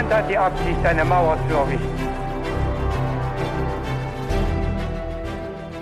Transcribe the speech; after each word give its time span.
Niemand 0.00 0.14
hat 0.14 0.30
die 0.30 0.38
Absicht, 0.38 0.78
eine 0.82 1.04
Mauer 1.04 1.36
zu 1.46 1.54
errichten. 1.54 1.86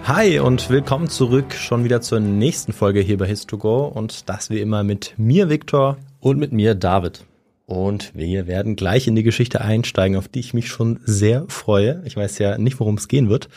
Hi 0.02 0.40
und 0.40 0.68
willkommen 0.70 1.08
zurück 1.08 1.54
schon 1.54 1.84
wieder 1.84 2.00
zur 2.00 2.18
nächsten 2.18 2.72
Folge 2.72 2.98
hier 2.98 3.16
bei 3.16 3.26
His2Go 3.26 3.86
und 3.86 4.28
das 4.28 4.50
wie 4.50 4.60
immer 4.60 4.82
mit 4.82 5.14
mir, 5.18 5.50
Viktor. 5.50 5.98
Und 6.18 6.40
mit 6.40 6.50
mir, 6.50 6.74
David. 6.74 7.26
Und 7.66 8.12
wir 8.16 8.48
werden 8.48 8.74
gleich 8.74 9.06
in 9.06 9.14
die 9.14 9.22
Geschichte 9.22 9.60
einsteigen, 9.60 10.18
auf 10.18 10.26
die 10.26 10.40
ich 10.40 10.52
mich 10.52 10.66
schon 10.66 10.98
sehr 11.04 11.44
freue. 11.46 12.02
Ich 12.04 12.16
weiß 12.16 12.38
ja 12.38 12.58
nicht, 12.58 12.80
worum 12.80 12.96
es 12.96 13.06
gehen 13.06 13.28
wird. 13.28 13.48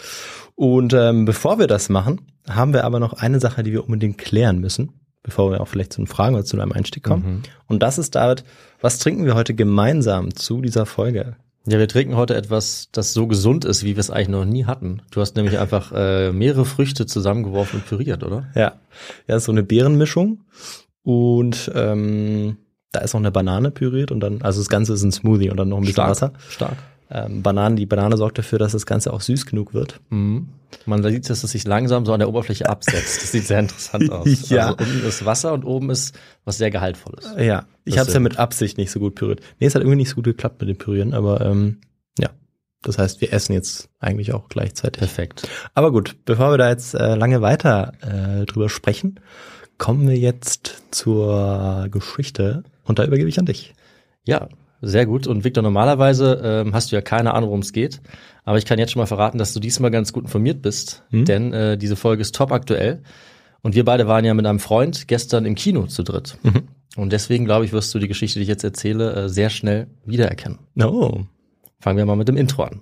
Und 0.54 0.94
ähm, 0.94 1.26
bevor 1.26 1.58
wir 1.58 1.66
das 1.66 1.90
machen, 1.90 2.22
haben 2.48 2.74
wir 2.74 2.84
aber 2.84 3.00
noch 3.00 3.14
eine 3.14 3.40
Sache, 3.40 3.64
die 3.64 3.72
wir 3.72 3.86
unbedingt 3.86 4.20
klären 4.20 4.60
müssen, 4.60 5.01
bevor 5.24 5.52
wir 5.52 5.62
auch 5.62 5.68
vielleicht 5.68 5.94
zu 5.94 6.02
den 6.02 6.08
Fragen 6.08 6.36
oder 6.36 6.46
zu 6.46 6.60
einem 6.60 6.72
Einstieg 6.72 7.04
kommen. 7.04 7.26
Mhm. 7.26 7.42
Und 7.68 7.84
das 7.84 7.98
ist, 7.98 8.16
David, 8.16 8.44
was 8.82 9.00
trinken 9.00 9.26
wir 9.26 9.36
heute 9.36 9.54
gemeinsam 9.54 10.36
zu 10.36 10.62
dieser 10.62 10.86
Folge? 10.86 11.36
Ja, 11.68 11.78
wir 11.78 11.88
trinken 11.88 12.16
heute 12.16 12.36
etwas, 12.36 12.90
das 12.92 13.14
so 13.14 13.28
gesund 13.28 13.66
ist, 13.66 13.84
wie 13.84 13.96
wir 13.96 14.00
es 14.00 14.10
eigentlich 14.10 14.30
noch 14.30 14.46
nie 14.46 14.66
hatten. 14.66 15.04
Du 15.12 15.22
hast 15.22 15.36
nämlich 15.36 15.60
einfach 15.60 15.92
äh, 15.94 16.32
mehrere 16.32 16.66
Früchte 16.66 17.06
zusammengeworfen 17.06 17.80
und 17.80 17.86
püriert, 17.86 18.24
oder? 18.24 18.48
Ja, 18.56 18.74
ja, 19.28 19.36
ist 19.36 19.46
so 19.46 19.52
eine 19.52 19.62
Beerenmischung 19.62 20.40
und 21.04 21.72
ähm, 21.76 22.58
da 22.92 23.02
ist 23.02 23.14
noch 23.14 23.22
eine 23.22 23.32
Banane 23.32 23.70
püriert 23.70 24.12
und 24.12 24.22
dann, 24.22 24.42
also 24.42 24.60
das 24.60 24.70
Ganze 24.70 24.94
ist 24.94 25.04
ein 25.04 25.12
Smoothie 25.12 25.52
und 25.52 25.58
dann 25.58 25.70
noch 25.70 25.78
ein 25.78 25.84
bisschen 25.84 26.04
Wasser. 26.04 26.34
Stark. 26.50 26.78
Ähm, 27.14 27.44
Bananen, 27.44 27.76
die 27.76 27.86
Banane 27.86 28.16
sorgt 28.16 28.38
dafür, 28.38 28.58
dass 28.58 28.72
das 28.72 28.86
Ganze 28.86 29.12
auch 29.12 29.20
süß 29.20 29.46
genug 29.46 29.74
wird. 29.74 30.00
Mhm. 30.10 30.48
Man 30.86 31.04
sieht, 31.04 31.30
dass 31.30 31.44
es 31.44 31.52
sich 31.52 31.66
langsam 31.66 32.06
so 32.06 32.14
an 32.14 32.20
der 32.20 32.30
Oberfläche 32.30 32.70
absetzt. 32.70 33.22
Das 33.22 33.32
sieht 33.32 33.46
sehr 33.46 33.60
interessant 33.60 34.10
aus. 34.12 34.50
Ja. 34.50 34.68
Also 34.68 34.78
unten 34.86 35.08
ist 35.08 35.26
Wasser 35.26 35.52
und 35.54 35.66
oben 35.66 35.90
ist 35.90 36.18
was 36.46 36.58
sehr 36.58 36.72
gehaltvolles. 36.72 37.30
Ja, 37.38 37.66
ich 37.84 37.98
habe 37.98 38.08
es 38.08 38.14
ja 38.14 38.22
mit 38.22 38.40
Absicht 38.40 38.78
nicht 38.78 38.92
so 38.92 39.00
gut 39.00 39.16
püriert. 39.16 39.42
Nee, 39.60 39.68
es 39.68 39.76
hat 39.76 39.82
irgendwie 39.82 39.98
nicht 39.98 40.10
so 40.10 40.16
gut 40.16 40.24
geklappt 40.24 40.62
mit 40.62 40.70
dem 40.70 40.78
Pürieren, 40.78 41.14
aber 41.14 41.42
ähm, 41.42 41.82
ja. 42.18 42.30
Das 42.82 42.98
heißt, 42.98 43.20
wir 43.20 43.34
essen 43.34 43.54
jetzt 43.54 43.90
eigentlich 44.00 44.34
auch 44.34 44.48
gleichzeitig. 44.48 45.00
Perfekt. 45.00 45.48
Aber 45.74 45.92
gut, 45.92 46.16
bevor 46.24 46.52
wir 46.52 46.58
da 46.58 46.70
jetzt 46.70 46.94
äh, 46.94 47.16
lange 47.16 47.42
weiter 47.42 47.92
äh, 48.02 48.46
drüber 48.46 48.70
sprechen, 48.70 49.20
kommen 49.78 50.08
wir 50.08 50.18
jetzt 50.18 50.82
zur 50.92 51.88
Geschichte 51.92 52.64
und 52.86 53.00
da 53.00 53.04
übergebe 53.04 53.28
ich 53.28 53.38
an 53.38 53.46
dich. 53.46 53.74
Ja, 54.24 54.48
sehr 54.82 55.06
gut. 55.06 55.28
Und 55.28 55.44
Victor, 55.44 55.64
normalerweise 55.64 56.42
ähm, 56.44 56.74
hast 56.74 56.92
du 56.92 56.96
ja 56.96 57.02
keine 57.02 57.34
Ahnung, 57.34 57.50
worum 57.50 57.62
es 57.62 57.74
geht. 57.74 58.02
Aber 58.44 58.58
ich 58.58 58.66
kann 58.66 58.80
jetzt 58.80 58.92
schon 58.92 59.00
mal 59.00 59.06
verraten, 59.06 59.38
dass 59.38 59.54
du 59.54 59.60
diesmal 59.60 59.92
ganz 59.92 60.14
gut 60.14 60.24
informiert 60.24 60.62
bist. 60.62 61.04
Hm? 61.12 61.26
Denn 61.26 61.54
äh, 61.54 61.78
diese 61.78 61.96
Folge 61.96 62.22
ist 62.22 62.36
top 62.36 62.52
aktuell. 62.52 63.04
Und 63.62 63.76
wir 63.76 63.86
beide 63.86 64.08
waren 64.08 64.26
ja 64.26 64.34
mit 64.34 64.46
einem 64.46 64.60
Freund 64.60 65.08
gestern 65.08 65.46
im 65.46 65.56
Kino 65.56 65.86
zu 65.86 66.04
dritt. 66.04 66.38
Mhm. 66.42 66.64
Und 66.98 67.14
deswegen, 67.14 67.46
glaube 67.46 67.64
ich, 67.66 67.74
wirst 67.74 67.94
du 67.94 68.00
die 68.00 68.08
Geschichte, 68.08 68.40
die 68.40 68.44
ich 68.44 68.50
jetzt 68.50 68.64
erzähle, 68.64 69.14
äh, 69.14 69.30
sehr 69.30 69.50
schnell 69.50 69.88
wiedererkennen. 70.06 70.60
Oh. 70.82 71.22
Fangen 71.80 71.98
wir 71.98 72.06
mal 72.06 72.16
mit 72.16 72.28
dem 72.28 72.38
Intro 72.38 72.64
an. 72.64 72.82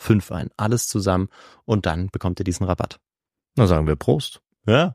5 0.00 0.32
ein. 0.32 0.50
Alles 0.56 0.88
zusammen 0.88 1.28
und 1.64 1.86
dann 1.86 2.08
bekommt 2.08 2.40
ihr 2.40 2.44
diesen 2.44 2.66
Rabatt. 2.66 2.98
Na 3.56 3.66
sagen 3.66 3.86
wir 3.86 3.96
Prost. 3.96 4.40
Ja. 4.66 4.94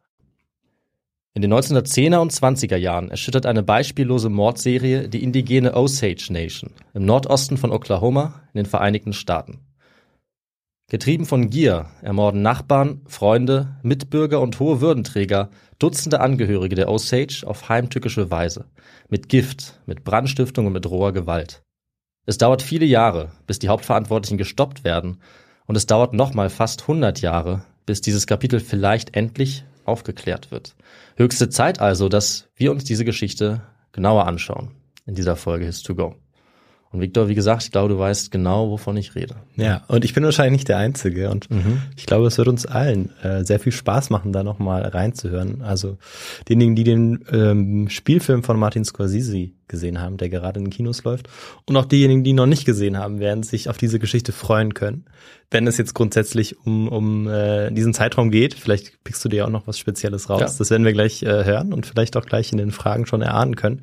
In 1.34 1.42
den 1.42 1.54
1910er 1.54 2.18
und 2.18 2.32
20er 2.32 2.78
Jahren 2.78 3.12
erschüttert 3.12 3.46
eine 3.46 3.62
beispiellose 3.62 4.30
Mordserie 4.30 5.10
die 5.10 5.22
indigene 5.22 5.76
Osage 5.76 6.28
Nation 6.32 6.72
im 6.94 7.06
Nordosten 7.06 7.58
von 7.58 7.72
Oklahoma 7.72 8.42
in 8.54 8.60
den 8.60 8.66
Vereinigten 8.66 9.14
Staaten. 9.14 9.60
Getrieben 10.88 11.26
von 11.26 11.50
Gier 11.50 11.88
ermorden 12.02 12.42
Nachbarn, 12.42 13.02
Freunde, 13.08 13.76
Mitbürger 13.82 14.40
und 14.40 14.60
hohe 14.60 14.82
Würdenträger 14.82 15.50
Dutzende 15.78 16.22
Angehörige 16.22 16.76
der 16.76 16.90
Osage 16.90 17.44
auf 17.46 17.68
heimtückische 17.68 18.32
Weise. 18.32 18.66
Mit 19.10 19.28
Gift, 19.28 19.82
mit 19.86 20.06
Brandstiftung 20.06 20.68
und 20.68 20.74
mit 20.74 20.90
roher 20.90 21.12
Gewalt. 21.12 21.65
Es 22.26 22.38
dauert 22.38 22.62
viele 22.62 22.86
Jahre, 22.86 23.32
bis 23.46 23.60
die 23.60 23.70
Hauptverantwortlichen 23.70 24.38
gestoppt 24.38 24.84
werden. 24.84 25.20
Und 25.68 25.76
es 25.76 25.86
dauert 25.86 26.14
nochmal 26.14 26.50
fast 26.50 26.82
100 26.84 27.22
Jahre, 27.22 27.64
bis 27.86 28.02
dieses 28.02 28.28
Kapitel 28.28 28.60
vielleicht 28.60 29.16
endlich 29.16 29.64
aufgeklärt 29.84 30.52
wird. 30.52 30.76
Höchste 31.16 31.50
Zeit 31.50 31.80
also, 31.80 32.10
dass 32.10 32.48
wir 32.56 32.72
uns 32.72 32.84
diese 32.84 33.06
Geschichte 33.06 33.62
genauer 33.92 34.28
anschauen 34.28 34.72
in 35.06 35.16
dieser 35.16 35.36
Folge 35.36 35.66
His 35.66 35.84
to 35.84 35.96
Go. 35.96 36.16
Und 36.96 37.02
Victor, 37.02 37.28
wie 37.28 37.36
gesagt, 37.36 37.64
ich 37.64 37.72
glaube, 37.72 37.90
du 37.90 38.00
weißt 38.00 38.32
genau, 38.32 38.70
wovon 38.70 38.96
ich 38.96 39.16
rede. 39.16 39.36
Ja, 39.58 39.84
und 39.90 40.06
ich 40.06 40.14
bin 40.14 40.24
wahrscheinlich 40.24 40.60
nicht 40.60 40.70
der 40.70 40.78
Einzige. 40.78 41.30
Und 41.30 41.52
Mhm. 41.52 41.82
ich 41.98 42.06
glaube, 42.06 42.26
es 42.26 42.38
wird 42.38 42.48
uns 42.48 42.66
allen 42.66 43.12
äh, 43.22 43.44
sehr 43.44 43.60
viel 43.60 43.74
Spaß 43.74 44.12
machen, 44.12 44.32
da 44.32 44.44
nochmal 44.44 44.84
reinzuhören. 44.84 45.62
Also 45.62 45.98
diejenigen, 46.48 46.76
die 46.76 46.86
den 46.86 47.26
ähm, 47.34 47.90
Spielfilm 47.90 48.44
von 48.44 48.58
Martin 48.58 48.86
Scorsese 48.86 49.50
gesehen 49.68 50.00
haben, 50.00 50.16
der 50.16 50.30
gerade 50.30 50.60
in 50.60 50.66
den 50.66 50.72
Kinos 50.72 51.04
läuft, 51.04 51.28
und 51.66 51.76
auch 51.76 51.84
diejenigen, 51.84 52.24
die 52.24 52.30
ihn 52.30 52.38
noch 52.38 52.46
nicht 52.46 52.64
gesehen 52.64 52.98
haben, 52.98 53.20
werden 53.20 53.44
sich 53.44 53.68
auf 53.68 53.78
diese 53.78 54.00
Geschichte 54.00 54.32
freuen 54.32 54.74
können. 54.74 55.04
Wenn 55.52 55.68
es 55.68 55.78
jetzt 55.78 55.96
grundsätzlich 55.96 56.58
um, 56.66 56.88
um 56.88 57.28
äh, 57.28 57.72
diesen 57.72 57.94
Zeitraum 57.94 58.32
geht, 58.32 58.54
vielleicht 58.54 59.04
pickst 59.04 59.26
du 59.26 59.28
dir 59.28 59.46
auch 59.46 59.50
noch 59.50 59.68
was 59.68 59.78
Spezielles 59.78 60.30
raus. 60.30 60.40
Ja. 60.40 60.54
Das 60.58 60.70
werden 60.70 60.86
wir 60.86 60.94
gleich 60.94 61.24
äh, 61.24 61.44
hören 61.44 61.74
und 61.74 61.86
vielleicht 61.86 62.16
auch 62.16 62.26
gleich 62.26 62.54
in 62.54 62.58
den 62.58 62.72
Fragen 62.72 63.06
schon 63.06 63.22
erahnen 63.22 63.58
können. 63.58 63.82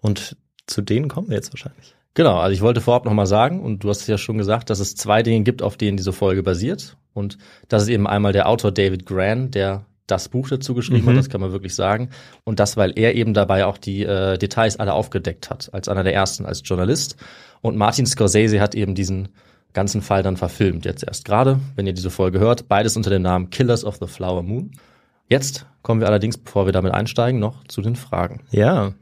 Und 0.00 0.36
zu 0.66 0.82
denen 0.82 1.08
kommen 1.08 1.28
wir 1.30 1.36
jetzt 1.36 1.54
wahrscheinlich. 1.54 1.94
Genau, 2.14 2.38
also 2.38 2.52
ich 2.52 2.60
wollte 2.60 2.80
vorab 2.80 3.04
nochmal 3.04 3.26
sagen, 3.26 3.60
und 3.60 3.84
du 3.84 3.88
hast 3.88 4.00
es 4.02 4.06
ja 4.06 4.18
schon 4.18 4.36
gesagt, 4.38 4.68
dass 4.70 4.80
es 4.80 4.96
zwei 4.96 5.22
Dinge 5.22 5.44
gibt, 5.44 5.62
auf 5.62 5.76
denen 5.76 5.96
diese 5.96 6.12
Folge 6.12 6.42
basiert. 6.42 6.96
Und 7.14 7.38
das 7.68 7.82
ist 7.84 7.88
eben 7.88 8.06
einmal 8.06 8.32
der 8.32 8.48
Autor 8.48 8.72
David 8.72 9.06
Gran, 9.06 9.50
der 9.50 9.84
das 10.06 10.28
Buch 10.28 10.48
dazu 10.48 10.74
geschrieben 10.74 11.04
Mhm. 11.04 11.10
hat, 11.10 11.16
das 11.18 11.28
kann 11.28 11.40
man 11.40 11.52
wirklich 11.52 11.74
sagen. 11.74 12.10
Und 12.44 12.58
das, 12.58 12.76
weil 12.76 12.92
er 12.98 13.14
eben 13.14 13.32
dabei 13.32 13.64
auch 13.64 13.78
die 13.78 14.02
äh, 14.02 14.38
Details 14.38 14.78
alle 14.80 14.92
aufgedeckt 14.92 15.50
hat, 15.50 15.70
als 15.72 15.88
einer 15.88 16.02
der 16.02 16.14
ersten, 16.14 16.46
als 16.46 16.62
Journalist. 16.64 17.16
Und 17.60 17.76
Martin 17.76 18.06
Scorsese 18.06 18.60
hat 18.60 18.74
eben 18.74 18.96
diesen 18.96 19.28
ganzen 19.72 20.02
Fall 20.02 20.24
dann 20.24 20.36
verfilmt, 20.36 20.84
jetzt 20.84 21.04
erst 21.04 21.24
gerade, 21.24 21.60
wenn 21.76 21.86
ihr 21.86 21.92
diese 21.92 22.10
Folge 22.10 22.40
hört. 22.40 22.66
Beides 22.66 22.96
unter 22.96 23.10
dem 23.10 23.22
Namen 23.22 23.50
Killers 23.50 23.84
of 23.84 23.98
the 24.00 24.08
Flower 24.08 24.42
Moon. 24.42 24.72
Jetzt 25.28 25.64
kommen 25.82 26.00
wir 26.00 26.08
allerdings, 26.08 26.38
bevor 26.38 26.66
wir 26.66 26.72
damit 26.72 26.92
einsteigen, 26.92 27.38
noch 27.38 27.62
zu 27.68 27.80
den 27.80 27.94
Fragen. 27.94 28.40
Ja, 28.50 28.94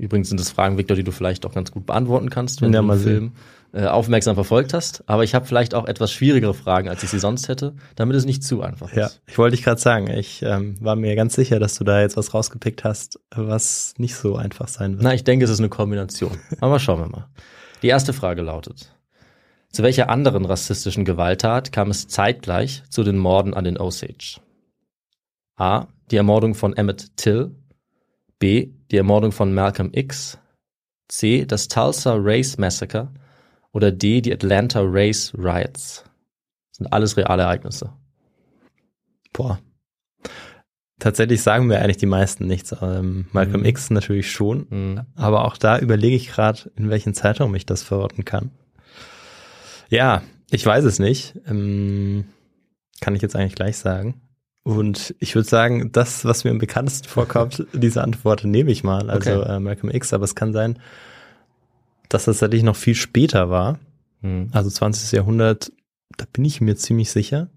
Übrigens 0.00 0.28
sind 0.30 0.40
das 0.40 0.50
Fragen, 0.50 0.78
Victor, 0.78 0.96
die 0.96 1.04
du 1.04 1.12
vielleicht 1.12 1.44
auch 1.46 1.52
ganz 1.54 1.70
gut 1.70 1.86
beantworten 1.86 2.30
kannst, 2.30 2.62
wenn 2.62 2.72
Ja, 2.72 2.80
du 2.82 2.88
den 2.88 2.98
Film 3.00 3.32
äh, 3.72 3.84
aufmerksam 3.86 4.34
verfolgt 4.34 4.72
hast. 4.74 5.04
Aber 5.06 5.24
ich 5.24 5.34
habe 5.34 5.46
vielleicht 5.46 5.74
auch 5.74 5.86
etwas 5.86 6.10
schwierigere 6.10 6.54
Fragen, 6.54 6.88
als 6.88 7.02
ich 7.02 7.10
sie 7.10 7.18
sonst 7.18 7.48
hätte, 7.48 7.74
damit 7.96 8.16
es 8.16 8.24
nicht 8.24 8.42
zu 8.42 8.62
einfach 8.62 8.92
Ja, 8.94 9.06
ist. 9.06 9.20
ich 9.26 9.36
wollte 9.38 9.56
dich 9.56 9.64
gerade 9.64 9.80
sagen, 9.80 10.08
ich 10.10 10.42
ähm, 10.42 10.74
war 10.80 10.96
mir 10.96 11.14
ganz 11.16 11.34
sicher, 11.34 11.58
dass 11.60 11.74
du 11.76 11.84
da 11.84 12.00
jetzt 12.00 12.16
was 12.16 12.32
rausgepickt 12.34 12.82
hast, 12.82 13.20
was 13.34 13.94
nicht 13.98 14.14
so 14.16 14.36
einfach 14.36 14.68
sein 14.68 14.92
wird. 14.94 15.02
Na, 15.02 15.14
ich 15.14 15.22
denke, 15.24 15.44
es 15.44 15.50
ist 15.50 15.60
eine 15.60 15.68
Kombination. 15.68 16.38
Aber 16.60 16.78
schauen 16.80 17.00
wir 17.00 17.08
mal. 17.08 17.26
Die 17.82 17.88
erste 17.88 18.12
Frage 18.12 18.42
lautet, 18.42 18.92
zu 19.70 19.82
welcher 19.82 20.08
anderen 20.10 20.46
rassistischen 20.46 21.04
Gewalttat 21.04 21.70
kam 21.72 21.90
es 21.90 22.08
zeitgleich 22.08 22.82
zu 22.88 23.04
den 23.04 23.18
Morden 23.18 23.54
an 23.54 23.64
den 23.64 23.78
Osage? 23.78 24.40
A. 25.56 25.86
Die 26.10 26.16
Ermordung 26.16 26.54
von 26.54 26.74
Emmett 26.76 27.16
Till. 27.16 27.54
B. 28.40 28.72
Die 28.90 28.96
Ermordung 28.96 29.30
von 29.30 29.54
Malcolm 29.54 29.90
X. 29.92 30.38
C. 31.08 31.44
Das 31.46 31.68
Tulsa 31.68 32.16
Race 32.18 32.58
Massacre. 32.58 33.12
Oder 33.72 33.92
D. 33.92 34.20
Die 34.20 34.32
Atlanta 34.32 34.80
Race 34.82 35.32
Riots. 35.38 36.02
Das 36.70 36.78
sind 36.78 36.92
alles 36.92 37.16
reale 37.16 37.42
Ereignisse. 37.42 37.92
Boah. 39.32 39.60
Tatsächlich 40.98 41.40
sagen 41.42 41.66
mir 41.66 41.80
eigentlich 41.80 41.96
die 41.96 42.06
meisten 42.06 42.46
nichts. 42.46 42.74
Ähm, 42.82 43.26
Malcolm 43.32 43.60
Mhm. 43.60 43.66
X 43.66 43.90
natürlich 43.90 44.30
schon. 44.30 44.66
Hm. 44.70 45.00
Aber 45.14 45.44
auch 45.44 45.56
da 45.56 45.78
überlege 45.78 46.16
ich 46.16 46.28
gerade, 46.28 46.70
in 46.76 46.90
welchen 46.90 47.14
Zeitraum 47.14 47.54
ich 47.54 47.64
das 47.64 47.82
verorten 47.82 48.24
kann. 48.24 48.50
Ja, 49.88 50.22
ich 50.50 50.64
weiß 50.64 50.84
es 50.84 50.98
nicht. 50.98 51.38
Ähm, 51.46 52.24
kann 53.00 53.14
ich 53.14 53.22
jetzt 53.22 53.34
eigentlich 53.34 53.54
gleich 53.54 53.78
sagen. 53.78 54.20
Und 54.62 55.14
ich 55.18 55.34
würde 55.34 55.48
sagen, 55.48 55.90
das, 55.92 56.24
was 56.24 56.44
mir 56.44 56.50
am 56.50 56.58
bekanntesten 56.58 57.08
vorkommt, 57.08 57.66
diese 57.72 58.02
Antwort 58.02 58.44
nehme 58.44 58.70
ich 58.70 58.84
mal. 58.84 59.10
Also 59.10 59.40
Okay. 59.40 59.56
äh, 59.56 59.60
Malcolm 59.60 59.90
X, 59.90 60.12
aber 60.12 60.24
es 60.24 60.34
kann 60.34 60.52
sein, 60.52 60.78
dass 62.08 62.24
das 62.26 62.38
tatsächlich 62.38 62.64
noch 62.64 62.76
viel 62.76 62.94
später 62.94 63.48
war. 63.50 63.78
Hm. 64.22 64.48
Also 64.52 64.68
20. 64.68 65.12
Jahrhundert, 65.12 65.72
da 66.16 66.26
bin 66.32 66.44
ich 66.44 66.60
mir 66.60 66.76
ziemlich 66.76 67.10
sicher. 67.10 67.48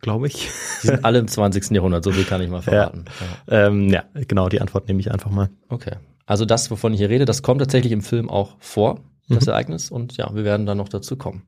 Glaube 0.00 0.28
ich. 0.28 0.48
Die 0.82 0.86
sind 0.86 1.04
alle 1.04 1.18
im 1.18 1.28
20. 1.28 1.70
Jahrhundert, 1.72 2.04
so 2.04 2.12
viel 2.12 2.24
kann 2.24 2.40
ich 2.40 2.48
mal 2.48 2.62
verraten. 2.62 3.04
Ja. 3.46 3.66
ähm, 3.66 3.90
ja, 3.90 4.04
genau, 4.14 4.48
die 4.48 4.62
Antwort 4.62 4.88
nehme 4.88 5.00
ich 5.00 5.12
einfach 5.12 5.30
mal. 5.30 5.50
Okay. 5.68 5.96
Also 6.24 6.46
das, 6.46 6.70
wovon 6.70 6.94
ich 6.94 7.00
hier 7.00 7.10
rede, 7.10 7.26
das 7.26 7.42
kommt 7.42 7.60
tatsächlich 7.60 7.92
im 7.92 8.00
Film 8.02 8.30
auch 8.30 8.56
vor, 8.60 9.00
das 9.28 9.44
Mhm. 9.44 9.50
Ereignis. 9.50 9.90
Und 9.90 10.16
ja, 10.16 10.34
wir 10.34 10.44
werden 10.44 10.64
dann 10.64 10.78
noch 10.78 10.88
dazu 10.88 11.16
kommen. 11.16 11.42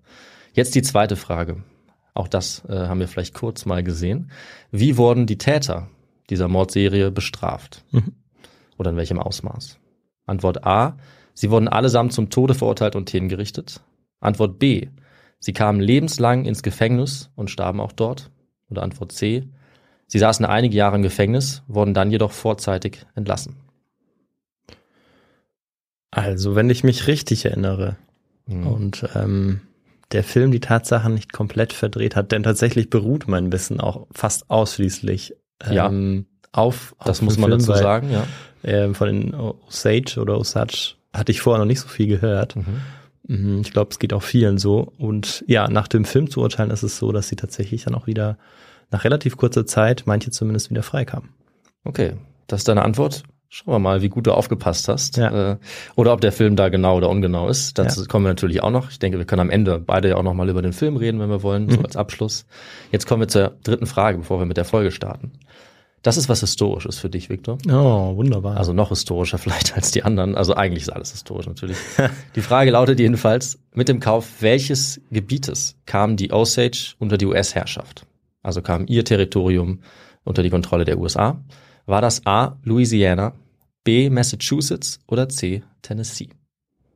Jetzt 0.53 0.75
die 0.75 0.83
zweite 0.83 1.17
Frage. 1.17 1.63
Auch 2.15 2.29
das 2.29 2.65
äh, 2.69 2.73
haben 2.75 3.01
wir 3.01 3.09
vielleicht 3.09 3.35
kurz 3.35 3.65
mal 3.65 3.83
gesehen. 3.83 4.31
Wie 4.71 4.97
wurden 4.97 5.27
die 5.27 5.39
Täter 5.39 5.89
dieser 6.31 6.49
Mordserie 6.49 7.11
bestraft? 7.11 7.85
Mhm. 7.91 8.13
Oder 8.79 8.91
in 8.91 8.97
welchem 8.97 9.19
Ausmaß? 9.19 9.79
Antwort 10.27 10.65
A. 10.67 10.97
Sie 11.35 11.51
wurden 11.51 11.69
allesamt 11.69 12.13
zum 12.13 12.29
Tode 12.31 12.55
verurteilt 12.55 12.97
und 12.97 13.09
hingerichtet. 13.09 13.81
Antwort 14.21 14.59
B. 14.59 14.89
Sie 15.39 15.53
kamen 15.53 15.81
lebenslang 15.81 16.45
ins 16.45 16.63
Gefängnis 16.63 17.31
und 17.35 17.51
starben 17.51 17.81
auch 17.81 17.93
dort. 17.93 18.31
Oder 18.71 18.83
Antwort 18.83 19.13
C. 19.13 19.49
Sie 20.07 20.19
saßen 20.19 20.45
einige 20.45 20.77
Jahre 20.77 20.97
im 20.97 21.03
Gefängnis, 21.03 21.63
wurden 21.67 21.95
dann 21.95 22.11
jedoch 22.11 22.33
vorzeitig 22.33 23.07
entlassen. 23.15 23.57
Also, 26.11 26.55
wenn 26.55 26.69
ich 26.69 26.85
mich 26.85 27.07
richtig 27.07 27.47
erinnere 27.47 27.97
Mhm. 28.47 28.67
und 28.67 29.09
ähm, 29.15 29.61
der 30.13 30.25
Film 30.25 30.51
die 30.51 30.61
Tatsachen 30.61 31.15
nicht 31.15 31.33
komplett 31.33 31.73
verdreht 31.73 32.17
hat, 32.17 32.33
denn 32.33 32.43
tatsächlich 32.43 32.91
beruht 32.91 33.29
mein 33.29 33.51
Wissen 33.53 33.81
auch 33.81 34.07
fast 34.13 34.51
ausschließlich 34.51 35.35
Ja. 35.71 35.89
ähm, 35.89 36.27
auf, 36.53 36.95
auf 36.99 37.07
Das 37.07 37.23
muss 37.23 37.39
man 37.39 37.49
Film, 37.51 37.61
dazu 37.61 37.73
weil, 37.73 37.83
sagen, 37.83 38.11
ja. 38.11 38.25
ähm, 38.63 38.95
von 38.95 39.09
den 39.09 39.35
Osage 39.35 40.19
oder 40.21 40.39
Osage 40.39 40.95
hatte 41.13 41.33
ich 41.33 41.41
vorher 41.41 41.59
noch 41.59 41.67
nicht 41.67 41.81
so 41.81 41.89
viel 41.89 42.07
gehört. 42.07 42.57
Mhm. 42.57 42.65
Mhm, 43.27 43.61
Ich 43.61 43.71
glaube, 43.73 43.91
es 43.91 43.99
geht 43.99 44.13
auch 44.13 44.23
vielen 44.23 44.59
so. 44.59 44.93
Und 44.99 45.45
ja, 45.47 45.69
nach 45.69 45.89
dem 45.89 46.05
Film 46.05 46.29
zu 46.31 46.41
urteilen, 46.41 46.71
ist 46.71 46.83
es 46.83 46.99
so, 46.99 47.13
dass 47.13 47.29
sie 47.29 47.37
tatsächlich 47.37 47.85
dann 47.85 47.95
auch 47.95 48.07
wieder 48.07 48.37
nach 48.91 49.05
relativ 49.05 49.37
kurzer 49.37 49.65
Zeit, 49.65 50.03
manche 50.07 50.31
zumindest 50.31 50.71
wieder 50.71 50.83
freikamen. 50.83 51.31
Okay, 51.85 52.15
das 52.49 52.61
ist 52.61 52.69
deine 52.69 52.83
Antwort. 52.83 53.23
Schauen 53.55 53.75
wir 53.75 53.79
mal, 53.81 54.01
wie 54.01 54.09
gut 54.09 54.27
du 54.27 54.33
aufgepasst 54.33 54.89
hast. 54.89 55.19
Ja. 55.19 55.51
Äh, 55.53 55.57
oder 55.95 56.15
ob 56.15 56.23
der 56.23 56.33
Film 56.33 56.57
da 56.57 56.71
genau 56.71 56.97
oder 56.97 57.11
ungenau 57.11 57.51
ist. 57.51 57.77
Dazu 57.79 58.01
Ja. 58.01 58.07
kommen 58.07 58.25
wir 58.25 58.31
natürlich 58.31 58.63
auch 58.63 58.71
noch. 58.71 58.91
Ich 58.91 58.99
denke, 58.99 59.19
wir 59.19 59.27
können 59.27 59.41
am 59.41 59.51
Ende 59.51 59.79
beide 59.79 60.09
ja 60.09 60.17
auch 60.17 60.23
noch 60.23 60.33
mal 60.33 60.49
über 60.49 60.63
den 60.63 60.73
Film 60.73 60.97
reden, 60.97 61.21
wenn 61.21 61.29
wir 61.29 61.43
wollen, 61.43 61.69
so 61.69 61.77
Mhm. 61.79 61.85
als 61.85 61.95
Abschluss. 61.95 62.47
Jetzt 62.93 63.07
kommen 63.07 63.21
wir 63.21 63.29
zur 63.29 63.53
dritten 63.63 63.85
Frage, 63.85 64.17
bevor 64.17 64.39
wir 64.39 64.47
mit 64.47 64.57
der 64.57 64.65
Folge 64.65 64.91
starten. 64.91 65.33
Das 66.01 66.17
ist 66.17 66.31
was 66.31 66.41
Historisches 66.41 66.99
für 66.99 67.11
dich, 67.11 67.29
Victor. 67.29 67.59
Oh, 67.71 68.17
wunderbar. 68.17 68.57
Also 68.57 68.73
noch 68.73 68.89
historischer 68.89 69.37
vielleicht 69.37 69.77
als 69.77 69.91
die 69.91 70.03
anderen. 70.03 70.35
Also 70.35 70.55
eigentlich 70.55 70.85
ist 70.85 70.91
alles 70.91 71.13
historisch 71.13 71.47
natürlich. 71.47 71.77
die 72.35 72.41
Frage 72.41 72.71
lautet 72.71 73.01
jedenfalls, 73.01 73.59
mit 73.75 73.87
dem 73.91 74.01
Kauf 74.01 74.41
welches 74.41 74.99
Gebietes 75.11 75.77
kam 75.85 76.17
die 76.17 76.33
Osage 76.33 76.95
unter 76.99 77.19
die 77.19 77.27
US-Herrschaft? 77.27 78.07
Also 78.43 78.63
kam 78.63 78.87
ihr 78.89 79.05
Territorium 79.05 79.81
unter 80.25 80.43
die 80.43 80.49
Kontrolle 80.49 80.87
der 80.87 80.99
USA? 80.99 81.39
War 81.87 82.01
das 82.01 82.25
A. 82.27 82.57
Louisiana, 82.65 83.33
B. 83.85 84.11
Massachusetts 84.11 85.01
oder 85.09 85.29
C. 85.29 85.63
Tennessee? 85.83 86.29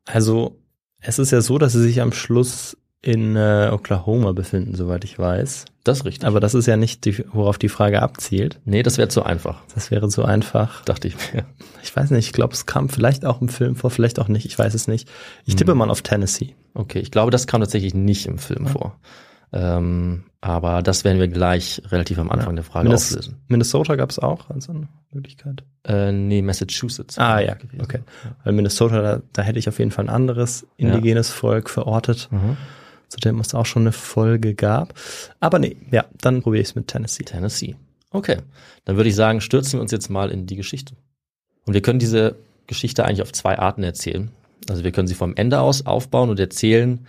Also, 0.05 0.57
es 1.01 1.19
ist 1.19 1.33
ja 1.33 1.41
so, 1.41 1.59
dass 1.59 1.73
sie 1.73 1.83
sich 1.83 2.01
am 2.01 2.13
Schluss 2.13 2.77
in 3.03 3.37
äh, 3.37 3.71
Oklahoma 3.73 4.33
befinden, 4.33 4.75
soweit 4.75 5.05
ich 5.05 5.19
weiß. 5.19 5.67
Das 5.85 5.99
ist 5.99 6.05
richtig. 6.05 6.27
Aber 6.27 6.41
das 6.41 6.55
ist 6.55 6.67
ja 6.67 6.77
nicht, 6.77 7.05
die, 7.05 7.25
worauf 7.33 7.59
die 7.59 7.69
Frage 7.69 8.03
abzielt. 8.03 8.61
nee, 8.65 8.83
das 8.83 8.99
wäre 8.99 9.09
zu 9.09 9.23
einfach, 9.23 9.63
Das 9.75 9.93
wäre 9.93 10.09
zu 10.09 10.25
einfach. 10.25 10.85
dachte 10.85 11.07
ich 11.07 11.15
mir. 11.33 11.45
Ich 11.85 11.95
weiß 11.95 12.11
nicht, 12.11 12.27
ich 12.27 12.33
glaube, 12.33 12.55
es 12.55 12.67
kam 12.67 12.89
vielleicht 12.89 13.25
auch 13.25 13.41
im 13.41 13.49
Film 13.49 13.77
vor, 13.77 13.91
vielleicht 13.91 14.19
auch 14.19 14.27
nicht, 14.27 14.47
ich 14.47 14.59
weiß 14.59 14.75
es 14.75 14.89
nicht. 14.89 15.09
Ich 15.45 15.55
tippe 15.55 15.71
Hm. 15.73 15.79
mal 15.79 15.91
auf 15.91 16.03
Tennessee. 16.03 16.57
Okay, 16.75 16.99
ich 16.99 17.13
glaube, 17.13 17.31
das 17.31 17.47
kam 17.47 17.61
tatsächlich 17.61 17.95
nicht 17.95 18.27
im 18.27 18.39
Film 18.39 18.67
vor. 18.67 18.99
Ähm, 19.53 20.25
aber 20.41 20.83
das 20.83 21.05
werden 21.05 21.19
wir 21.19 21.29
gleich 21.29 21.83
relativ 21.91 22.19
am 22.19 22.31
Anfang 22.31 22.55
der 22.57 22.65
Frage 22.65 22.89
Minnes 22.89 23.11
auflösen. 23.13 23.37
Minnesota 23.49 23.97
gab 23.97 24.11
es 24.11 24.19
auch 24.19 24.51
als 24.51 24.69
eine 24.69 24.89
Möglichkeit. 25.13 25.65
Äh, 25.85 26.13
nee, 26.13 26.43
Massachusetts. 26.43 27.19
Ah 27.19 27.41
ja, 27.41 27.55
gewesen. 27.55 27.81
okay. 27.83 28.01
Weil 28.45 28.53
Minnesota, 28.53 29.01
da, 29.03 29.23
da 29.33 29.43
hätte 29.43 29.59
ich 29.59 29.69
auf 29.69 29.79
jeden 29.79 29.91
Fall 29.91 30.07
ein 30.07 30.15
anderes 30.15 30.67
indigenes 30.77 31.31
Volk 31.31 31.71
verortet, 31.71 32.29
Mhm. 32.31 32.57
zu 33.09 33.19
dem 33.19 33.41
es 33.41 33.55
auch 33.55 33.67
schon 33.67 33.83
eine 33.85 33.93
Folge 33.93 34.55
gab. 34.55 34.95
Aber 35.41 35.59
nee, 35.59 35.77
ja, 35.91 36.05
dann 36.21 36.43
probiere 36.43 36.63
ich 36.63 36.69
es 36.69 36.75
mit 36.75 36.89
Tennessee. 36.89 37.25
Tennessee. 37.25 37.77
Okay, 38.11 38.39
dann 38.85 38.97
würde 38.97 39.09
ich 39.09 39.15
sagen, 39.17 39.41
stürzen 39.41 39.75
wir 39.79 39.83
uns 39.83 39.91
jetzt 39.93 40.11
mal 40.11 40.31
in 40.31 40.47
die 40.47 40.57
Geschichte. 40.57 40.95
Und 41.67 41.75
wir 41.75 41.83
können 41.83 41.99
diese 41.99 42.37
Geschichte 42.67 43.05
eigentlich 43.05 43.23
auf 43.23 43.33
zwei 43.33 43.59
Arten 43.59 43.83
erzählen. 43.83 44.31
Also 44.69 44.85
wir 44.85 44.93
können 44.93 45.09
sie 45.09 45.15
vom 45.15 45.35
Ende 45.37 45.61
aus 45.61 45.87
aufbauen 45.87 46.31
und 46.31 46.41
erzählen, 46.41 47.07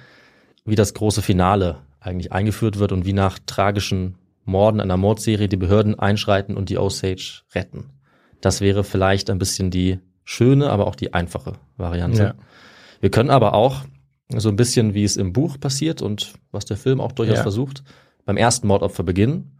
wie 0.66 0.76
das 0.76 0.94
große 0.94 1.22
Finale 1.22 1.78
eigentlich 2.00 2.32
eingeführt 2.32 2.80
wird 2.80 2.92
und 2.92 3.06
wie 3.06 3.14
nach 3.14 3.40
tragischen 3.46 4.16
Morden 4.46 4.80
einer 4.80 4.98
Mordserie 4.98 5.48
die 5.48 5.58
Behörden 5.58 6.00
einschreiten 6.00 6.56
und 6.56 6.70
die 6.70 6.78
Osage 6.78 7.42
retten. 7.54 7.92
Das 8.42 8.62
wäre 8.62 8.84
vielleicht 8.84 9.30
ein 9.30 9.40
bisschen 9.40 9.72
die 9.72 10.00
schöne, 10.24 10.70
aber 10.70 10.88
auch 10.88 10.96
die 10.96 11.14
einfache 11.14 11.54
Variante. 11.78 12.22
Ja. 12.22 12.36
Wir 13.02 13.12
können 13.12 13.30
aber 13.30 13.54
auch 13.54 13.84
so 14.30 14.50
ein 14.50 14.56
bisschen, 14.56 14.94
wie 14.94 15.04
es 15.04 15.18
im 15.18 15.34
Buch 15.34 15.60
passiert 15.60 16.02
und 16.02 16.34
was 16.52 16.66
der 16.66 16.78
Film 16.78 17.00
auch 17.02 17.12
durchaus 17.12 17.38
Ja. 17.38 17.44
versucht, 17.44 17.84
beim 18.26 18.38
ersten 18.38 18.68
Mordopfer 18.68 19.04
beginnen 19.04 19.58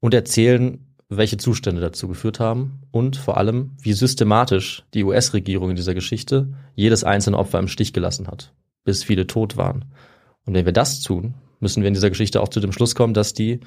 und 0.00 0.14
erzählen, 0.14 0.86
welche 1.08 1.36
Zustände 1.36 1.80
dazu 1.80 2.08
geführt 2.08 2.40
haben 2.40 2.80
und 2.90 3.16
vor 3.16 3.36
allem, 3.36 3.76
wie 3.80 3.92
systematisch 3.92 4.84
die 4.94 5.04
US-Regierung 5.04 5.70
in 5.70 5.76
dieser 5.76 5.94
Geschichte 5.94 6.52
jedes 6.74 7.04
einzelne 7.04 7.38
Opfer 7.38 7.58
im 7.58 7.68
Stich 7.68 7.92
gelassen 7.92 8.26
hat, 8.26 8.52
bis 8.84 9.04
viele 9.04 9.26
tot 9.26 9.56
waren. 9.56 9.84
Und 10.46 10.54
wenn 10.54 10.64
wir 10.66 10.72
das 10.72 11.00
tun, 11.00 11.34
müssen 11.60 11.82
wir 11.82 11.88
in 11.88 11.94
dieser 11.94 12.10
Geschichte 12.10 12.40
auch 12.40 12.48
zu 12.48 12.60
dem 12.60 12.72
Schluss 12.72 12.94
kommen, 12.94 13.14
dass 13.14 13.34
die 13.34 13.60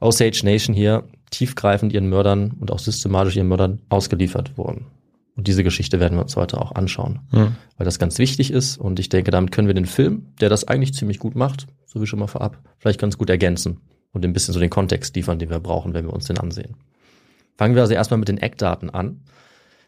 Osage 0.00 0.40
Nation 0.44 0.74
hier 0.74 1.04
tiefgreifend 1.30 1.92
ihren 1.92 2.08
Mördern 2.08 2.52
und 2.58 2.70
auch 2.70 2.78
systematisch 2.78 3.36
ihren 3.36 3.48
Mördern 3.48 3.80
ausgeliefert 3.88 4.56
wurden. 4.56 4.86
Und 5.36 5.46
diese 5.46 5.62
Geschichte 5.64 6.00
werden 6.00 6.16
wir 6.18 6.22
uns 6.22 6.36
heute 6.36 6.60
auch 6.60 6.72
anschauen, 6.72 7.20
Hm. 7.30 7.54
weil 7.76 7.84
das 7.84 7.98
ganz 7.98 8.18
wichtig 8.18 8.50
ist. 8.50 8.76
Und 8.78 8.98
ich 8.98 9.08
denke, 9.08 9.30
damit 9.30 9.52
können 9.52 9.68
wir 9.68 9.74
den 9.74 9.86
Film, 9.86 10.26
der 10.40 10.48
das 10.48 10.66
eigentlich 10.66 10.94
ziemlich 10.94 11.18
gut 11.18 11.34
macht, 11.34 11.66
so 11.86 12.00
wie 12.02 12.06
schon 12.06 12.18
mal 12.18 12.26
vorab, 12.26 12.58
vielleicht 12.78 13.00
ganz 13.00 13.16
gut 13.16 13.30
ergänzen 13.30 13.80
und 14.12 14.24
ein 14.24 14.32
bisschen 14.32 14.52
so 14.54 14.60
den 14.60 14.70
Kontext 14.70 15.14
liefern, 15.16 15.38
den 15.38 15.50
wir 15.50 15.60
brauchen, 15.60 15.94
wenn 15.94 16.04
wir 16.06 16.12
uns 16.12 16.26
den 16.26 16.38
ansehen. 16.38 16.76
Fangen 17.56 17.74
wir 17.74 17.82
also 17.82 17.94
erstmal 17.94 18.18
mit 18.18 18.28
den 18.28 18.38
Eckdaten 18.38 18.90
an. 18.90 19.20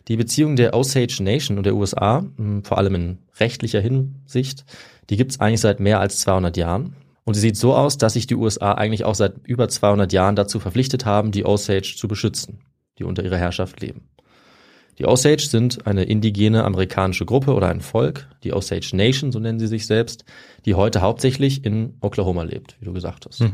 Die 0.08 0.16
Beziehung 0.16 0.56
der 0.56 0.74
Osage 0.74 1.22
Nation 1.22 1.58
und 1.58 1.64
der 1.64 1.74
USA, 1.74 2.24
mh, 2.36 2.62
vor 2.64 2.78
allem 2.78 2.94
in 2.94 3.18
rechtlicher 3.38 3.80
Hinsicht, 3.80 4.64
die 5.10 5.16
gibt 5.16 5.32
es 5.32 5.40
eigentlich 5.40 5.60
seit 5.60 5.80
mehr 5.80 6.00
als 6.00 6.20
200 6.20 6.56
Jahren. 6.56 6.96
Und 7.24 7.34
sie 7.34 7.40
sieht 7.40 7.56
so 7.56 7.74
aus, 7.74 7.98
dass 7.98 8.14
sich 8.14 8.26
die 8.26 8.34
USA 8.34 8.72
eigentlich 8.72 9.04
auch 9.04 9.14
seit 9.14 9.34
über 9.46 9.68
200 9.68 10.12
Jahren 10.12 10.36
dazu 10.36 10.58
verpflichtet 10.58 11.06
haben, 11.06 11.30
die 11.30 11.44
Osage 11.44 11.94
zu 11.96 12.08
beschützen, 12.08 12.60
die 12.98 13.04
unter 13.04 13.22
ihrer 13.22 13.38
Herrschaft 13.38 13.80
leben. 13.80 14.08
Die 14.98 15.06
Osage 15.06 15.46
sind 15.46 15.86
eine 15.86 16.04
indigene 16.04 16.64
amerikanische 16.64 17.24
Gruppe 17.24 17.54
oder 17.54 17.68
ein 17.68 17.80
Volk, 17.80 18.28
die 18.44 18.52
Osage 18.52 18.90
Nation, 18.94 19.32
so 19.32 19.38
nennen 19.38 19.58
sie 19.58 19.66
sich 19.66 19.86
selbst, 19.86 20.24
die 20.66 20.74
heute 20.74 21.00
hauptsächlich 21.00 21.64
in 21.64 21.94
Oklahoma 22.00 22.42
lebt, 22.42 22.76
wie 22.80 22.84
du 22.84 22.92
gesagt 22.92 23.26
hast. 23.26 23.44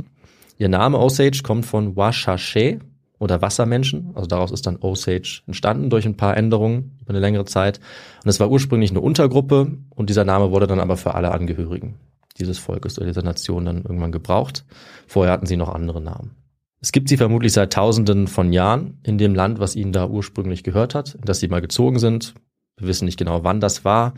Ihr 0.58 0.68
Name 0.68 0.98
Osage 0.98 1.42
kommt 1.44 1.64
von 1.64 1.94
Washache 1.94 2.80
oder 3.20 3.40
Wassermenschen, 3.40 4.10
also 4.14 4.26
daraus 4.26 4.50
ist 4.50 4.66
dann 4.66 4.78
Osage 4.78 5.42
entstanden 5.46 5.90
durch 5.90 6.06
ein 6.06 6.16
paar 6.16 6.36
Änderungen 6.36 6.98
über 7.00 7.10
eine 7.10 7.20
längere 7.20 7.44
Zeit. 7.44 7.78
Und 8.24 8.30
es 8.30 8.40
war 8.40 8.50
ursprünglich 8.50 8.90
eine 8.90 9.00
Untergruppe 9.00 9.78
und 9.90 10.10
dieser 10.10 10.24
Name 10.24 10.50
wurde 10.50 10.66
dann 10.66 10.80
aber 10.80 10.96
für 10.96 11.14
alle 11.14 11.30
Angehörigen 11.30 11.94
dieses 12.38 12.58
Volkes 12.58 12.98
oder 12.98 13.06
dieser 13.06 13.22
Nation 13.22 13.64
dann 13.64 13.82
irgendwann 13.82 14.12
gebraucht. 14.12 14.64
Vorher 15.06 15.32
hatten 15.32 15.46
sie 15.46 15.56
noch 15.56 15.68
andere 15.68 16.00
Namen. 16.00 16.36
Es 16.80 16.92
gibt 16.92 17.08
sie 17.08 17.16
vermutlich 17.16 17.52
seit 17.52 17.72
Tausenden 17.72 18.28
von 18.28 18.52
Jahren 18.52 19.00
in 19.02 19.18
dem 19.18 19.34
Land, 19.34 19.58
was 19.58 19.74
ihnen 19.74 19.92
da 19.92 20.06
ursprünglich 20.08 20.62
gehört 20.62 20.94
hat, 20.94 21.14
in 21.14 21.22
das 21.22 21.40
sie 21.40 21.48
mal 21.48 21.60
gezogen 21.60 21.98
sind. 21.98 22.34
Wir 22.76 22.86
wissen 22.86 23.04
nicht 23.04 23.18
genau, 23.18 23.42
wann 23.42 23.60
das 23.60 23.84
war. 23.84 24.14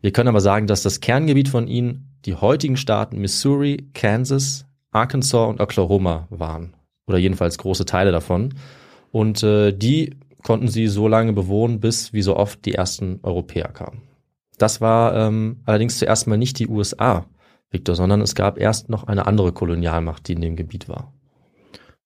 Wir 0.00 0.12
können 0.12 0.28
aber 0.28 0.40
sagen, 0.40 0.66
dass 0.66 0.82
das 0.82 1.00
Kerngebiet 1.00 1.48
von 1.48 1.66
ihnen 1.66 2.14
die 2.24 2.34
heutigen 2.34 2.76
Staaten 2.76 3.18
Missouri, 3.18 3.88
Kansas, 3.94 4.66
Arkansas 4.92 5.48
und 5.48 5.60
Oklahoma 5.60 6.28
waren. 6.30 6.74
Oder 7.06 7.18
jedenfalls 7.18 7.58
große 7.58 7.84
Teile 7.84 8.12
davon. 8.12 8.54
Und 9.10 9.42
äh, 9.42 9.72
die 9.72 10.16
konnten 10.42 10.68
sie 10.68 10.86
so 10.86 11.08
lange 11.08 11.32
bewohnen, 11.32 11.80
bis 11.80 12.12
wie 12.12 12.22
so 12.22 12.36
oft 12.36 12.64
die 12.64 12.74
ersten 12.74 13.18
Europäer 13.22 13.68
kamen. 13.68 14.02
Das 14.58 14.80
war 14.80 15.14
ähm, 15.16 15.62
allerdings 15.64 15.98
zuerst 15.98 16.26
mal 16.26 16.36
nicht 16.36 16.58
die 16.58 16.68
USA, 16.68 17.26
Victor, 17.70 17.94
sondern 17.94 18.20
es 18.20 18.34
gab 18.34 18.58
erst 18.58 18.88
noch 18.88 19.04
eine 19.04 19.26
andere 19.26 19.52
Kolonialmacht, 19.52 20.28
die 20.28 20.32
in 20.34 20.40
dem 20.40 20.56
Gebiet 20.56 20.88
war. 20.88 21.12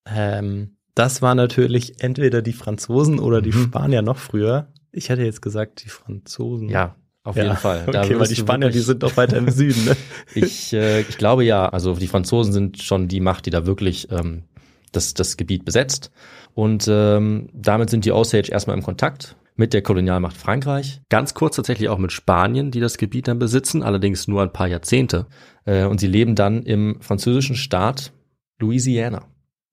Ähm, 0.06 0.76
das 0.94 1.22
war 1.22 1.34
natürlich 1.34 2.02
entweder 2.02 2.42
die 2.42 2.52
Franzosen 2.52 3.18
oder 3.18 3.42
die 3.42 3.50
Mhm. 3.52 3.64
Spanier 3.64 4.02
noch 4.02 4.16
früher. 4.18 4.68
Ich 4.90 5.10
hätte 5.10 5.22
jetzt 5.22 5.42
gesagt, 5.42 5.84
die 5.84 5.88
Franzosen. 5.90 6.68
Ja, 6.70 6.96
auf 7.22 7.36
Ja, 7.36 7.44
jeden 7.44 7.56
Fall. 7.56 7.86
Da 7.92 8.02
Okay, 8.02 8.18
weil 8.18 8.26
die 8.26 8.36
Spanier, 8.36 8.70
die 8.70 8.78
sind 8.80 9.02
doch 9.02 9.16
weiter 9.16 9.36
im 9.36 9.50
Süden. 9.50 9.84
Ne? 9.84 9.96
Ich, 10.34 10.72
äh, 10.72 11.02
ich 11.02 11.18
glaube 11.18 11.44
ja, 11.44 11.68
also 11.68 11.94
die 11.94 12.06
Franzosen 12.08 12.52
sind 12.52 12.82
schon 12.82 13.06
die 13.08 13.20
Macht, 13.20 13.46
die 13.46 13.50
da 13.50 13.66
wirklich 13.66 14.10
ähm, 14.10 14.44
das, 14.92 15.12
das 15.14 15.36
Gebiet 15.36 15.64
besetzt. 15.64 16.10
Und 16.54 16.86
ähm, 16.90 17.48
damit 17.52 17.90
sind 17.90 18.04
die 18.06 18.12
Osage 18.12 18.50
erstmal 18.50 18.76
im 18.76 18.82
Kontakt 18.82 19.36
mit 19.58 19.74
der 19.74 19.82
Kolonialmacht 19.82 20.36
Frankreich. 20.36 21.02
Ganz 21.10 21.34
kurz 21.34 21.56
tatsächlich 21.56 21.88
auch 21.88 21.98
mit 21.98 22.12
Spanien, 22.12 22.70
die 22.70 22.80
das 22.80 22.96
Gebiet 22.96 23.28
dann 23.28 23.38
besitzen, 23.38 23.82
allerdings 23.82 24.28
nur 24.28 24.42
ein 24.42 24.52
paar 24.52 24.68
Jahrzehnte. 24.68 25.26
Äh, 25.66 25.84
und 25.84 26.00
sie 26.00 26.06
leben 26.06 26.34
dann 26.34 26.62
im 26.62 27.00
französischen 27.00 27.56
Staat 27.56 28.12
Louisiana. 28.60 29.24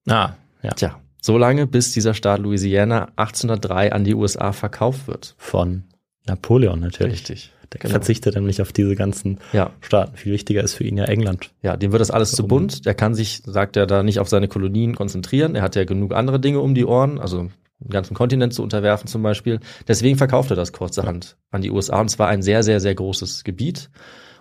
Ah, 0.07 0.33
ja. 0.61 0.71
Tja, 0.71 0.99
so 1.21 1.37
lange, 1.37 1.67
bis 1.67 1.91
dieser 1.91 2.13
Staat 2.13 2.39
Louisiana 2.39 3.09
1803 3.15 3.91
an 3.93 4.03
die 4.03 4.15
USA 4.15 4.51
verkauft 4.51 5.07
wird. 5.07 5.35
Von 5.37 5.83
Napoleon 6.25 6.79
natürlich. 6.79 7.13
Richtig. 7.13 7.51
Der 7.73 7.79
Genau. 7.79 7.91
verzichtet 7.93 8.35
nämlich 8.35 8.61
auf 8.61 8.71
diese 8.71 8.95
ganzen 8.95 9.39
Ja. 9.51 9.71
Staaten. 9.81 10.15
Viel 10.17 10.33
wichtiger 10.33 10.63
ist 10.63 10.75
für 10.75 10.83
ihn 10.83 10.97
ja 10.97 11.05
England. 11.05 11.51
Ja, 11.63 11.75
dem 11.77 11.91
wird 11.91 11.99
das 11.99 12.11
alles 12.11 12.31
zu 12.31 12.47
bunt. 12.47 12.85
Der 12.85 12.93
kann 12.93 13.15
sich, 13.15 13.41
sagt 13.45 13.75
er, 13.75 13.85
da 13.87 14.01
nicht 14.03 14.19
auf 14.19 14.29
seine 14.29 14.47
Kolonien 14.47 14.95
konzentrieren. 14.95 15.55
Er 15.55 15.61
hat 15.63 15.75
ja 15.75 15.83
genug 15.83 16.13
andere 16.13 16.39
Dinge 16.39 16.59
um 16.59 16.75
die 16.75 16.85
Ohren, 16.85 17.19
also 17.19 17.49
einen 17.85 17.91
ganzen 17.91 18.15
Kontinent 18.15 18.53
zu 18.53 18.63
unterwerfen 18.63 19.07
zum 19.07 19.21
Beispiel. 19.23 19.59
Deswegen 19.87 20.17
verkauft 20.17 20.49
er 20.49 20.55
das 20.55 20.73
kurzerhand 20.73 21.37
an 21.51 21.61
die 21.61 21.71
USA 21.71 22.01
und 22.01 22.09
zwar 22.09 22.27
ein 22.27 22.41
sehr, 22.41 22.63
sehr, 22.63 22.79
sehr 22.79 22.95
großes 22.95 23.43
Gebiet. 23.43 23.89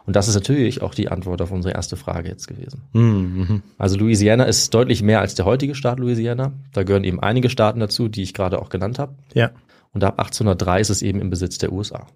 Und 0.06 0.16
das 0.16 0.28
ist 0.28 0.34
natürlich 0.34 0.82
auch 0.82 0.94
die 0.94 1.08
Antwort 1.08 1.40
auf 1.40 1.50
unsere 1.50 1.74
erste 1.74 1.96
Frage 1.96 2.28
jetzt 2.28 2.46
gewesen. 2.46 2.82
Mhm. 2.92 3.62
Also 3.78 3.96
Louisiana 3.96 4.44
ist 4.44 4.72
deutlich 4.74 5.02
mehr 5.02 5.20
als 5.20 5.34
der 5.34 5.46
heutige 5.46 5.74
Staat 5.74 5.98
Louisiana. 5.98 6.52
Da 6.72 6.82
gehören 6.82 7.04
eben 7.04 7.20
einige 7.20 7.48
Staaten 7.48 7.80
dazu, 7.80 8.08
die 8.08 8.22
ich 8.22 8.34
gerade 8.34 8.60
auch 8.60 8.68
genannt 8.68 8.98
habe. 8.98 9.14
Ja. 9.32 9.50
Und 9.92 10.04
ab 10.04 10.18
1803 10.18 10.80
ist 10.80 10.90
es 10.90 11.02
eben 11.02 11.20
im 11.20 11.30
Besitz 11.30 11.56
der 11.56 11.72
USA. 11.72 12.06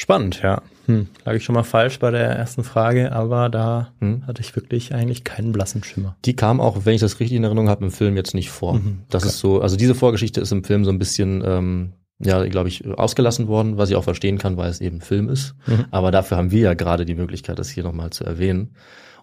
Spannend, 0.00 0.40
ja. 0.42 0.62
Hm. 0.86 1.08
Lag 1.24 1.34
ich 1.34 1.42
schon 1.44 1.56
mal 1.56 1.64
falsch 1.64 1.98
bei 1.98 2.12
der 2.12 2.22
ersten 2.30 2.62
Frage, 2.62 3.10
aber 3.12 3.48
da 3.48 3.92
Hm. 4.00 4.24
hatte 4.28 4.40
ich 4.40 4.54
wirklich 4.54 4.94
eigentlich 4.94 5.24
keinen 5.24 5.50
blassen 5.50 5.82
Schimmer. 5.82 6.16
Die 6.24 6.36
kam 6.36 6.60
auch, 6.60 6.84
wenn 6.86 6.94
ich 6.94 7.00
das 7.00 7.18
richtig 7.18 7.36
in 7.36 7.42
Erinnerung 7.44 7.68
habe, 7.68 7.84
im 7.84 7.90
Film 7.90 8.16
jetzt 8.16 8.32
nicht 8.32 8.48
vor. 8.50 8.74
Mhm, 8.74 9.00
Das 9.10 9.24
okay. 9.24 9.30
ist 9.32 9.38
so, 9.40 9.60
also 9.60 9.76
diese 9.76 9.96
Vorgeschichte 9.96 10.40
ist 10.40 10.52
im 10.52 10.62
Film 10.62 10.84
so 10.84 10.90
ein 10.92 11.00
bisschen, 11.00 11.42
ähm, 11.44 11.92
ja, 12.20 12.44
glaube 12.46 12.68
ich, 12.68 12.86
ausgelassen 12.86 13.48
worden, 13.48 13.76
was 13.76 13.90
ich 13.90 13.96
auch 13.96 14.04
verstehen 14.04 14.38
kann, 14.38 14.56
weil 14.56 14.70
es 14.70 14.80
eben 14.80 15.00
Film 15.00 15.28
ist. 15.28 15.56
Mhm. 15.66 15.86
Aber 15.90 16.12
dafür 16.12 16.36
haben 16.36 16.52
wir 16.52 16.60
ja 16.62 16.74
gerade 16.74 17.04
die 17.04 17.14
Möglichkeit, 17.16 17.58
das 17.58 17.68
hier 17.68 17.82
nochmal 17.82 18.10
zu 18.10 18.22
erwähnen. 18.24 18.74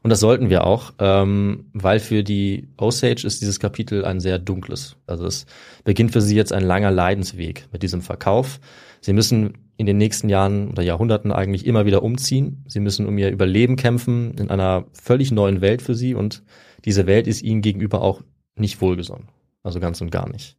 Und 0.04 0.10
das 0.10 0.20
sollten 0.20 0.50
wir 0.50 0.66
auch, 0.66 0.94
ähm, 1.00 1.66
weil 1.74 2.00
für 2.00 2.22
die 2.24 2.68
Osage 2.78 3.26
ist 3.26 3.42
dieses 3.42 3.60
Kapitel 3.62 4.06
ein 4.06 4.20
sehr 4.20 4.40
dunkles. 4.40 4.98
Also 5.08 5.26
es 5.26 5.46
beginnt 5.86 6.12
für 6.12 6.22
sie 6.22 6.36
jetzt 6.36 6.52
ein 6.54 6.64
langer 6.64 6.92
Leidensweg 6.92 7.68
mit 7.72 7.82
diesem 7.82 8.02
Verkauf. 8.02 8.60
Sie 9.02 9.14
müssen 9.14 9.54
in 9.78 9.86
den 9.86 9.98
nächsten 9.98 10.30
Jahren 10.30 10.70
oder 10.70 10.84
Jahrhunderten 10.84 11.32
eigentlich 11.32 11.66
immer 11.66 11.86
wieder 11.86 12.04
umziehen. 12.04 12.64
Sie 12.68 12.80
müssen 12.80 13.06
um 13.06 13.18
ihr 13.18 13.30
Überleben 13.30 13.76
kämpfen 13.76 14.38
in 14.38 14.50
einer 14.50 14.86
völlig 14.94 15.32
neuen 15.32 15.62
Welt 15.62 15.82
für 15.82 15.96
sie 15.96 16.16
und 16.16 16.44
diese 16.86 17.08
Welt 17.08 17.28
ist 17.28 17.42
ihnen 17.42 17.62
gegenüber 17.62 18.02
auch 18.02 18.22
nicht 18.56 18.82
wohlgesonnen. 18.82 19.28
Also 19.64 19.80
ganz 19.80 20.00
und 20.02 20.12
gar 20.12 20.30
nicht. 20.30 20.58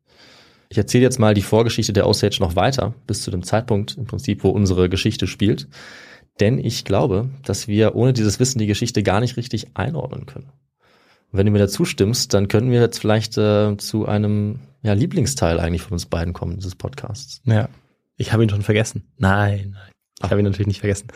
Ich 0.68 0.78
erzähle 0.78 1.04
jetzt 1.04 1.18
mal 1.18 1.34
die 1.34 1.42
Vorgeschichte 1.42 1.92
der 1.92 2.08
Osage 2.08 2.38
noch 2.40 2.56
weiter, 2.56 2.94
bis 3.06 3.22
zu 3.22 3.30
dem 3.30 3.44
Zeitpunkt 3.44 3.96
im 3.96 4.06
Prinzip, 4.06 4.42
wo 4.42 4.50
unsere 4.50 4.88
Geschichte 4.88 5.26
spielt. 5.26 5.68
Denn 6.40 6.58
ich 6.58 6.84
glaube, 6.84 7.30
dass 7.44 7.68
wir 7.68 7.94
ohne 7.94 8.12
dieses 8.12 8.40
Wissen 8.40 8.58
die 8.58 8.66
Geschichte 8.66 9.02
gar 9.02 9.20
nicht 9.20 9.36
richtig 9.36 9.68
einordnen 9.74 10.26
können. 10.26 10.50
Und 11.30 11.38
wenn 11.38 11.46
du 11.46 11.52
mir 11.52 11.58
dazu 11.58 11.84
stimmst, 11.84 12.34
dann 12.34 12.48
können 12.48 12.70
wir 12.70 12.80
jetzt 12.80 12.98
vielleicht 12.98 13.38
äh, 13.38 13.76
zu 13.78 14.06
einem 14.06 14.60
ja, 14.82 14.92
Lieblingsteil 14.92 15.60
eigentlich 15.60 15.82
von 15.82 15.92
uns 15.92 16.06
beiden 16.06 16.34
kommen, 16.34 16.56
dieses 16.56 16.74
Podcasts. 16.74 17.40
Ja. 17.44 17.68
Ich 18.16 18.32
habe 18.32 18.42
ihn 18.42 18.48
schon 18.48 18.62
vergessen. 18.62 19.12
Nein, 19.18 19.72
nein. 19.74 19.90
Ich 20.22 20.30
habe 20.30 20.40
ihn 20.40 20.44
natürlich 20.44 20.66
nicht 20.66 20.80
vergessen. 20.80 21.08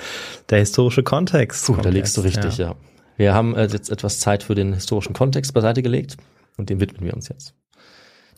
Der 0.50 0.58
historische 0.58 1.02
Kontext. 1.02 1.66
Puh, 1.66 1.76
da 1.76 1.88
liegst 1.88 2.16
du 2.16 2.20
richtig, 2.20 2.58
ja. 2.58 2.76
Wir 3.16 3.34
haben 3.34 3.54
äh, 3.54 3.66
jetzt 3.66 3.90
etwas 3.90 4.18
Zeit 4.18 4.42
für 4.42 4.54
den 4.54 4.72
historischen 4.72 5.12
Kontext 5.14 5.52
beiseite 5.54 5.82
gelegt 5.82 6.16
und 6.56 6.70
dem 6.70 6.80
widmen 6.80 7.04
wir 7.04 7.14
uns 7.14 7.28
jetzt. 7.28 7.54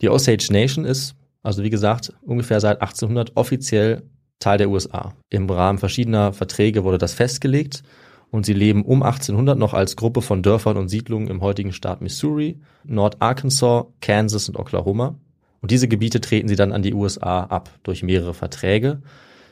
Die 0.01 0.09
Osage 0.09 0.47
Nation 0.51 0.85
ist, 0.85 1.15
also 1.41 1.63
wie 1.63 1.69
gesagt, 1.69 2.13
ungefähr 2.21 2.59
seit 2.59 2.81
1800 2.81 3.35
offiziell 3.35 4.03
Teil 4.39 4.57
der 4.57 4.69
USA. 4.69 5.13
Im 5.29 5.49
Rahmen 5.49 5.79
verschiedener 5.79 6.33
Verträge 6.33 6.83
wurde 6.83 6.97
das 6.97 7.13
festgelegt 7.13 7.83
und 8.29 8.45
sie 8.45 8.53
leben 8.53 8.83
um 8.83 9.03
1800 9.03 9.57
noch 9.57 9.73
als 9.73 9.95
Gruppe 9.95 10.21
von 10.21 10.41
Dörfern 10.41 10.75
und 10.75 10.89
Siedlungen 10.89 11.29
im 11.29 11.41
heutigen 11.41 11.71
Staat 11.71 12.01
Missouri, 12.01 12.59
Nord-Arkansas, 12.83 13.85
Kansas 14.01 14.49
und 14.49 14.57
Oklahoma. 14.57 15.15
Und 15.63 15.71
diese 15.71 15.87
Gebiete 15.87 16.19
treten 16.19 16.49
sie 16.49 16.57
dann 16.57 16.73
an 16.73 16.83
die 16.83 16.93
USA 16.93 17.45
ab 17.45 17.69
durch 17.83 18.03
mehrere 18.03 18.33
Verträge. 18.33 19.01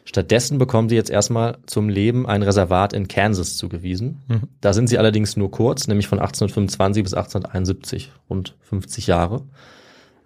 Stattdessen 0.04 0.58
bekommen 0.58 0.90
sie 0.90 0.96
jetzt 0.96 1.10
erstmal 1.10 1.60
zum 1.68 1.88
Leben 1.88 2.28
ein 2.28 2.44
Reservat 2.44 2.92
in 2.92 3.08
Kansas 3.08 3.56
zugewiesen. 3.56 4.22
Mhm. 4.28 4.42
Da 4.60 4.74
sind 4.74 4.90
sie 4.90 4.98
allerdings 4.98 5.38
nur 5.38 5.52
kurz, 5.52 5.88
nämlich 5.88 6.10
von 6.10 6.20
1825 6.20 7.04
bis 7.04 7.14
1871, 7.14 8.12
rund 8.30 8.58
50 8.60 9.08
Jahre. 9.08 9.44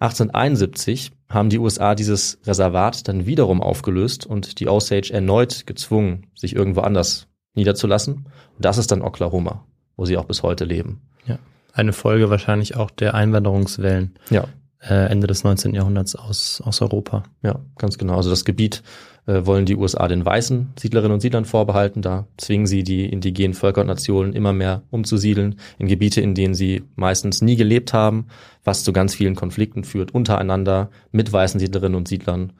1871 0.00 1.12
haben 1.28 1.50
die 1.50 1.60
USA 1.60 1.94
dieses 1.94 2.40
Reservat 2.44 3.06
dann 3.06 3.26
wiederum 3.26 3.62
aufgelöst 3.62 4.26
und 4.26 4.58
die 4.58 4.66
Osage 4.66 5.12
erneut 5.12 5.68
gezwungen, 5.68 6.26
sich 6.34 6.56
irgendwo 6.56 6.80
anders 6.80 7.28
niederzulassen. 7.54 8.14
Und 8.14 8.64
das 8.64 8.76
ist 8.76 8.90
dann 8.90 9.02
Oklahoma, 9.02 9.64
wo 9.96 10.04
sie 10.04 10.16
auch 10.16 10.24
bis 10.24 10.42
heute 10.42 10.64
leben. 10.64 11.02
Ja. 11.26 11.38
Eine 11.72 11.92
Folge 11.92 12.28
wahrscheinlich 12.28 12.74
auch 12.74 12.90
der 12.90 13.14
Einwanderungswellen 13.14 14.18
Ja, 14.30 14.48
äh, 14.88 15.06
Ende 15.10 15.26
des 15.26 15.44
19. 15.44 15.74
Jahrhunderts 15.74 16.14
aus, 16.16 16.60
aus 16.64 16.80
Europa. 16.82 17.24
ja, 17.42 17.60
ganz 17.78 17.98
genau. 17.98 18.16
Also 18.16 18.30
das 18.30 18.44
Gebiet 18.44 18.82
äh, 19.26 19.44
wollen 19.44 19.66
die 19.66 19.76
USA 19.76 20.06
den 20.08 20.24
weißen 20.24 20.72
Siedlerinnen 20.78 21.12
und 21.14 21.20
Siedlern 21.20 21.44
vorbehalten. 21.44 22.02
Da 22.02 22.26
zwingen 22.36 22.66
sie 22.66 22.82
die 22.84 23.06
indigenen 23.06 23.54
Völker 23.54 23.80
und 23.80 23.88
Nationen 23.88 24.32
immer 24.32 24.52
mehr 24.52 24.82
umzusiedeln 24.90 25.56
in 25.78 25.88
Gebiete, 25.88 26.20
in 26.20 26.34
denen 26.34 26.54
sie 26.54 26.84
meistens 26.94 27.42
nie 27.42 27.56
gelebt 27.56 27.92
haben, 27.92 28.26
was 28.64 28.84
zu 28.84 28.92
ganz 28.92 29.14
vielen 29.14 29.34
Konflikten 29.34 29.82
führt 29.84 30.12
untereinander 30.14 30.90
mit 31.10 31.32
weißen 31.32 31.58
Siedlerinnen 31.58 31.96
und 31.96 32.06
Siedlern. 32.08 32.52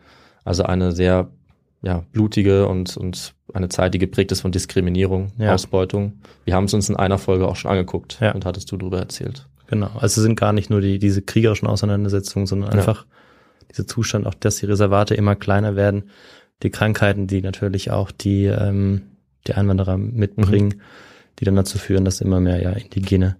Also 0.45 0.65
eine 0.65 0.93
sehr 0.93 1.29
ja, 1.83 2.03
blutige 2.13 2.67
und, 2.67 2.97
und 2.97 3.35
eine 3.55 3.69
Zeit, 3.69 3.95
die 3.95 3.99
geprägt 3.99 4.33
ist 4.33 4.41
von 4.41 4.51
Diskriminierung, 4.51 5.31
Ja. 5.39 5.55
Ausbeutung. 5.55 6.15
Wir 6.45 6.55
haben 6.55 6.65
es 6.65 6.75
uns 6.75 6.89
in 6.89 6.97
einer 6.97 7.19
Folge 7.19 7.47
auch 7.47 7.55
schon 7.55 7.71
angeguckt 7.71 8.19
Ja. 8.21 8.33
und 8.33 8.45
hattest 8.45 8.73
du 8.73 8.77
darüber 8.77 8.99
erzählt. 8.99 9.47
Genau. 9.69 9.89
Also 9.95 10.21
es 10.21 10.25
sind 10.25 10.39
gar 10.39 10.53
nicht 10.53 10.71
nur 10.71 10.81
die, 10.81 10.99
diese 10.99 11.23
kriegerischen 11.23 11.67
Auseinandersetzungen, 11.69 12.47
sondern 12.47 12.71
Ja. 12.73 12.79
einfach 12.79 13.07
dieser 13.71 13.87
Zustand, 13.87 14.27
auch 14.27 14.35
dass 14.35 14.57
die 14.57 14.67
Reservate 14.67 15.15
immer 15.15 15.35
kleiner 15.37 15.77
werden, 15.77 16.11
die 16.63 16.71
Krankheiten, 16.71 17.27
die 17.27 17.43
natürlich 17.43 17.91
auch 17.91 18.11
die, 18.11 18.45
ähm, 18.45 19.03
die 19.47 19.55
Einwanderer 19.55 19.99
mitbringen, 19.99 20.81
die 21.39 21.45
dann 21.45 21.57
dazu 21.57 21.79
führen, 21.79 22.05
dass 22.05 22.21
immer 22.21 22.41
mehr 22.41 22.63
ja 22.63 22.71
Indigene 22.71 23.37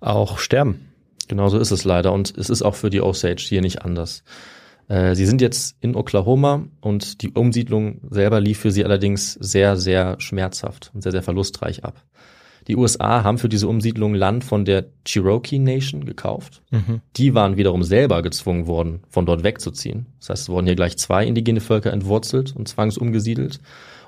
auch 0.00 0.38
sterben. 0.38 0.88
Genau 1.28 1.48
so 1.48 1.58
ist 1.58 1.70
es 1.70 1.84
leider 1.84 2.12
und 2.12 2.36
es 2.36 2.50
ist 2.50 2.62
auch 2.62 2.74
für 2.74 2.90
die 2.90 3.00
Osage 3.00 3.42
hier 3.48 3.60
nicht 3.60 3.82
anders. 3.82 4.24
Äh, 4.88 5.14
Sie 5.14 5.24
sind 5.26 5.40
jetzt 5.40 5.76
in 5.80 5.94
Oklahoma 5.94 6.66
und 6.80 7.22
die 7.22 7.30
Umsiedlung 7.30 8.00
selber 8.10 8.40
lief 8.40 8.58
für 8.58 8.72
sie 8.72 8.84
allerdings 8.84 9.34
sehr, 9.34 9.76
sehr 9.76 10.16
schmerzhaft 10.18 10.90
und 10.94 11.02
sehr, 11.02 11.12
sehr 11.12 11.22
verlustreich 11.22 11.84
ab. 11.84 12.02
Die 12.68 12.76
USA 12.76 13.24
haben 13.24 13.38
für 13.38 13.48
diese 13.48 13.68
Umsiedlung 13.68 14.14
Land 14.14 14.44
von 14.44 14.64
der 14.64 14.86
Cherokee 15.04 15.58
Nation 15.58 16.04
gekauft. 16.04 16.62
Die 17.16 17.34
waren 17.34 17.56
wiederum 17.56 17.82
selber 17.82 18.22
gezwungen 18.22 18.66
worden, 18.66 19.02
von 19.08 19.26
dort 19.26 19.42
wegzuziehen. 19.42 20.06
Das 20.20 20.30
heißt, 20.30 20.42
es 20.42 20.48
wurden 20.48 20.66
hier 20.66 20.76
gleich 20.76 20.96
zwei 20.96 21.26
indigene 21.26 21.60
Völker 21.60 21.92
entwurzelt 21.92 22.54
und 22.54 22.68
zwangsumgesiedelt. 22.68 23.60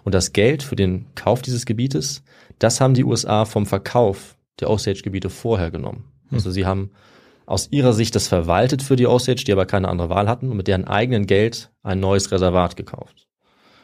Und 0.05 0.15
das 0.15 0.33
Geld 0.33 0.63
für 0.63 0.77
den 0.77 1.07
Kauf 1.15 1.43
dieses 1.43 1.67
Gebietes, 1.67 2.23
das 2.59 2.81
haben 2.81 2.95
die 2.95 3.05
USA 3.05 3.45
vom 3.45 3.67
Verkauf 3.67 4.37
der 4.61 4.71
Osage-Gebiete 4.71 5.31
vorher 5.31 5.71
genommen. 5.71 6.05
Also 6.31 6.51
sie 6.51 6.67
haben 6.67 6.91
aus 7.47 7.69
ihrer 7.71 7.93
Sicht 7.93 8.15
das 8.15 8.29
verwaltet 8.29 8.83
für 8.83 8.97
die 8.97 9.07
Osage, 9.07 9.45
die 9.45 9.53
aber 9.53 9.67
keine 9.67 9.89
andere 9.89 10.09
Wahl 10.09 10.29
hatten 10.29 10.51
und 10.51 10.57
mit 10.57 10.69
deren 10.69 10.85
eigenen 10.85 11.27
Geld 11.27 11.71
ein 11.83 12.01
neues 12.01 12.31
Reservat 12.31 12.77
gekauft. 12.77 13.27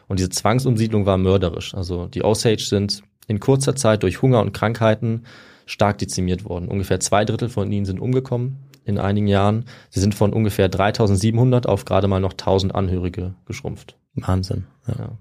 Und 0.07 0.19
diese 0.19 0.29
Zwangsumsiedlung 0.29 1.05
war 1.05 1.17
mörderisch. 1.17 1.73
Also 1.73 2.07
die 2.07 2.23
Osage 2.23 2.63
sind 2.63 3.03
in 3.31 3.39
kurzer 3.39 3.75
Zeit 3.75 4.03
durch 4.03 4.21
Hunger 4.21 4.41
und 4.41 4.53
Krankheiten 4.53 5.23
stark 5.65 5.97
dezimiert 5.97 6.45
worden. 6.45 6.67
Ungefähr 6.67 6.99
zwei 6.99 7.25
Drittel 7.25 7.49
von 7.49 7.71
ihnen 7.71 7.85
sind 7.85 7.99
umgekommen 7.99 8.57
in 8.83 8.97
einigen 8.97 9.27
Jahren. 9.27 9.65
Sie 9.89 9.99
sind 9.99 10.13
von 10.13 10.33
ungefähr 10.33 10.69
3700 10.69 11.67
auf 11.67 11.85
gerade 11.85 12.07
mal 12.07 12.19
noch 12.19 12.33
1000 12.33 12.75
Angehörige 12.75 13.35
geschrumpft. 13.45 13.97
Wahnsinn. 14.15 14.65
Ja. 14.87 14.95
Ja. 14.97 15.17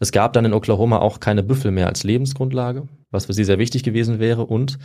Es 0.00 0.12
gab 0.12 0.32
dann 0.34 0.44
in 0.44 0.52
Oklahoma 0.52 0.98
auch 0.98 1.20
keine 1.20 1.42
Büffel 1.42 1.70
mehr 1.70 1.86
als 1.86 2.04
Lebensgrundlage, 2.04 2.88
was 3.10 3.26
für 3.26 3.32
sie 3.32 3.44
sehr 3.44 3.58
wichtig 3.58 3.84
gewesen 3.84 4.18
wäre. 4.18 4.44
Und 4.44 4.78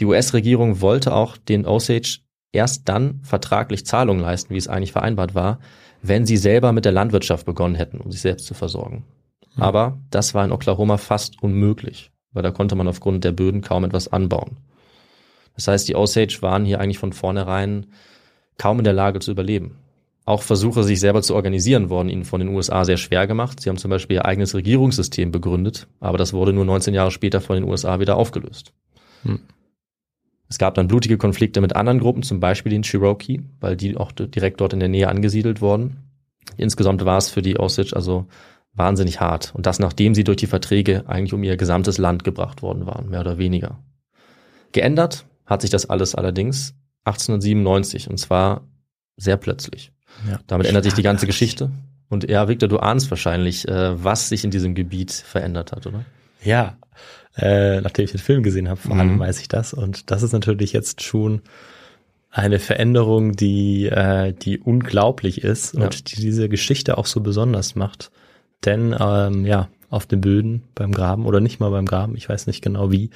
die 0.00 0.06
US-Regierung 0.06 0.80
wollte 0.80 1.14
auch 1.14 1.36
den 1.36 1.66
Osage 1.66 2.20
erst 2.50 2.88
dann 2.88 3.20
vertraglich 3.22 3.86
Zahlungen 3.86 4.22
leisten, 4.22 4.52
wie 4.54 4.58
es 4.58 4.68
eigentlich 4.68 4.92
vereinbart 4.92 5.34
war, 5.34 5.60
wenn 6.02 6.26
sie 6.26 6.36
selber 6.36 6.72
mit 6.72 6.84
der 6.84 6.92
Landwirtschaft 6.92 7.46
begonnen 7.46 7.74
hätten, 7.74 8.00
um 8.00 8.10
sich 8.10 8.20
selbst 8.20 8.46
zu 8.46 8.54
versorgen. 8.54 9.04
Aber 9.56 9.98
das 10.10 10.34
war 10.34 10.44
in 10.44 10.52
Oklahoma 10.52 10.96
fast 10.96 11.42
unmöglich, 11.42 12.10
weil 12.32 12.42
da 12.42 12.50
konnte 12.50 12.74
man 12.74 12.88
aufgrund 12.88 13.24
der 13.24 13.32
Böden 13.32 13.60
kaum 13.60 13.84
etwas 13.84 14.08
anbauen. 14.08 14.56
Das 15.54 15.68
heißt, 15.68 15.88
die 15.88 15.94
Osage 15.94 16.38
waren 16.40 16.64
hier 16.64 16.80
eigentlich 16.80 16.98
von 16.98 17.12
vornherein 17.12 17.86
kaum 18.58 18.78
in 18.78 18.84
der 18.84 18.92
Lage 18.92 19.20
zu 19.20 19.30
überleben. 19.30 19.76
Auch 20.26 20.42
Versuche, 20.42 20.84
sich 20.84 21.00
selber 21.00 21.22
zu 21.22 21.34
organisieren, 21.34 21.90
wurden 21.90 22.08
ihnen 22.08 22.24
von 22.24 22.40
den 22.40 22.48
USA 22.48 22.84
sehr 22.84 22.96
schwer 22.96 23.26
gemacht. 23.26 23.60
Sie 23.60 23.68
haben 23.68 23.76
zum 23.76 23.90
Beispiel 23.90 24.16
ihr 24.16 24.24
eigenes 24.24 24.54
Regierungssystem 24.54 25.30
begründet, 25.30 25.86
aber 26.00 26.16
das 26.16 26.32
wurde 26.32 26.52
nur 26.52 26.64
19 26.64 26.94
Jahre 26.94 27.10
später 27.10 27.40
von 27.40 27.56
den 27.56 27.64
USA 27.64 28.00
wieder 28.00 28.16
aufgelöst. 28.16 28.72
Hm. 29.22 29.40
Es 30.48 30.58
gab 30.58 30.74
dann 30.74 30.88
blutige 30.88 31.18
Konflikte 31.18 31.60
mit 31.60 31.76
anderen 31.76 31.98
Gruppen, 31.98 32.22
zum 32.22 32.40
Beispiel 32.40 32.70
den 32.70 32.82
Cherokee, 32.82 33.42
weil 33.60 33.76
die 33.76 33.96
auch 33.96 34.12
direkt 34.12 34.60
dort 34.60 34.72
in 34.72 34.80
der 34.80 34.88
Nähe 34.88 35.08
angesiedelt 35.08 35.60
wurden. 35.60 35.96
Insgesamt 36.56 37.04
war 37.04 37.18
es 37.18 37.30
für 37.30 37.42
die 37.42 37.58
Osage 37.58 37.94
also 37.94 38.26
wahnsinnig 38.74 39.20
hart. 39.20 39.52
Und 39.54 39.66
das, 39.66 39.78
nachdem 39.78 40.14
sie 40.14 40.24
durch 40.24 40.36
die 40.38 40.46
Verträge 40.46 41.04
eigentlich 41.06 41.32
um 41.32 41.42
ihr 41.44 41.56
gesamtes 41.56 41.98
Land 41.98 42.24
gebracht 42.24 42.62
worden 42.62 42.86
waren, 42.86 43.08
mehr 43.08 43.20
oder 43.20 43.38
weniger. 43.38 43.78
Geändert 44.72 45.26
hat 45.46 45.60
sich 45.62 45.70
das 45.70 45.88
alles 45.88 46.14
allerdings 46.14 46.74
1897 47.04 48.10
und 48.10 48.18
zwar 48.18 48.66
sehr 49.16 49.36
plötzlich. 49.36 49.92
Ja. 50.28 50.40
Damit 50.46 50.66
ändert 50.66 50.84
sich 50.84 50.94
die 50.94 51.02
ganze. 51.02 51.26
Geschichte. 51.26 51.70
Und 52.08 52.28
ja, 52.28 52.48
Victor, 52.48 52.68
du 52.68 52.78
ahnst 52.78 53.10
wahrscheinlich, 53.10 53.66
äh, 53.68 54.02
was 54.02 54.28
sich 54.28 54.44
in 54.44 54.50
diesem 54.50 54.74
Gebiet 54.74 55.12
verändert 55.12 55.72
hat, 55.72 55.86
oder? 55.86 56.04
Ja, 56.42 56.76
äh, 57.36 57.80
nachdem 57.80 58.04
ich 58.04 58.10
den 58.12 58.20
Film 58.20 58.42
gesehen 58.42 58.68
habe, 58.68 58.80
vor 58.80 58.94
Mhm. 58.94 59.00
allem 59.00 59.18
weiß 59.18 59.40
ich 59.40 59.48
das. 59.48 59.72
Und 59.74 60.10
das 60.10 60.22
ist 60.22 60.32
natürlich 60.32 60.72
jetzt 60.72 61.02
schon 61.02 61.42
eine 62.30 62.58
Veränderung, 62.58 63.32
die, 63.32 63.86
äh, 63.86 64.32
die 64.32 64.58
unglaublich 64.58 65.42
ist 65.42 65.74
Ja. 65.74 65.84
und 65.84 66.10
die 66.12 66.20
diese 66.20 66.48
Geschichte 66.48 66.98
auch 66.98 67.06
so 67.06 67.20
besonders 67.20 67.74
macht. 67.74 68.10
Denn 68.64 68.94
ähm, 68.98 69.44
ja, 69.46 69.68
auf 69.90 70.06
den 70.06 70.20
Böden 70.20 70.62
beim 70.74 70.92
Graben 70.92 71.26
oder 71.26 71.40
nicht 71.40 71.60
mal 71.60 71.70
beim 71.70 71.86
Graben, 71.86 72.16
ich 72.16 72.28
weiß 72.28 72.46
nicht 72.46 72.62
genau 72.62 72.90
wie, 72.90 73.10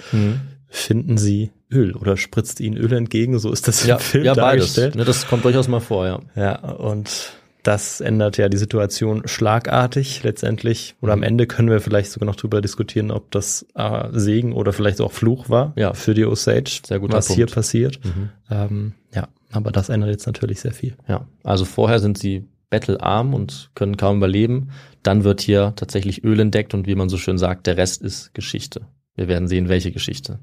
finden 0.69 1.19
sie 1.19 1.51
Öl 1.71 1.95
oder 1.95 2.17
spritzt 2.17 2.61
ihnen 2.61 2.77
Öl 2.77 2.93
entgegen. 2.93 3.39
So 3.39 3.51
ist 3.53 3.69
das 3.69 3.83
im 3.83 3.89
Ja, 3.91 3.99
Film 3.99 4.25
ja 4.25 4.35
beides. 4.35 4.75
dargestellt. 4.75 4.95
Ne, 4.95 5.05
das 5.05 5.27
kommt 5.27 5.45
durchaus 5.45 5.69
mal 5.69 5.81
vor, 5.81 6.07
ja. 6.07 6.21
Ja, 6.37 6.57
und 6.73 7.33
das 7.65 8.01
ändert 8.01 8.37
ja 8.39 8.49
die 8.49 8.57
Situation 8.57 9.23
schlagartig 9.27 10.23
letztendlich. 10.23 10.95
Oder 11.03 11.17
Mhm. 11.17 11.23
am 11.23 11.29
Ende 11.29 11.47
können 11.47 11.69
wir 11.69 11.81
vielleicht 11.81 12.11
sogar 12.13 12.27
noch 12.27 12.37
drüber 12.37 12.61
diskutieren, 12.63 13.11
ob 13.11 13.31
das 13.31 13.67
äh, 13.75 14.09
Segen 14.13 14.53
oder 14.53 14.73
vielleicht 14.73 15.01
auch 15.01 15.13
Fluch 15.13 15.49
war 15.51 15.73
Ja. 15.77 15.93
für 15.95 16.15
die 16.15 16.25
Osage, 16.25 16.81
Sehr 16.87 17.01
guter 17.01 17.17
was 17.19 17.27
Punkt. 17.27 17.37
hier 17.39 17.47
passiert. 17.47 17.99
Mhm. 18.05 18.31
Ähm, 18.51 18.93
ja, 19.15 19.29
aber 19.53 19.73
das 19.73 19.89
ändert 19.89 20.11
jetzt 20.11 20.27
natürlich 20.27 20.61
sehr 20.61 20.73
viel. 20.73 20.95
Ja, 21.09 21.27
also 21.45 21.65
vorher 21.65 21.99
sind 21.99 22.17
sie 22.19 22.47
bettelarm 22.71 23.35
und 23.35 23.71
können 23.75 23.97
kaum 23.97 24.19
überleben. 24.19 24.71
Dann 25.03 25.25
wird 25.25 25.41
hier 25.41 25.73
tatsächlich 25.77 26.25
Öl 26.25 26.39
entdeckt 26.41 26.75
und 26.75 26.87
wie 26.87 26.95
man 26.95 27.09
so 27.09 27.17
schön 27.17 27.39
sagt, 27.39 27.67
der 27.67 27.77
Rest 27.77 28.03
ist 28.03 28.35
Geschichte. 28.35 28.83
Wir 29.15 29.29
werden 29.29 29.49
sehen, 29.49 29.69
welche 29.69 29.93
Geschichte. 29.93 30.39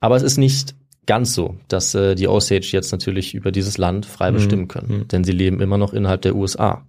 Aber 0.00 0.16
es 0.16 0.22
ist 0.22 0.36
nicht 0.36 0.74
ganz 1.06 1.34
so, 1.34 1.56
dass 1.68 1.94
äh, 1.94 2.14
die 2.14 2.28
Osage 2.28 2.68
jetzt 2.72 2.92
natürlich 2.92 3.34
über 3.34 3.52
dieses 3.52 3.78
Land 3.78 4.06
frei 4.06 4.30
bestimmen 4.32 4.68
können, 4.68 4.98
Mhm. 5.00 5.08
denn 5.08 5.24
sie 5.24 5.32
leben 5.32 5.60
immer 5.60 5.78
noch 5.78 5.92
innerhalb 5.92 6.22
der 6.22 6.34
USA. 6.36 6.86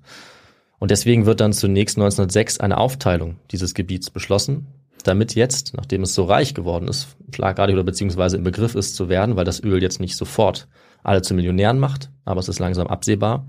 Und 0.80 0.92
deswegen 0.92 1.26
wird 1.26 1.40
dann 1.40 1.54
zunächst 1.54 1.98
1906 1.98 2.60
eine 2.60 2.78
Aufteilung 2.78 3.38
dieses 3.52 3.74
Gebiets 3.74 4.10
beschlossen, 4.10 4.68
damit 5.04 5.36
jetzt, 5.36 5.74
nachdem 5.76 6.04
es 6.04 6.14
so 6.14 6.26
reich 6.26 6.54
geworden 6.54 6.88
ist, 6.88 7.08
schlagartig 7.34 7.74
oder 7.76 7.84
beziehungsweise 7.84 8.38
im 8.38 8.44
Begriff 8.44 8.76
ist 8.76 8.96
zu 8.96 9.08
werden, 9.10 9.36
weil 9.36 9.46
das 9.46 9.64
Öl 9.64 9.82
jetzt 9.82 10.00
nicht 10.00 10.16
sofort 10.18 10.68
alle 11.04 11.22
zu 11.22 11.34
Millionären 11.34 11.80
macht, 11.80 12.10
aber 12.26 12.40
es 12.40 12.50
ist 12.50 12.60
langsam 12.60 12.88
absehbar. 12.88 13.48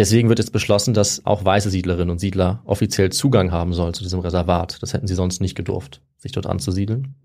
Deswegen 0.00 0.30
wird 0.30 0.38
jetzt 0.38 0.52
beschlossen, 0.52 0.94
dass 0.94 1.26
auch 1.26 1.44
weiße 1.44 1.68
Siedlerinnen 1.68 2.08
und 2.08 2.20
Siedler 2.20 2.62
offiziell 2.64 3.12
Zugang 3.12 3.52
haben 3.52 3.74
sollen 3.74 3.92
zu 3.92 4.02
diesem 4.02 4.20
Reservat. 4.20 4.82
Das 4.82 4.94
hätten 4.94 5.06
sie 5.06 5.14
sonst 5.14 5.42
nicht 5.42 5.54
gedurft, 5.54 6.00
sich 6.16 6.32
dort 6.32 6.46
anzusiedeln. 6.46 7.16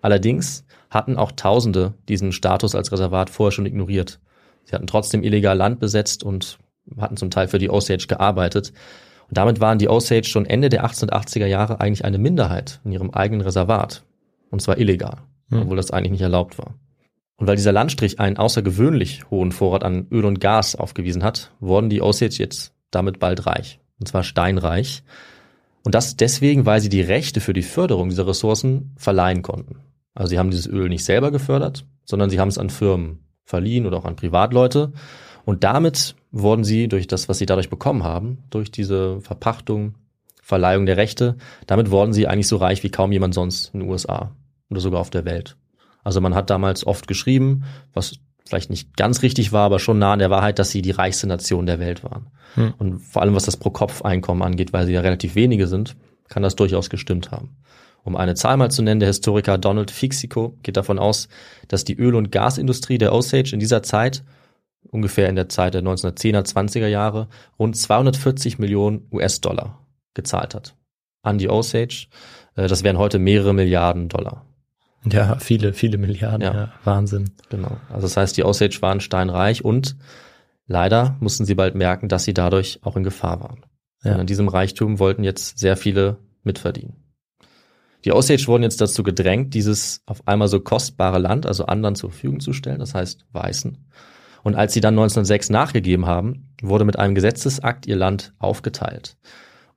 Allerdings 0.00 0.64
hatten 0.88 1.18
auch 1.18 1.32
Tausende 1.32 1.92
diesen 2.08 2.32
Status 2.32 2.74
als 2.74 2.90
Reservat 2.90 3.28
vorher 3.28 3.52
schon 3.52 3.66
ignoriert. 3.66 4.18
Sie 4.64 4.74
hatten 4.74 4.86
trotzdem 4.86 5.22
illegal 5.22 5.58
Land 5.58 5.78
besetzt 5.78 6.24
und 6.24 6.58
hatten 6.98 7.18
zum 7.18 7.30
Teil 7.30 7.48
für 7.48 7.58
die 7.58 7.68
Osage 7.68 8.06
gearbeitet. 8.06 8.72
Und 9.28 9.36
damit 9.36 9.60
waren 9.60 9.78
die 9.78 9.90
Osage 9.90 10.24
schon 10.24 10.46
Ende 10.46 10.70
der 10.70 10.86
1880er 10.86 11.44
Jahre 11.44 11.82
eigentlich 11.82 12.06
eine 12.06 12.16
Minderheit 12.16 12.80
in 12.82 12.92
ihrem 12.92 13.10
eigenen 13.10 13.42
Reservat. 13.42 14.04
Und 14.50 14.62
zwar 14.62 14.78
illegal. 14.78 15.18
Hm. 15.50 15.62
obwohl 15.62 15.76
das 15.76 15.90
eigentlich 15.90 16.12
nicht 16.12 16.22
erlaubt 16.22 16.56
war. 16.56 16.74
Und 17.36 17.46
weil 17.46 17.56
dieser 17.56 17.72
Landstrich 17.72 18.20
einen 18.20 18.36
außergewöhnlich 18.36 19.30
hohen 19.30 19.52
Vorrat 19.52 19.84
an 19.84 20.06
Öl 20.10 20.24
und 20.24 20.40
Gas 20.40 20.76
aufgewiesen 20.76 21.24
hat, 21.24 21.52
wurden 21.60 21.90
die 21.90 22.02
Osage 22.02 22.36
jetzt 22.38 22.72
damit 22.90 23.18
bald 23.18 23.46
reich. 23.46 23.80
Und 23.98 24.06
zwar 24.06 24.22
steinreich. 24.22 25.02
Und 25.84 25.94
das 25.94 26.16
deswegen, 26.16 26.66
weil 26.66 26.80
sie 26.80 26.88
die 26.88 27.00
Rechte 27.00 27.40
für 27.40 27.52
die 27.52 27.62
Förderung 27.62 28.10
dieser 28.10 28.26
Ressourcen 28.26 28.94
verleihen 28.96 29.42
konnten. 29.42 29.80
Also 30.14 30.30
sie 30.30 30.38
haben 30.38 30.50
dieses 30.50 30.66
Öl 30.66 30.88
nicht 30.88 31.04
selber 31.04 31.30
gefördert, 31.30 31.84
sondern 32.04 32.30
sie 32.30 32.38
haben 32.38 32.48
es 32.48 32.58
an 32.58 32.70
Firmen 32.70 33.24
verliehen 33.44 33.86
oder 33.86 33.96
auch 33.96 34.04
an 34.04 34.16
Privatleute. 34.16 34.92
Und 35.44 35.64
damit 35.64 36.14
wurden 36.30 36.64
sie 36.64 36.88
durch 36.88 37.06
das, 37.06 37.28
was 37.28 37.38
sie 37.38 37.46
dadurch 37.46 37.70
bekommen 37.70 38.04
haben, 38.04 38.38
durch 38.50 38.70
diese 38.70 39.20
Verpachtung, 39.20 39.94
Verleihung 40.42 40.86
der 40.86 40.96
Rechte, 40.96 41.36
damit 41.66 41.90
wurden 41.90 42.12
sie 42.12 42.26
eigentlich 42.26 42.48
so 42.48 42.56
reich 42.56 42.82
wie 42.82 42.90
kaum 42.90 43.12
jemand 43.12 43.34
sonst 43.34 43.72
in 43.72 43.80
den 43.80 43.88
USA 43.88 44.32
oder 44.70 44.80
sogar 44.80 45.00
auf 45.00 45.10
der 45.10 45.24
Welt. 45.24 45.56
Also 46.02 46.20
man 46.20 46.34
hat 46.34 46.50
damals 46.50 46.86
oft 46.86 47.06
geschrieben, 47.06 47.64
was 47.92 48.18
vielleicht 48.44 48.70
nicht 48.70 48.96
ganz 48.96 49.22
richtig 49.22 49.52
war, 49.52 49.64
aber 49.64 49.78
schon 49.78 49.98
nah 49.98 50.12
an 50.12 50.18
der 50.18 50.30
Wahrheit, 50.30 50.58
dass 50.58 50.70
sie 50.70 50.82
die 50.82 50.90
reichste 50.90 51.26
Nation 51.26 51.66
der 51.66 51.78
Welt 51.78 52.04
waren. 52.04 52.26
Hm. 52.54 52.74
Und 52.78 52.98
vor 53.00 53.22
allem 53.22 53.34
was 53.34 53.44
das 53.44 53.56
Pro-Kopf-Einkommen 53.56 54.42
angeht, 54.42 54.72
weil 54.72 54.86
sie 54.86 54.92
ja 54.92 55.00
relativ 55.00 55.34
wenige 55.34 55.66
sind, 55.66 55.96
kann 56.28 56.42
das 56.42 56.56
durchaus 56.56 56.90
gestimmt 56.90 57.30
haben. 57.30 57.56
Um 58.04 58.16
eine 58.16 58.34
Zahl 58.34 58.56
mal 58.56 58.70
zu 58.70 58.82
nennen, 58.82 59.00
der 59.00 59.08
Historiker 59.08 59.58
Donald 59.58 59.90
Fixico 59.90 60.58
geht 60.62 60.76
davon 60.76 60.98
aus, 60.98 61.28
dass 61.68 61.84
die 61.84 61.96
Öl- 61.96 62.16
und 62.16 62.32
Gasindustrie 62.32 62.98
der 62.98 63.12
Osage 63.12 63.50
in 63.52 63.60
dieser 63.60 63.82
Zeit, 63.82 64.24
ungefähr 64.90 65.28
in 65.28 65.36
der 65.36 65.48
Zeit 65.48 65.74
der 65.74 65.82
1910er, 65.82 66.42
20er 66.42 66.88
Jahre, 66.88 67.28
rund 67.58 67.76
240 67.76 68.58
Millionen 68.58 69.06
US-Dollar 69.12 69.86
gezahlt 70.14 70.54
hat 70.54 70.74
an 71.22 71.38
die 71.38 71.48
Osage. 71.48 72.08
Äh, 72.56 72.66
Das 72.66 72.82
wären 72.82 72.98
heute 72.98 73.18
mehrere 73.18 73.54
Milliarden 73.54 74.08
Dollar. 74.08 74.44
Ja, 75.04 75.38
viele, 75.38 75.72
viele 75.72 75.98
Milliarden. 75.98 76.42
Ja. 76.42 76.54
Ja. 76.54 76.72
Wahnsinn. 76.84 77.30
Genau. 77.48 77.76
Also 77.88 78.02
das 78.02 78.16
heißt, 78.16 78.36
die 78.36 78.44
Osage 78.44 78.78
waren 78.80 79.00
steinreich 79.00 79.64
und 79.64 79.96
leider 80.66 81.16
mussten 81.20 81.44
sie 81.44 81.54
bald 81.54 81.74
merken, 81.74 82.08
dass 82.08 82.24
sie 82.24 82.34
dadurch 82.34 82.80
auch 82.82 82.96
in 82.96 83.02
Gefahr 83.02 83.40
waren. 83.40 83.64
Ja. 84.04 84.14
Und 84.14 84.20
an 84.20 84.26
diesem 84.26 84.48
Reichtum 84.48 84.98
wollten 84.98 85.24
jetzt 85.24 85.58
sehr 85.58 85.76
viele 85.76 86.18
mitverdienen. 86.44 86.96
Die 88.04 88.12
Osage 88.12 88.46
wurden 88.48 88.64
jetzt 88.64 88.80
dazu 88.80 89.02
gedrängt, 89.02 89.54
dieses 89.54 90.02
auf 90.06 90.26
einmal 90.26 90.48
so 90.48 90.60
kostbare 90.60 91.18
Land, 91.18 91.46
also 91.46 91.66
anderen 91.66 91.94
zur 91.94 92.10
Verfügung 92.10 92.40
zu 92.40 92.52
stellen, 92.52 92.80
das 92.80 92.94
heißt 92.94 93.26
Weißen. 93.32 93.78
Und 94.42 94.56
als 94.56 94.72
sie 94.72 94.80
dann 94.80 94.94
1906 94.94 95.50
nachgegeben 95.50 96.06
haben, 96.06 96.52
wurde 96.60 96.84
mit 96.84 96.98
einem 96.98 97.14
Gesetzesakt 97.14 97.86
ihr 97.86 97.94
Land 97.94 98.34
aufgeteilt. 98.38 99.16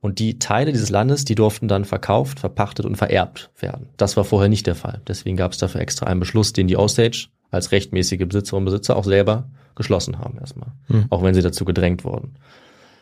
Und 0.00 0.18
die 0.18 0.38
Teile 0.38 0.72
dieses 0.72 0.90
Landes, 0.90 1.24
die 1.24 1.34
durften 1.34 1.68
dann 1.68 1.84
verkauft, 1.84 2.38
verpachtet 2.38 2.86
und 2.86 2.96
vererbt 2.96 3.50
werden. 3.58 3.88
Das 3.96 4.16
war 4.16 4.24
vorher 4.24 4.48
nicht 4.48 4.66
der 4.66 4.74
Fall. 4.74 5.00
Deswegen 5.08 5.36
gab 5.36 5.52
es 5.52 5.58
dafür 5.58 5.80
extra 5.80 6.06
einen 6.06 6.20
Beschluss, 6.20 6.52
den 6.52 6.68
die 6.68 6.76
Osage 6.76 7.28
als 7.50 7.72
rechtmäßige 7.72 8.26
Besitzer 8.26 8.56
und 8.56 8.64
Besitzer 8.64 8.96
auch 8.96 9.04
selber 9.04 9.48
geschlossen 9.74 10.18
haben 10.18 10.38
erstmal. 10.38 10.72
Hm. 10.86 11.06
Auch 11.10 11.22
wenn 11.22 11.34
sie 11.34 11.42
dazu 11.42 11.64
gedrängt 11.64 12.04
wurden. 12.04 12.34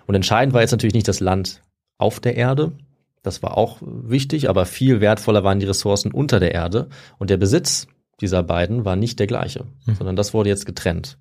Und 0.06 0.14
entscheidend 0.14 0.54
war 0.54 0.60
jetzt 0.60 0.72
natürlich 0.72 0.94
nicht 0.94 1.08
das 1.08 1.20
Land 1.20 1.62
auf 1.98 2.20
der 2.20 2.36
Erde. 2.36 2.72
Das 3.22 3.42
war 3.42 3.56
auch 3.56 3.78
wichtig, 3.82 4.48
aber 4.48 4.66
viel 4.66 5.00
wertvoller 5.00 5.44
waren 5.44 5.60
die 5.60 5.66
Ressourcen 5.66 6.12
unter 6.12 6.40
der 6.40 6.52
Erde. 6.52 6.88
Und 7.18 7.30
der 7.30 7.38
Besitz 7.38 7.86
dieser 8.20 8.42
beiden 8.42 8.84
war 8.84 8.96
nicht 8.96 9.18
der 9.18 9.26
gleiche, 9.26 9.66
Hm. 9.86 9.94
sondern 9.96 10.16
das 10.16 10.34
wurde 10.34 10.50
jetzt 10.50 10.66
getrennt. 10.66 11.18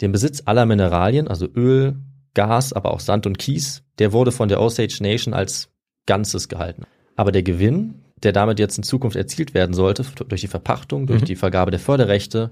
Den 0.00 0.12
Besitz 0.12 0.42
aller 0.46 0.66
Mineralien, 0.66 1.28
also 1.28 1.46
Öl, 1.54 1.96
Gas, 2.34 2.72
aber 2.72 2.92
auch 2.92 3.00
Sand 3.00 3.26
und 3.26 3.38
Kies, 3.38 3.82
der 3.98 4.12
wurde 4.12 4.32
von 4.32 4.48
der 4.48 4.60
Osage 4.60 4.98
Nation 5.00 5.34
als 5.34 5.70
Ganzes 6.06 6.48
gehalten. 6.48 6.84
Aber 7.16 7.32
der 7.32 7.42
Gewinn, 7.42 8.02
der 8.22 8.32
damit 8.32 8.58
jetzt 8.58 8.78
in 8.78 8.84
Zukunft 8.84 9.16
erzielt 9.16 9.54
werden 9.54 9.74
sollte, 9.74 10.04
durch 10.28 10.40
die 10.40 10.48
Verpachtung, 10.48 11.06
durch 11.06 11.22
Mhm. 11.22 11.26
die 11.26 11.36
Vergabe 11.36 11.70
der 11.70 11.80
Förderrechte, 11.80 12.50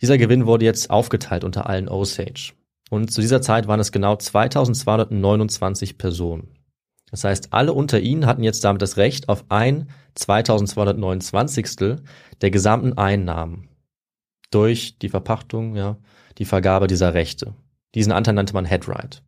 dieser 0.00 0.18
Gewinn 0.18 0.46
wurde 0.46 0.64
jetzt 0.64 0.90
aufgeteilt 0.90 1.42
unter 1.42 1.68
allen 1.68 1.88
Osage. 1.88 2.52
Und 2.90 3.10
zu 3.10 3.20
dieser 3.20 3.42
Zeit 3.42 3.66
waren 3.66 3.80
es 3.80 3.90
genau 3.92 4.14
2229 4.16 5.98
Personen. 5.98 6.48
Das 7.10 7.24
heißt, 7.24 7.52
alle 7.52 7.72
unter 7.72 8.00
ihnen 8.00 8.26
hatten 8.26 8.42
jetzt 8.42 8.62
damit 8.64 8.82
das 8.82 8.96
Recht 8.96 9.28
auf 9.28 9.44
ein 9.48 9.88
2229. 10.14 11.96
der 12.40 12.50
gesamten 12.50 12.96
Einnahmen 12.98 13.68
durch 14.50 14.98
die 14.98 15.08
Verpachtung, 15.08 15.76
ja, 15.76 15.96
die 16.38 16.44
Vergabe 16.44 16.86
dieser 16.86 17.14
Rechte. 17.14 17.54
Diesen 17.94 18.12
Anteil 18.12 18.34
nannte 18.34 18.54
man 18.54 18.64
Headright. 18.64 19.22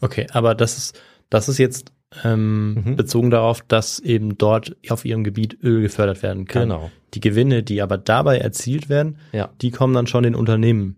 Okay, 0.00 0.26
aber 0.32 0.54
das 0.54 0.78
ist, 0.78 1.00
das 1.28 1.48
ist 1.48 1.58
jetzt 1.58 1.92
ähm, 2.24 2.74
Mhm. 2.84 2.96
bezogen 2.96 3.30
darauf, 3.30 3.62
dass 3.62 3.98
eben 4.00 4.36
dort 4.36 4.76
auf 4.88 5.04
ihrem 5.04 5.22
Gebiet 5.22 5.58
Öl 5.62 5.80
gefördert 5.82 6.22
werden 6.22 6.44
kann. 6.46 6.62
Genau. 6.70 6.90
Die 7.14 7.20
Gewinne, 7.20 7.62
die 7.62 7.82
aber 7.82 7.98
dabei 7.98 8.38
erzielt 8.38 8.88
werden, 8.88 9.18
Ja. 9.32 9.50
die 9.60 9.70
kommen 9.70 9.94
dann 9.94 10.06
schon 10.08 10.24
den 10.24 10.34
Unternehmen 10.34 10.96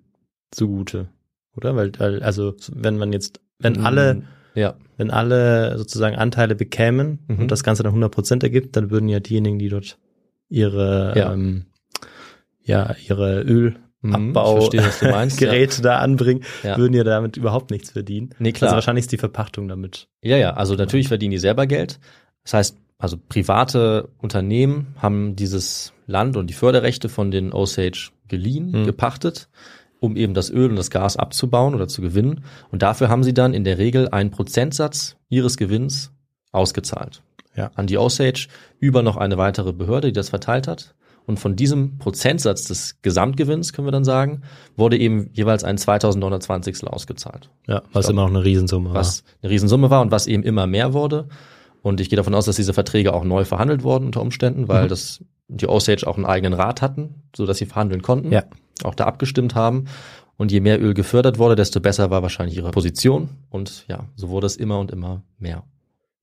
zugute, 0.51 1.09
oder? 1.57 1.77
Weil, 1.77 1.93
also 2.23 2.55
wenn 2.73 2.97
man 2.97 3.13
jetzt, 3.13 3.41
wenn 3.59 3.85
alle, 3.85 4.15
Mm, 4.15 4.23
Ja, 4.55 4.75
wenn 4.99 5.11
alle 5.11 5.77
sozusagen 5.79 6.17
Anteile 6.17 6.55
bekämen 6.55 7.19
Mhm. 7.29 7.39
und 7.41 7.51
das 7.51 7.63
Ganze 7.65 7.83
dann 7.83 7.93
100 7.93 8.11
Prozent 8.13 8.43
ergibt, 8.43 8.77
dann 8.77 8.91
würden 8.91 9.09
ja 9.09 9.19
diejenigen, 9.21 9.59
die 9.59 9.69
dort 9.71 9.99
ihre, 10.49 11.15
Ja. 11.17 11.33
ähm, 11.33 11.67
ja, 12.63 12.95
ihre 13.07 13.45
Mhm, 13.45 13.77
du 14.03 15.09
meinst, 15.11 15.41
ja. 15.41 15.47
Geräte 15.49 15.83
da 15.83 15.99
anbringen, 15.99 16.43
Ja. 16.63 16.77
würden 16.77 16.95
ja 16.95 17.05
damit 17.05 17.37
überhaupt 17.37 17.71
nichts 17.71 17.91
verdienen. 17.91 18.31
Nee, 18.39 18.53
klar. 18.53 18.69
Also 18.71 18.77
wahrscheinlich 18.77 19.05
ist 19.05 19.13
die 19.13 19.19
Verpachtung 19.19 19.69
damit. 19.69 20.09
Ja, 20.23 20.37
ja, 20.37 20.55
also 20.55 20.75
natürlich 20.75 21.09
verdienen 21.09 21.33
die 21.33 21.39
selber 21.39 21.67
Geld. 21.67 22.01
Das 22.45 22.55
heißt, 22.55 22.77
also 22.99 23.17
private 23.29 24.09
Unternehmen 24.19 24.95
haben 24.99 25.35
dieses 25.37 25.93
Land 26.07 26.37
und 26.37 26.49
die 26.49 26.55
Förderrechte 26.55 27.09
von 27.09 27.31
den 27.31 27.53
Osage 27.53 28.11
geliehen, 28.29 28.71
Mhm. 28.73 28.87
gepachtet, 28.87 29.49
um 30.01 30.17
eben 30.17 30.35
das 30.35 30.51
Öl 30.51 30.69
und 30.71 30.77
das 30.77 30.91
Gas 30.91 31.17
abzubauen 31.17 31.75
oder 31.75 31.87
zu 31.89 32.03
gewinnen. 32.03 32.45
Und 32.71 32.83
dafür 32.83 33.09
haben 33.09 33.23
sie 33.23 33.35
dann 33.35 33.55
in 33.55 33.65
der 33.65 33.79
Regel 33.79 34.09
einen 34.09 34.31
Prozentsatz 34.31 35.17
ihres 35.29 35.57
Gewinns 35.57 36.13
ausgezahlt. 36.51 37.23
Ja. 37.57 37.71
An 37.75 37.87
die 37.87 37.99
Osage 37.99 38.49
über 38.79 39.03
noch 39.03 39.17
eine 39.17 39.37
weitere 39.37 39.73
Behörde, 39.73 40.09
die 40.09 40.13
das 40.15 40.31
verteilt 40.31 40.67
hat. 40.69 40.95
Und 41.27 41.39
von 41.39 41.55
diesem 41.57 41.99
Prozentsatz 41.99 42.65
des 42.65 43.01
Gesamtgewinns, 43.03 43.73
können 43.73 43.87
wir 43.87 43.93
dann 43.93 44.05
sagen, 44.05 44.43
wurde 44.77 44.99
eben 44.99 45.31
jeweils 45.33 45.63
ein 45.65 45.79
2920 45.79 46.87
ausgezahlt 46.87 47.51
Ja, 47.67 47.83
was 47.93 48.07
glaub, 48.07 48.13
immer 48.15 48.23
noch 48.23 48.31
eine 48.37 48.45
Riesensumme 48.45 48.89
war. 48.91 48.95
was 48.97 49.23
eine 49.43 49.51
Riesensumme 49.51 49.91
war 49.91 50.01
und 50.03 50.11
was 50.11 50.27
eben 50.27 50.43
immer 50.43 50.67
mehr 50.67 50.93
wurde. 50.93 51.29
Und 51.83 52.01
ich 52.01 52.09
gehe 52.11 52.17
davon 52.17 52.35
aus, 52.35 52.45
dass 52.47 52.57
diese 52.57 52.73
Verträge 52.75 53.13
auch 53.13 53.25
neu 53.25 53.45
verhandelt 53.45 53.83
wurden 53.83 54.07
unter 54.07 54.21
Umständen, 54.21 54.69
weil 54.69 54.85
Mhm. 54.85 54.89
das 54.89 55.25
die 55.49 55.69
Osage 55.69 56.07
auch 56.07 56.17
einen 56.17 56.27
eigenen 56.27 56.55
Rat 56.55 56.81
hatten, 56.83 57.23
so 57.37 57.45
dass 57.47 57.59
sie 57.59 57.67
verhandeln 57.67 58.01
konnten, 58.03 58.33
Ja. 58.33 58.45
auch 58.85 58.95
da 58.95 59.05
abgestimmt 59.05 59.55
haben. 59.55 59.85
Und 60.39 60.51
je 60.51 60.61
mehr 60.61 60.81
Öl 60.83 60.95
gefördert 60.95 61.39
wurde, 61.39 61.55
desto 61.57 61.79
besser 61.81 62.11
war 62.11 62.23
wahrscheinlich 62.23 62.57
ihre 62.57 62.71
Position. 62.71 63.29
Und 63.51 63.85
ja, 63.87 64.07
so 64.17 64.31
wurde 64.31 64.47
es 64.47 64.57
immer 64.57 64.79
und 64.81 64.91
immer 64.91 65.23
mehr. 65.39 65.65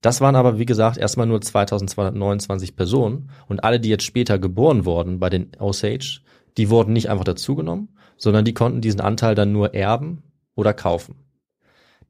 Das 0.01 0.21
waren 0.21 0.35
aber, 0.35 0.57
wie 0.57 0.65
gesagt, 0.65 0.97
erstmal 0.97 1.27
nur 1.27 1.41
2229 1.41 2.75
Personen. 2.75 3.29
Und 3.47 3.63
alle, 3.63 3.79
die 3.79 3.89
jetzt 3.89 4.05
später 4.05 4.39
geboren 4.39 4.85
wurden 4.85 5.19
bei 5.19 5.29
den 5.29 5.51
Osage, 5.59 6.21
die 6.57 6.69
wurden 6.69 6.93
nicht 6.93 7.09
einfach 7.09 7.25
dazugenommen, 7.25 7.89
sondern 8.17 8.45
die 8.45 8.53
konnten 8.53 8.81
diesen 8.81 9.01
Anteil 9.01 9.35
dann 9.35 9.51
nur 9.51 9.73
erben 9.73 10.23
oder 10.55 10.73
kaufen. 10.73 11.15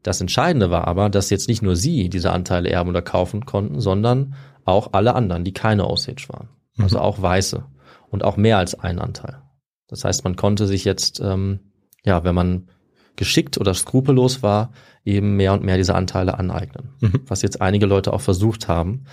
Das 0.03 0.21
Entscheidende 0.21 0.69
war 0.69 0.87
aber, 0.87 1.09
dass 1.09 1.29
jetzt 1.29 1.47
nicht 1.49 1.61
nur 1.61 1.75
sie 1.75 2.09
diese 2.09 2.31
Anteile 2.31 2.69
erben 2.69 2.89
oder 2.89 3.01
kaufen 3.01 3.45
konnten, 3.45 3.81
sondern 3.81 4.35
auch 4.65 4.93
alle 4.93 5.15
anderen, 5.15 5.43
die 5.43 5.53
keine 5.53 5.87
Osage 5.87 6.27
waren. 6.29 6.49
Also 6.77 6.97
Mhm. 6.97 7.03
auch 7.03 7.21
Weiße 7.21 7.65
und 8.09 8.23
auch 8.23 8.37
mehr 8.37 8.57
als 8.57 8.79
ein 8.79 8.99
Anteil. 8.99 9.41
Das 9.87 10.05
heißt, 10.05 10.23
man 10.23 10.35
konnte 10.35 10.67
sich 10.67 10.85
jetzt, 10.85 11.19
ähm, 11.19 11.59
ja, 12.05 12.23
wenn 12.23 12.35
man 12.35 12.69
geschickt 13.15 13.57
oder 13.57 13.73
skrupellos 13.73 14.41
war, 14.41 14.71
eben 15.05 15.35
mehr 15.35 15.53
und 15.53 15.63
mehr 15.63 15.77
diese 15.77 15.95
Anteile 15.95 16.37
aneignen. 16.37 16.89
Mhm. 16.99 17.21
Was 17.27 17.41
jetzt 17.41 17.61
einige 17.61 17.85
Leute 17.85 18.13
auch 18.13 18.21
versucht 18.21 18.67
haben. 18.67 19.05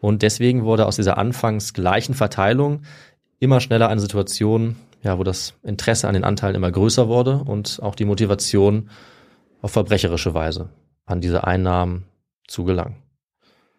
Und 0.00 0.22
deswegen 0.22 0.64
wurde 0.64 0.86
aus 0.86 0.96
dieser 0.96 1.18
anfangs 1.18 1.72
gleichen 1.72 2.14
Verteilung 2.14 2.82
immer 3.40 3.60
schneller 3.60 3.88
eine 3.88 4.00
Situation, 4.00 4.76
ja, 5.02 5.18
wo 5.18 5.24
das 5.24 5.54
Interesse 5.62 6.08
an 6.08 6.14
den 6.14 6.24
Anteilen 6.24 6.54
immer 6.54 6.70
größer 6.70 7.08
wurde 7.08 7.38
und 7.44 7.80
auch 7.82 7.94
die 7.94 8.04
Motivation 8.04 8.90
auf 9.62 9.72
verbrecherische 9.72 10.34
Weise 10.34 10.70
an 11.06 11.20
diese 11.20 11.44
Einnahmen 11.44 12.04
zu 12.46 12.64
gelangen. 12.64 12.96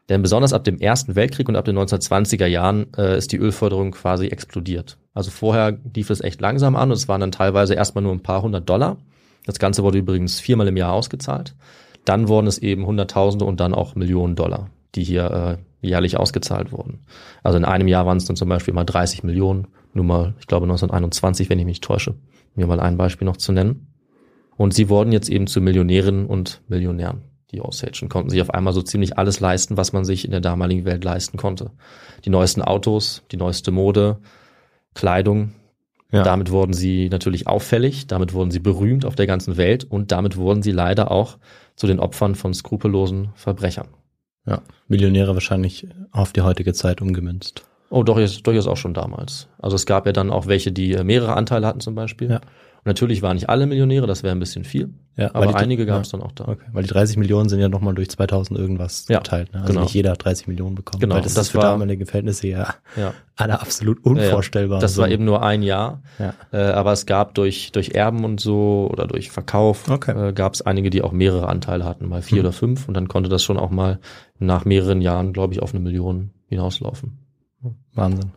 Denn 0.09 0.23
besonders 0.23 0.53
ab 0.53 0.63
dem 0.63 0.79
Ersten 0.79 1.15
Weltkrieg 1.15 1.47
und 1.47 1.55
ab 1.55 1.65
den 1.65 1.77
1920er 1.77 2.47
Jahren 2.47 2.91
äh, 2.97 3.17
ist 3.17 3.31
die 3.31 3.37
Ölförderung 3.37 3.91
quasi 3.91 4.27
explodiert. 4.27 4.97
Also 5.13 5.29
vorher 5.29 5.77
lief 5.93 6.09
es 6.09 6.21
echt 6.21 6.41
langsam 6.41 6.75
an 6.75 6.89
und 6.89 6.97
es 6.97 7.07
waren 7.07 7.21
dann 7.21 7.31
teilweise 7.31 7.75
erstmal 7.75 8.03
nur 8.03 8.13
ein 8.13 8.23
paar 8.23 8.41
hundert 8.41 8.67
Dollar. 8.67 8.97
Das 9.49 9.57
Ganze 9.57 9.81
wurde 9.81 9.97
übrigens 9.97 10.39
viermal 10.39 10.67
im 10.67 10.77
Jahr 10.77 10.93
ausgezahlt. 10.93 11.55
Dann 12.05 12.27
wurden 12.27 12.45
es 12.45 12.59
eben 12.59 12.85
Hunderttausende 12.85 13.45
und 13.45 13.59
dann 13.59 13.73
auch 13.73 13.95
Millionen 13.95 14.35
Dollar, 14.35 14.69
die 14.93 15.03
hier 15.03 15.57
äh, 15.81 15.87
jährlich 15.87 16.17
ausgezahlt 16.17 16.71
wurden. 16.71 16.99
Also 17.41 17.57
in 17.57 17.65
einem 17.65 17.87
Jahr 17.87 18.05
waren 18.05 18.17
es 18.17 18.25
dann 18.25 18.35
zum 18.35 18.47
Beispiel 18.47 18.75
mal 18.75 18.83
30 18.83 19.23
Millionen, 19.23 19.67
nur 19.95 20.05
mal, 20.05 20.35
ich 20.39 20.45
glaube 20.45 20.65
1921, 20.65 21.49
wenn 21.49 21.57
ich 21.57 21.65
mich 21.65 21.81
täusche, 21.81 22.13
mir 22.53 22.67
mal 22.67 22.79
ein 22.79 22.95
Beispiel 22.95 23.25
noch 23.25 23.37
zu 23.37 23.51
nennen. 23.51 23.87
Und 24.55 24.75
sie 24.75 24.87
wurden 24.87 25.11
jetzt 25.11 25.29
eben 25.29 25.47
zu 25.47 25.61
Millionärinnen 25.61 26.27
und 26.27 26.61
Millionären, 26.67 27.23
die 27.51 27.61
Osage, 27.61 28.01
und 28.03 28.09
konnten 28.09 28.29
sich 28.29 28.43
auf 28.43 28.53
einmal 28.53 28.73
so 28.73 28.83
ziemlich 28.83 29.17
alles 29.17 29.39
leisten, 29.39 29.77
was 29.77 29.93
man 29.93 30.05
sich 30.05 30.25
in 30.25 30.31
der 30.31 30.41
damaligen 30.41 30.85
Welt 30.85 31.03
leisten 31.03 31.39
konnte. 31.39 31.71
Die 32.23 32.29
neuesten 32.29 32.61
Autos, 32.61 33.23
die 33.31 33.37
neueste 33.37 33.71
Mode, 33.71 34.19
Kleidung. 34.93 35.55
Ja. 36.11 36.23
Damit 36.23 36.51
wurden 36.51 36.73
sie 36.73 37.07
natürlich 37.09 37.47
auffällig, 37.47 38.07
damit 38.07 38.33
wurden 38.33 38.49
sie 38.49 38.59
berühmt 38.59 39.05
auf 39.05 39.15
der 39.15 39.27
ganzen 39.27 39.57
Welt 39.57 39.83
und 39.83 40.11
damit 40.11 40.37
wurden 40.37 40.63
sie 40.63 40.71
leider 40.71 41.11
auch 41.11 41.37
zu 41.75 41.85
den 41.85 41.99
Opfern 41.99 42.35
von 42.35 42.53
skrupellosen 42.53 43.29
Verbrechern. 43.35 43.87
ja. 44.45 44.61
Millionäre 44.87 45.35
wahrscheinlich 45.35 45.87
auf 46.11 46.33
die 46.33 46.41
heutige 46.41 46.73
Zeit 46.73 47.01
umgemünzt. 47.01 47.63
Oh, 47.91 48.03
doch, 48.03 48.19
durchaus 48.43 48.67
auch 48.67 48.77
schon 48.77 48.93
damals. 48.93 49.47
Also 49.59 49.75
es 49.75 49.85
gab 49.85 50.05
ja 50.05 50.11
dann 50.11 50.29
auch 50.31 50.47
welche, 50.47 50.71
die 50.71 50.93
äh, 50.93 51.03
mehrere 51.03 51.35
Anteile 51.35 51.65
hatten 51.67 51.79
zum 51.79 51.95
Beispiel. 51.95 52.29
Ja. 52.29 52.41
Und 52.79 52.85
natürlich 52.85 53.21
waren 53.21 53.35
nicht 53.35 53.49
alle 53.49 53.65
Millionäre, 53.67 54.07
das 54.07 54.23
wäre 54.23 54.33
ein 54.33 54.39
bisschen 54.39 54.63
viel. 54.63 54.93
Ja, 55.17 55.35
aber 55.35 55.47
die- 55.47 55.55
einige 55.55 55.85
gab 55.85 55.97
ja. 55.97 56.01
es 56.01 56.09
dann 56.09 56.21
auch 56.21 56.31
da. 56.31 56.47
Okay, 56.47 56.63
weil 56.71 56.83
die 56.83 56.89
30 56.89 57.17
Millionen 57.17 57.49
sind 57.49 57.59
ja 57.59 57.67
nochmal 57.67 57.93
durch 57.93 58.09
2000 58.09 58.57
irgendwas 58.57 59.05
Ja, 59.09 59.17
geteilt. 59.17 59.51
Ne? 59.53 59.59
Also 59.59 59.73
genau. 59.73 59.81
nicht 59.83 59.93
jeder 59.93 60.11
hat 60.11 60.23
30 60.23 60.47
Millionen 60.47 60.75
bekommen. 60.75 61.01
Genau, 61.01 61.15
Weil 61.15 61.21
das, 61.23 61.33
das 61.33 61.47
ist 61.47 61.51
für 61.51 61.57
war- 61.57 61.71
damalige 61.71 62.05
Verhältnisse 62.05 62.47
ja 62.47 62.75
Ja. 62.95 63.13
alle 63.35 63.59
absolut 63.59 63.97
Ja, 64.05 64.13
ja. 64.13 64.21
unvorstellbar. 64.27 64.79
Das 64.79 64.95
war 64.97 65.09
eben 65.09 65.25
nur 65.25 65.43
ein 65.43 65.61
Jahr. 65.61 66.01
Ja. 66.19 66.33
Äh, 66.53 66.71
aber 66.71 66.93
es 66.93 67.05
gab 67.05 67.33
durch, 67.35 67.73
durch 67.73 67.89
Erben 67.95 68.23
und 68.23 68.39
so 68.39 68.87
oder 68.89 69.07
durch 69.07 69.29
Verkauf 69.29 69.89
Okay. 69.89 70.29
äh, 70.29 70.31
gab 70.31 70.53
es 70.53 70.61
einige, 70.61 70.89
die 70.89 71.01
auch 71.01 71.11
mehrere 71.11 71.49
Anteile 71.49 71.83
hatten, 71.83 72.07
mal 72.07 72.21
vier 72.21 72.37
Mhm. 72.37 72.45
oder 72.45 72.51
fünf. 72.53 72.87
Und 72.87 72.93
dann 72.93 73.09
konnte 73.09 73.29
das 73.29 73.43
schon 73.43 73.57
auch 73.57 73.71
mal 73.71 73.99
nach 74.37 74.63
mehreren 74.63 75.01
Jahren, 75.01 75.33
glaube 75.33 75.53
ich, 75.53 75.61
auf 75.61 75.73
eine 75.73 75.81
Million 75.83 76.29
hinauslaufen. 76.47 77.17
Wahnsinn. 77.93 78.31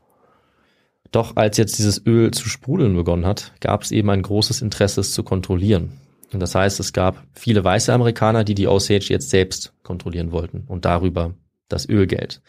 Doch 1.13 1.37
als 1.37 1.59
jetzt 1.59 1.79
dieses 1.79 2.05
Öl 2.07 2.31
zu 2.33 2.49
sprudeln 2.49 2.97
begonnen 2.97 3.27
hat, 3.27 3.53
gab 3.61 3.83
es 3.83 3.91
eben 3.91 4.11
ein 4.11 4.23
großes 4.23 4.63
Interesse, 4.63 5.03
es 5.03 5.13
zu 5.13 5.23
kontrollieren. 5.23 5.93
Und 6.33 6.41
das 6.41 6.55
heißt, 6.55 6.81
es 6.81 6.95
gab 6.95 7.23
viele 7.35 7.63
weiße 7.63 7.93
Amerikaner, 7.93 8.45
die 8.45 8.55
die 8.55 8.67
Osage 8.67 9.07
jetzt 9.11 9.29
selbst 9.29 9.75
kontrollieren 9.83 10.33
wollten 10.33 10.65
und 10.67 10.87
darüber 10.87 11.35
das 11.69 11.87
Ölgeld. 11.87 12.41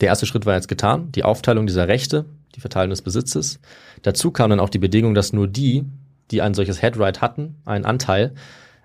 Der 0.00 0.08
erste 0.08 0.26
Schritt 0.26 0.44
war 0.44 0.54
jetzt 0.54 0.68
getan, 0.68 1.10
die 1.12 1.24
Aufteilung 1.24 1.66
dieser 1.66 1.88
Rechte, 1.88 2.26
die 2.54 2.60
Verteilung 2.60 2.90
des 2.90 3.00
Besitzes. 3.00 3.60
Dazu 4.02 4.30
kam 4.30 4.50
dann 4.50 4.60
auch 4.60 4.68
die 4.68 4.78
Bedingung, 4.78 5.14
dass 5.14 5.32
nur 5.32 5.48
die, 5.48 5.84
die 6.30 6.42
ein 6.42 6.52
solches 6.52 6.82
Headright 6.82 7.22
hatten, 7.22 7.56
einen 7.64 7.86
Anteil, 7.86 8.34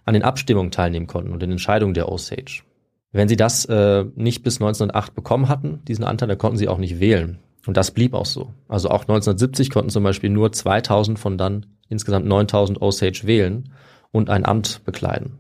an 0.06 0.13
den 0.13 0.24
Abstimmungen 0.24 0.71
teilnehmen 0.71 1.08
konnten 1.08 1.32
und 1.32 1.41
den 1.41 1.52
Entscheidungen 1.52 1.93
der 1.93 2.10
Osage. 2.10 2.63
Wenn 3.12 3.28
sie 3.28 3.36
das 3.36 3.65
äh, 3.65 4.06
nicht 4.15 4.41
bis 4.41 4.56
1908 4.56 5.13
bekommen 5.13 5.50
hatten, 5.50 5.82
diesen 5.86 6.06
Anteil, 6.06 6.30
dann 6.30 6.38
konnten 6.38 6.58
sie 6.58 6.69
auch 6.69 6.78
nicht 6.78 7.02
wählen. 7.02 7.39
Und 7.67 7.78
das 7.78 7.91
blieb 7.91 8.13
auch 8.13 8.26
so. 8.26 8.54
Also 8.67 8.89
auch 8.89 9.02
1970 9.02 9.69
konnten 9.69 9.89
zum 9.89 10.04
Beispiel 10.04 10.30
nur 10.30 10.52
2000 10.52 11.19
von 11.19 11.38
dann 11.38 11.67
insgesamt 11.89 12.26
9000 12.26 12.82
Osage 12.82 13.21
wählen 13.26 13.74
und 14.12 14.30
ein 14.30 14.45
Amt 14.45 14.82
bekleiden 14.86 15.38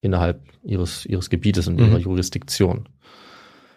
innerhalb 0.00 0.42
ihres, 0.62 1.06
ihres 1.06 1.30
Gebietes 1.30 1.66
und 1.66 1.76
Mhm. 1.80 1.86
ihrer 1.86 1.98
Jurisdiktion. 1.98 2.88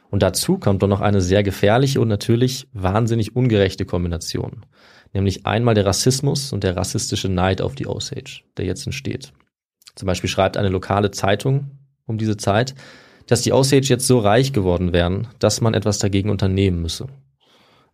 Und 0.09 0.23
dazu 0.23 0.57
kommt 0.57 0.81
dann 0.83 0.89
noch 0.89 1.01
eine 1.01 1.21
sehr 1.21 1.43
gefährliche 1.43 2.01
und 2.01 2.07
natürlich 2.07 2.67
wahnsinnig 2.73 3.35
ungerechte 3.35 3.85
Kombination. 3.85 4.65
Nämlich 5.13 5.45
einmal 5.45 5.73
der 5.73 5.85
Rassismus 5.85 6.51
und 6.53 6.63
der 6.63 6.75
rassistische 6.75 7.29
Neid 7.29 7.61
auf 7.61 7.75
die 7.75 7.87
Osage, 7.87 8.41
der 8.57 8.65
jetzt 8.65 8.85
entsteht. 8.85 9.31
Zum 9.95 10.05
Beispiel 10.05 10.29
schreibt 10.29 10.57
eine 10.57 10.69
lokale 10.69 11.11
Zeitung 11.11 11.71
um 12.05 12.17
diese 12.17 12.37
Zeit, 12.37 12.75
dass 13.25 13.41
die 13.41 13.51
Osage 13.51 13.87
jetzt 13.87 14.07
so 14.07 14.19
reich 14.19 14.53
geworden 14.53 14.93
wären, 14.93 15.27
dass 15.39 15.59
man 15.59 15.73
etwas 15.73 15.99
dagegen 15.99 16.29
unternehmen 16.29 16.81
müsse. 16.81 17.07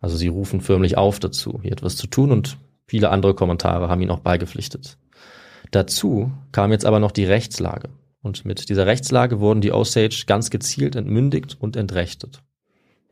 Also 0.04 0.18
sie 0.18 0.28
rufen 0.28 0.60
förmlich 0.60 0.98
auf 0.98 1.18
dazu, 1.18 1.60
hier 1.62 1.72
etwas 1.72 1.96
zu 1.96 2.06
tun 2.06 2.30
und 2.30 2.58
viele 2.86 3.08
andere 3.08 3.32
Kommentare 3.34 3.88
haben 3.88 4.02
ihn 4.02 4.10
auch 4.10 4.18
beigepflichtet. 4.18 4.98
Dazu 5.70 6.30
kam 6.52 6.72
jetzt 6.72 6.84
aber 6.84 7.00
noch 7.00 7.10
die 7.10 7.24
Rechtslage. 7.24 7.88
Und 8.20 8.44
mit 8.44 8.68
dieser 8.68 8.84
Rechtslage 8.84 9.40
wurden 9.40 9.62
die 9.62 9.72
Osage 9.72 10.24
ganz 10.26 10.50
gezielt 10.50 10.94
entmündigt 10.94 11.56
und 11.58 11.74
entrechtet. 11.74 12.42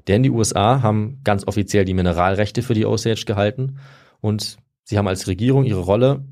Denn 0.07 0.23
die 0.23 0.29
USA 0.29 0.83
haben 0.83 1.21
ganz 1.25 1.47
offiziell 1.47 1.87
die 1.87 1.95
Mineralrechte 1.95 2.61
für 2.61 2.75
die 2.75 2.85
Osage 2.85 3.25
gehalten 3.25 3.79
und 4.21 4.59
sie 4.85 4.99
haben 4.99 5.09
als 5.09 5.27
Regierung 5.27 5.65
ihre 5.65 5.81
Rolle 5.81 6.27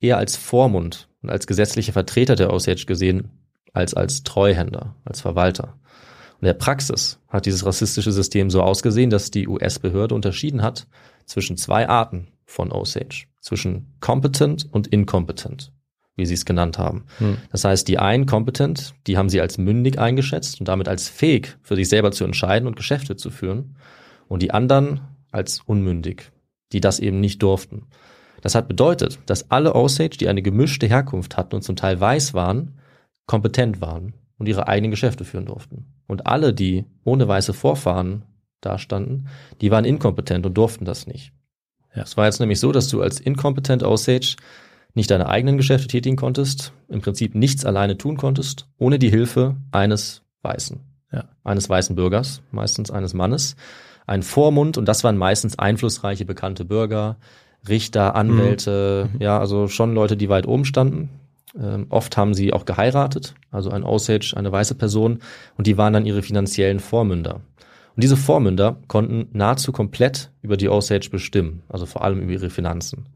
eher 0.00 0.16
als 0.16 0.34
Vormund 0.34 1.10
und 1.20 1.28
als 1.28 1.46
gesetzliche 1.46 1.92
Vertreter 1.92 2.36
der 2.36 2.54
Osage 2.54 2.86
gesehen, 2.86 3.32
als 3.74 3.92
als 3.92 4.22
Treuhänder, 4.22 4.96
als 5.04 5.20
Verwalter. 5.20 5.78
In 6.40 6.46
der 6.46 6.54
Praxis 6.54 7.18
hat 7.28 7.44
dieses 7.44 7.66
rassistische 7.66 8.12
System 8.12 8.48
so 8.48 8.62
ausgesehen, 8.62 9.10
dass 9.10 9.30
die 9.30 9.46
US-Behörde 9.46 10.14
unterschieden 10.14 10.62
hat 10.62 10.86
zwischen 11.26 11.56
zwei 11.56 11.88
Arten 11.88 12.28
von 12.46 12.72
Osage, 12.72 13.26
zwischen 13.40 13.94
competent 14.00 14.66
und 14.72 14.86
incompetent, 14.86 15.70
wie 16.16 16.24
sie 16.24 16.34
es 16.34 16.46
genannt 16.46 16.78
haben. 16.78 17.04
Hm. 17.18 17.36
Das 17.52 17.64
heißt, 17.64 17.86
die 17.86 17.98
einen 17.98 18.24
competent, 18.24 18.94
die 19.06 19.18
haben 19.18 19.28
sie 19.28 19.40
als 19.40 19.58
mündig 19.58 19.98
eingeschätzt 19.98 20.60
und 20.60 20.68
damit 20.68 20.88
als 20.88 21.08
fähig, 21.10 21.58
für 21.62 21.76
sich 21.76 21.90
selber 21.90 22.10
zu 22.10 22.24
entscheiden 22.24 22.66
und 22.66 22.76
Geschäfte 22.76 23.16
zu 23.16 23.30
führen. 23.30 23.76
Und 24.26 24.42
die 24.42 24.52
anderen 24.52 25.00
als 25.30 25.60
unmündig, 25.66 26.32
die 26.72 26.80
das 26.80 27.00
eben 27.00 27.20
nicht 27.20 27.42
durften. 27.42 27.86
Das 28.40 28.54
hat 28.54 28.66
bedeutet, 28.66 29.18
dass 29.26 29.50
alle 29.50 29.74
Osage, 29.74 30.16
die 30.16 30.28
eine 30.28 30.40
gemischte 30.40 30.86
Herkunft 30.86 31.36
hatten 31.36 31.56
und 31.56 31.62
zum 31.62 31.76
Teil 31.76 32.00
weiß 32.00 32.32
waren, 32.32 32.78
kompetent 33.26 33.82
waren 33.82 34.14
und 34.40 34.46
ihre 34.46 34.66
eigenen 34.66 34.90
Geschäfte 34.90 35.24
führen 35.24 35.46
durften. 35.46 35.86
Und 36.08 36.26
alle, 36.26 36.52
die 36.52 36.86
ohne 37.04 37.28
weiße 37.28 37.52
Vorfahren 37.52 38.24
dastanden, 38.60 39.28
die 39.60 39.70
waren 39.70 39.84
inkompetent 39.84 40.44
und 40.46 40.54
durften 40.54 40.84
das 40.84 41.06
nicht. 41.06 41.32
Ja. 41.94 42.02
Es 42.02 42.16
war 42.16 42.24
jetzt 42.24 42.40
nämlich 42.40 42.58
so, 42.58 42.72
dass 42.72 42.88
du 42.88 43.02
als 43.02 43.20
inkompetent 43.20 43.82
Osage 43.82 44.36
nicht 44.94 45.10
deine 45.10 45.28
eigenen 45.28 45.56
Geschäfte 45.56 45.86
tätigen 45.86 46.16
konntest, 46.16 46.72
im 46.88 47.00
Prinzip 47.00 47.34
nichts 47.34 47.64
alleine 47.64 47.96
tun 47.98 48.16
konntest, 48.16 48.66
ohne 48.78 48.98
die 48.98 49.10
Hilfe 49.10 49.56
eines 49.70 50.22
Weißen. 50.42 50.80
Ja. 51.12 51.28
Eines 51.44 51.68
weißen 51.68 51.94
Bürgers, 51.94 52.42
meistens 52.50 52.90
eines 52.90 53.14
Mannes. 53.14 53.56
Ein 54.06 54.22
Vormund, 54.22 54.78
und 54.78 54.86
das 54.86 55.04
waren 55.04 55.18
meistens 55.18 55.58
einflussreiche, 55.58 56.24
bekannte 56.24 56.64
Bürger, 56.64 57.18
Richter, 57.68 58.14
Anwälte, 58.14 59.10
ja, 59.18 59.38
also 59.38 59.68
schon 59.68 59.94
Leute, 59.94 60.16
die 60.16 60.30
weit 60.30 60.46
oben 60.46 60.64
standen. 60.64 61.10
Ähm, 61.58 61.86
oft 61.88 62.16
haben 62.16 62.34
sie 62.34 62.52
auch 62.52 62.64
geheiratet, 62.64 63.34
also 63.50 63.70
ein 63.70 63.82
Osage, 63.82 64.34
eine 64.36 64.52
weiße 64.52 64.74
Person, 64.76 65.18
und 65.56 65.66
die 65.66 65.76
waren 65.76 65.92
dann 65.92 66.06
ihre 66.06 66.22
finanziellen 66.22 66.80
Vormünder. 66.80 67.40
Und 67.96 68.04
diese 68.04 68.16
Vormünder 68.16 68.78
konnten 68.86 69.28
nahezu 69.36 69.72
komplett 69.72 70.30
über 70.42 70.56
die 70.56 70.68
Osage 70.68 71.08
bestimmen, 71.10 71.62
also 71.68 71.86
vor 71.86 72.04
allem 72.04 72.20
über 72.20 72.32
ihre 72.32 72.50
Finanzen. 72.50 73.06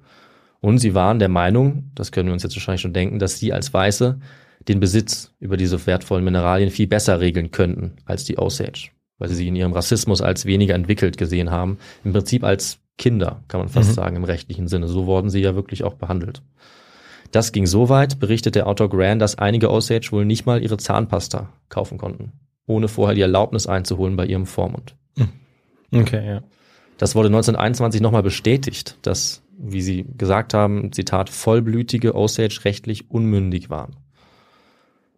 Und 0.61 0.79
sie 0.79 0.95
waren 0.95 1.19
der 1.19 1.29
Meinung, 1.29 1.91
das 1.95 2.11
können 2.11 2.29
wir 2.29 2.33
uns 2.33 2.43
jetzt 2.43 2.57
wahrscheinlich 2.57 2.81
schon 2.81 2.93
denken, 2.93 3.19
dass 3.19 3.39
sie 3.39 3.53
als 3.53 3.73
Weiße 3.73 4.19
den 4.67 4.81
Besitz 4.81 5.33
über 5.39 5.57
diese 5.57 5.87
wertvollen 5.87 6.25
Mineralien 6.25 6.71
viel 6.71 6.87
besser 6.87 7.21
regeln 7.21 7.51
könnten 7.51 7.93
als 8.07 8.25
die 8.25 8.39
Osage, 8.39 8.91
weil 9.19 9.29
sie 9.29 9.35
sie 9.37 9.49
in 9.49 9.57
ihrem 9.57 9.73
Rassismus 9.75 10.23
als 10.23 10.47
weniger 10.47 10.75
entwickelt 10.75 11.19
gesehen 11.19 11.51
haben, 11.51 11.79
im 12.03 12.13
Prinzip 12.13 12.43
als 12.45 12.79
Kinder, 12.97 13.43
kann 13.49 13.61
man 13.61 13.69
fast 13.69 13.91
Mhm. 13.91 13.95
sagen, 13.95 14.17
im 14.17 14.25
rechtlichen 14.25 14.67
Sinne. 14.67 14.89
So 14.89 15.07
wurden 15.07 15.29
sie 15.29 15.41
ja 15.41 15.55
wirklich 15.55 15.85
auch 15.85 15.95
behandelt. 15.95 16.43
Das 17.35 17.51
ging 17.51 17.67
so 17.67 17.89
weit, 17.89 18.21
berichtet 18.21 18.55
der 18.55 18.69
Autor 18.69 18.89
Gran, 18.89 19.19
dass 19.19 19.37
einige 19.37 19.69
Osage 19.73 20.13
wohl 20.13 20.25
nicht 20.25 20.47
mal 20.47 20.63
ihre 20.63 20.77
Zahnpasta 20.77 21.53
kaufen 21.69 21.99
konnten, 21.99 22.31
ohne 22.65 22.87
vorher 22.87 23.17
die 23.17 23.23
Erlaubnis 23.23 23.67
einzuholen 23.67 24.15
bei 24.15 24.25
ihrem 24.25 24.47
Vormund. 24.47 24.95
Okay, 25.91 26.25
ja. 26.25 26.43
Das 26.97 27.17
wurde 27.17 27.27
1921 27.27 28.01
nochmal 28.01 28.23
bestätigt, 28.23 28.99
dass, 29.03 29.43
wie 29.59 29.83
Sie 29.83 30.05
gesagt 30.17 30.55
haben, 30.55 30.93
Zitat, 30.93 31.29
vollblütige 31.29 32.15
Osage 32.15 32.61
rechtlich 32.65 33.11
unmündig 33.11 33.69
waren. 33.69 33.97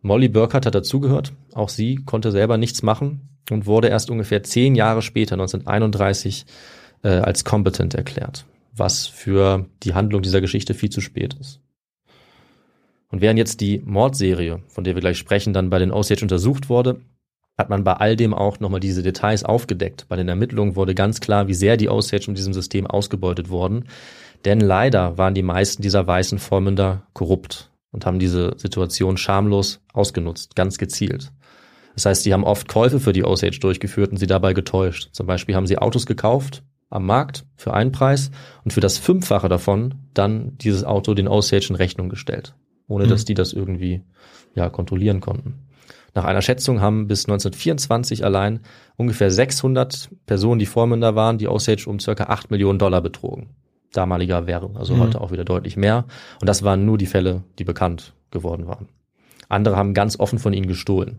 Molly 0.00 0.28
Burkhardt 0.28 0.64
hat 0.64 0.74
dazugehört. 0.74 1.34
Auch 1.52 1.68
sie 1.68 1.96
konnte 1.96 2.30
selber 2.30 2.56
nichts 2.56 2.82
machen 2.82 3.28
und 3.50 3.66
wurde 3.66 3.88
erst 3.88 4.08
ungefähr 4.08 4.42
zehn 4.42 4.74
Jahre 4.74 5.02
später, 5.02 5.34
1931, 5.34 6.46
äh, 7.02 7.08
als 7.08 7.44
competent 7.44 7.94
erklärt, 7.94 8.46
was 8.74 9.06
für 9.06 9.66
die 9.82 9.92
Handlung 9.92 10.22
dieser 10.22 10.40
Geschichte 10.40 10.72
viel 10.72 10.88
zu 10.90 11.02
spät 11.02 11.34
ist. 11.34 11.60
Und 13.10 13.20
während 13.20 13.38
jetzt 13.38 13.60
die 13.60 13.82
Mordserie, 13.84 14.62
von 14.68 14.84
der 14.84 14.94
wir 14.94 15.00
gleich 15.00 15.18
sprechen, 15.18 15.52
dann 15.52 15.70
bei 15.70 15.78
den 15.78 15.92
Osage 15.92 16.22
untersucht 16.22 16.68
wurde, 16.68 17.00
hat 17.56 17.70
man 17.70 17.84
bei 17.84 17.94
all 17.94 18.16
dem 18.16 18.34
auch 18.34 18.60
nochmal 18.60 18.80
diese 18.80 19.02
Details 19.02 19.44
aufgedeckt. 19.44 20.06
Bei 20.08 20.16
den 20.16 20.28
Ermittlungen 20.28 20.76
wurde 20.76 20.94
ganz 20.94 21.20
klar, 21.20 21.48
wie 21.48 21.54
sehr 21.54 21.76
die 21.76 21.88
Osage 21.88 22.26
in 22.28 22.34
diesem 22.34 22.52
System 22.52 22.86
ausgebeutet 22.86 23.48
wurden. 23.48 23.84
Denn 24.44 24.60
leider 24.60 25.16
waren 25.16 25.34
die 25.34 25.42
meisten 25.42 25.82
dieser 25.82 26.06
weißen 26.06 26.38
Vormünder 26.38 27.06
korrupt 27.14 27.70
und 27.92 28.04
haben 28.04 28.18
diese 28.18 28.54
Situation 28.58 29.16
schamlos 29.16 29.80
ausgenutzt, 29.92 30.54
ganz 30.54 30.76
gezielt. 30.76 31.32
Das 31.94 32.04
heißt, 32.04 32.26
die 32.26 32.34
haben 32.34 32.44
oft 32.44 32.68
Käufe 32.68 33.00
für 33.00 33.14
die 33.14 33.24
Osage 33.24 33.58
durchgeführt 33.58 34.10
und 34.10 34.18
sie 34.18 34.26
dabei 34.26 34.52
getäuscht. 34.52 35.08
Zum 35.12 35.26
Beispiel 35.26 35.54
haben 35.54 35.66
sie 35.66 35.78
Autos 35.78 36.04
gekauft 36.04 36.62
am 36.90 37.06
Markt 37.06 37.46
für 37.56 37.74
einen 37.74 37.90
Preis 37.90 38.30
und 38.64 38.72
für 38.72 38.80
das 38.80 38.98
Fünffache 38.98 39.48
davon 39.48 39.94
dann 40.14 40.56
dieses 40.58 40.84
Auto 40.84 41.14
den 41.14 41.26
Osage 41.26 41.68
in 41.70 41.74
Rechnung 41.74 42.08
gestellt, 42.08 42.54
ohne 42.88 43.04
Mhm. 43.04 43.08
dass 43.08 43.24
die 43.24 43.34
das 43.34 43.52
irgendwie 43.52 44.02
ja, 44.54 44.70
kontrollieren 44.70 45.20
konnten. 45.20 45.54
Nach 46.14 46.24
einer 46.24 46.40
Schätzung 46.40 46.80
haben 46.80 47.08
bis 47.08 47.26
1924 47.26 48.24
allein 48.24 48.60
ungefähr 48.96 49.30
600 49.30 50.08
Personen, 50.24 50.58
die 50.58 50.66
Vormünder 50.66 51.14
waren, 51.14 51.36
die 51.38 51.48
Osage 51.48 51.84
um 51.88 51.98
circa 52.00 52.24
8 52.24 52.50
Millionen 52.50 52.78
Dollar 52.78 53.02
betrogen. 53.02 53.50
Damaliger 53.92 54.46
Währung, 54.46 54.76
also 54.76 54.94
Mhm. 54.94 55.00
heute 55.00 55.20
auch 55.20 55.30
wieder 55.30 55.44
deutlich 55.44 55.76
mehr. 55.76 56.06
Und 56.40 56.48
das 56.48 56.62
waren 56.62 56.84
nur 56.86 56.96
die 56.98 57.06
Fälle, 57.06 57.42
die 57.58 57.64
bekannt 57.64 58.14
geworden 58.30 58.66
waren. 58.66 58.88
Andere 59.48 59.76
haben 59.76 59.94
ganz 59.94 60.18
offen 60.18 60.38
von 60.38 60.52
ihnen 60.54 60.66
gestohlen. 60.66 61.18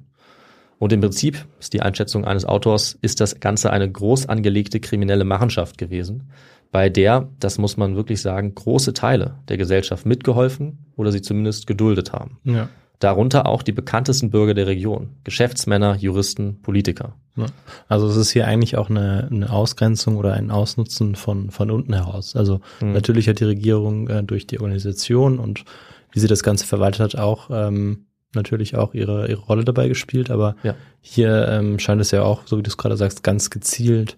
Und 0.79 0.93
im 0.93 1.01
Prinzip 1.01 1.45
ist 1.59 1.73
die 1.73 1.81
Einschätzung 1.81 2.25
eines 2.25 2.45
Autors, 2.45 2.97
ist 3.01 3.19
das 3.19 3.39
Ganze 3.39 3.71
eine 3.71 3.89
groß 3.91 4.27
angelegte 4.27 4.79
kriminelle 4.79 5.23
Machenschafft 5.23 5.77
gewesen, 5.79 6.29
bei 6.71 6.89
der, 6.89 7.29
das 7.39 7.57
muss 7.57 7.77
man 7.77 7.95
wirklich 7.95 8.21
sagen, 8.21 8.53
große 8.55 8.93
Teile 8.93 9.35
der 9.47 9.57
Gesellschaft 9.57 10.05
mitgeholfen 10.05 10.85
oder 10.95 11.11
sie 11.11 11.21
zumindest 11.21 11.67
geduldet 11.67 12.13
haben. 12.13 12.37
Ja. 12.43 12.69
Darunter 12.99 13.45
auch 13.45 13.61
die 13.61 13.71
bekanntesten 13.73 14.31
Bürger 14.31 14.55
der 14.55 14.65
Region, 14.65 15.09
Geschäftsmänner, 15.23 15.95
Juristen, 15.97 16.61
Politiker. 16.63 17.13
Ja. 17.35 17.45
Also 17.87 18.07
es 18.07 18.15
ist 18.17 18.31
hier 18.31 18.47
eigentlich 18.47 18.75
auch 18.75 18.89
eine, 18.89 19.27
eine 19.31 19.51
Ausgrenzung 19.51 20.17
oder 20.17 20.33
ein 20.33 20.49
Ausnutzen 20.49 21.13
von, 21.15 21.51
von 21.51 21.69
unten 21.69 21.93
heraus. 21.93 22.35
Also 22.35 22.59
Mhm. 22.81 22.93
natürlich 22.93 23.29
hat 23.29 23.39
die 23.39 23.43
Regierung 23.45 24.07
äh, 24.09 24.23
durch 24.23 24.47
die 24.47 24.59
Organisation 24.59 25.37
und 25.37 25.63
wie 26.11 26.19
sie 26.19 26.27
das 26.27 26.41
Ganze 26.41 26.65
verwaltet 26.65 27.01
hat, 27.01 27.15
auch 27.15 27.49
ähm, 27.51 28.07
natürlich 28.33 28.75
auch 28.75 28.95
ihre, 28.95 29.29
ihre 29.29 29.41
Rolle 29.41 29.63
dabei 29.63 29.87
gespielt. 29.87 30.31
Aber 30.31 30.55
Ja. 30.63 30.73
hier 30.99 31.47
ähm, 31.49 31.77
scheint 31.77 32.01
es 32.01 32.09
ja 32.09 32.23
auch, 32.23 32.47
so 32.47 32.57
wie 32.57 32.63
du 32.63 32.69
es 32.69 32.77
gerade 32.77 32.97
sagst, 32.97 33.21
ganz 33.23 33.51
gezielt 33.51 34.17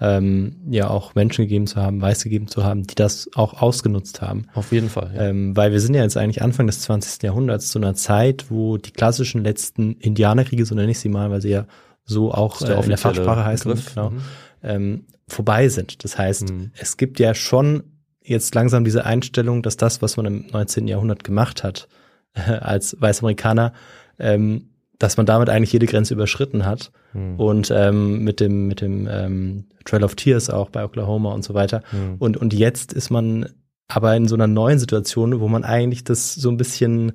ähm, 0.00 0.56
ja 0.70 0.88
auch 0.88 1.14
Menschen 1.14 1.42
gegeben 1.44 1.66
zu 1.66 1.76
haben, 1.76 2.00
Weiß 2.00 2.24
gegeben 2.24 2.48
zu 2.48 2.64
haben, 2.64 2.84
die 2.84 2.94
das 2.94 3.28
auch 3.34 3.60
ausgenutzt 3.60 4.22
haben. 4.22 4.46
Auf 4.54 4.72
jeden 4.72 4.88
Fall. 4.88 5.12
Ja. 5.14 5.26
Ähm, 5.28 5.56
weil 5.56 5.72
wir 5.72 5.80
sind 5.80 5.94
ja 5.94 6.02
jetzt 6.02 6.16
eigentlich 6.16 6.42
Anfang 6.42 6.66
des 6.66 6.80
20. 6.82 7.22
Jahrhunderts 7.22 7.68
zu 7.70 7.78
einer 7.78 7.94
Zeit, 7.94 8.46
wo 8.50 8.78
die 8.78 8.92
klassischen 8.92 9.44
letzten 9.44 9.92
Indianerkriege, 9.96 10.64
so 10.64 10.74
nenne 10.74 10.90
ich 10.90 10.98
sie 11.00 11.08
mal, 11.10 11.30
weil 11.30 11.42
sie 11.42 11.50
ja 11.50 11.66
so 12.04 12.32
auch 12.32 12.62
äh, 12.62 12.72
in 12.82 12.88
der 12.88 12.98
Fachsprache 12.98 13.44
heißen, 13.44 13.72
genau, 13.94 14.10
Mhm. 14.10 14.20
ähm, 14.62 15.04
vorbei 15.28 15.68
sind. 15.68 16.02
Das 16.02 16.16
heißt, 16.18 16.50
Mhm. 16.50 16.70
es 16.78 16.96
gibt 16.96 17.20
ja 17.20 17.34
schon 17.34 17.82
jetzt 18.22 18.54
langsam 18.54 18.84
diese 18.84 19.04
Einstellung, 19.04 19.62
dass 19.62 19.76
das, 19.76 20.02
was 20.02 20.16
man 20.16 20.26
im 20.26 20.46
19. 20.50 20.88
Jahrhundert 20.88 21.24
gemacht 21.24 21.62
hat, 21.62 21.88
als 22.34 22.96
Weißamerikaner, 23.00 23.72
ähm, 24.18 24.70
dass 25.00 25.16
man 25.16 25.26
damit 25.26 25.48
eigentlich 25.50 25.72
jede 25.72 25.86
Grenze 25.86 26.14
überschritten 26.14 26.64
hat 26.64 26.92
Mhm. 27.12 27.40
und 27.40 27.72
ähm, 27.74 28.22
mit 28.22 28.38
dem 28.38 28.68
mit 28.68 28.80
dem 28.80 29.08
ähm, 29.10 29.64
Trail 29.84 30.04
of 30.04 30.14
Tears 30.14 30.48
auch 30.48 30.70
bei 30.70 30.84
Oklahoma 30.84 31.32
und 31.32 31.42
so 31.42 31.54
weiter. 31.54 31.82
Mhm. 31.90 32.14
Und 32.20 32.36
und 32.36 32.54
jetzt 32.54 32.92
ist 32.92 33.10
man 33.10 33.48
aber 33.88 34.14
in 34.14 34.28
so 34.28 34.36
einer 34.36 34.46
neuen 34.46 34.78
Situation, 34.78 35.40
wo 35.40 35.48
man 35.48 35.64
eigentlich 35.64 36.04
das 36.04 36.34
so 36.34 36.48
ein 36.50 36.56
bisschen 36.56 37.12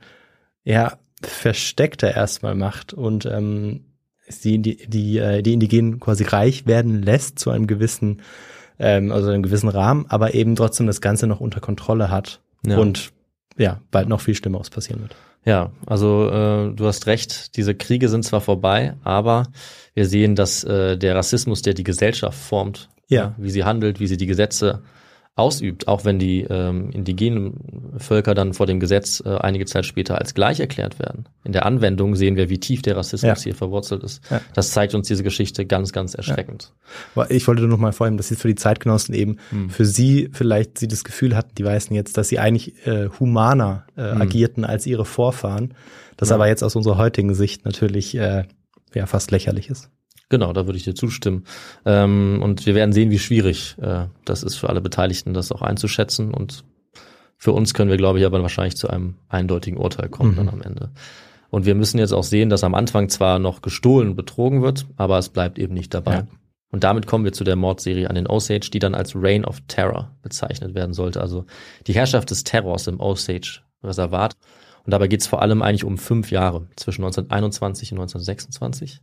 ja 0.65 0.97
versteckter 1.21 2.13
erstmal 2.13 2.55
macht 2.55 2.93
und 2.93 3.25
ähm, 3.25 3.85
die 4.43 4.57
die 4.59 4.87
die, 4.87 5.17
äh, 5.19 5.41
die 5.43 5.53
Indigenen 5.53 5.99
quasi 6.01 6.23
reich 6.25 6.65
werden 6.65 7.01
lässt 7.03 7.39
zu 7.39 7.51
einem 7.51 7.67
gewissen 7.67 8.21
ähm, 8.79 9.11
also 9.11 9.29
einem 9.29 9.43
gewissen 9.43 9.69
Rahmen, 9.69 10.05
aber 10.09 10.33
eben 10.33 10.55
trotzdem 10.55 10.87
das 10.87 10.99
Ganze 10.99 11.27
noch 11.27 11.39
unter 11.39 11.61
Kontrolle 11.61 12.09
hat 12.11 12.41
Ja. 12.65 12.77
und 12.79 13.11
ja 13.57 13.79
bald 13.91 14.09
noch 14.09 14.19
viel 14.21 14.35
Schlimmeres 14.35 14.69
passieren 14.69 15.01
wird. 15.03 15.15
Ja, 15.45 15.71
also 15.85 16.27
äh, 16.29 16.73
du 16.73 16.85
hast 16.87 17.05
recht, 17.07 17.55
diese 17.55 17.75
Kriege 17.75 18.09
sind 18.09 18.25
zwar 18.25 18.41
vorbei, 18.41 18.95
aber 19.03 19.43
wir 19.93 20.07
sehen, 20.07 20.35
dass 20.35 20.63
äh, 20.63 20.97
der 20.97 21.15
Rassismus, 21.15 21.61
der 21.61 21.73
die 21.75 21.83
Gesellschaft 21.83 22.37
formt, 22.37 22.89
Ja. 23.09 23.35
wie 23.37 23.51
sie 23.51 23.63
handelt, 23.63 23.99
wie 23.99 24.07
sie 24.07 24.17
die 24.17 24.25
Gesetze 24.25 24.81
ausübt, 25.37 25.87
auch 25.89 26.05
wenn 26.05 26.17
die 26.17 26.41
ähm, 26.49 26.91
indigenen 26.91 27.93
Völker 27.97 28.33
dann 28.33 28.53
vor 28.53 28.65
dem 28.67 28.79
Gesetz 28.79 29.21
äh, 29.25 29.35
einige 29.35 29.65
Zeit 29.65 29.85
später 29.85 30.17
als 30.17 30.33
gleich 30.33 30.61
erklärt 30.61 30.97
werden. 30.97 31.25
In 31.43 31.51
der 31.51 31.65
Anwendung 31.65 32.15
sehen 32.15 32.37
wir, 32.37 32.49
wie 32.49 32.57
tief 32.59 32.81
der 32.81 32.95
Rassismus 32.95 33.39
Ja. 33.39 33.43
hier 33.43 33.55
verwurzelt 33.55 34.03
ist. 34.03 34.21
Ja. 34.31 34.39
Das 34.53 34.71
zeigt 34.71 34.95
uns 34.95 35.07
diese 35.09 35.23
Geschichte 35.23 35.65
ganz, 35.65 35.91
ganz 35.91 36.13
erschreckend. 36.13 36.71
Aber 37.15 37.29
ich 37.31 37.45
wollte 37.47 37.61
nur 37.63 37.69
noch 37.71 37.77
mal 37.79 37.91
vorhin, 37.91 38.15
dass 38.15 38.29
sie 38.29 38.37
für 38.37 38.47
die 38.47 38.55
Zeitgenossen 38.55 39.13
eben 39.13 39.37
Hm. 39.49 39.69
für 39.69 39.85
sie 39.85 40.29
vielleicht 40.31 40.77
sie 40.77 40.87
das 40.87 41.03
Gefühl 41.03 41.35
hatten, 41.35 41.53
die 41.57 41.65
Weißen 41.65 41.93
jetzt, 41.93 42.17
dass 42.17 42.29
sie 42.29 42.39
eigentlich 42.39 42.87
äh, 42.87 43.09
humaner 43.19 43.85
äh, 43.97 44.11
Hm. 44.13 44.21
agierten 44.21 44.63
als 44.63 44.87
ihre 44.87 45.03
Vorfahren. 45.05 45.73
Das 46.15 46.31
aber 46.31 46.47
jetzt 46.47 46.63
aus 46.63 46.77
unserer 46.77 46.97
heutigen 46.97 47.33
Sicht 47.35 47.65
natürlich 47.65 48.15
äh, 48.15 48.45
ja 48.93 49.05
fast 49.05 49.31
lächerlich 49.31 49.69
ist. 49.69 49.89
Genau, 50.29 50.53
da 50.53 50.65
würde 50.65 50.77
ich 50.77 50.83
dir 50.83 50.95
zustimmen. 50.95 51.43
Ähm, 51.85 52.39
und 52.41 52.65
wir 52.65 52.75
werden 52.75 52.93
sehen, 52.93 53.11
wie 53.11 53.19
schwierig 53.19 53.75
äh, 53.79 54.05
das 54.25 54.43
ist 54.43 54.55
für 54.55 54.69
alle 54.69 54.81
Beteiligten, 54.81 55.33
das 55.33 55.51
auch 55.51 55.61
einzuschätzen. 55.61 56.33
Und 56.33 56.63
für 57.37 57.51
uns 57.51 57.73
können 57.73 57.91
wir, 57.91 57.97
glaube 57.97 58.19
ich, 58.19 58.25
aber 58.25 58.41
wahrscheinlich 58.41 58.75
zu 58.77 58.89
einem 58.89 59.15
eindeutigen 59.29 59.77
Urteil 59.77 60.09
kommen 60.09 60.31
Mhm. 60.31 60.35
dann 60.37 60.49
am 60.49 60.61
Ende. 60.61 60.91
Und 61.51 61.65
wir 61.65 61.75
müssen 61.75 61.99
jetzt 61.99 62.11
auch 62.11 62.23
sehen, 62.23 62.49
dass 62.49 62.63
am 62.63 62.75
Anfang 62.75 63.07
zwar 63.09 63.39
noch 63.39 63.61
gestohlen 63.61 64.09
und 64.09 64.15
betrogen 64.15 64.61
wird, 64.61 64.87
aber 64.97 65.17
es 65.19 65.29
bleibt 65.29 65.59
eben 65.59 65.73
nicht 65.73 65.93
dabei. 65.93 66.15
Ja. 66.15 66.27
Und 66.71 66.83
damit 66.83 67.07
kommen 67.07 67.23
wir 67.23 67.31
zu 67.31 67.43
der 67.43 67.55
Mordserie 67.55 68.09
an 68.09 68.15
den 68.15 68.27
Osage, 68.27 68.69
die 68.73 68.79
dann 68.79 68.95
als 68.95 69.13
Reign 69.15 69.45
of 69.45 69.61
Terror 69.67 70.11
bezeichnet 70.21 70.73
werden 70.75 70.93
sollte. 70.93 71.21
Also 71.21 71.45
die 71.87 71.93
Herrschaft 71.93 72.31
des 72.31 72.43
Terrors 72.43 72.87
im 72.87 72.99
Osage-Reservat. 72.99 74.35
Und 74.83 74.91
dabei 74.91 75.07
geht 75.07 75.21
es 75.21 75.27
vor 75.27 75.41
allem 75.41 75.61
eigentlich 75.61 75.85
um 75.85 75.97
fünf 75.97 76.31
Jahre, 76.31 76.67
zwischen 76.75 77.03
1921 77.03 77.91
und 77.93 77.99
1926. 77.99 78.99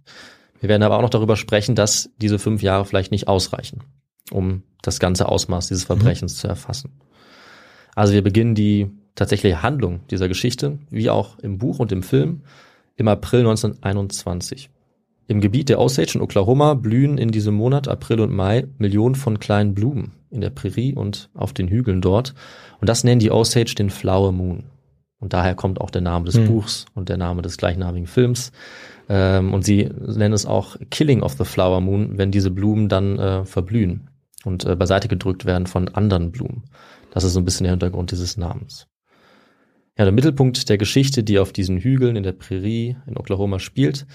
Wir 0.63 0.69
werden 0.69 0.85
aber 0.85 0.97
auch 0.97 1.03
noch 1.03 1.11
darüber 1.11 1.35
sprechen, 1.35 1.75
dass 1.75 2.11
diese 2.19 2.39
fünf 2.39 2.63
Jahre 2.63 2.85
vielleicht 2.85 3.11
nicht 3.11 3.27
ausreichen, 3.27 3.83
um 4.31 4.63
das 4.81 5.01
ganze 5.01 5.29
Ausmaß 5.29 5.67
dieses 5.67 5.83
Verbrechens 5.83 6.37
zu 6.37 6.47
erfassen. 6.47 7.01
Also 7.97 8.13
wir 8.13 8.23
beginnen 8.23 8.55
die 8.55 8.89
tatsächliche 9.17 9.65
Handlung 9.65 10.07
dieser 10.09 10.29
Geschichte, 10.29 10.79
wie 10.89 11.11
auch 11.11 11.37
im 11.41 11.59
Buch 11.59 11.81
und 11.81 11.91
im 11.91 12.05
Film, 12.05 12.43
im 12.95 13.09
April 13.09 13.41
1921. 13.41 14.71
Im 15.27 15.41
Gebiet 15.41 15.69
der 15.69 15.81
Osage 15.81 16.13
in 16.15 16.21
Oklahoma 16.21 16.75
blühen 16.75 17.19
in 17.19 17.33
diesem 17.33 17.55
Monat 17.55 17.89
April 17.89 18.21
und 18.21 18.33
Mai 18.33 18.69
Millionen 18.79 19.17
von 19.17 19.41
kleinen 19.41 19.75
Blumen 19.75 20.13
in 20.31 20.43
der 20.43 20.51
Prärie 20.51 20.95
und 20.95 21.29
auf 21.35 21.53
den 21.53 21.67
Hügeln 21.67 22.01
dort. 22.01 22.35
Und 22.81 22.89
das 22.89 23.03
nennen 23.03 23.19
die 23.19 23.33
Osage 23.33 23.75
den 23.75 23.91
Flower 23.91 24.31
Moon. 24.31 24.63
Und 25.23 25.33
daher 25.33 25.55
kommt 25.55 25.81
auch 25.81 25.91
der 25.91 26.03
Name 26.03 26.25
des 26.25 26.35
Hm. 26.35 26.49
Buchs 26.49 26.85
und 26.95 27.09
der 27.09 27.17
Name 27.17 27.43
des 27.43 27.57
gleichnamigen 27.57 28.09
Films. 28.09 28.51
Ähm, 29.09 29.55
und 29.55 29.65
sie 29.65 29.85
nennen 29.85 30.35
es 30.35 30.47
auch 30.47 30.77
Killing 30.91 31.23
of 31.23 31.35
the 31.39 31.45
Flower 31.45 31.81
Moon, 31.81 32.19
wenn 32.19 32.33
diese 32.33 32.51
Blumen 32.51 32.89
dann 32.89 33.21
äh, 33.21 33.45
verblühen 33.45 34.11
und 34.45 34.65
äh, 34.65 34.75
beiseite 34.75 35.07
gedrückt 35.07 35.45
werden 35.45 35.69
von 35.69 35.89
anderen 35.89 36.33
Blumen. 36.33 36.65
Das 37.13 37.23
ist 37.23 37.35
so 37.35 37.41
ein 37.41 37.45
bisschen 37.45 37.65
der 37.65 37.71
Hintergrund 37.71 38.11
dieses 38.11 38.37
Namens. 38.37 38.89
Ja, 39.97 40.05
der 40.05 40.13
Mittelpunkt 40.13 40.69
der 40.69 40.77
Geschichte, 40.77 41.23
die 41.23 41.39
auf 41.39 41.53
diesen 41.53 41.79
Hügeln 41.79 42.17
in 42.17 42.25
der 42.25 42.33
Prärie 42.33 42.97
in 43.07 43.17
Oklahoma 43.17 43.61
spielt, 43.61 44.07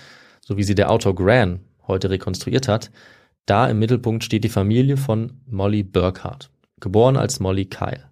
so 0.42 0.58
wie 0.58 0.64
sie 0.64 0.76
der 0.76 0.92
Autor 0.92 1.16
Gran 1.16 1.62
heute 1.88 2.10
rekonstruiert 2.10 2.68
hat, 2.68 2.92
da 3.46 3.70
im 3.70 3.80
Mittelpunkt 3.80 4.26
steht 4.26 4.44
die 4.44 4.50
Familie 4.50 4.98
von 4.98 5.40
Molly 5.46 5.84
Burkhardt, 5.84 6.50
geboren 6.82 7.16
als 7.16 7.40
Molly 7.40 7.64
Kyle. 7.64 8.04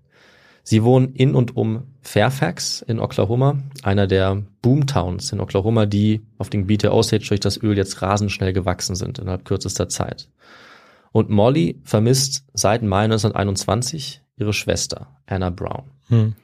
Sie 0.63 0.81
wohnen 0.83 1.13
in 1.13 1.35
und 1.35 1.57
um 1.57 1.94
Fairfax 2.05 2.81
in 2.83 2.99
Oklahoma, 2.99 3.57
einer 3.81 4.05
der 4.05 4.43
Boomtowns 4.61 5.31
in 5.31 5.39
Oklahoma, 5.39 5.87
die 5.87 6.21
auf 6.37 6.51
dem 6.51 6.61
Gebiet 6.61 6.83
der 6.83 6.93
Osage 6.93 7.27
durch 7.27 7.39
das 7.39 7.61
Öl 7.61 7.75
jetzt 7.75 8.01
rasend 8.01 8.31
schnell 8.31 8.53
gewachsen 8.53 8.95
sind 8.95 9.17
innerhalb 9.17 9.43
kürzester 9.43 9.89
Zeit. 9.89 10.29
Und 11.11 11.29
Molly 11.29 11.81
vermisst 11.83 12.45
seit 12.53 12.83
Mai 12.83 13.05
1921 13.05 14.21
ihre 14.37 14.53
Schwester, 14.53 15.17
Anna 15.25 15.49
Brown. 15.49 15.83
Hm. 16.09 16.35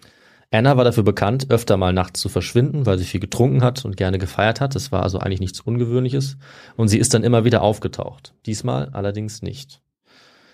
Anna 0.50 0.78
war 0.78 0.84
dafür 0.84 1.04
bekannt, 1.04 1.50
öfter 1.50 1.78
mal 1.78 1.94
nachts 1.94 2.20
zu 2.20 2.28
verschwinden, 2.28 2.86
weil 2.86 2.98
sie 2.98 3.06
viel 3.06 3.20
getrunken 3.20 3.64
hat 3.64 3.86
und 3.86 3.96
gerne 3.96 4.18
gefeiert 4.18 4.62
hat. 4.62 4.76
Das 4.76 4.92
war 4.92 5.04
also 5.04 5.20
eigentlich 5.20 5.40
nichts 5.40 5.62
Ungewöhnliches. 5.62 6.38
Und 6.76 6.88
sie 6.88 6.98
ist 6.98 7.14
dann 7.14 7.24
immer 7.24 7.46
wieder 7.46 7.62
aufgetaucht. 7.62 8.34
Diesmal 8.46 8.90
allerdings 8.94 9.42
nicht. 9.42 9.82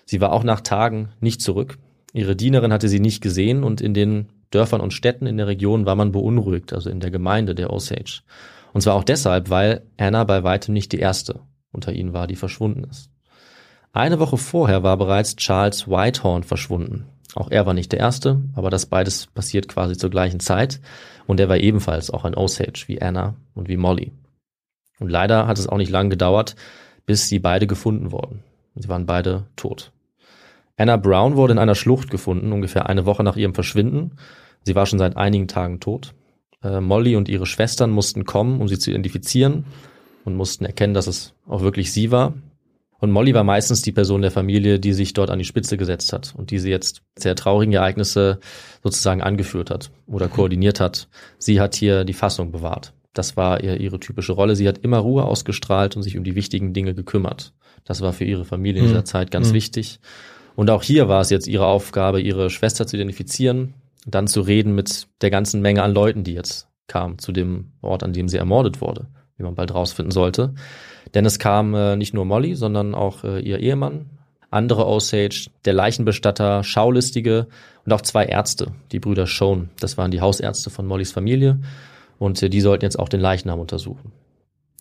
Sie 0.05 0.21
war 0.21 0.33
auch 0.33 0.43
nach 0.43 0.61
Tagen 0.61 1.09
nicht 1.19 1.41
zurück. 1.41 1.77
Ihre 2.13 2.35
Dienerin 2.35 2.73
hatte 2.73 2.89
sie 2.89 2.99
nicht 2.99 3.21
gesehen 3.21 3.63
und 3.63 3.81
in 3.81 3.93
den 3.93 4.27
Dörfern 4.51 4.81
und 4.81 4.93
Städten 4.93 5.27
in 5.27 5.37
der 5.37 5.47
Region 5.47 5.85
war 5.85 5.95
man 5.95 6.11
beunruhigt, 6.11 6.73
also 6.73 6.89
in 6.89 6.99
der 6.99 7.11
Gemeinde 7.11 7.55
der 7.55 7.71
Osage. 7.71 8.21
Und 8.73 8.81
zwar 8.81 8.95
auch 8.95 9.03
deshalb, 9.03 9.49
weil 9.49 9.83
Anna 9.97 10.23
bei 10.23 10.43
weitem 10.43 10.73
nicht 10.73 10.91
die 10.91 10.99
erste 10.99 11.41
unter 11.71 11.93
ihnen 11.93 12.13
war, 12.13 12.27
die 12.27 12.35
verschwunden 12.35 12.85
ist. 12.85 13.09
Eine 13.93 14.19
Woche 14.19 14.37
vorher 14.37 14.83
war 14.83 14.97
bereits 14.97 15.35
Charles 15.35 15.87
Whitehorn 15.87 16.43
verschwunden. 16.43 17.07
Auch 17.35 17.51
er 17.51 17.65
war 17.65 17.73
nicht 17.73 17.91
der 17.91 17.99
Erste, 17.99 18.41
aber 18.55 18.69
das 18.69 18.85
beides 18.85 19.27
passiert 19.27 19.67
quasi 19.67 19.97
zur 19.97 20.09
gleichen 20.09 20.39
Zeit. 20.39 20.79
Und 21.25 21.39
er 21.39 21.49
war 21.49 21.57
ebenfalls 21.57 22.09
auch 22.09 22.25
ein 22.25 22.35
Osage 22.35 22.85
wie 22.87 23.01
Anna 23.01 23.35
und 23.53 23.67
wie 23.67 23.77
Molly. 23.77 24.11
Und 24.99 25.09
leider 25.09 25.47
hat 25.47 25.59
es 25.59 25.67
auch 25.67 25.77
nicht 25.77 25.91
lange 25.91 26.09
gedauert, 26.09 26.55
bis 27.05 27.27
sie 27.27 27.39
beide 27.39 27.67
gefunden 27.67 28.11
wurden. 28.11 28.43
Sie 28.75 28.89
waren 28.89 29.05
beide 29.05 29.45
tot. 29.55 29.91
Anna 30.77 30.95
Brown 30.97 31.35
wurde 31.35 31.53
in 31.53 31.59
einer 31.59 31.75
Schlucht 31.75 32.09
gefunden, 32.09 32.51
ungefähr 32.53 32.87
eine 32.87 33.05
Woche 33.05 33.23
nach 33.23 33.35
ihrem 33.35 33.55
Verschwinden. 33.55 34.11
Sie 34.63 34.75
war 34.75 34.85
schon 34.85 34.99
seit 34.99 35.17
einigen 35.17 35.47
Tagen 35.47 35.79
tot. 35.79 36.13
Äh, 36.63 36.79
Molly 36.81 37.15
und 37.15 37.29
ihre 37.29 37.45
Schwestern 37.45 37.89
mussten 37.89 38.25
kommen, 38.25 38.61
um 38.61 38.67
sie 38.67 38.77
zu 38.77 38.91
identifizieren 38.91 39.65
und 40.23 40.35
mussten 40.35 40.65
erkennen, 40.65 40.93
dass 40.93 41.07
es 41.07 41.33
auch 41.47 41.61
wirklich 41.61 41.91
sie 41.91 42.11
war. 42.11 42.33
Und 42.99 43.11
Molly 43.11 43.33
war 43.33 43.43
meistens 43.43 43.83
die 43.83 43.91
Person 43.91 44.21
der 44.23 44.31
Familie, 44.31 44.79
die 44.79 44.93
sich 44.93 45.13
dort 45.13 45.29
an 45.29 45.37
die 45.39 45.45
Spitze 45.45 45.77
gesetzt 45.77 46.13
hat 46.13 46.33
und 46.35 46.49
diese 46.49 46.69
jetzt 46.69 47.03
sehr 47.17 47.35
traurigen 47.35 47.73
Ereignisse 47.73 48.39
sozusagen 48.83 49.21
angeführt 49.21 49.69
hat 49.69 49.91
oder 50.07 50.27
koordiniert 50.27 50.79
hat. 50.79 51.07
Sie 51.37 51.59
hat 51.61 51.75
hier 51.75 52.05
die 52.05 52.13
Fassung 52.13 52.51
bewahrt. 52.51 52.93
Das 53.13 53.37
war 53.37 53.63
ihr, 53.63 53.79
ihre 53.79 53.99
typische 53.99 54.33
Rolle. 54.33 54.55
Sie 54.55 54.67
hat 54.67 54.79
immer 54.79 54.97
Ruhe 54.97 55.23
ausgestrahlt 55.25 55.95
und 55.95 56.03
sich 56.03 56.17
um 56.17 56.23
die 56.23 56.35
wichtigen 56.35 56.73
Dinge 56.73 56.93
gekümmert. 56.95 57.53
Das 57.83 58.01
war 58.01 58.13
für 58.13 58.25
ihre 58.25 58.45
Familie 58.45 58.81
in 58.81 58.87
dieser 58.87 59.01
Mhm. 59.01 59.05
Zeit 59.05 59.31
ganz 59.31 59.49
Mhm. 59.51 59.55
wichtig. 59.55 59.99
Und 60.57 60.71
auch 60.71 60.81
hier 60.81 61.07
war 61.07 61.21
es 61.21 61.29
jetzt 61.29 61.47
ihre 61.47 61.67
Aufgabe, 61.67 62.19
ihre 62.19 62.49
Schwester 62.49 62.87
zu 62.87 62.95
identifizieren, 62.95 63.75
dann 64.07 64.25
zu 64.25 64.41
reden 64.41 64.73
mit 64.73 65.07
der 65.21 65.29
ganzen 65.29 65.61
Menge 65.61 65.83
an 65.83 65.93
Leuten, 65.93 66.23
die 66.23 66.33
jetzt 66.33 66.67
kamen 66.87 67.19
zu 67.19 67.31
dem 67.31 67.73
Ort, 67.83 68.01
an 68.01 68.11
dem 68.11 68.27
sie 68.27 68.37
ermordet 68.37 68.81
wurde, 68.81 69.05
wie 69.37 69.43
man 69.43 69.53
bald 69.53 69.71
rausfinden 69.71 70.09
sollte. 70.09 70.55
Denn 71.13 71.27
es 71.27 71.37
kam 71.37 71.75
äh, 71.75 71.95
nicht 71.95 72.15
nur 72.15 72.25
Molly, 72.25 72.55
sondern 72.55 72.95
auch 72.95 73.23
äh, 73.23 73.39
ihr 73.39 73.59
Ehemann, 73.59 74.09
andere 74.49 74.87
Osage, 74.87 75.51
der 75.65 75.73
Leichenbestatter, 75.73 76.63
Schaulistige 76.63 77.45
und 77.85 77.93
auch 77.93 78.01
zwei 78.01 78.25
Ärzte, 78.25 78.71
die 78.91 78.99
Brüder 78.99 79.27
Schoen. 79.27 79.69
Das 79.79 79.95
waren 79.99 80.09
die 80.09 80.21
Hausärzte 80.21 80.71
von 80.71 80.87
Mollys 80.87 81.11
Familie 81.11 81.59
und 82.17 82.41
äh, 82.41 82.49
die 82.49 82.61
sollten 82.61 82.83
jetzt 82.83 82.97
auch 82.97 83.09
den 83.09 83.21
Leichnam 83.21 83.59
untersuchen. 83.59 84.11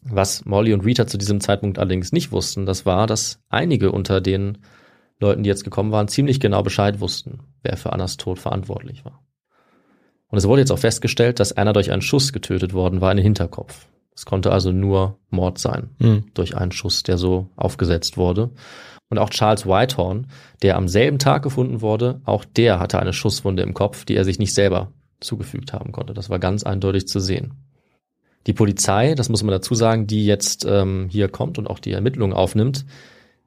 Was 0.03 0.47
Molly 0.47 0.72
und 0.72 0.87
Rita 0.87 1.07
zu 1.07 1.18
diesem 1.18 1.43
Zeitpunkt 1.43 1.79
allerdings 1.79 2.12
nicht 2.12 2.33
wussten, 2.33 2.64
das 2.64 2.87
war, 2.87 3.07
dass 3.07 3.41
einige 3.51 3.93
unter 3.93 4.22
den 4.22 4.57
Leuten, 5.19 5.43
die 5.43 5.49
jetzt 5.49 5.64
gekommen 5.64 5.93
waren, 5.93 6.09
ziemlich 6.09 6.41
genau 6.41 6.62
Bescheid 6.62 7.01
wussten, 7.01 7.41
wer 7.62 7.77
für 7.77 7.93
Annas 7.93 8.17
Tod 8.17 8.39
verantwortlich 8.39 9.05
war. 9.05 9.23
Und 10.29 10.39
es 10.39 10.47
wurde 10.49 10.61
jetzt 10.62 10.73
auch 10.73 10.79
festgestellt, 10.79 11.41
dass 11.41 11.53
einer 11.53 11.73
durch 11.73 11.93
einen 11.93 12.03
Schuss 12.03 12.33
getötet 12.33 12.73
worden 12.75 13.01
war 13.01 13.11
in 13.12 13.17
den 13.19 13.25
Hinterkopf. 13.25 13.87
Es 14.14 14.25
konnte 14.27 14.51
also 14.51 14.73
nur 14.73 15.19
Mord 15.31 15.59
sein, 15.59 15.91
Mhm. 15.99 16.25
durch 16.35 16.57
einen 16.57 16.73
Schuss, 16.73 17.03
der 17.03 17.19
so 17.19 17.49
aufgesetzt 17.57 18.17
wurde. 18.17 18.51
Und 19.09 19.19
auch 19.19 19.31
Charles 19.31 19.67
Whitehorn, 19.67 20.27
der 20.62 20.77
am 20.77 20.89
selben 20.89 21.19
Tag 21.19 21.43
gefunden 21.43 21.81
wurde, 21.81 22.21
auch 22.25 22.45
der 22.45 22.81
hatte 22.81 22.99
eine 22.99 23.12
Schusswunde 23.12 23.62
im 23.62 23.73
Kopf, 23.75 24.05
die 24.05 24.17
er 24.17 24.25
sich 24.25 24.39
nicht 24.39 24.53
selber 24.53 24.93
zugefügt 25.21 25.73
haben 25.73 25.93
konnte. 25.93 26.12
Das 26.12 26.29
war 26.29 26.39
ganz 26.39 26.64
eindeutig 26.64 27.07
zu 27.07 27.21
sehen. 27.21 27.55
Die 28.47 28.53
Polizei, 28.53 29.14
das 29.14 29.29
muss 29.29 29.43
man 29.43 29.53
dazu 29.53 29.75
sagen, 29.75 30.07
die 30.07 30.27
jetzt 30.27 30.64
ähm, 30.69 31.09
hier 31.11 31.29
kommt 31.29 31.59
und 31.59 31.69
auch 31.69 31.79
die 31.79 31.93
Ermittlungen 31.93 32.33
aufnimmt, 32.33 32.85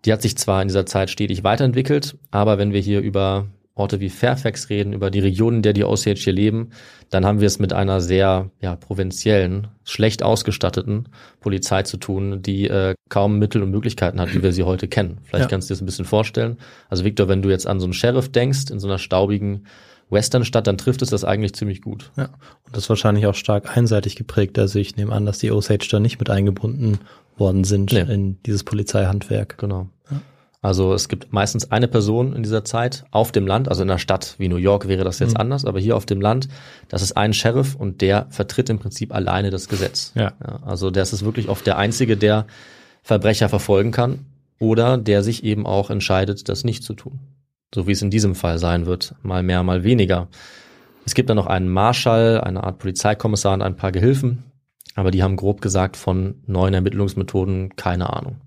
die 0.06 0.14
hat 0.14 0.22
sich 0.22 0.38
zwar 0.38 0.62
in 0.62 0.68
dieser 0.68 0.86
Zeit 0.86 1.10
stetig 1.10 1.44
weiterentwickelt, 1.44 2.18
aber 2.32 2.58
wenn 2.58 2.74
wir 2.74 2.80
hier 2.82 3.02
über 3.02 3.48
Orte 3.76 4.02
wie 4.02 4.10
Fairfax 4.10 4.70
reden, 4.70 4.92
über 4.94 5.10
die 5.10 5.20
Regionen, 5.20 5.58
in 5.58 5.62
der 5.64 5.74
die 5.74 5.86
Osage 5.86 6.20
hier 6.20 6.34
leben, 6.34 6.72
dann 7.10 7.26
haben 7.26 7.40
wir 7.40 7.48
es 7.48 7.60
mit 7.60 7.72
einer 7.72 8.02
sehr 8.02 8.52
ja, 8.62 8.76
provinziellen, 8.76 9.68
schlecht 9.86 10.22
ausgestatteten 10.22 11.08
Polizei 11.40 11.84
zu 11.84 11.96
tun, 11.98 12.42
die 12.42 12.68
äh, 12.68 12.94
kaum 13.10 13.40
Mittel 13.40 13.64
und 13.64 13.72
Möglichkeiten 13.72 14.20
hat, 14.20 14.34
wie 14.34 14.44
wir 14.44 14.52
sie 14.52 14.64
heute 14.64 14.88
kennen. 14.90 15.20
Vielleicht 15.24 15.46
Ja. 15.46 15.50
kannst 15.50 15.70
du 15.70 15.74
dir 15.74 15.78
das 15.78 15.82
ein 15.82 15.86
bisschen 15.86 16.06
vorstellen. 16.06 16.58
Also 16.90 17.06
Victor, 17.06 17.30
wenn 17.30 17.42
du 17.42 17.50
jetzt 17.50 17.68
an 17.68 17.80
so 17.80 17.86
einen 17.86 17.94
Sheriff 17.94 18.30
denkst, 18.30 18.70
in 18.70 18.80
so 18.80 18.88
einer 18.88 19.00
staubigen 19.00 19.66
Westernstadt, 20.10 20.68
dann 20.68 20.78
trifft 20.78 21.02
es 21.02 21.10
das 21.10 21.24
eigentlich 21.24 21.54
ziemlich 21.54 21.82
gut. 21.82 22.12
Ja. 22.18 22.26
Und 22.26 22.76
das 22.76 22.84
ist 22.84 22.90
wahrscheinlich 22.90 23.28
auch 23.28 23.36
stark 23.36 23.78
einseitig 23.78 24.16
geprägt. 24.16 24.60
Also 24.60 24.78
ich 24.80 24.98
nehme 24.98 25.14
an, 25.14 25.26
dass 25.26 25.38
die 25.40 25.52
Osage 25.52 25.88
da 25.90 26.00
nicht 26.00 26.20
mit 26.20 26.30
eingebunden 26.30 27.00
worden 27.40 27.64
sind 27.64 27.92
Nee. 27.92 28.02
in 28.02 28.42
dieses 28.44 28.64
Polizeihandwerk. 28.64 29.58
Genau. 29.58 29.88
Also 30.62 30.94
es 30.94 31.08
gibt 31.08 31.32
meistens 31.32 31.72
eine 31.72 31.88
Person 31.88 32.34
in 32.36 32.44
dieser 32.44 32.66
Zeit 32.66 33.06
auf 33.12 33.32
dem 33.32 33.48
Land, 33.48 33.70
also 33.70 33.82
in 33.82 33.90
einer 33.90 33.98
Stadt 33.98 34.36
wie 34.40 34.50
New 34.50 34.58
York 34.58 34.90
wäre 34.90 35.06
das 35.06 35.20
jetzt 35.20 35.36
Mhm. 35.36 35.42
anders, 35.42 35.64
aber 35.64 35.80
hier 35.80 35.96
auf 35.96 36.06
dem 36.06 36.20
Land, 36.20 36.50
das 36.90 37.02
ist 37.02 37.14
ein 37.16 37.32
Sheriff 37.34 37.76
und 37.76 38.02
der 38.02 38.28
vertritt 38.30 38.70
im 38.70 38.78
Prinzip 38.78 39.14
alleine 39.16 39.52
das 39.52 39.70
Gesetz. 39.70 40.12
Ja. 40.16 40.34
also 40.66 40.92
der 40.92 41.04
ist 41.04 41.24
wirklich 41.24 41.48
oft 41.48 41.66
der 41.66 41.78
Einzige, 41.78 42.18
der 42.18 42.46
Verbrecher 43.04 43.48
verfolgen 43.48 43.92
kann 43.92 44.26
oder 44.60 44.98
der 44.98 45.24
sich 45.24 45.46
eben 45.46 45.66
auch 45.66 45.90
entscheidet, 45.90 46.50
das 46.50 46.66
nicht 46.66 46.84
zu 46.84 46.94
tun. 46.94 47.20
So 47.74 47.88
wie 47.88 47.94
es 47.94 48.02
in 48.02 48.10
diesem 48.10 48.36
Fall 48.36 48.60
sein 48.60 48.86
wird, 48.86 49.16
mal 49.24 49.44
mehr, 49.44 49.64
mal 49.64 49.86
weniger. 49.86 50.28
Es 51.06 51.14
gibt 51.14 51.30
dann 51.30 51.38
noch 51.38 51.48
einen 51.48 51.70
Marschall, 51.70 52.42
eine 52.42 52.66
Art 52.66 52.80
Polizeikommissar 52.80 53.54
und 53.54 53.62
ein 53.62 53.78
paar 53.78 53.94
Gehilfen, 53.94 54.44
aber 55.00 55.12
die 55.12 55.24
haben 55.24 55.38
grob 55.38 55.62
gesagt 55.62 55.96
von 55.96 56.36
neuen 56.46 56.74
Ermittlungsmethoden 56.74 57.76
keine 57.78 58.14
Ahnung. 58.14 58.42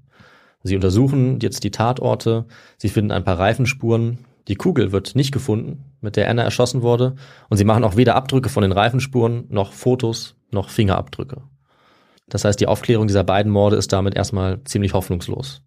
Sie 0.62 0.76
untersuchen 0.76 1.40
jetzt 1.40 1.64
die 1.64 1.70
Tatorte, 1.70 2.44
sie 2.76 2.90
finden 2.90 3.10
ein 3.10 3.24
paar 3.24 3.38
Reifenspuren, 3.38 4.18
die 4.48 4.56
Kugel 4.56 4.92
wird 4.92 5.16
nicht 5.16 5.32
gefunden, 5.32 5.84
mit 6.00 6.16
der 6.16 6.28
Anna 6.28 6.42
erschossen 6.42 6.82
wurde, 6.82 7.16
und 7.48 7.56
sie 7.56 7.64
machen 7.64 7.84
auch 7.84 7.96
weder 7.96 8.16
Abdrücke 8.16 8.48
von 8.50 8.62
den 8.62 8.72
Reifenspuren, 8.72 9.46
noch 9.48 9.72
Fotos, 9.72 10.36
noch 10.50 10.68
Fingerabdrücke. 10.68 11.42
Das 12.28 12.44
heißt, 12.44 12.60
die 12.60 12.66
Aufklärung 12.66 13.06
dieser 13.06 13.24
beiden 13.24 13.50
Morde 13.50 13.76
ist 13.76 13.92
damit 13.92 14.14
erstmal 14.14 14.62
ziemlich 14.64 14.92
hoffnungslos. 14.92 15.62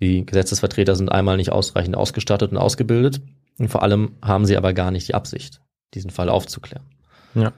Die 0.00 0.24
Gesetzesvertreter 0.24 0.96
sind 0.96 1.12
einmal 1.12 1.36
nicht 1.36 1.52
ausreichend 1.52 1.96
ausgestattet 1.96 2.52
und 2.52 2.58
ausgebildet, 2.58 3.20
und 3.58 3.68
vor 3.68 3.82
allem 3.82 4.12
haben 4.22 4.46
sie 4.46 4.56
aber 4.56 4.72
gar 4.72 4.90
nicht 4.90 5.08
die 5.08 5.14
Absicht, 5.14 5.60
diesen 5.94 6.10
Fall 6.10 6.30
aufzuklären. 6.30 6.84
Ja. 7.34 7.52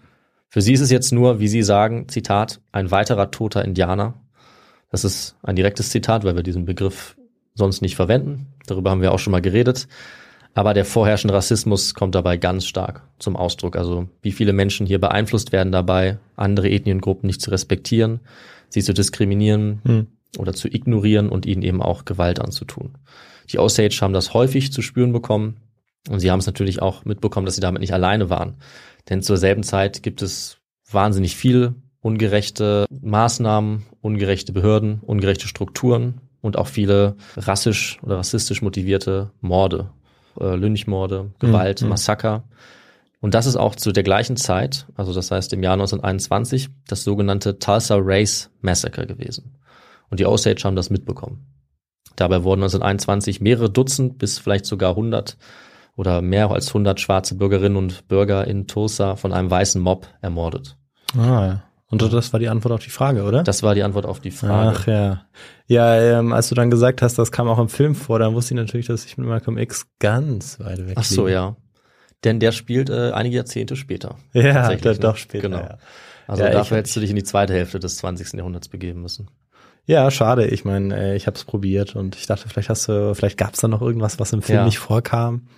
Für 0.49 0.63
sie 0.63 0.73
ist 0.73 0.81
es 0.81 0.91
jetzt 0.91 1.13
nur, 1.13 1.41
wie 1.41 1.49
sie 1.49 1.63
sagen, 1.63 2.09
Zitat, 2.09 2.61
ein 2.73 2.91
weiterer 2.91 3.31
toter 3.31 3.65
Indianer. 3.65 4.15
Das 4.91 5.05
ist 5.05 5.37
ein 5.43 5.57
direktes 5.57 5.91
Zitat, 5.91 6.25
weil 6.25 6.37
wir 6.37 6.43
diesen 6.43 6.65
Begriff 6.65 7.17
sonst 7.55 7.83
nicht 7.83 7.97
verwenden. 7.97 8.47
Darüber 8.67 8.91
haben 8.91 9.03
wir 9.03 9.13
auch 9.13 9.19
schon 9.19 9.33
mal 9.33 9.43
geredet. 9.43 9.89
Aber 10.55 10.75
der 10.75 10.85
vorherrschende 10.85 11.35
Rassismus 11.35 11.95
kommt 11.95 12.15
dabei 12.15 12.37
ganz 12.37 12.67
stark 12.67 13.03
zum 13.19 13.37
Ausdruck. 13.37 13.77
Also 13.77 14.09
wie 14.23 14.33
viele 14.33 14.53
Menschen 14.53 14.87
hier 14.87 15.01
beeinflusst 15.01 15.53
werden 15.53 15.73
dabei, 15.73 16.19
andere 16.37 16.71
Ethniengruppen 16.71 17.27
nicht 17.27 17.43
zu 17.43 17.51
respektieren, 17.51 18.21
sie 18.69 18.83
zu 18.83 18.95
diskriminieren 18.95 19.81
Hm. 19.85 20.07
oder 20.39 20.55
zu 20.55 20.69
ignorieren 20.69 21.29
und 21.29 21.47
ihnen 21.47 21.63
eben 21.63 21.83
auch 21.83 22.07
Gewalt 22.07 22.41
anzutun. 22.41 22.95
Die 23.53 23.59
Osage 23.59 23.99
haben 24.01 24.13
das 24.13 24.35
häufig 24.35 24.73
zu 24.73 24.83
spüren 24.83 25.13
bekommen 25.13 25.59
und 26.09 26.21
sie 26.21 26.31
haben 26.31 26.41
es 26.41 26.47
natürlich 26.47 26.83
auch 26.83 27.05
mitbekommen, 27.05 27.47
dass 27.47 27.55
sie 27.55 27.61
damit 27.61 27.81
nicht 27.81 27.93
alleine 27.93 28.31
waren. 28.31 28.57
Denn 29.09 29.23
zur 29.23 29.37
selben 29.37 29.63
Zeit 29.63 30.03
gibt 30.03 30.23
es 30.23 30.59
wahnsinnig 30.91 31.37
viel 31.37 31.75
ungerechte 32.01 32.87
Maßnahmen, 32.91 33.87
ungerechte 34.01 34.53
Behörden, 34.53 35.01
ungerechte 35.01 35.49
Strukturen 35.49 36.21
und 36.41 36.57
auch 36.57 36.69
viele 36.69 37.17
rassisch 37.37 37.99
oder 38.03 38.19
rassistisch 38.19 38.63
motivierte 38.63 39.33
Morde, 39.41 39.91
äh, 40.41 40.55
Lynchmorde, 40.55 41.33
Gewalt, 41.39 41.83
Mhm. 41.83 41.89
Massaker. 41.89 42.45
Und 43.21 43.35
das 43.35 43.47
ist 43.47 43.57
auch 43.57 43.75
zu 43.75 43.91
der 43.91 44.05
gleichen 44.05 44.37
Zeit, 44.37 44.87
also 44.95 45.13
das 45.13 45.31
heißt 45.31 45.53
im 45.53 45.63
Jahr 45.63 45.77
1921, 45.77 46.69
das 46.87 47.03
sogenannte 47.03 47.59
Tulsa 47.59 47.97
Race 47.99 48.51
Massacre 48.61 49.07
gewesen. 49.07 49.57
Und 50.09 50.21
die 50.21 50.27
Osage 50.27 50.63
haben 50.65 50.77
das 50.77 50.89
mitbekommen. 50.91 51.45
Dabei 52.15 52.45
wurden 52.45 52.63
1921 52.63 53.41
mehrere 53.41 53.71
Dutzend 53.71 54.19
bis 54.19 54.39
vielleicht 54.39 54.67
sogar 54.67 54.91
100 54.91 55.37
oder 55.99 56.23
mehr 56.23 56.51
als 56.51 56.69
100 56.69 57.01
schwarze 57.01 57.35
Bürgerinnen 57.35 57.77
und 57.77 58.07
Bürger 58.09 58.47
in 58.47 58.67
Tulsa 58.67 59.17
von 59.17 59.33
einem 59.33 59.51
weißen 59.51 59.83
Mob 59.83 60.07
ermordet. 60.23 60.77
Ah, 61.17 61.47
ja. 61.47 61.63
Und 61.91 62.03
das 62.13 62.33
war 62.33 62.39
die 62.39 62.49
Antwort 62.49 62.73
auf 62.73 62.85
die 62.85 62.91
Frage, 62.91 63.25
oder? 63.25 63.43
Das 63.43 63.63
war 63.63 63.75
die 63.75 63.83
Antwort 63.83 64.05
auf 64.07 64.21
die 64.21 64.31
Frage. 64.31 64.77
Ach 64.79 64.87
ja. 64.87 65.23
Ja, 65.67 66.01
ähm, 66.01 66.33
als 66.33 66.49
du 66.51 66.55
dann 66.55 66.71
gesagt 66.71 67.03
hast, 67.03 67.19
das 67.19 67.33
kam 67.33 67.49
auch 67.49 67.59
im 67.59 67.69
Film 67.69 67.95
vor, 67.95 68.19
dann 68.19 68.35
wusste 68.35 68.55
ich 68.55 68.61
natürlich, 68.61 68.87
dass 68.87 69.07
ich 69.07 69.17
mit 69.19 69.27
Malcolm 69.27 69.59
X 69.59 69.87
ganz 69.99 70.61
weit 70.61 70.87
weg 70.87 70.97
Ach 70.99 71.05
so, 71.05 71.29
ja. 71.29 71.57
Denn 72.25 72.41
der 72.41 72.53
spielt 72.53 72.91
äh, 72.91 73.13
einige 73.13 73.37
Jahrzehnte 73.37 73.75
später. 73.75 74.17
Ja, 74.35 74.69
dann 74.69 74.81
ne? 74.81 74.99
doch 74.99 75.17
später. 75.17 75.49
Genau. 75.49 75.61
Ja. 75.61 75.79
Also 76.27 76.43
Ja, 76.45 76.51
dafür 76.51 76.77
hättest 76.77 76.95
du 76.95 77.01
dich 77.01 77.11
in 77.11 77.17
die 77.17 77.25
zweite 77.25 77.55
Hälfte 77.55 77.79
des 77.81 77.97
20. 77.97 78.35
Jahrhunderts 78.35 78.69
begeben 78.69 79.01
müssen. 79.01 79.31
ja, 79.87 80.11
schade. 80.11 80.47
Ich 80.49 80.65
meine, 80.67 80.95
äh, 80.95 81.17
ich 81.17 81.27
habe 81.27 81.37
es 81.37 81.45
probiert 81.45 81.97
und 81.97 82.17
ich 82.17 82.27
dachte, 82.27 82.49
vielleicht 82.49 82.69
hast 82.69 82.87
du, 82.89 83.15
vielleicht 83.15 83.39
gab 83.39 83.55
es 83.55 83.61
da 83.61 83.69
noch 83.69 83.81
irgendwas, 83.81 84.19
was 84.21 84.33
im 84.35 84.43
Film 84.43 84.59
Ja. 84.59 84.65
nicht 84.67 84.79
vorkam. 84.79 85.49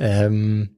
Ähm, 0.00 0.76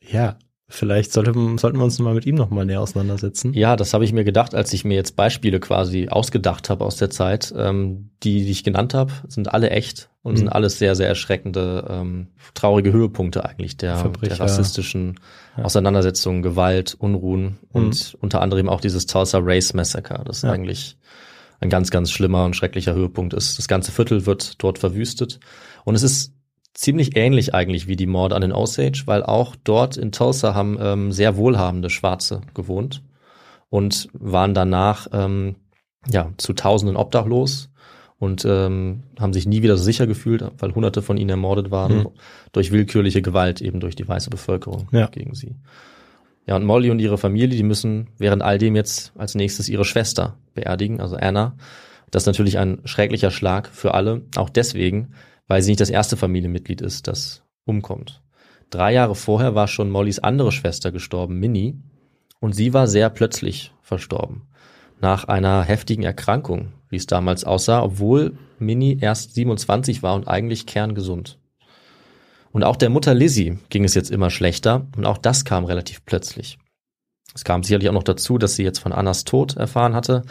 ja, 0.00 0.36
vielleicht 0.68 1.12
sollte, 1.12 1.32
sollten 1.58 1.78
wir 1.78 1.84
uns 1.84 1.98
mal 1.98 2.14
mit 2.14 2.24
ihm 2.26 2.34
noch 2.34 2.50
mal 2.50 2.64
näher 2.64 2.80
auseinandersetzen. 2.80 3.52
Ja, 3.52 3.76
das 3.76 3.92
habe 3.94 4.04
ich 4.04 4.12
mir 4.12 4.24
gedacht, 4.24 4.54
als 4.54 4.72
ich 4.72 4.84
mir 4.84 4.94
jetzt 4.94 5.14
Beispiele 5.16 5.60
quasi 5.60 6.08
ausgedacht 6.08 6.70
habe 6.70 6.84
aus 6.84 6.96
der 6.96 7.10
Zeit. 7.10 7.52
Ähm, 7.56 8.10
die, 8.22 8.44
die 8.44 8.50
ich 8.50 8.64
genannt 8.64 8.94
habe, 8.94 9.12
sind 9.28 9.52
alle 9.52 9.70
echt 9.70 10.08
und 10.22 10.32
Mhm. 10.32 10.38
sind 10.38 10.48
alles 10.48 10.78
sehr, 10.78 10.94
sehr 10.96 11.08
erschreckende, 11.08 11.86
ähm, 11.90 12.28
traurige 12.54 12.92
Höhepunkte 12.92 13.44
eigentlich 13.44 13.76
der, 13.76 14.08
der 14.08 14.40
rassistischen 14.40 15.20
Ja. 15.58 15.64
Auseinandersetzungen, 15.64 16.42
Gewalt, 16.42 16.94
Unruhen 16.98 17.58
und 17.70 18.16
unter 18.20 18.40
anderem 18.40 18.68
auch 18.70 18.80
dieses 18.80 19.04
Tulsa 19.06 19.38
Race 19.42 19.74
Massacre, 19.74 20.22
das 20.24 20.42
Ja. 20.42 20.50
eigentlich 20.52 20.96
ein 21.60 21.68
ganz, 21.68 21.90
ganz 21.90 22.10
schlimmer 22.10 22.44
und 22.46 22.56
schrecklicher 22.56 22.94
Höhepunkt 22.94 23.34
ist. 23.34 23.58
Das 23.58 23.68
ganze 23.68 23.92
Viertel 23.92 24.24
wird 24.26 24.62
dort 24.62 24.78
verwüstet 24.78 25.38
und 25.84 25.94
es 25.94 26.02
ist 26.02 26.32
ziemlich 26.74 27.16
ähnlich 27.16 27.54
eigentlich 27.54 27.86
wie 27.86 27.96
die 27.96 28.06
Morde 28.06 28.34
an 28.34 28.42
den 28.42 28.52
Osage, 28.52 29.02
weil 29.06 29.22
auch 29.22 29.56
dort 29.64 29.96
in 29.96 30.12
Tulsa 30.12 30.54
haben 30.54 30.78
ähm, 30.80 31.12
sehr 31.12 31.36
wohlhabende 31.36 31.90
Schwarze 31.90 32.40
gewohnt 32.54 33.02
und 33.68 34.08
waren 34.14 34.54
danach 34.54 35.08
ähm, 35.12 35.56
ja 36.10 36.30
zu 36.38 36.52
Tausenden 36.54 36.96
obdachlos 36.96 37.70
und 38.18 38.44
ähm, 38.44 39.02
haben 39.18 39.32
sich 39.32 39.46
nie 39.46 39.62
wieder 39.62 39.76
so 39.76 39.82
sicher 39.84 40.06
gefühlt, 40.06 40.44
weil 40.58 40.74
Hunderte 40.74 41.02
von 41.02 41.16
ihnen 41.16 41.30
ermordet 41.30 41.70
waren 41.70 41.98
Mhm. 41.98 42.08
durch 42.52 42.70
willkürliche 42.72 43.20
Gewalt 43.22 43.60
eben 43.60 43.80
durch 43.80 43.96
die 43.96 44.06
weiße 44.06 44.30
Bevölkerung 44.30 44.88
Ja. 44.92 45.06
gegen 45.06 45.34
sie. 45.34 45.56
Ja, 46.46 46.56
und 46.56 46.64
Molly 46.64 46.90
und 46.90 46.98
ihre 46.98 47.18
Familie, 47.18 47.56
die 47.56 47.62
müssen 47.62 48.08
während 48.18 48.42
all 48.42 48.58
dem 48.58 48.74
jetzt 48.76 49.12
als 49.16 49.34
nächstes 49.34 49.68
ihre 49.68 49.84
Schwester 49.84 50.36
beerdigen, 50.54 51.00
also 51.00 51.16
Anna. 51.16 51.54
Das 52.10 52.24
ist 52.24 52.26
natürlich 52.26 52.58
ein 52.58 52.80
schrecklicher 52.84 53.30
Schlag 53.30 53.68
für 53.68 53.94
alle, 53.94 54.22
auch 54.36 54.50
deswegen, 54.50 55.14
weil 55.52 55.60
sie 55.60 55.72
nicht 55.72 55.82
das 55.82 55.90
erste 55.90 56.16
Familienmitglied 56.16 56.80
ist, 56.80 57.08
das 57.08 57.42
umkommt. 57.66 58.22
Drei 58.70 58.94
Jahre 58.94 59.14
vorher 59.14 59.54
war 59.54 59.68
schon 59.68 59.90
Mollys 59.90 60.18
andere 60.18 60.50
Schwester 60.50 60.90
gestorben, 60.92 61.38
Minnie, 61.38 61.78
und 62.40 62.54
sie 62.54 62.72
war 62.72 62.88
sehr 62.88 63.10
plötzlich 63.10 63.70
verstorben. 63.82 64.46
Nach 65.02 65.24
einer 65.24 65.62
heftigen 65.62 66.04
Erkrankung, 66.04 66.72
wie 66.88 66.96
es 66.96 67.04
damals 67.04 67.44
aussah, 67.44 67.82
obwohl 67.82 68.38
Minnie 68.58 68.96
erst 68.98 69.34
27 69.34 70.02
war 70.02 70.14
und 70.14 70.26
eigentlich 70.26 70.64
kerngesund. 70.64 71.38
Und 72.50 72.64
auch 72.64 72.76
der 72.76 72.88
Mutter 72.88 73.12
Lizzie 73.12 73.58
ging 73.68 73.84
es 73.84 73.92
jetzt 73.92 74.10
immer 74.10 74.30
schlechter 74.30 74.86
und 74.96 75.04
auch 75.04 75.18
das 75.18 75.44
kam 75.44 75.66
relativ 75.66 76.06
plötzlich. 76.06 76.56
Es 77.34 77.44
kam 77.44 77.62
sicherlich 77.62 77.90
auch 77.90 77.94
noch 77.94 78.04
dazu, 78.04 78.38
dass 78.38 78.56
sie 78.56 78.64
jetzt 78.64 78.78
von 78.78 78.92
Annas 78.92 79.24
Tod 79.24 79.58
erfahren 79.58 79.94
hatte, 79.94 80.22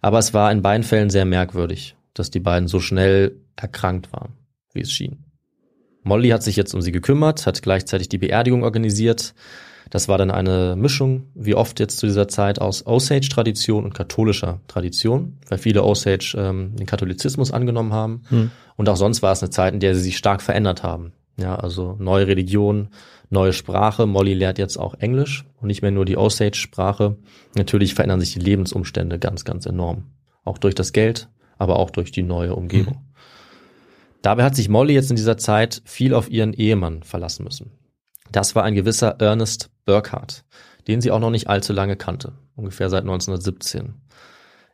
aber 0.00 0.18
es 0.18 0.32
war 0.32 0.50
in 0.50 0.62
beiden 0.62 0.84
Fällen 0.84 1.10
sehr 1.10 1.26
merkwürdig, 1.26 1.96
dass 2.14 2.30
die 2.30 2.40
beiden 2.40 2.66
so 2.66 2.80
schnell 2.80 3.36
erkrankt 3.56 4.10
waren, 4.14 4.39
wie 4.72 4.80
es 4.80 4.92
schien. 4.92 5.24
Molly 6.02 6.30
hat 6.30 6.42
sich 6.42 6.56
jetzt 6.56 6.74
um 6.74 6.82
sie 6.82 6.92
gekümmert, 6.92 7.46
hat 7.46 7.62
gleichzeitig 7.62 8.08
die 8.08 8.18
Beerdigung 8.18 8.64
organisiert. 8.64 9.34
Das 9.90 10.08
war 10.08 10.18
dann 10.18 10.30
eine 10.30 10.76
Mischung, 10.76 11.26
wie 11.34 11.54
oft 11.54 11.80
jetzt 11.80 11.98
zu 11.98 12.06
dieser 12.06 12.28
Zeit, 12.28 12.60
aus 12.60 12.86
Osage-Tradition 12.86 13.84
und 13.84 13.94
katholischer 13.94 14.60
Tradition, 14.68 15.38
weil 15.48 15.58
viele 15.58 15.82
Osage 15.82 16.34
ähm, 16.38 16.76
den 16.76 16.86
Katholizismus 16.86 17.50
angenommen 17.50 17.92
haben. 17.92 18.22
Hm. 18.28 18.50
Und 18.76 18.88
auch 18.88 18.96
sonst 18.96 19.22
war 19.22 19.32
es 19.32 19.42
eine 19.42 19.50
Zeit, 19.50 19.74
in 19.74 19.80
der 19.80 19.94
sie 19.94 20.02
sich 20.02 20.16
stark 20.16 20.42
verändert 20.42 20.82
haben. 20.82 21.12
Ja, 21.36 21.56
also 21.56 21.96
neue 21.98 22.26
Religion, 22.26 22.88
neue 23.30 23.52
Sprache. 23.52 24.06
Molly 24.06 24.34
lehrt 24.34 24.58
jetzt 24.58 24.76
auch 24.76 24.94
Englisch 24.94 25.46
und 25.60 25.68
nicht 25.68 25.82
mehr 25.82 25.90
nur 25.90 26.04
die 26.04 26.16
Osage-Sprache. 26.16 27.16
Natürlich 27.56 27.94
verändern 27.94 28.20
sich 28.20 28.34
die 28.34 28.40
Lebensumstände 28.40 29.18
ganz, 29.18 29.44
ganz 29.44 29.66
enorm. 29.66 30.04
Auch 30.44 30.58
durch 30.58 30.74
das 30.74 30.92
Geld, 30.92 31.28
aber 31.58 31.78
auch 31.78 31.90
durch 31.90 32.12
die 32.12 32.22
neue 32.22 32.54
Umgebung. 32.54 33.09
Dabei 34.22 34.44
hat 34.44 34.54
sich 34.54 34.68
Molly 34.68 34.94
jetzt 34.94 35.10
in 35.10 35.16
dieser 35.16 35.38
Zeit 35.38 35.82
viel 35.84 36.14
auf 36.14 36.30
ihren 36.30 36.52
Ehemann 36.52 37.02
verlassen 37.02 37.44
müssen. 37.44 37.72
Das 38.30 38.54
war 38.54 38.64
ein 38.64 38.74
gewisser 38.74 39.16
Ernest 39.20 39.70
Burkhardt, 39.86 40.44
den 40.86 41.00
sie 41.00 41.10
auch 41.10 41.20
noch 41.20 41.30
nicht 41.30 41.48
allzu 41.48 41.72
lange 41.72 41.96
kannte, 41.96 42.32
ungefähr 42.54 42.90
seit 42.90 43.02
1917. 43.02 43.94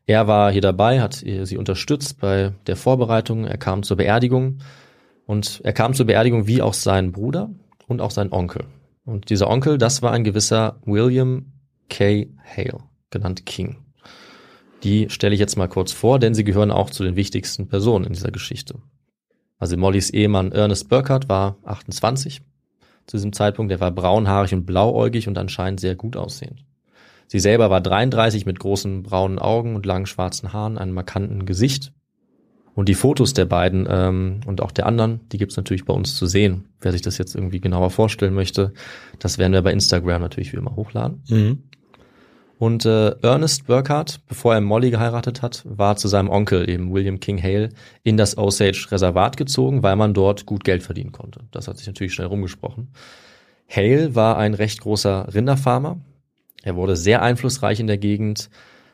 Er 0.06 0.26
war 0.26 0.52
hier 0.52 0.60
dabei, 0.60 1.00
hat 1.00 1.14
sie 1.14 1.56
unterstützt 1.56 2.20
bei 2.20 2.52
der 2.66 2.76
Vorbereitung, 2.76 3.44
er 3.44 3.58
kam 3.58 3.82
zur 3.82 3.96
Beerdigung 3.96 4.58
und 5.26 5.60
er 5.64 5.72
kam 5.72 5.94
zur 5.94 6.06
Beerdigung 6.06 6.46
wie 6.46 6.62
auch 6.62 6.74
sein 6.74 7.12
Bruder 7.12 7.50
und 7.86 8.00
auch 8.00 8.10
sein 8.10 8.32
Onkel. 8.32 8.64
Und 9.04 9.30
dieser 9.30 9.48
Onkel, 9.48 9.78
das 9.78 10.02
war 10.02 10.12
ein 10.12 10.24
gewisser 10.24 10.80
William 10.84 11.52
K. 11.88 12.28
Hale, 12.44 12.78
genannt 13.10 13.46
King. 13.46 13.78
Die 14.82 15.08
stelle 15.08 15.34
ich 15.34 15.40
jetzt 15.40 15.56
mal 15.56 15.68
kurz 15.68 15.92
vor, 15.92 16.18
denn 16.18 16.34
sie 16.34 16.44
gehören 16.44 16.70
auch 16.70 16.90
zu 16.90 17.02
den 17.02 17.16
wichtigsten 17.16 17.68
Personen 17.68 18.04
in 18.04 18.12
dieser 18.12 18.30
Geschichte. 18.30 18.74
Also 19.58 19.76
Mollys 19.76 20.10
Ehemann 20.10 20.52
Ernest 20.52 20.88
Burkhardt 20.88 21.28
war 21.28 21.56
28 21.64 22.42
zu 23.06 23.16
diesem 23.16 23.32
Zeitpunkt. 23.32 23.72
Er 23.72 23.80
war 23.80 23.90
braunhaarig 23.90 24.52
und 24.54 24.66
blauäugig 24.66 25.28
und 25.28 25.38
anscheinend 25.38 25.80
sehr 25.80 25.94
gut 25.94 26.16
aussehend. 26.16 26.64
Sie 27.28 27.40
selber 27.40 27.70
war 27.70 27.80
33 27.80 28.46
mit 28.46 28.60
großen 28.60 29.02
braunen 29.02 29.38
Augen 29.38 29.74
und 29.74 29.86
langen 29.86 30.06
schwarzen 30.06 30.52
Haaren, 30.52 30.78
einem 30.78 30.92
markanten 30.92 31.46
Gesicht. 31.46 31.92
Und 32.74 32.90
die 32.90 32.94
Fotos 32.94 33.32
der 33.32 33.46
beiden 33.46 33.86
ähm, 33.88 34.40
und 34.44 34.60
auch 34.60 34.70
der 34.70 34.86
anderen, 34.86 35.20
die 35.32 35.38
gibt's 35.38 35.56
natürlich 35.56 35.86
bei 35.86 35.94
uns 35.94 36.14
zu 36.14 36.26
sehen. 36.26 36.68
Wer 36.80 36.92
sich 36.92 37.00
das 37.00 37.16
jetzt 37.16 37.34
irgendwie 37.34 37.60
genauer 37.60 37.90
vorstellen 37.90 38.34
möchte, 38.34 38.74
das 39.18 39.38
werden 39.38 39.54
wir 39.54 39.62
bei 39.62 39.72
Instagram 39.72 40.20
natürlich 40.20 40.52
wie 40.52 40.58
immer 40.58 40.76
hochladen. 40.76 41.22
Mhm. 41.28 41.62
Und 42.58 42.86
äh, 42.86 43.10
Ernest 43.20 43.66
Burkhardt, 43.66 44.20
bevor 44.26 44.54
er 44.54 44.62
Molly 44.62 44.90
geheiratet 44.90 45.42
hat, 45.42 45.62
war 45.66 45.96
zu 45.96 46.08
seinem 46.08 46.30
Onkel, 46.30 46.68
eben 46.70 46.92
William 46.92 47.20
King 47.20 47.42
Hale, 47.42 47.68
in 48.02 48.16
das 48.16 48.38
Osage 48.38 48.88
Reservat 48.90 49.36
gezogen, 49.36 49.82
weil 49.82 49.96
man 49.96 50.14
dort 50.14 50.46
gut 50.46 50.64
Geld 50.64 50.82
verdienen 50.82 51.12
konnte. 51.12 51.40
Das 51.50 51.68
hat 51.68 51.76
sich 51.76 51.86
natürlich 51.86 52.14
schnell 52.14 52.28
rumgesprochen. 52.28 52.92
Hale 53.68 54.14
war 54.14 54.38
ein 54.38 54.54
recht 54.54 54.80
großer 54.80 55.34
Rinderfarmer. 55.34 55.98
Er 56.62 56.76
wurde 56.76 56.96
sehr 56.96 57.20
einflussreich 57.20 57.78
in 57.78 57.88
der 57.88 57.98
Gegend, 57.98 58.48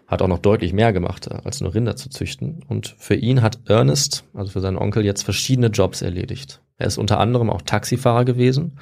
hat 0.09 0.23
auch 0.23 0.29
noch 0.29 0.41
deutlich 0.41 0.73
mehr 0.73 0.93
gemacht, 0.93 1.31
als 1.31 1.61
nur 1.61 1.75
Rinder 1.75 1.95
zu 1.95 2.11
züchten. 2.11 2.65
Und 2.69 2.97
für 2.99 3.15
ihn 3.15 3.43
hat 3.43 3.61
Ernest, 3.67 4.25
also 4.35 4.51
für 4.51 4.61
seinen 4.61 4.77
Onkel, 4.77 5.05
jetzt 5.05 5.23
verschiedene 5.23 5.69
Jobs 5.69 6.03
erledigt. 6.03 6.61
Er 6.79 6.89
ist 6.89 6.99
unter 6.99 7.21
anderem 7.21 7.49
auch 7.49 7.63
Taxifahrer 7.63 8.25
gewesen 8.25 8.77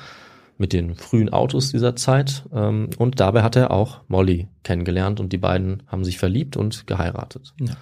mit 0.61 0.73
den 0.73 0.95
frühen 0.95 1.31
Autos 1.31 1.71
dieser 1.73 1.97
Zeit. 1.97 2.45
Ähm, 2.55 2.91
und 2.99 3.19
dabei 3.19 3.43
hat 3.43 3.57
er 3.57 3.71
auch 3.71 4.01
Molly 4.09 4.47
kennengelernt 4.63 5.19
und 5.19 5.33
die 5.33 5.39
beiden 5.39 5.83
haben 5.89 6.05
sich 6.05 6.19
verliebt 6.19 6.57
und 6.57 6.87
geheiratet. 6.87 7.55
Ja. 7.59 7.75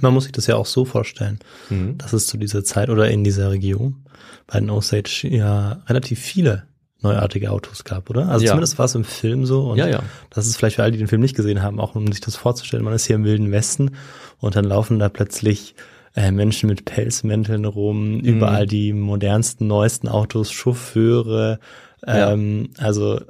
Man 0.00 0.12
muss 0.14 0.24
sich 0.24 0.32
das 0.32 0.46
ja 0.46 0.56
auch 0.56 0.66
so 0.66 0.84
vorstellen, 0.84 1.38
Mhm. 1.70 1.98
dass 1.98 2.12
es 2.12 2.26
zu 2.26 2.36
dieser 2.38 2.62
Zeit 2.64 2.88
oder 2.90 3.10
in 3.10 3.24
dieser 3.24 3.50
Region 3.50 4.04
bei 4.46 4.60
den 4.60 4.70
Osage 4.70 5.26
ja 5.28 5.82
relativ 5.88 6.18
viele 6.20 6.64
neuartige 7.02 7.50
Autos 7.50 7.82
gab, 7.84 8.10
oder? 8.10 8.28
Also 8.28 8.44
Ja. 8.44 8.50
zumindest 8.50 8.78
war 8.78 8.84
es 8.84 8.94
im 8.94 9.04
Film 9.04 9.46
so. 9.46 9.70
Und 9.70 9.78
Ja, 9.78 9.88
ja. 9.88 10.00
das 10.28 10.46
ist 10.46 10.56
vielleicht 10.58 10.76
für 10.76 10.82
alle, 10.82 10.92
die 10.92 10.98
den 10.98 11.08
Film 11.08 11.22
nicht 11.22 11.34
gesehen 11.34 11.62
haben, 11.62 11.80
auch 11.80 11.94
um 11.94 12.06
sich 12.12 12.20
das 12.20 12.36
vorzustellen. 12.36 12.84
Man 12.84 12.92
ist 12.92 13.06
hier 13.06 13.16
im 13.16 13.24
Wilden 13.24 13.50
Westen 13.52 13.92
und 14.38 14.54
dann 14.54 14.64
laufen 14.66 14.98
da 14.98 15.08
plötzlich 15.08 15.74
äh, 16.16 16.32
Menschen 16.32 16.68
mit 16.68 16.84
Pelzmänteln 16.84 17.64
rum, 17.64 18.14
Mhm. 18.16 18.20
überall 18.20 18.66
die 18.66 18.92
modernsten, 18.92 19.68
neuesten 19.68 20.08
Autos, 20.08 20.50
Chauffeure, 20.50 21.60
Ja. 22.06 22.32
ähm, 22.32 22.70
also 22.78 23.20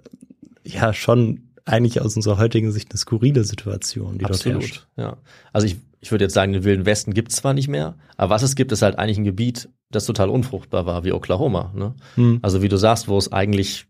ja, 0.65 0.93
schon 0.93 1.51
eigentlich 1.65 2.01
aus 2.01 2.17
unserer 2.17 2.39
heutigen 2.39 2.73
Sicht 2.73 2.91
eine 2.91 2.99
skurrile 2.99 3.45
Situation, 3.45 4.19
die 4.19 4.25
dort 4.25 4.45
herrscht. 4.45 4.57
Absolut, 4.57 4.87
ja. 4.97 5.17
Also 5.53 5.67
ich, 5.67 5.77
ich 6.01 6.11
würde 6.11 6.25
jetzt 6.25 6.35
sagen, 6.35 6.53
den 6.53 6.65
Wilden 6.65 6.87
Westen 6.87 7.15
gibt's 7.15 7.37
zwar 7.37 7.55
nicht 7.55 7.69
mehr, 7.69 7.97
aber 8.17 8.35
was 8.35 8.43
es 8.43 8.57
gibt, 8.57 8.73
ist 8.73 8.83
halt 8.83 8.99
eigentlich 8.99 9.19
ein 9.19 9.25
Gebiet, 9.25 9.69
das 9.91 10.07
total 10.07 10.31
unfruchtbar 10.31 10.87
war, 10.87 11.05
wie 11.05 11.13
Oklahoma. 11.13 11.73
Ne? 11.75 11.95
Hm. 12.15 12.39
Also 12.43 12.63
wie 12.63 12.69
du 12.69 12.77
sagst, 12.77 13.09
wo 13.09 13.19
es 13.19 13.33
eigentlich 13.33 13.87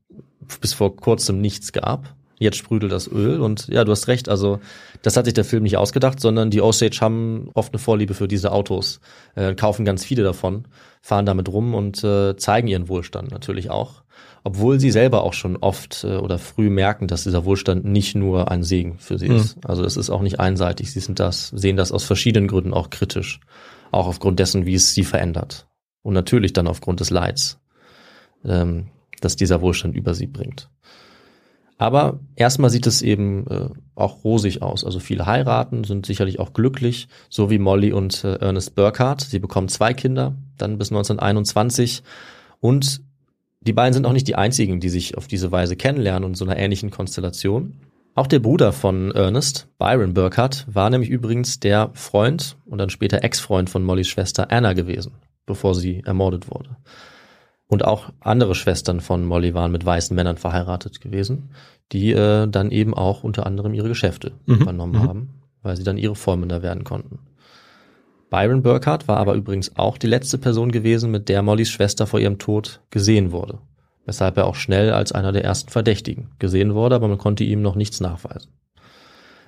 bis 0.60 0.72
vor 0.72 0.96
kurzem 0.96 1.40
nichts 1.40 1.72
gab. 1.72 2.14
Jetzt 2.38 2.56
sprüdelt 2.56 2.90
das 2.90 3.06
Öl 3.06 3.40
und 3.40 3.68
ja, 3.68 3.84
du 3.84 3.92
hast 3.92 4.08
recht. 4.08 4.30
Also 4.30 4.60
das 5.02 5.16
hat 5.18 5.26
sich 5.26 5.34
der 5.34 5.44
Film 5.44 5.62
nicht 5.62 5.76
ausgedacht, 5.76 6.20
sondern 6.20 6.50
die 6.50 6.62
Osage 6.62 6.98
haben 7.02 7.50
oft 7.52 7.74
eine 7.74 7.78
Vorliebe 7.78 8.14
für 8.14 8.28
diese 8.28 8.50
Autos, 8.50 9.00
äh, 9.34 9.54
kaufen 9.54 9.84
ganz 9.84 10.06
viele 10.06 10.22
davon, 10.22 10.64
fahren 11.02 11.26
damit 11.26 11.50
rum 11.50 11.74
und 11.74 12.02
äh, 12.02 12.36
zeigen 12.36 12.66
ihren 12.66 12.88
Wohlstand 12.88 13.30
natürlich 13.30 13.68
auch. 13.68 14.02
Obwohl 14.42 14.80
sie 14.80 14.90
selber 14.90 15.22
auch 15.22 15.34
schon 15.34 15.56
oft 15.56 16.04
äh, 16.04 16.16
oder 16.16 16.38
früh 16.38 16.70
merken, 16.70 17.06
dass 17.08 17.24
dieser 17.24 17.44
Wohlstand 17.44 17.84
nicht 17.84 18.14
nur 18.14 18.50
ein 18.50 18.62
Segen 18.62 18.98
für 18.98 19.18
sie 19.18 19.28
Mhm. 19.28 19.36
ist. 19.36 19.58
Also 19.64 19.84
es 19.84 19.96
ist 19.96 20.10
auch 20.10 20.22
nicht 20.22 20.40
einseitig. 20.40 20.92
Sie 20.92 21.00
sind 21.00 21.18
das, 21.20 21.48
sehen 21.48 21.76
das 21.76 21.92
aus 21.92 22.04
verschiedenen 22.04 22.48
Gründen 22.48 22.72
auch 22.72 22.90
kritisch. 22.90 23.40
Auch 23.90 24.06
aufgrund 24.06 24.38
dessen, 24.38 24.66
wie 24.66 24.74
es 24.74 24.94
sie 24.94 25.04
verändert. 25.04 25.66
Und 26.02 26.14
natürlich 26.14 26.52
dann 26.52 26.66
aufgrund 26.68 27.00
des 27.00 27.10
Leids, 27.10 27.58
ähm, 28.44 28.86
dass 29.20 29.36
dieser 29.36 29.60
Wohlstand 29.60 29.94
über 29.94 30.14
sie 30.14 30.26
bringt. 30.26 30.70
Aber 31.76 32.20
erstmal 32.36 32.68
sieht 32.70 32.86
es 32.86 33.00
eben 33.00 33.46
äh, 33.46 33.68
auch 33.94 34.22
rosig 34.22 34.60
aus. 34.62 34.84
Also 34.84 35.00
viele 35.00 35.24
heiraten, 35.26 35.84
sind 35.84 36.04
sicherlich 36.04 36.38
auch 36.38 36.52
glücklich, 36.52 37.08
so 37.30 37.48
wie 37.50 37.58
Molly 37.58 37.92
und 37.92 38.22
äh, 38.22 38.34
Ernest 38.36 38.74
Burkhardt. 38.74 39.22
Sie 39.22 39.38
bekommen 39.38 39.68
zwei 39.68 39.94
Kinder, 39.94 40.34
dann 40.58 40.76
bis 40.76 40.90
1921. 40.90 42.02
Und 42.60 43.00
die 43.60 43.72
beiden 43.72 43.92
sind 43.92 44.06
auch 44.06 44.12
nicht 44.12 44.28
die 44.28 44.36
einzigen, 44.36 44.80
die 44.80 44.88
sich 44.88 45.16
auf 45.16 45.26
diese 45.26 45.52
Weise 45.52 45.76
kennenlernen 45.76 46.24
und 46.24 46.36
so 46.36 46.44
einer 46.44 46.56
ähnlichen 46.56 46.90
Konstellation. 46.90 47.74
Auch 48.14 48.26
der 48.26 48.40
Bruder 48.40 48.72
von 48.72 49.12
Ernest, 49.12 49.68
Byron 49.78 50.14
Burkhardt, 50.14 50.66
war 50.68 50.90
nämlich 50.90 51.10
übrigens 51.10 51.60
der 51.60 51.90
Freund 51.94 52.56
und 52.66 52.78
dann 52.78 52.90
später 52.90 53.22
Ex-Freund 53.22 53.70
von 53.70 53.84
Mollys 53.84 54.08
Schwester 54.08 54.50
Anna 54.50 54.72
gewesen, 54.72 55.12
bevor 55.46 55.74
sie 55.74 56.02
ermordet 56.04 56.50
wurde. 56.50 56.76
Und 57.68 57.84
auch 57.84 58.10
andere 58.18 58.56
Schwestern 58.56 59.00
von 59.00 59.24
Molly 59.24 59.54
waren 59.54 59.70
mit 59.70 59.86
weißen 59.86 60.14
Männern 60.14 60.38
verheiratet 60.38 61.00
gewesen, 61.00 61.50
die 61.92 62.10
äh, 62.12 62.48
dann 62.48 62.72
eben 62.72 62.94
auch 62.94 63.22
unter 63.22 63.46
anderem 63.46 63.74
ihre 63.74 63.88
Geschäfte 63.88 64.32
Mhm, 64.46 64.54
übernommen 64.56 64.94
mhm. 64.94 65.08
haben, 65.08 65.28
weil 65.62 65.76
sie 65.76 65.84
dann 65.84 65.96
ihre 65.96 66.16
Vormünder 66.16 66.62
werden 66.62 66.82
konnten. 66.82 67.20
Byron 68.30 68.62
Burkhardt 68.62 69.08
war 69.08 69.16
aber 69.16 69.34
übrigens 69.34 69.76
auch 69.76 69.98
die 69.98 70.06
letzte 70.06 70.38
Person 70.38 70.70
gewesen, 70.70 71.10
mit 71.10 71.28
der 71.28 71.42
Mollys 71.42 71.68
Schwester 71.68 72.06
vor 72.06 72.20
ihrem 72.20 72.38
Tod 72.38 72.80
gesehen 72.90 73.32
wurde, 73.32 73.58
weshalb 74.06 74.36
er 74.36 74.46
auch 74.46 74.54
schnell 74.54 74.92
als 74.92 75.10
einer 75.12 75.32
der 75.32 75.44
ersten 75.44 75.70
Verdächtigen 75.70 76.30
gesehen 76.38 76.74
wurde, 76.74 76.94
aber 76.94 77.08
man 77.08 77.18
konnte 77.18 77.42
ihm 77.44 77.60
noch 77.60 77.74
nichts 77.74 78.00
nachweisen. 78.00 78.52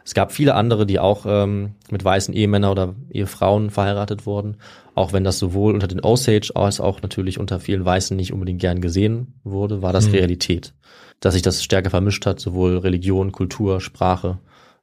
Es 0.05 0.15
gab 0.15 0.33
viele 0.33 0.57
andere, 0.57 0.85
die 0.85 0.99
auch 0.99 1.27
ähm, 1.29 1.77
mit 1.91 2.05
weißen 2.05 2.35
Ehemännern 2.35 2.73
oder 2.73 2.95
Ehefrauen 3.11 3.71
verheiratet 3.71 4.27
wurden, 4.27 4.57
auch 4.97 5.13
wenn 5.13 5.23
das 5.23 5.39
sowohl 5.39 5.75
unter 5.75 5.87
den 5.87 6.01
Osage 6.01 6.51
als 6.57 6.81
auch 6.81 7.03
natürlich 7.03 7.39
unter 7.39 7.61
vielen 7.61 7.85
Weißen 7.85 8.17
nicht 8.17 8.33
unbedingt 8.33 8.61
gern 8.61 8.81
gesehen 8.81 9.35
wurde, 9.45 9.81
war 9.81 9.93
das 9.93 10.09
Mhm. 10.09 10.15
Realität. 10.15 10.75
Dass 11.21 11.35
sich 11.35 11.43
das 11.43 11.63
stärker 11.63 11.91
vermischt 11.91 12.27
hat, 12.27 12.41
sowohl 12.41 12.79
Religion, 12.79 13.31
Kultur, 13.31 13.81
Sprache, 13.81 14.39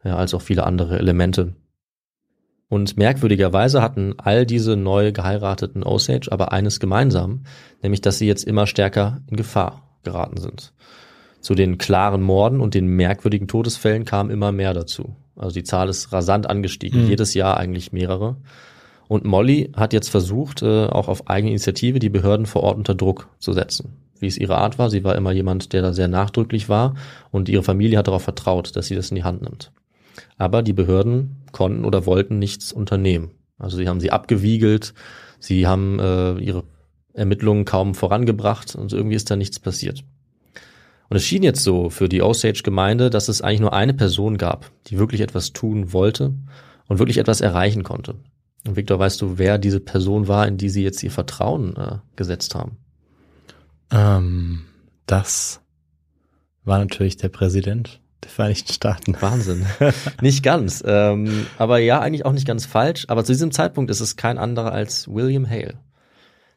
ja, 0.05 0.15
als 0.15 0.33
auch 0.33 0.41
viele 0.41 0.63
andere 0.63 0.97
Elemente. 0.97 1.53
Und 2.69 2.97
merkwürdigerweise 2.97 3.81
hatten 3.81 4.13
all 4.17 4.45
diese 4.45 4.75
neu 4.75 5.11
geheirateten 5.11 5.83
Osage 5.83 6.31
aber 6.31 6.51
eines 6.51 6.79
gemeinsam, 6.79 7.41
nämlich 7.81 8.01
dass 8.01 8.19
sie 8.19 8.27
jetzt 8.27 8.43
immer 8.43 8.67
stärker 8.67 9.21
in 9.27 9.37
Gefahr 9.37 9.89
geraten 10.03 10.37
sind. 10.39 10.71
Zu 11.41 11.55
den 11.55 11.77
klaren 11.79 12.21
Morden 12.21 12.59
und 12.61 12.75
den 12.75 12.85
merkwürdigen 12.85 13.47
Todesfällen 13.47 14.05
kam 14.05 14.29
immer 14.29 14.51
mehr 14.51 14.73
dazu. 14.73 15.15
Also 15.35 15.53
die 15.53 15.63
Zahl 15.63 15.89
ist 15.89 16.11
rasant 16.13 16.47
angestiegen, 16.49 17.03
Mhm. 17.03 17.09
jedes 17.09 17.33
Jahr 17.33 17.57
eigentlich 17.57 17.91
mehrere. 17.91 18.35
Und 19.07 19.25
Molly 19.25 19.71
hat 19.75 19.93
jetzt 19.93 20.09
versucht, 20.09 20.61
äh, 20.61 20.85
auch 20.85 21.07
auf 21.07 21.27
eigene 21.27 21.49
Initiative 21.51 21.97
die 21.97 22.09
Behörden 22.09 22.45
vor 22.45 22.61
Ort 22.63 22.77
unter 22.77 22.93
Druck 22.93 23.29
zu 23.39 23.53
setzen. 23.53 23.93
Wie 24.19 24.27
es 24.27 24.37
ihre 24.37 24.57
Art 24.57 24.77
war, 24.77 24.89
sie 24.89 25.03
war 25.03 25.15
immer 25.15 25.31
jemand, 25.31 25.73
der 25.73 25.81
da 25.81 25.93
sehr 25.93 26.09
nachdrücklich 26.09 26.69
war 26.69 26.93
und 27.31 27.49
ihre 27.49 27.63
Familie 27.63 27.97
hat 27.97 28.07
darauf 28.07 28.23
vertraut, 28.23 28.75
dass 28.75 28.87
sie 28.87 28.95
das 28.95 29.09
in 29.09 29.15
die 29.15 29.23
Hand 29.23 29.41
nimmt. 29.41 29.71
Aber 30.37 30.61
die 30.63 30.73
Behörden 30.73 31.37
konnten 31.51 31.85
oder 31.85 32.05
wollten 32.05 32.39
nichts 32.39 32.71
unternehmen. 32.71 33.31
Also 33.57 33.77
sie 33.77 33.87
haben 33.87 33.99
sie 33.99 34.11
abgewiegelt, 34.11 34.93
sie 35.39 35.67
haben 35.67 35.99
äh, 35.99 36.33
ihre 36.39 36.63
Ermittlungen 37.13 37.65
kaum 37.65 37.95
vorangebracht 37.95 38.75
und 38.75 38.93
irgendwie 38.93 39.15
ist 39.15 39.29
da 39.29 39.35
nichts 39.35 39.59
passiert. 39.59 40.03
Und 41.09 41.17
es 41.17 41.23
schien 41.23 41.43
jetzt 41.43 41.63
so 41.63 41.89
für 41.89 42.07
die 42.07 42.21
Osage-Gemeinde, 42.21 43.09
dass 43.09 43.29
es 43.29 43.41
eigentlich 43.41 43.61
nur 43.61 43.73
eine 43.73 43.93
Person 43.93 44.37
gab, 44.37 44.71
die 44.87 44.99
wirklich 44.99 45.21
etwas 45.21 45.53
tun 45.53 45.91
wollte 45.91 46.33
und 46.87 46.99
wirklich 46.99 47.17
etwas 47.17 47.41
erreichen 47.41 47.83
konnte. 47.83 48.15
Und 48.65 48.75
Victor, 48.75 48.99
weißt 48.99 49.21
du, 49.21 49.37
wer 49.37 49.57
diese 49.57 49.79
Person 49.79 50.27
war, 50.27 50.47
in 50.47 50.57
die 50.57 50.69
sie 50.69 50.83
jetzt 50.83 51.01
ihr 51.01 51.11
Vertrauen 51.11 51.75
äh, 51.75 51.97
gesetzt 52.15 52.55
haben? 52.55 52.77
Ähm, 53.91 54.65
das 55.05 55.61
war 56.63 56.77
natürlich 56.77 57.17
der 57.17 57.29
Präsident 57.29 58.01
der 58.23 58.29
Vereinigten 58.31 58.73
Staaten. 58.73 59.15
Wahnsinn. 59.19 59.65
nicht 60.21 60.43
ganz. 60.43 60.83
Ähm, 60.85 61.45
aber 61.57 61.79
ja, 61.79 61.99
eigentlich 61.99 62.25
auch 62.25 62.33
nicht 62.33 62.47
ganz 62.47 62.65
falsch. 62.65 63.05
Aber 63.07 63.23
zu 63.23 63.31
diesem 63.31 63.51
Zeitpunkt 63.51 63.89
ist 63.91 63.99
es 64.01 64.15
kein 64.15 64.37
anderer 64.37 64.71
als 64.71 65.07
William 65.07 65.49
Hale. 65.49 65.75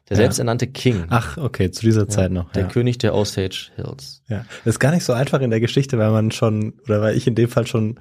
Der 0.09 0.17
Ja. 0.17 0.23
selbsternannte 0.23 0.67
King. 0.67 1.05
Ach, 1.09 1.37
okay, 1.37 1.71
zu 1.71 1.81
dieser 1.85 2.09
Zeit 2.09 2.31
noch. 2.31 2.51
Der 2.51 2.63
ja. 2.63 2.67
König 2.69 2.97
der 2.97 3.15
Osage 3.15 3.71
Hills. 3.77 4.21
ja. 4.27 4.45
Das 4.65 4.75
ist 4.75 4.79
gar 4.79 4.91
nicht 4.91 5.05
so 5.05 5.13
einfach 5.13 5.39
in 5.39 5.49
der 5.49 5.61
Geschichte, 5.61 5.97
weil 5.97 6.11
man 6.11 6.31
schon, 6.31 6.73
oder 6.85 7.01
weil 7.01 7.15
ich 7.15 7.25
in 7.27 7.35
dem 7.35 7.47
Fall 7.49 7.65
schon 7.67 7.99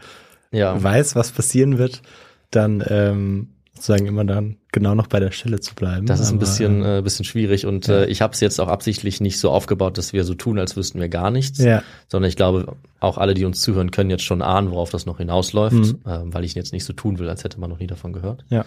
Ja. 0.51 0.83
weiß, 0.83 1.15
was 1.15 1.31
passieren 1.31 1.79
wird, 1.79 2.03
dann 2.51 2.85
ähm, 2.89 3.51
sozusagen 3.83 4.07
immer 4.07 4.25
dann 4.25 4.57
genau 4.71 4.95
noch 4.95 5.09
bei 5.09 5.19
der 5.21 5.33
Stelle 5.33 5.59
zu 5.61 5.75
bleiben. 5.75 6.07
Das 6.07 6.21
ist 6.21 6.29
ein 6.29 6.35
Aber, 6.37 6.41
bisschen, 6.41 6.83
ähm, 6.85 6.99
äh, 6.99 7.03
bisschen 7.03 7.25
schwierig 7.25 7.67
und 7.67 7.89
ja. 7.89 8.03
äh, 8.03 8.07
ich 8.07 8.23
habe 8.23 8.33
es 8.33 8.41
jetzt 8.41 8.61
auch 8.61 8.69
absichtlich 8.69 9.21
nicht 9.21 9.39
so 9.41 9.51
aufgebaut, 9.51 9.99
dass 9.99 10.13
wir 10.13 10.25
so 10.25 10.35
tun, 10.35 10.59
als 10.59 10.77
wüssten 10.77 11.01
wir 11.01 11.09
gar 11.09 11.31
nichts, 11.31 11.59
ja, 11.59 11.83
sondern 12.09 12.29
ich 12.29 12.37
glaube, 12.37 12.77
auch 13.01 13.19
alle, 13.19 13.35
die 13.35 13.45
uns 13.45 13.61
zuhören, 13.61 13.91
können 13.91 14.11
jetzt 14.11 14.23
schon 14.23 14.41
ahnen, 14.43 14.71
worauf 14.71 14.91
das 14.91 15.05
noch 15.07 15.19
hinausläuft, 15.19 15.75
Mhm. 15.77 15.99
ähm, 16.07 16.33
weil 16.35 16.45
ich 16.45 16.55
jetzt 16.55 16.73
nicht 16.73 16.85
so 16.85 16.93
tun 16.93 17.19
will, 17.19 17.29
als 17.29 17.43
hätte 17.45 17.59
man 17.59 17.71
noch 17.71 17.79
nie 17.81 17.87
davon 17.89 18.13
gehört. 18.13 18.45
ja. 18.51 18.65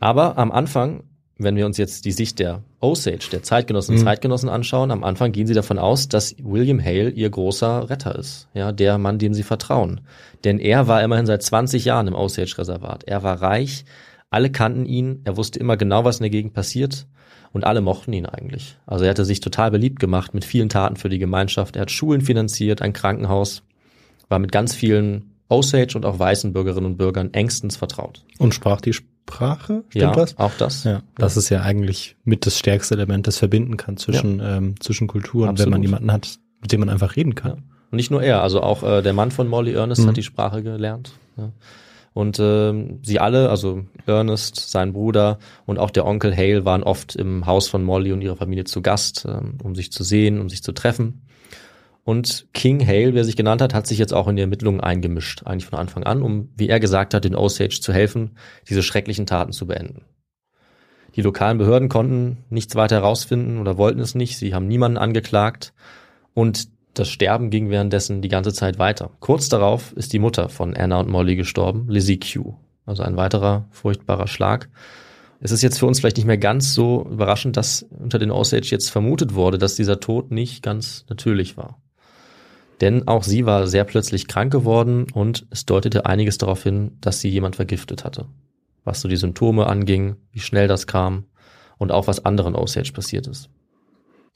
Aber 0.00 0.36
am 0.38 0.52
Anfang, 0.52 1.04
wenn 1.38 1.56
wir 1.56 1.66
uns 1.66 1.76
jetzt 1.78 2.04
die 2.04 2.12
Sicht 2.12 2.38
der 2.38 2.62
Osage, 2.80 3.28
der 3.32 3.42
Zeitgenossen 3.42 3.94
und 3.94 4.00
Mhm. 4.00 4.04
Zeitgenossen 4.06 4.48
anschauen, 4.48 4.90
am 4.90 5.04
Anfang 5.04 5.32
gehen 5.32 5.46
sie 5.46 5.54
davon 5.54 5.78
aus, 5.78 6.08
dass 6.08 6.34
William 6.42 6.82
Hale 6.82 7.10
ihr 7.10 7.30
großer 7.30 7.88
Retter 7.90 8.14
ist, 8.18 8.48
ja, 8.54 8.72
der 8.72 8.98
Mann, 8.98 9.18
dem 9.18 9.34
sie 9.34 9.42
vertrauen. 9.42 10.00
Denn 10.44 10.58
er 10.58 10.86
war 10.86 11.02
immerhin 11.02 11.26
seit 11.26 11.42
20 11.42 11.84
Jahren 11.84 12.08
im 12.08 12.14
Osage-Reservat. 12.14 13.04
Er 13.04 13.22
war 13.22 13.40
reich, 13.40 13.84
alle 14.30 14.50
kannten 14.50 14.86
ihn, 14.86 15.20
er 15.24 15.36
wusste 15.36 15.58
immer 15.58 15.76
genau, 15.76 16.04
was 16.04 16.18
in 16.18 16.24
der 16.24 16.30
Gegend 16.30 16.52
passiert 16.52 17.06
und 17.52 17.64
alle 17.64 17.80
mochten 17.80 18.12
ihn 18.12 18.26
eigentlich. 18.26 18.76
Also 18.86 19.04
er 19.04 19.10
hatte 19.10 19.24
sich 19.24 19.40
total 19.40 19.70
beliebt 19.70 20.00
gemacht 20.00 20.34
mit 20.34 20.44
vielen 20.44 20.68
Taten 20.68 20.96
für 20.96 21.08
die 21.08 21.18
Gemeinschaft. 21.18 21.76
Er 21.76 21.82
hat 21.82 21.90
Schulen 21.90 22.20
finanziert, 22.20 22.82
ein 22.82 22.92
Krankenhaus, 22.92 23.62
war 24.28 24.38
mit 24.38 24.52
ganz 24.52 24.74
vielen 24.74 25.32
Osage 25.48 25.94
und 25.96 26.04
auch 26.04 26.18
weißen 26.18 26.52
Bürgerinnen 26.52 26.86
und 26.86 26.96
Bürgern 26.96 27.32
engstens 27.32 27.76
vertraut. 27.76 28.24
Und 28.38 28.52
sprach 28.52 28.80
die 28.80 28.92
Sprache? 28.92 29.84
Stimmt 29.88 30.02
ja, 30.02 30.12
das? 30.12 30.36
auch 30.38 30.52
das. 30.58 30.84
Ja, 30.84 31.02
das 31.16 31.36
ist 31.36 31.48
ja 31.50 31.62
eigentlich 31.62 32.16
mit 32.24 32.46
das 32.46 32.58
stärkste 32.58 32.94
Element, 32.94 33.26
das 33.28 33.38
verbinden 33.38 33.76
kann 33.76 33.96
zwischen, 33.96 34.40
ähm, 34.42 34.74
zwischen 34.80 35.06
Kulturen, 35.06 35.56
wenn 35.58 35.70
man 35.70 35.80
Absolut. 35.80 35.84
jemanden 35.84 36.12
hat, 36.12 36.38
mit 36.60 36.72
dem 36.72 36.80
man 36.80 36.88
einfach 36.88 37.14
reden 37.16 37.36
kann. 37.36 37.50
Ja. 37.52 37.56
Und 37.92 37.96
nicht 37.96 38.10
nur 38.10 38.22
er, 38.22 38.42
also 38.42 38.60
auch 38.60 38.82
äh, 38.82 39.02
der 39.02 39.12
Mann 39.12 39.30
von 39.30 39.46
Molly 39.46 39.72
Ernest 39.72 40.02
Mhm. 40.02 40.08
hat 40.08 40.16
die 40.16 40.24
Sprache 40.24 40.62
gelernt. 40.64 41.12
Ja. 41.36 41.52
Und 42.16 42.38
ähm, 42.40 43.00
sie 43.02 43.20
alle, 43.20 43.50
also 43.50 43.84
Ernest, 44.06 44.70
sein 44.70 44.94
Bruder 44.94 45.38
und 45.66 45.78
auch 45.78 45.90
der 45.90 46.06
Onkel 46.06 46.34
Hale 46.34 46.64
waren 46.64 46.82
oft 46.82 47.14
im 47.14 47.44
Haus 47.44 47.68
von 47.68 47.84
Molly 47.84 48.10
und 48.10 48.22
ihrer 48.22 48.36
Familie 48.36 48.64
zu 48.64 48.80
Gast, 48.80 49.26
ähm, 49.28 49.58
um 49.62 49.74
sich 49.74 49.92
zu 49.92 50.02
sehen, 50.02 50.40
um 50.40 50.48
sich 50.48 50.62
zu 50.62 50.72
treffen. 50.72 51.26
Und 52.04 52.46
King 52.54 52.86
Hale, 52.86 53.12
wer 53.12 53.26
sich 53.26 53.36
genannt 53.36 53.60
hat, 53.60 53.74
hat 53.74 53.86
sich 53.86 53.98
jetzt 53.98 54.14
auch 54.14 54.28
in 54.28 54.36
die 54.36 54.40
Ermittlungen 54.40 54.80
eingemischt, 54.80 55.42
eigentlich 55.44 55.66
von 55.66 55.78
Anfang 55.78 56.04
an, 56.04 56.22
um, 56.22 56.48
wie 56.56 56.70
er 56.70 56.80
gesagt 56.80 57.12
hat, 57.12 57.24
den 57.24 57.36
Osage 57.36 57.82
zu 57.82 57.92
helfen, 57.92 58.38
diese 58.66 58.82
schrecklichen 58.82 59.26
Taten 59.26 59.52
zu 59.52 59.66
beenden. 59.66 60.06
Die 61.16 61.22
lokalen 61.22 61.58
Behörden 61.58 61.90
konnten 61.90 62.38
nichts 62.48 62.76
weiter 62.76 62.96
herausfinden 62.96 63.58
oder 63.58 63.76
wollten 63.76 64.00
es 64.00 64.14
nicht. 64.14 64.38
Sie 64.38 64.54
haben 64.54 64.68
niemanden 64.68 64.96
angeklagt. 64.96 65.74
Und 66.32 66.68
das 66.98 67.08
Sterben 67.08 67.50
ging 67.50 67.70
währenddessen 67.70 68.22
die 68.22 68.28
ganze 68.28 68.52
Zeit 68.52 68.78
weiter. 68.78 69.10
Kurz 69.20 69.48
darauf 69.48 69.92
ist 69.92 70.12
die 70.12 70.18
Mutter 70.18 70.48
von 70.48 70.74
Anna 70.74 71.00
und 71.00 71.08
Molly 71.08 71.36
gestorben, 71.36 71.86
Lizzie 71.88 72.18
Q. 72.18 72.54
Also 72.86 73.02
ein 73.02 73.16
weiterer 73.16 73.66
furchtbarer 73.70 74.26
Schlag. 74.26 74.68
Es 75.40 75.50
ist 75.50 75.62
jetzt 75.62 75.78
für 75.78 75.86
uns 75.86 76.00
vielleicht 76.00 76.16
nicht 76.16 76.26
mehr 76.26 76.38
ganz 76.38 76.72
so 76.72 77.06
überraschend, 77.10 77.56
dass 77.56 77.82
unter 77.82 78.18
den 78.18 78.30
Osage 78.30 78.68
jetzt 78.70 78.90
vermutet 78.90 79.34
wurde, 79.34 79.58
dass 79.58 79.74
dieser 79.74 80.00
Tod 80.00 80.30
nicht 80.30 80.62
ganz 80.62 81.04
natürlich 81.08 81.56
war. 81.56 81.82
Denn 82.80 83.06
auch 83.08 83.22
sie 83.22 83.44
war 83.44 83.66
sehr 83.66 83.84
plötzlich 83.84 84.28
krank 84.28 84.52
geworden 84.52 85.06
und 85.12 85.46
es 85.50 85.66
deutete 85.66 86.06
einiges 86.06 86.38
darauf 86.38 86.62
hin, 86.62 86.96
dass 87.00 87.20
sie 87.20 87.28
jemand 87.28 87.56
vergiftet 87.56 88.04
hatte. 88.04 88.26
Was 88.84 89.00
so 89.00 89.08
die 89.08 89.16
Symptome 89.16 89.66
anging, 89.66 90.16
wie 90.32 90.40
schnell 90.40 90.68
das 90.68 90.86
kam 90.86 91.24
und 91.78 91.92
auch 91.92 92.06
was 92.06 92.24
anderen 92.24 92.54
Osage 92.54 92.92
passiert 92.92 93.26
ist. 93.26 93.50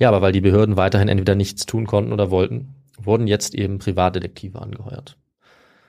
Ja, 0.00 0.08
aber 0.08 0.22
weil 0.22 0.32
die 0.32 0.40
Behörden 0.40 0.76
weiterhin 0.76 1.08
entweder 1.08 1.34
nichts 1.36 1.66
tun 1.66 1.86
konnten 1.86 2.12
oder 2.12 2.30
wollten, 2.30 2.74
wurden 3.00 3.26
jetzt 3.26 3.54
eben 3.54 3.78
Privatdetektive 3.78 4.60
angeheuert. 4.60 5.16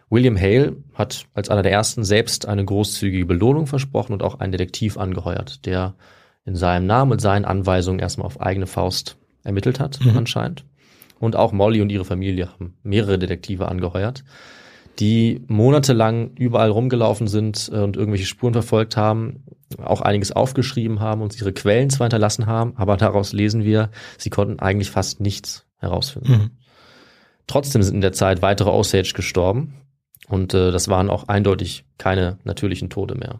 William 0.09 0.37
Hale 0.37 0.75
hat 0.93 1.25
als 1.33 1.49
einer 1.49 1.63
der 1.63 1.71
ersten 1.71 2.03
selbst 2.03 2.45
eine 2.45 2.65
großzügige 2.65 3.25
Belohnung 3.25 3.65
versprochen 3.67 4.11
und 4.11 4.21
auch 4.21 4.39
einen 4.39 4.51
Detektiv 4.51 4.97
angeheuert, 4.97 5.65
der 5.65 5.95
in 6.45 6.55
seinem 6.55 6.85
Namen 6.85 7.13
und 7.13 7.21
seinen 7.21 7.45
Anweisungen 7.45 7.99
erstmal 7.99 8.25
auf 8.25 8.41
eigene 8.41 8.67
Faust 8.67 9.17
ermittelt 9.43 9.79
hat, 9.79 9.99
Mhm. 10.03 10.17
anscheinend. 10.17 10.65
Und 11.19 11.35
auch 11.37 11.53
Molly 11.53 11.81
und 11.81 11.91
ihre 11.91 12.03
Familie 12.03 12.49
haben 12.49 12.73
mehrere 12.83 13.17
Detektive 13.17 13.69
angeheuert, 13.69 14.23
die 14.99 15.43
monatelang 15.47 16.31
überall 16.35 16.69
rumgelaufen 16.69 17.27
sind 17.27 17.69
äh, 17.73 17.79
und 17.79 17.97
irgendwelche 17.97 18.25
Spuren 18.25 18.53
verfolgt 18.53 18.97
haben, 18.97 19.43
auch 19.81 20.01
einiges 20.01 20.31
aufgeschrieben 20.31 20.99
haben 20.99 21.21
und 21.21 21.39
ihre 21.39 21.53
Quellen 21.53 21.89
zwar 21.89 22.05
hinterlassen 22.05 22.45
haben, 22.45 22.73
aber 22.75 22.97
daraus 22.97 23.33
lesen 23.33 23.63
wir, 23.63 23.89
sie 24.17 24.29
konnten 24.29 24.59
eigentlich 24.59 24.91
fast 24.91 25.21
nichts 25.21 25.65
herausfinden. 25.77 26.31
Mhm. 26.31 26.51
Trotzdem 27.47 27.81
sind 27.83 27.95
in 27.95 28.01
der 28.01 28.13
Zeit 28.13 28.41
weitere 28.41 28.69
Osage 28.69 29.13
gestorben 29.15 29.73
und 30.27 30.53
äh, 30.53 30.71
das 30.71 30.87
waren 30.87 31.09
auch 31.09 31.27
eindeutig 31.27 31.85
keine 31.97 32.37
natürlichen 32.43 32.89
Tode 32.89 33.15
mehr. 33.15 33.39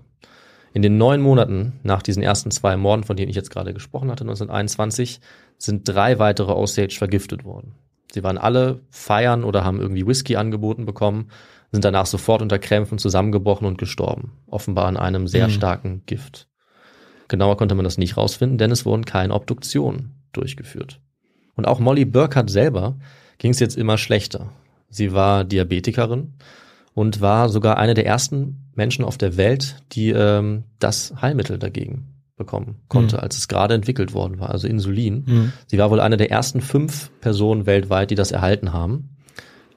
In 0.74 0.82
den 0.82 0.98
neun 0.98 1.22
Monaten 1.22 1.80
nach 1.84 2.02
diesen 2.02 2.24
ersten 2.24 2.50
zwei 2.50 2.78
Morden, 2.78 3.04
von 3.04 3.18
denen 3.18 3.30
ich 3.30 3.36
jetzt 3.36 3.52
gerade 3.52 3.74
gesprochen 3.74 4.10
hatte, 4.10 4.24
1921, 4.24 5.20
sind 5.58 5.88
drei 5.88 6.18
weitere 6.18 6.54
Osage 6.54 6.96
vergiftet 6.98 7.44
worden. 7.44 7.76
Sie 8.12 8.24
waren 8.24 8.38
alle 8.38 8.82
feiern 8.90 9.44
oder 9.44 9.64
haben 9.64 9.80
irgendwie 9.80 10.06
Whisky 10.06 10.36
angeboten 10.36 10.86
bekommen, 10.86 11.30
sind 11.72 11.86
danach 11.86 12.06
sofort 12.06 12.42
unter 12.42 12.60
Krämpfen 12.60 12.98
zusammengebrochen 12.98 13.66
und 13.66 13.78
gestorben. 13.78 14.34
Offenbar 14.48 14.88
an 14.88 14.98
einem 14.98 15.28
sehr 15.28 15.48
Mhm. 15.48 15.52
starken 15.52 16.04
Gift. 16.06 16.48
Genauer 17.30 17.56
konnte 17.56 17.76
man 17.76 17.86
das 17.86 17.98
nicht 17.98 18.18
rausfinden, 18.18 18.58
denn 18.58 18.72
es 18.72 18.86
wurden 18.86 19.06
keine 19.06 19.34
Obduktionen 19.34 20.22
durchgeführt. 20.34 21.00
Und 21.56 21.66
auch 21.66 21.80
Molly 21.80 22.04
Burkhardt 22.04 22.50
selber 22.50 22.98
ging 23.38 23.52
es 23.52 23.60
jetzt 23.60 23.78
immer 23.78 23.98
schlechter. 23.98 24.52
Sie 24.90 25.14
war 25.14 25.46
Diabetikerin 25.46 26.34
und 26.94 27.22
war 27.22 27.48
sogar 27.48 27.78
eine 27.78 27.94
der 27.94 28.06
ersten 28.06 28.70
Menschen 28.76 29.06
auf 29.06 29.18
der 29.18 29.38
Welt, 29.38 29.78
die 29.94 30.10
ähm, 30.10 30.66
das 30.80 31.14
Heilmittel 31.22 31.58
dagegen 31.58 32.11
bekommen 32.42 32.76
konnte, 32.88 33.16
Mhm. 33.18 33.22
als 33.24 33.38
es 33.38 33.48
gerade 33.48 33.74
entwickelt 33.74 34.14
worden 34.14 34.40
war, 34.40 34.50
also 34.50 34.68
Insulin. 34.68 35.24
Mhm. 35.26 35.54
Sie 35.68 35.78
war 35.78 35.90
wohl 35.92 36.00
eine 36.00 36.18
der 36.18 36.30
ersten 36.32 36.62
fünf 36.62 37.12
Personen 37.22 37.66
weltweit, 37.66 38.12
die 38.12 38.16
das 38.16 38.32
erhalten 38.32 38.74
haben. 38.74 39.10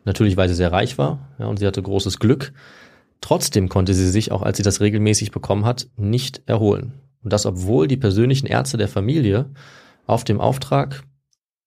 Natürlich, 0.04 0.36
weil 0.36 0.48
sie 0.48 0.54
sehr 0.54 0.72
reich 0.72 0.98
war 0.98 1.28
ja, 1.38 1.46
und 1.46 1.58
sie 1.58 1.66
hatte 1.66 1.82
großes 1.82 2.18
Glück. 2.18 2.52
Trotzdem 3.20 3.68
konnte 3.68 3.94
sie 3.94 4.10
sich, 4.10 4.32
auch 4.32 4.42
als 4.42 4.56
sie 4.58 4.62
das 4.62 4.80
regelmäßig 4.80 5.30
bekommen 5.30 5.64
hat, 5.64 5.88
nicht 5.96 6.42
erholen. 6.46 6.92
Und 7.22 7.32
das, 7.32 7.46
obwohl 7.46 7.88
die 7.88 7.96
persönlichen 7.96 8.46
Ärzte 8.46 8.76
der 8.76 8.88
Familie 8.88 9.46
auf 10.06 10.24
dem 10.24 10.40
Auftrag 10.40 11.04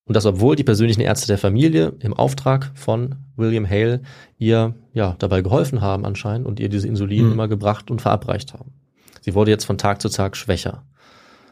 und 0.06 0.16
das, 0.16 0.26
obwohl 0.28 0.56
die 0.56 0.64
persönlichen 0.64 1.02
Ärzte 1.02 1.26
der 1.28 1.40
Familie 1.40 1.94
im 2.00 2.14
Auftrag 2.14 2.72
von 2.76 3.16
William 3.36 3.68
Hale 3.68 4.02
ihr 4.38 4.76
ja 4.94 5.16
dabei 5.18 5.42
geholfen 5.42 5.82
haben 5.82 6.06
anscheinend 6.06 6.46
und 6.48 6.60
ihr 6.60 6.70
diese 6.70 6.88
Insulin 6.88 7.26
Mhm. 7.26 7.32
immer 7.34 7.48
gebracht 7.48 7.90
und 7.90 8.02
verabreicht 8.04 8.54
haben. 8.54 8.72
Sie 9.28 9.36
wurde 9.36 9.52
jetzt 9.52 9.66
von 9.66 9.78
Tag 9.78 10.02
zu 10.02 10.08
Tag 10.08 10.38
schwächer. 10.38 10.86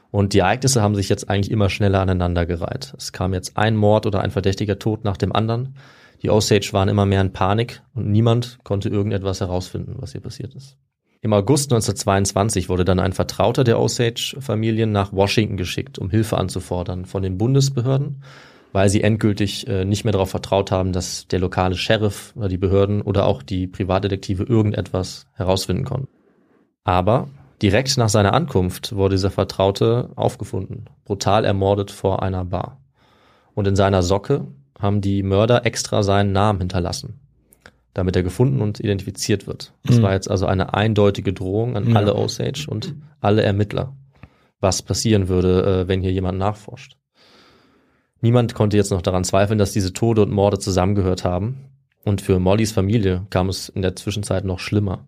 Und 0.09 0.31
die 0.31 0.39
Ereignisse 0.39 0.81
haben 0.81 0.95
sich 0.95 1.09
jetzt 1.09 1.29
eigentlich 1.29 1.51
immer 1.51 1.69
schneller 1.69 1.99
aneinandergereiht. 1.99 2.93
Es 2.97 3.11
kam 3.11 3.33
jetzt 3.33 3.57
ein 3.57 3.75
Mord 3.75 4.05
oder 4.05 4.21
ein 4.21 4.31
verdächtiger 4.31 4.79
Tod 4.79 5.03
nach 5.03 5.17
dem 5.17 5.35
anderen. 5.35 5.75
Die 6.23 6.29
Osage 6.29 6.69
waren 6.71 6.87
immer 6.87 7.05
mehr 7.05 7.19
in 7.19 7.33
Panik 7.33 7.81
und 7.93 8.09
niemand 8.09 8.59
konnte 8.63 8.87
irgendetwas 8.87 9.41
herausfinden, 9.41 9.95
was 9.97 10.13
hier 10.13 10.21
passiert 10.21 10.55
ist. 10.55 10.77
Im 11.19 11.33
August 11.33 11.73
1922 11.73 12.69
wurde 12.69 12.85
dann 12.85 13.01
ein 13.01 13.11
Vertrauter 13.11 13.65
der 13.65 13.77
Osage-Familien 13.77 14.93
nach 14.93 15.11
Washington 15.11 15.57
geschickt, 15.57 15.99
um 15.99 16.09
Hilfe 16.09 16.37
anzufordern 16.37 17.03
von 17.03 17.23
den 17.23 17.37
Bundesbehörden, 17.37 18.23
weil 18.71 18.87
sie 18.87 19.03
endgültig 19.03 19.67
äh, 19.67 19.83
nicht 19.83 20.05
mehr 20.05 20.13
darauf 20.13 20.29
vertraut 20.29 20.71
haben, 20.71 20.93
dass 20.93 21.27
der 21.27 21.39
lokale 21.39 21.75
Sheriff 21.75 22.31
oder 22.37 22.47
die 22.47 22.57
Behörden 22.57 23.01
oder 23.01 23.25
auch 23.25 23.43
die 23.43 23.67
Privatdetektive 23.67 24.43
irgendetwas 24.43 25.27
herausfinden 25.33 25.83
konnten. 25.83 26.07
Aber 26.85 27.27
direkt 27.61 27.97
nach 27.97 28.09
seiner 28.09 28.33
Ankunft 28.33 28.95
wurde 28.95 29.15
dieser 29.15 29.31
Vertraute 29.31 30.09
aufgefunden, 30.15 30.85
brutal 31.05 31.45
ermordet 31.45 31.91
vor 31.91 32.21
einer 32.23 32.45
Bar. 32.45 32.81
Und 33.53 33.67
in 33.67 33.75
seiner 33.75 34.03
Socke 34.03 34.47
haben 34.79 35.01
die 35.01 35.23
Mörder 35.23 35.65
extra 35.65 36.03
seinen 36.03 36.33
Namen 36.33 36.59
hinterlassen, 36.59 37.19
damit 37.93 38.15
er 38.15 38.23
gefunden 38.23 38.61
und 38.61 38.79
identifiziert 38.81 39.47
wird. 39.47 39.73
Das 39.85 39.97
Mhm. 39.99 40.01
war 40.03 40.13
jetzt 40.13 40.29
also 40.29 40.45
eine 40.45 40.73
eindeutige 40.73 41.31
Drohung 41.33 41.77
an 41.77 41.89
Ja. 41.91 41.95
alle 41.95 42.15
Osage 42.15 42.67
und 42.69 42.93
alle 43.21 43.41
Ermittler, 43.43 43.95
was 44.59 44.81
passieren 44.81 45.29
würde, 45.29 45.63
äh, 45.83 45.87
wenn 45.87 46.01
hier 46.01 46.11
jemand 46.11 46.37
nachforscht. 46.37 46.97
Niemand 48.21 48.53
konnte 48.55 48.75
jetzt 48.77 48.91
noch 48.91 49.01
daran 49.01 49.23
zweifeln, 49.23 49.59
dass 49.59 49.71
diese 49.71 49.93
Tode 49.93 50.23
und 50.23 50.31
Morde 50.31 50.59
zusammengehört 50.59 51.23
haben. 51.23 51.69
Und 52.03 52.21
für 52.21 52.39
Mollys 52.39 52.71
Familie 52.71 53.25
kam 53.29 53.49
es 53.49 53.69
in 53.69 53.81
der 53.81 53.95
Zwischenzeit 53.95 54.45
noch 54.45 54.59
schlimmer. 54.59 55.05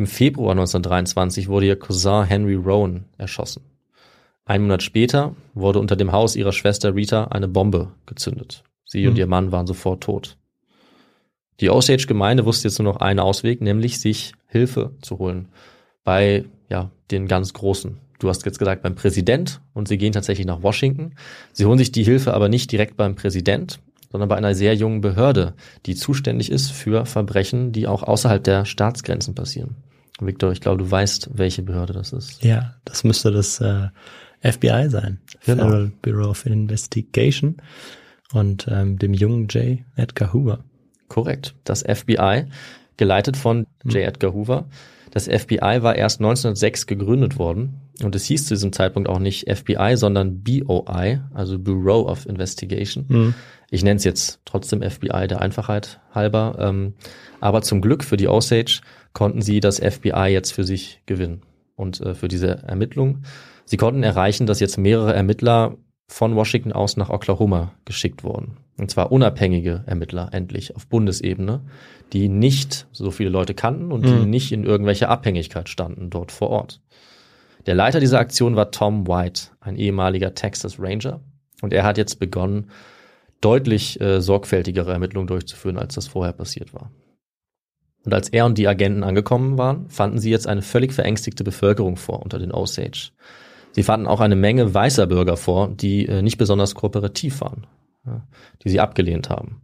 Im 0.00 0.06
Februar 0.06 0.52
1923 0.52 1.48
wurde 1.48 1.66
ihr 1.66 1.78
Cousin 1.78 2.24
Henry 2.24 2.54
Rowan 2.54 3.04
erschossen. 3.18 3.64
Einen 4.46 4.64
Monat 4.64 4.82
später 4.82 5.36
wurde 5.52 5.78
unter 5.78 5.94
dem 5.94 6.10
Haus 6.10 6.36
ihrer 6.36 6.52
Schwester 6.52 6.94
Rita 6.94 7.24
eine 7.24 7.48
Bombe 7.48 7.92
gezündet. 8.06 8.64
Sie 8.86 9.06
und 9.06 9.12
Hm. 9.12 9.18
ihr 9.18 9.26
Mann 9.26 9.52
waren 9.52 9.66
sofort 9.66 10.02
tot. 10.02 10.38
Die 11.60 11.68
Osage-Gemeinde 11.68 12.46
wusste 12.46 12.68
jetzt 12.68 12.78
nur 12.78 12.90
noch 12.90 13.02
einen 13.02 13.20
Ausweg, 13.20 13.60
nämlich 13.60 14.00
sich 14.00 14.32
Hilfe 14.46 14.92
zu 15.02 15.18
holen 15.18 15.48
bei 16.02 16.46
ja, 16.70 16.90
den 17.10 17.28
ganz 17.28 17.52
Großen. 17.52 17.98
Du 18.20 18.30
hast 18.30 18.46
jetzt 18.46 18.58
gesagt 18.58 18.82
beim 18.82 18.94
Präsident 18.94 19.60
und 19.74 19.86
sie 19.86 19.98
gehen 19.98 20.14
tatsächlich 20.14 20.46
nach 20.46 20.62
Washington. 20.62 21.14
Sie 21.52 21.66
holen 21.66 21.76
sich 21.76 21.92
die 21.92 22.04
Hilfe 22.04 22.32
aber 22.32 22.48
nicht 22.48 22.72
direkt 22.72 22.96
beim 22.96 23.16
Präsident, 23.16 23.80
sondern 24.10 24.30
bei 24.30 24.36
einer 24.36 24.54
sehr 24.54 24.74
jungen 24.74 25.02
Behörde, 25.02 25.52
die 25.84 25.94
zuständig 25.94 26.50
ist 26.50 26.72
für 26.72 27.04
Verbrechen, 27.04 27.72
die 27.72 27.86
auch 27.86 28.02
außerhalb 28.02 28.42
der 28.42 28.64
Staatsgrenzen 28.64 29.34
passieren. 29.34 29.76
Victor, 30.26 30.52
ich 30.52 30.60
glaube, 30.60 30.82
du 30.82 30.90
weißt, 30.90 31.30
welche 31.34 31.62
Behörde 31.62 31.92
das 31.92 32.12
ist. 32.12 32.42
Ja, 32.44 32.74
das 32.84 33.04
müsste 33.04 33.30
das 33.30 33.60
äh, 33.60 33.88
FBI 34.42 34.88
sein. 34.88 35.20
Genau. 35.44 35.64
Federal 35.64 35.92
Bureau 36.02 36.30
of 36.30 36.46
Investigation. 36.46 37.56
Und 38.32 38.68
ähm, 38.70 38.98
dem 38.98 39.12
jungen 39.12 39.48
J. 39.48 39.80
Edgar 39.96 40.32
Hoover. 40.32 40.60
Korrekt. 41.08 41.54
Das 41.64 41.82
FBI, 41.82 42.44
geleitet 42.96 43.36
von 43.36 43.66
J. 43.84 44.02
Edgar 44.06 44.32
Hoover. 44.32 44.68
Das 45.10 45.26
FBI 45.26 45.82
war 45.82 45.96
erst 45.96 46.20
1906 46.20 46.86
gegründet 46.86 47.38
worden 47.38 47.80
und 48.02 48.14
es 48.14 48.24
hieß 48.26 48.46
zu 48.46 48.54
diesem 48.54 48.72
Zeitpunkt 48.72 49.08
auch 49.08 49.18
nicht 49.18 49.50
FBI, 49.50 49.96
sondern 49.96 50.42
BOI, 50.42 51.20
also 51.34 51.58
Bureau 51.58 52.08
of 52.08 52.26
Investigation. 52.26 53.04
Mhm. 53.08 53.34
Ich 53.70 53.82
nenne 53.82 53.96
es 53.96 54.04
jetzt 54.04 54.40
trotzdem 54.44 54.82
FBI 54.82 55.26
der 55.28 55.40
Einfachheit 55.40 56.00
halber. 56.14 56.56
Ähm, 56.60 56.94
aber 57.40 57.62
zum 57.62 57.80
Glück 57.80 58.04
für 58.04 58.16
die 58.16 58.28
Osage 58.28 58.80
konnten 59.12 59.42
sie 59.42 59.60
das 59.60 59.78
FBI 59.78 60.28
jetzt 60.28 60.52
für 60.52 60.64
sich 60.64 61.02
gewinnen 61.06 61.42
und 61.76 62.00
äh, 62.00 62.14
für 62.14 62.28
diese 62.28 62.62
Ermittlung. 62.66 63.22
Sie 63.64 63.76
konnten 63.76 64.02
erreichen, 64.02 64.46
dass 64.46 64.60
jetzt 64.60 64.78
mehrere 64.78 65.14
Ermittler 65.14 65.76
von 66.08 66.34
Washington 66.34 66.72
aus 66.72 66.96
nach 66.96 67.10
Oklahoma 67.10 67.72
geschickt 67.84 68.24
wurden. 68.24 68.56
Und 68.76 68.90
zwar 68.90 69.12
unabhängige 69.12 69.84
Ermittler 69.86 70.30
endlich 70.32 70.74
auf 70.74 70.86
Bundesebene, 70.88 71.60
die 72.12 72.28
nicht 72.28 72.88
so 72.92 73.10
viele 73.10 73.30
Leute 73.30 73.54
kannten 73.54 73.92
und 73.92 74.06
die 74.06 74.12
Mhm. 74.12 74.30
nicht 74.30 74.50
in 74.52 74.64
irgendwelcher 74.64 75.08
Abhängigkeit 75.08 75.68
standen 75.68 76.10
dort 76.10 76.32
vor 76.32 76.50
Ort. 76.50 76.80
Der 77.66 77.74
Leiter 77.74 78.00
dieser 78.00 78.18
Aktion 78.18 78.56
war 78.56 78.70
Tom 78.70 79.06
White, 79.06 79.42
ein 79.60 79.76
ehemaliger 79.76 80.34
Texas 80.34 80.80
Ranger. 80.80 81.20
Und 81.62 81.72
er 81.74 81.84
hat 81.84 81.98
jetzt 81.98 82.18
begonnen, 82.18 82.70
deutlich 83.40 84.00
äh, 84.00 84.20
sorgfältigere 84.20 84.92
Ermittlungen 84.92 85.26
durchzuführen, 85.28 85.78
als 85.78 85.94
das 85.94 86.08
vorher 86.08 86.32
passiert 86.32 86.72
war. 86.74 86.90
Und 88.04 88.14
als 88.14 88.28
er 88.30 88.46
und 88.46 88.56
die 88.56 88.68
Agenten 88.68 89.04
angekommen 89.04 89.58
waren, 89.58 89.88
fanden 89.88 90.18
sie 90.18 90.30
jetzt 90.30 90.46
eine 90.46 90.62
völlig 90.62 90.92
verängstigte 90.92 91.44
Bevölkerung 91.44 91.96
vor 91.96 92.22
unter 92.22 92.38
den 92.38 92.52
Osage. 92.52 93.10
Sie 93.72 93.82
fanden 93.82 94.06
auch 94.06 94.20
eine 94.20 94.36
Menge 94.36 94.72
weißer 94.72 95.06
Bürger 95.06 95.36
vor, 95.36 95.68
die 95.68 96.06
äh, 96.06 96.22
nicht 96.22 96.38
besonders 96.38 96.74
kooperativ 96.74 97.40
waren, 97.40 97.66
die 98.64 98.68
sie 98.68 98.80
abgelehnt 98.80 99.30
haben. 99.30 99.62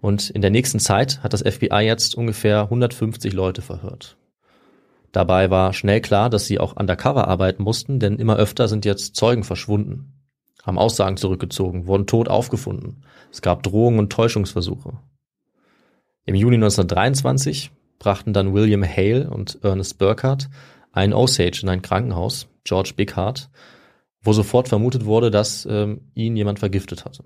Und 0.00 0.30
in 0.30 0.42
der 0.42 0.50
nächsten 0.50 0.80
Zeit 0.80 1.22
hat 1.22 1.32
das 1.32 1.42
FBI 1.42 1.80
jetzt 1.80 2.14
ungefähr 2.14 2.62
150 2.62 3.32
Leute 3.32 3.62
verhört. 3.62 4.16
Dabei 5.12 5.50
war 5.50 5.72
schnell 5.72 6.00
klar, 6.00 6.30
dass 6.30 6.46
sie 6.46 6.58
auch 6.58 6.76
undercover 6.76 7.28
arbeiten 7.28 7.62
mussten, 7.62 7.98
denn 7.98 8.18
immer 8.18 8.36
öfter 8.36 8.68
sind 8.68 8.84
jetzt 8.84 9.16
Zeugen 9.16 9.42
verschwunden, 9.42 10.12
haben 10.62 10.78
Aussagen 10.78 11.16
zurückgezogen, 11.16 11.86
wurden 11.86 12.06
tot 12.06 12.28
aufgefunden. 12.28 13.04
Es 13.32 13.42
gab 13.42 13.62
Drohungen 13.62 13.98
und 13.98 14.12
Täuschungsversuche. 14.12 14.98
Im 16.28 16.34
Juni 16.34 16.56
1923 16.56 17.70
brachten 17.98 18.34
dann 18.34 18.52
William 18.52 18.84
Hale 18.84 19.30
und 19.30 19.60
Ernest 19.62 19.96
Burkhardt 19.96 20.50
einen 20.92 21.14
Osage 21.14 21.60
in 21.62 21.70
ein 21.70 21.80
Krankenhaus, 21.80 22.48
George 22.64 22.92
Bighart, 22.94 23.48
wo 24.22 24.34
sofort 24.34 24.68
vermutet 24.68 25.06
wurde, 25.06 25.30
dass 25.30 25.66
ähm, 25.70 26.02
ihn 26.12 26.36
jemand 26.36 26.58
vergiftet 26.58 27.06
hatte. 27.06 27.24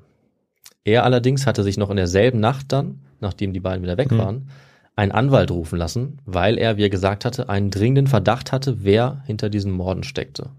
Er 0.84 1.02
allerdings 1.02 1.48
hatte 1.48 1.64
sich 1.64 1.78
noch 1.78 1.90
in 1.90 1.96
derselben 1.96 2.38
Nacht 2.38 2.70
dann, 2.70 3.00
nachdem 3.18 3.52
die 3.52 3.58
beiden 3.58 3.82
wieder 3.82 3.96
weg 3.96 4.12
Hm. 4.12 4.18
waren, 4.18 4.50
einen 4.94 5.10
Anwalt 5.10 5.50
rufen 5.50 5.80
lassen, 5.80 6.20
weil 6.24 6.56
er, 6.56 6.76
wie 6.76 6.84
er 6.84 6.88
gesagt 6.90 7.24
hatte, 7.24 7.48
einen 7.48 7.72
dringenden 7.72 8.06
Verdacht 8.06 8.52
hatte, 8.52 8.84
wer 8.84 9.24
hinter 9.26 9.50
diesen 9.50 9.72
Morden 9.72 10.04
steckte. 10.04 10.50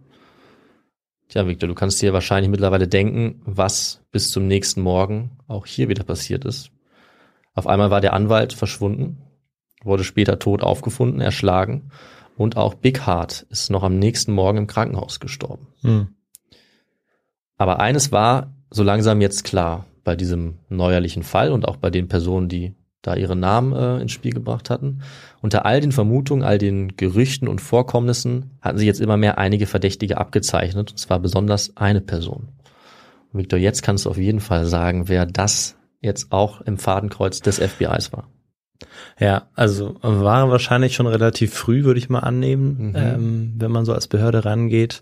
Tja, 1.29 1.47
Victor, 1.47 1.69
du 1.69 1.75
kannst 1.75 2.01
dir 2.01 2.11
wahrscheinlich 2.11 2.51
mittlerweile 2.51 2.89
denken, 2.89 3.41
was 3.45 4.01
bis 4.11 4.31
zum 4.31 4.47
nächsten 4.47 4.81
Morgen 4.81 5.31
auch 5.47 5.65
hier 5.65 5.87
wieder 5.87 6.03
passiert 6.03 6.43
ist. 6.43 6.72
Auf 7.53 7.67
einmal 7.67 7.91
war 7.91 8.01
der 8.01 8.13
Anwalt 8.13 8.53
verschwunden, 8.53 9.21
wurde 9.83 10.03
später 10.03 10.39
tot 10.39 10.63
aufgefunden, 10.63 11.21
erschlagen 11.21 11.91
und 12.35 12.57
auch 12.57 12.73
Big 12.73 13.05
Heart 13.05 13.45
ist 13.49 13.69
noch 13.69 13.83
am 13.83 13.99
nächsten 13.99 14.33
Morgen 14.33 14.57
im 14.57 14.67
Krankenhaus 14.67 15.19
gestorben. 15.19 15.67
Mhm. 15.81 16.07
Aber 17.57 17.79
eines 17.79 18.11
war 18.11 18.53
so 18.69 18.83
langsam 18.83 19.21
jetzt 19.21 19.43
klar 19.43 19.85
bei 20.03 20.15
diesem 20.15 20.59
neuerlichen 20.69 21.23
Fall 21.23 21.51
und 21.51 21.67
auch 21.67 21.77
bei 21.77 21.89
den 21.89 22.07
Personen, 22.07 22.49
die 22.49 22.75
da 23.03 23.15
ihre 23.15 23.35
Namen 23.35 23.73
äh, 23.73 24.01
ins 24.01 24.13
Spiel 24.13 24.31
gebracht 24.31 24.69
hatten. 24.69 25.01
Unter 25.41 25.65
all 25.65 25.81
den 25.81 25.91
Vermutungen, 25.91 26.43
all 26.43 26.57
den 26.57 26.95
Gerüchten 26.95 27.47
und 27.47 27.61
Vorkommnissen 27.61 28.57
hatten 28.61 28.77
sich 28.77 28.87
jetzt 28.87 29.01
immer 29.01 29.17
mehr 29.17 29.37
einige 29.37 29.67
Verdächtige 29.67 30.17
abgezeichnet, 30.17 30.91
und 30.91 30.97
zwar 30.97 31.19
besonders 31.19 31.75
eine 31.77 32.01
Person. 32.01 32.49
Und 33.31 33.41
Victor, 33.41 33.59
jetzt 33.59 33.83
kannst 33.83 34.05
du 34.05 34.09
auf 34.09 34.17
jeden 34.17 34.39
Fall 34.39 34.65
sagen, 34.65 35.09
wer 35.09 35.25
das 35.25 35.75
jetzt 36.03 36.31
auch 36.31 36.61
im 36.61 36.77
Fadenkreuz 36.77 37.39
des 37.39 37.59
FBIs 37.59 38.13
war. 38.13 38.27
Ja, 39.19 39.47
also 39.55 39.95
war 40.01 40.49
wahrscheinlich 40.49 40.93
schon 40.95 41.07
relativ 41.07 41.53
früh, 41.53 41.83
würde 41.85 41.99
ich 41.99 42.09
mal 42.09 42.19
annehmen, 42.19 42.89
Mhm. 42.89 42.93
ähm, 42.95 43.53
wenn 43.57 43.71
man 43.71 43.85
so 43.85 43.93
als 43.93 44.07
Behörde 44.07 44.45
rangeht. 44.45 45.01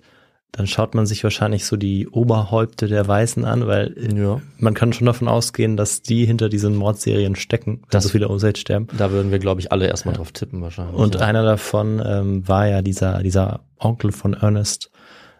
Dann 0.53 0.67
schaut 0.67 0.95
man 0.95 1.05
sich 1.05 1.23
wahrscheinlich 1.23 1.65
so 1.65 1.77
die 1.77 2.09
Oberhäupte 2.09 2.87
der 2.87 3.07
Weißen 3.07 3.45
an, 3.45 3.67
weil 3.67 3.95
äh, 3.97 4.13
Ja. 4.21 4.41
man 4.57 4.73
kann 4.73 4.91
schon 4.91 5.05
davon 5.07 5.29
ausgehen, 5.29 5.77
dass 5.77 6.01
die 6.01 6.25
hinter 6.25 6.49
diesen 6.49 6.75
Mordserien 6.75 7.35
stecken, 7.37 7.77
wenn 7.83 7.87
Das- 7.89 8.03
so 8.03 8.09
viele 8.09 8.29
Osage 8.29 8.59
sterben. 8.59 8.87
Da 8.97 9.11
würden 9.11 9.31
wir, 9.31 9.39
glaube 9.39 9.61
ich, 9.61 9.71
alle 9.71 9.87
erstmal 9.87 10.13
drauf 10.13 10.33
tippen 10.33 10.61
wahrscheinlich. 10.61 10.95
Und 10.97 11.15
ja. 11.15 11.21
einer 11.21 11.43
davon 11.43 12.01
ähm, 12.05 12.47
war 12.47 12.67
ja 12.67 12.81
dieser, 12.81 13.23
dieser 13.23 13.61
Onkel 13.79 14.11
von 14.11 14.33
Ernest. 14.33 14.91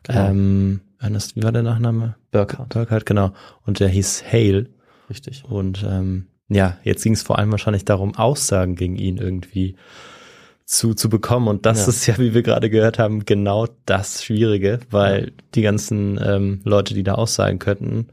Genau. 0.04 0.30
Ähm, 0.30 0.82
Ernest, 1.00 1.36
wie 1.36 1.44
war 1.44 1.52
der 1.52 1.64
Nachname? 1.64 2.16
Burkhardt, 2.32 2.70
Burkhardt, 2.70 3.06
genau. 3.06 3.32
Und 3.66 3.82
der 3.82 3.90
hieß 3.90 4.24
Hale. 4.32 4.68
Richtig. 5.12 5.44
Und 5.46 5.86
ähm, 5.88 6.26
ja, 6.50 6.78
jetzt 6.84 7.04
ging 7.04 7.14
es 7.14 7.22
vor 7.22 7.38
allem 7.38 7.52
wahrscheinlich 7.52 7.86
darum, 7.86 8.16
Aussagen 8.16 8.76
gegen 8.76 8.96
ihn 8.96 9.18
irgendwie 9.18 9.76
zu, 10.66 10.94
zu 10.94 11.10
bekommen. 11.10 11.48
Und 11.48 11.66
das 11.66 11.82
Ja. 11.84 11.88
ist 11.90 12.06
ja, 12.08 12.18
wie 12.18 12.34
wir 12.34 12.42
gerade 12.44 12.70
gehört 12.70 12.98
haben, 13.00 13.26
genau 13.26 13.68
das 13.86 14.24
Schwierige, 14.24 14.80
weil 14.90 15.32
die 15.56 15.62
ganzen 15.62 16.20
ähm, 16.24 16.62
Leute, 16.64 16.94
die 16.94 17.04
da 17.04 17.14
aussagen 17.14 17.60
könnten, 17.60 18.08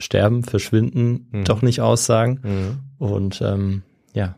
sterben, 0.00 0.42
verschwinden, 0.42 1.28
Mhm. 1.30 1.44
doch 1.44 1.62
nicht 1.62 1.80
aussagen. 1.80 2.40
Mhm. 2.42 2.78
Und 3.06 3.40
ähm, 3.42 3.82
ja, 4.12 4.36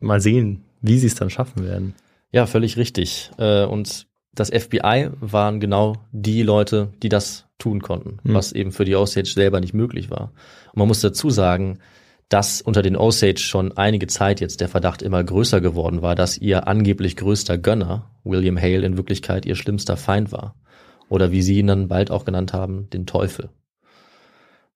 mal 0.00 0.20
sehen, 0.20 0.64
wie 0.80 0.98
sie 0.98 1.06
es 1.08 1.14
dann 1.14 1.30
schaffen 1.30 1.64
werden. 1.64 1.94
Ja, 2.32 2.46
völlig 2.46 2.76
richtig. 2.76 3.30
Äh, 3.38 3.64
Und 3.64 4.07
das 4.40 4.50
FBI 4.50 5.10
waren 5.20 5.60
genau 5.60 5.96
die 6.12 6.42
Leute, 6.42 6.92
die 7.02 7.08
das 7.08 7.46
tun 7.58 7.82
konnten, 7.82 8.18
Mhm. 8.22 8.34
was 8.34 8.52
eben 8.52 8.72
für 8.72 8.84
die 8.84 8.96
Osage 8.96 9.28
selber 9.28 9.60
nicht 9.60 9.74
möglich 9.74 10.10
war. 10.10 10.32
Und 10.72 10.76
man 10.76 10.88
muss 10.88 11.00
dazu 11.00 11.30
sagen, 11.30 11.78
dass 12.28 12.60
unter 12.60 12.82
den 12.82 12.96
Osage 12.96 13.40
schon 13.40 13.76
einige 13.76 14.06
Zeit 14.06 14.40
jetzt 14.40 14.60
der 14.60 14.68
Verdacht 14.68 15.00
immer 15.02 15.24
größer 15.24 15.60
geworden 15.60 16.02
war, 16.02 16.14
dass 16.14 16.36
ihr 16.36 16.68
angeblich 16.68 17.16
größter 17.16 17.56
Gönner, 17.56 18.10
William 18.22 18.58
Hale, 18.58 18.84
in 18.86 18.96
Wirklichkeit 18.98 19.46
ihr 19.46 19.54
schlimmster 19.56 19.96
Feind 19.96 20.30
war. 20.30 20.54
Oder 21.08 21.32
wie 21.32 21.40
sie 21.42 21.58
ihn 21.58 21.68
dann 21.68 21.88
bald 21.88 22.10
auch 22.10 22.26
genannt 22.26 22.52
haben, 22.52 22.90
den 22.90 23.06
Teufel. 23.06 23.48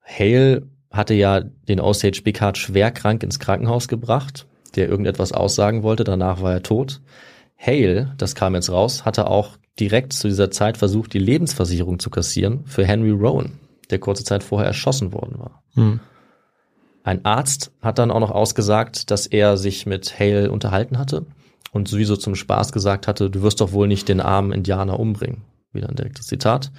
Hale 0.02 0.66
hatte 0.90 1.14
ja 1.14 1.40
den 1.40 1.80
Osage 1.80 2.22
Bighart 2.24 2.58
schwer 2.58 2.90
krank 2.90 3.22
ins 3.22 3.38
Krankenhaus 3.38 3.86
gebracht, 3.88 4.46
der 4.74 4.88
irgendetwas 4.88 5.32
aussagen 5.32 5.82
wollte, 5.82 6.04
danach 6.04 6.40
war 6.42 6.52
er 6.52 6.62
tot. 6.62 7.00
Hale, 7.64 8.14
das 8.18 8.34
kam 8.34 8.54
jetzt 8.54 8.70
raus, 8.70 9.04
hatte 9.04 9.28
auch 9.28 9.56
direkt 9.78 10.12
zu 10.12 10.28
dieser 10.28 10.50
Zeit 10.50 10.76
versucht, 10.76 11.12
die 11.12 11.18
Lebensversicherung 11.18 11.98
zu 11.98 12.10
kassieren 12.10 12.64
für 12.66 12.84
Henry 12.84 13.10
Rowan, 13.10 13.52
der 13.90 14.00
kurze 14.00 14.24
Zeit 14.24 14.42
vorher 14.42 14.66
erschossen 14.66 15.12
worden 15.12 15.38
war. 15.38 15.62
Hm. 15.74 16.00
Ein 17.04 17.24
Arzt 17.24 17.72
hat 17.80 17.98
dann 17.98 18.10
auch 18.10 18.20
noch 18.20 18.30
ausgesagt, 18.30 19.10
dass 19.10 19.26
er 19.26 19.56
sich 19.56 19.86
mit 19.86 20.18
Hale 20.18 20.50
unterhalten 20.50 20.98
hatte 20.98 21.26
und 21.72 21.88
sowieso 21.88 22.16
zum 22.16 22.34
Spaß 22.34 22.72
gesagt 22.72 23.08
hatte, 23.08 23.30
du 23.30 23.42
wirst 23.42 23.60
doch 23.60 23.72
wohl 23.72 23.88
nicht 23.88 24.08
den 24.08 24.20
armen 24.20 24.52
Indianer 24.52 25.00
umbringen. 25.00 25.42
Wieder 25.72 25.88
ein 25.88 25.96
direktes 25.96 26.26
Zitat. 26.26 26.70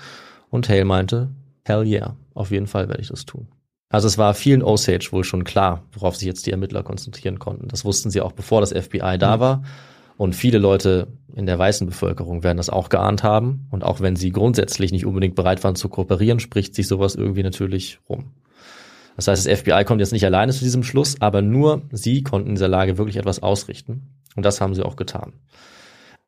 Und 0.50 0.70
Hale 0.70 0.86
meinte, 0.86 1.30
hell 1.64 1.86
yeah, 1.86 2.16
auf 2.34 2.52
jeden 2.52 2.68
Fall 2.68 2.88
werde 2.88 3.02
ich 3.02 3.08
das 3.08 3.26
tun. 3.26 3.48
Also 3.90 4.08
es 4.08 4.18
war 4.18 4.34
vielen 4.34 4.64
Osage 4.64 5.10
wohl 5.12 5.24
schon 5.24 5.44
klar, 5.44 5.84
worauf 5.92 6.16
sich 6.16 6.28
jetzt 6.28 6.46
die 6.46 6.52
Ermittler 6.52 6.84
konzentrieren 6.84 7.40
konnten. 7.40 7.68
Das 7.68 7.86
wussten 7.86 8.10
sie 8.10 8.22
auch 8.22 8.32
bevor 8.32 8.62
das 8.62 8.72
FBI 8.72 9.18
da 9.18 9.40
war. 9.40 9.64
Und 10.18 10.36
viele 10.36 10.60
Leute 10.60 11.08
in 11.36 11.46
der 11.46 11.58
weißen 11.58 11.88
Bevölkerung 11.88 12.44
werden 12.44 12.58
das 12.58 12.70
auch 12.70 12.90
geahnt 12.90 13.24
haben. 13.24 13.68
Und 13.72 13.84
auch 13.84 14.00
wenn 14.00 14.16
sie 14.16 14.32
grundsätzlich 14.32 14.92
nicht 14.92 15.06
unbedingt 15.06 15.36
bereit 15.36 15.64
waren 15.64 15.76
zu 15.76 15.90
kooperieren, 15.90 16.40
spricht 16.40 16.76
sich 16.76 16.88
sowas 16.88 17.16
irgendwie 17.16 17.44
natürlich 17.44 18.00
rum. 18.08 18.32
Das 19.16 19.28
heißt, 19.28 19.46
das 19.46 19.60
FBI 19.60 19.84
kommt 19.86 20.02
jetzt 20.02 20.14
nicht 20.14 20.26
alleine 20.26 20.52
zu 20.52 20.64
diesem 20.64 20.84
Schluss, 20.84 21.18
aber 21.20 21.42
nur 21.42 21.84
sie 21.92 22.24
konnten 22.24 22.50
in 22.50 22.56
dieser 22.56 22.68
Lage 22.68 22.98
wirklich 22.98 23.18
etwas 23.18 23.44
ausrichten. 23.44 24.10
Und 24.36 24.44
das 24.44 24.62
haben 24.62 24.74
sie 24.74 24.84
auch 24.84 24.96
getan. 24.96 25.34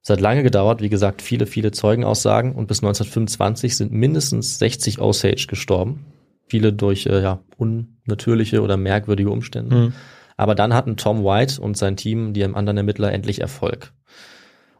Es 0.03 0.09
hat 0.11 0.21
lange 0.21 0.43
gedauert, 0.43 0.81
wie 0.81 0.89
gesagt, 0.89 1.23
viele, 1.23 1.47
viele 1.47 1.71
Zeugenaussagen 1.71 2.53
und 2.53 2.67
bis 2.67 2.79
1925 2.83 3.75
sind 3.75 3.91
mindestens 3.91 4.59
60 4.59 4.99
Osage 4.99 5.47
gestorben. 5.47 6.05
Viele 6.47 6.73
durch 6.73 7.07
äh, 7.07 7.23
ja, 7.23 7.39
unnatürliche 7.57 8.61
oder 8.61 8.77
merkwürdige 8.77 9.31
Umstände. 9.31 9.75
Mhm. 9.75 9.93
Aber 10.37 10.55
dann 10.55 10.73
hatten 10.73 10.97
Tom 10.97 11.23
White 11.23 11.61
und 11.61 11.77
sein 11.77 11.95
Team, 11.95 12.33
die 12.33 12.43
anderen 12.43 12.77
Ermittler, 12.77 13.11
endlich 13.11 13.41
Erfolg. 13.41 13.93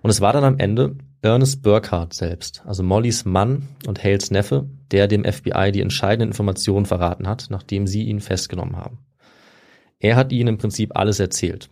Und 0.01 0.09
es 0.09 0.21
war 0.21 0.33
dann 0.33 0.43
am 0.43 0.59
Ende 0.59 0.97
Ernest 1.21 1.63
Burkhardt 1.63 2.13
selbst, 2.13 2.61
also 2.65 2.83
Mollys 2.83 3.25
Mann 3.25 3.67
und 3.87 4.03
Hales 4.03 4.29
Neffe, 4.29 4.69
der 4.91 5.07
dem 5.07 5.23
FBI 5.23 5.71
die 5.71 5.81
entscheidenden 5.81 6.29
Informationen 6.29 6.85
verraten 6.85 7.27
hat, 7.27 7.47
nachdem 7.49 7.87
sie 7.87 8.03
ihn 8.03 8.19
festgenommen 8.19 8.77
haben. 8.77 8.99
Er 9.99 10.15
hat 10.15 10.31
ihnen 10.31 10.49
im 10.49 10.57
Prinzip 10.59 10.95
alles 10.95 11.19
erzählt. 11.19 11.69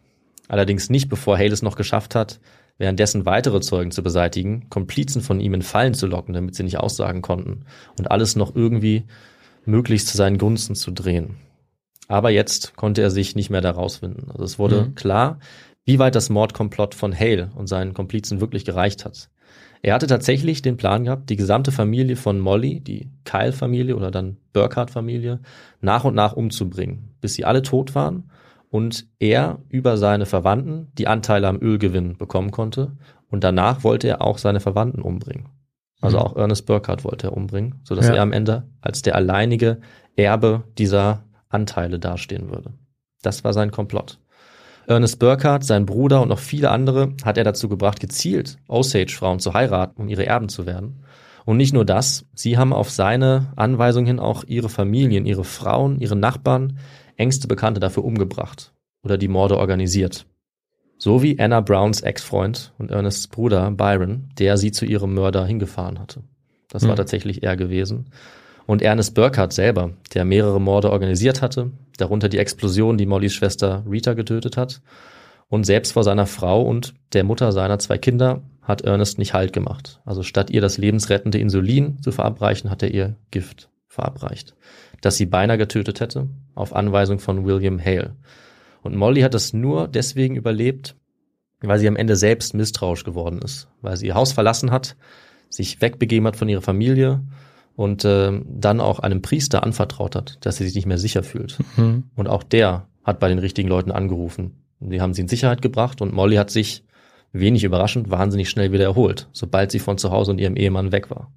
Allerdings 0.48 0.90
nicht, 0.90 1.08
bevor 1.08 1.38
Hale 1.38 1.52
es 1.52 1.62
noch 1.62 1.76
geschafft 1.76 2.16
hat, 2.16 2.40
währenddessen 2.80 3.28
weitere 3.28 3.62
Zeugen 3.62 3.92
zu 3.92 4.02
beseitigen, 4.02 4.70
Komplizen 4.70 5.22
von 5.22 5.40
ihm 5.40 5.54
in 5.54 5.62
Fallen 5.62 5.94
zu 5.94 6.08
locken, 6.08 6.34
damit 6.34 6.56
sie 6.56 6.64
nicht 6.64 6.80
aussagen 6.80 7.22
konnten 7.22 7.66
und 8.00 8.10
alles 8.10 8.36
noch 8.36 8.56
irgendwie 8.56 9.04
möglichst 9.66 10.08
zu 10.08 10.18
seinen 10.18 10.40
Gunsten 10.40 10.74
zu 10.74 10.92
drehen. 10.92 11.38
Aber 12.14 12.30
jetzt 12.30 12.76
konnte 12.76 13.02
er 13.02 13.10
sich 13.10 13.36
nicht 13.36 13.50
mehr 13.50 13.62
da 13.62 13.72
rausfinden. 13.72 14.30
Also 14.30 14.44
es 14.44 14.60
wurde 14.60 14.86
Mhm. 14.90 14.96
klar, 14.96 15.40
wie 15.84 15.98
weit 15.98 16.14
das 16.14 16.30
Mordkomplott 16.30 16.94
von 16.94 17.12
Hale 17.18 17.50
und 17.56 17.66
seinen 17.66 17.96
Komplizen 17.96 18.40
wirklich 18.40 18.66
gereicht 18.66 19.04
hat. 19.04 19.30
Er 19.82 19.96
hatte 19.96 20.06
tatsächlich 20.06 20.62
den 20.62 20.78
Plan 20.78 21.06
gehabt, 21.06 21.32
die 21.32 21.36
gesamte 21.38 21.72
Familie 21.72 22.16
von 22.16 22.40
Molly, 22.40 22.82
die 22.82 23.10
Kyle-Familie 23.26 23.96
oder 23.96 24.12
dann 24.12 24.38
Burkhardt-Familie, 24.54 25.40
nach 25.82 26.04
und 26.04 26.14
nach 26.14 26.34
umzubringen, 26.34 27.16
bis 27.20 27.34
sie 27.34 27.46
alle 27.46 27.64
tot 27.64 27.96
waren 27.96 28.30
und 28.70 29.08
er 29.18 29.58
über 29.70 29.98
seine 29.98 30.28
Verwandten 30.28 30.90
die 31.00 31.08
Anteile 31.08 31.48
am 31.48 31.60
Ölgewinn 31.62 32.16
bekommen 32.18 32.52
konnte. 32.52 32.92
Und 33.32 33.44
danach 33.44 33.84
wollte 33.84 34.08
er 34.08 34.22
auch 34.22 34.38
seine 34.38 34.60
Verwandten 34.60 35.02
umbringen. 35.02 35.50
Also 36.00 36.18
Mhm. 36.18 36.24
auch 36.24 36.36
Ernest 36.36 36.68
Burkhardt 36.68 37.04
wollte 37.04 37.28
er 37.28 37.34
umbringen, 37.36 37.82
sodass 37.84 38.06
Ja. 38.08 38.14
er 38.14 38.22
am 38.22 38.32
Ende 38.34 38.68
als 38.82 39.02
der 39.02 39.16
alleinige 39.16 39.80
Erbe 40.16 40.64
dieser 40.78 41.24
Anteile 41.54 42.00
dastehen 42.00 42.50
würde. 42.50 42.74
Das 43.22 43.44
war 43.44 43.54
sein 43.54 43.72
Komplott. 43.72 44.20
Ernest 44.86 45.20
Burkhardt, 45.20 45.64
sein 45.64 45.86
Bruder 45.86 46.22
und 46.22 46.28
noch 46.28 46.40
viele 46.40 46.70
andere 46.70 47.14
hat 47.24 47.38
er 47.38 47.46
dazu 47.46 47.70
gebracht, 47.70 48.00
gezielt 48.02 48.58
Osage-Frauen 48.68 49.40
zu 49.40 49.54
heiraten, 49.54 50.02
um 50.02 50.10
ihre 50.10 50.26
Erben 50.26 50.50
zu 50.50 50.66
werden. 50.66 51.04
Und 51.46 51.58
nicht 51.58 51.74
nur 51.74 51.86
das, 51.86 52.26
sie 52.34 52.58
haben 52.58 52.74
auf 52.74 52.90
seine 52.90 53.54
Anweisung 53.56 54.06
hin 54.06 54.20
auch 54.20 54.44
ihre 54.46 54.70
Familien, 54.70 55.26
ihre 55.26 55.44
Frauen, 55.44 56.00
ihre 56.00 56.16
Nachbarn, 56.16 56.80
engste 57.16 57.48
Bekannte 57.48 57.80
dafür 57.80 58.04
umgebracht 58.04 58.74
oder 59.04 59.18
die 59.18 59.28
Morde 59.28 59.58
organisiert. 59.58 60.26
So 60.98 61.22
wie 61.22 61.40
Anna 61.40 61.60
Browns 61.62 62.02
Ex-Freund 62.02 62.74
und 62.78 62.92
Ernests 62.92 63.28
Bruder 63.28 63.72
Byron, 63.72 64.30
der 64.38 64.58
sie 64.58 64.72
zu 64.72 64.86
ihrem 64.86 65.14
Mörder 65.14 65.46
hingefahren 65.46 66.00
hatte. 66.00 66.24
Das 66.70 66.84
war 66.84 66.92
Hm. 66.92 66.98
tatsächlich 66.98 67.44
er 67.44 67.58
gewesen. 67.58 68.10
Und 68.66 68.82
Ernest 68.82 69.14
Burkhardt 69.14 69.54
selber, 69.54 69.92
der 70.14 70.26
mehrere 70.26 70.62
Morde 70.62 70.92
organisiert 70.92 71.42
hatte, 71.42 71.72
darunter 71.98 72.30
die 72.30 72.38
Explosion, 72.38 72.98
die 72.98 73.06
Mollys 73.06 73.34
Schwester 73.34 73.84
Rita 73.90 74.14
getötet 74.14 74.58
hat. 74.58 74.82
Und 75.50 75.66
selbst 75.66 75.92
vor 75.92 76.04
seiner 76.04 76.26
Frau 76.26 76.64
und 76.64 76.94
der 77.14 77.24
Mutter 77.24 77.52
seiner 77.52 77.80
zwei 77.80 77.98
Kinder 77.98 78.42
hat 78.62 78.82
Ernest 78.82 79.20
nicht 79.20 79.34
Halt 79.34 79.54
gemacht. 79.54 80.00
Also 80.06 80.24
statt 80.24 80.50
ihr 80.50 80.62
das 80.62 80.78
lebensrettende 80.78 81.38
Insulin 81.38 82.02
zu 82.02 82.12
verabreichen, 82.12 82.70
hat 82.70 82.82
er 82.82 82.92
ihr 82.92 83.18
Gift 83.32 83.70
verabreicht, 83.88 84.56
das 85.02 85.18
sie 85.18 85.26
beinahe 85.26 85.58
getötet 85.58 86.00
hätte, 86.00 86.30
auf 86.56 86.74
Anweisung 86.74 87.20
von 87.20 87.46
William 87.46 87.80
Hale. 87.80 88.16
Und 88.82 88.96
Molly 88.96 89.22
hat 89.22 89.34
das 89.34 89.54
nur 89.54 89.88
deswegen 89.88 90.36
überlebt, 90.36 90.96
weil 91.62 91.80
sie 91.80 91.88
am 91.88 91.96
Ende 91.96 92.16
selbst 92.16 92.54
misstrauisch 92.54 93.04
geworden 93.04 93.40
ist, 93.40 93.68
weil 93.82 93.96
sie 93.98 94.08
ihr 94.08 94.16
Haus 94.16 94.34
verlassen 94.34 94.72
hat, 94.72 94.96
sich 95.50 95.82
wegbegeben 95.82 96.28
hat 96.28 96.36
von 96.36 96.50
ihrer 96.50 96.62
Familie 96.62 97.22
und 97.76 98.06
äh, 98.06 98.32
dann 98.46 98.80
auch 98.80 99.00
einem 99.00 99.22
Priester 99.22 99.64
anvertraut 99.64 100.16
hat, 100.16 100.38
dass 100.46 100.58
sie 100.58 100.66
sich 100.66 100.76
nicht 100.76 100.86
mehr 100.86 100.98
sicher 100.98 101.24
fühlt. 101.24 101.58
Mhm. 101.78 102.06
Und 102.16 102.28
auch 102.28 102.44
der 102.44 102.88
hat 103.04 103.20
bei 103.20 103.30
den 103.30 103.40
richtigen 103.40 103.70
Leuten 103.70 103.92
angerufen. 103.92 104.64
Die 104.80 105.02
haben 105.02 105.14
sie 105.14 105.22
in 105.22 105.28
Sicherheit 105.28 105.62
gebracht 105.62 106.02
und 106.02 106.14
Molly 106.14 106.36
hat 106.36 106.52
sich, 106.52 106.84
wenig 107.34 107.64
überraschend, 107.64 108.12
wahnsinnig 108.12 108.50
schnell 108.50 108.72
wieder 108.72 108.86
erholt, 108.86 109.28
sobald 109.34 109.72
sie 109.72 109.80
von 109.80 109.98
zu 109.98 110.12
Hause 110.12 110.32
und 110.32 110.40
ihrem 110.40 110.56
Ehemann 110.56 110.92
weg 110.92 111.10
war. 111.10 111.32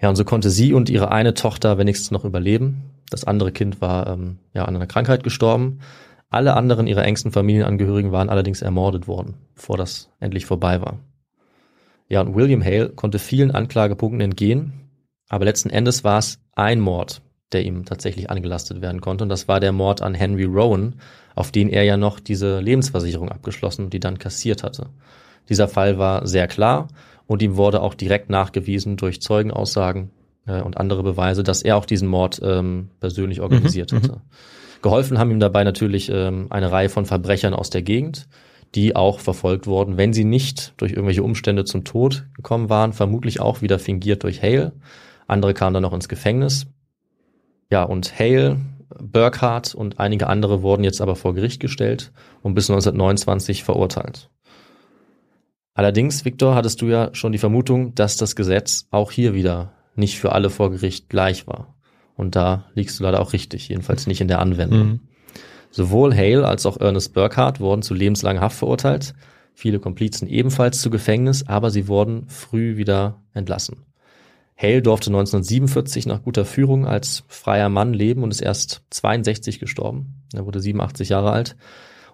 Ja, 0.00 0.10
und 0.10 0.16
so 0.16 0.24
konnte 0.24 0.50
sie 0.50 0.74
und 0.74 0.90
ihre 0.90 1.10
eine 1.10 1.34
Tochter 1.34 1.78
wenigstens 1.78 2.12
noch 2.12 2.24
überleben. 2.24 2.84
Das 3.10 3.24
andere 3.24 3.50
Kind 3.50 3.80
war 3.80 4.06
ähm, 4.06 4.38
ja 4.54 4.66
an 4.66 4.76
einer 4.76 4.86
Krankheit 4.86 5.24
gestorben. 5.24 5.80
Alle 6.30 6.54
anderen 6.54 6.86
ihrer 6.86 7.04
engsten 7.04 7.32
Familienangehörigen 7.32 8.12
waren 8.12 8.28
allerdings 8.28 8.62
ermordet 8.62 9.08
worden, 9.08 9.34
bevor 9.54 9.76
das 9.78 10.10
endlich 10.20 10.46
vorbei 10.46 10.82
war. 10.82 10.98
Ja, 12.08 12.20
und 12.20 12.34
William 12.34 12.62
Hale 12.62 12.90
konnte 12.90 13.18
vielen 13.18 13.50
Anklagepunkten 13.50 14.20
entgehen, 14.20 14.87
aber 15.28 15.44
letzten 15.44 15.70
Endes 15.70 16.04
war 16.04 16.18
es 16.18 16.38
ein 16.54 16.80
Mord, 16.80 17.22
der 17.52 17.64
ihm 17.64 17.84
tatsächlich 17.84 18.30
angelastet 18.30 18.80
werden 18.80 19.00
konnte. 19.00 19.24
Und 19.24 19.28
das 19.30 19.48
war 19.48 19.60
der 19.60 19.72
Mord 19.72 20.02
an 20.02 20.14
Henry 20.14 20.44
Rowan, 20.44 20.96
auf 21.34 21.52
den 21.52 21.68
er 21.68 21.84
ja 21.84 21.96
noch 21.96 22.20
diese 22.20 22.60
Lebensversicherung 22.60 23.28
abgeschlossen 23.28 23.84
und 23.84 23.92
die 23.92 24.00
dann 24.00 24.18
kassiert 24.18 24.62
hatte. 24.62 24.90
Dieser 25.48 25.68
Fall 25.68 25.98
war 25.98 26.26
sehr 26.26 26.46
klar 26.46 26.88
und 27.26 27.42
ihm 27.42 27.56
wurde 27.56 27.80
auch 27.82 27.94
direkt 27.94 28.30
nachgewiesen 28.30 28.96
durch 28.96 29.22
Zeugenaussagen 29.22 30.10
äh, 30.46 30.60
und 30.60 30.76
andere 30.76 31.02
Beweise, 31.02 31.42
dass 31.42 31.62
er 31.62 31.76
auch 31.76 31.86
diesen 31.86 32.08
Mord 32.08 32.40
ähm, 32.42 32.90
persönlich 33.00 33.40
organisiert 33.40 33.92
Mhm, 33.92 33.96
hatte. 33.96 34.20
Geholfen 34.82 35.18
haben 35.18 35.30
ihm 35.30 35.40
dabei 35.40 35.64
natürlich 35.64 36.10
ähm, 36.10 36.46
eine 36.50 36.70
Reihe 36.70 36.88
von 36.88 37.04
Verbrechern 37.04 37.54
aus 37.54 37.70
der 37.70 37.82
Gegend, 37.82 38.28
die 38.74 38.94
auch 38.94 39.20
verfolgt 39.20 39.66
wurden, 39.66 39.96
wenn 39.96 40.12
sie 40.12 40.24
nicht 40.24 40.74
durch 40.76 40.92
irgendwelche 40.92 41.22
Umstände 41.22 41.64
zum 41.64 41.84
Tod 41.84 42.26
gekommen 42.34 42.68
waren, 42.68 42.92
vermutlich 42.92 43.40
auch 43.40 43.62
wieder 43.62 43.78
fingiert 43.78 44.22
durch 44.22 44.42
Hale. 44.42 44.72
Andere 45.28 45.54
kamen 45.54 45.74
dann 45.74 45.82
noch 45.84 45.92
ins 45.92 46.08
Gefängnis. 46.08 46.66
Ja, 47.70 47.84
und 47.84 48.18
Hale, 48.18 48.58
Burkhardt 49.00 49.74
und 49.74 50.00
einige 50.00 50.26
andere 50.26 50.62
wurden 50.62 50.82
jetzt 50.82 51.00
aber 51.00 51.14
vor 51.14 51.34
Gericht 51.34 51.60
gestellt 51.60 52.12
und 52.42 52.54
bis 52.54 52.70
1929 52.70 53.62
verurteilt. 53.62 54.30
Allerdings, 55.74 56.24
Viktor, 56.24 56.54
hattest 56.56 56.82
du 56.82 56.86
ja 56.86 57.10
schon 57.12 57.30
die 57.30 57.38
Vermutung, 57.38 57.94
dass 57.94 58.16
das 58.16 58.34
Gesetz 58.34 58.88
auch 58.90 59.12
hier 59.12 59.34
wieder 59.34 59.74
nicht 59.94 60.18
für 60.18 60.32
alle 60.32 60.50
vor 60.50 60.70
Gericht 60.70 61.08
gleich 61.08 61.46
war. 61.46 61.76
Und 62.16 62.34
da 62.34 62.64
liegst 62.74 62.98
du 62.98 63.04
leider 63.04 63.20
auch 63.20 63.32
richtig, 63.32 63.68
jedenfalls 63.68 64.06
nicht 64.06 64.20
in 64.20 64.28
der 64.28 64.40
Anwendung. 64.40 64.88
Mhm. 64.88 65.00
Sowohl 65.70 66.16
Hale 66.16 66.48
als 66.48 66.66
auch 66.66 66.80
Ernest 66.80 67.12
Burkhardt 67.12 67.60
wurden 67.60 67.82
zu 67.82 67.94
lebenslanger 67.94 68.40
Haft 68.40 68.56
verurteilt, 68.56 69.14
viele 69.52 69.78
Komplizen 69.78 70.26
ebenfalls 70.26 70.80
zu 70.80 70.88
Gefängnis, 70.90 71.46
aber 71.46 71.70
sie 71.70 71.86
wurden 71.86 72.28
früh 72.28 72.76
wieder 72.76 73.22
entlassen. 73.34 73.87
Hale 74.60 74.82
durfte 74.82 75.10
1947 75.10 76.06
nach 76.06 76.22
guter 76.22 76.44
Führung 76.44 76.84
als 76.86 77.22
freier 77.28 77.68
Mann 77.68 77.94
leben 77.94 78.24
und 78.24 78.32
ist 78.32 78.40
erst 78.40 78.82
62 78.90 79.60
gestorben. 79.60 80.24
Er 80.34 80.46
wurde 80.46 80.60
87 80.60 81.10
Jahre 81.10 81.30
alt. 81.30 81.56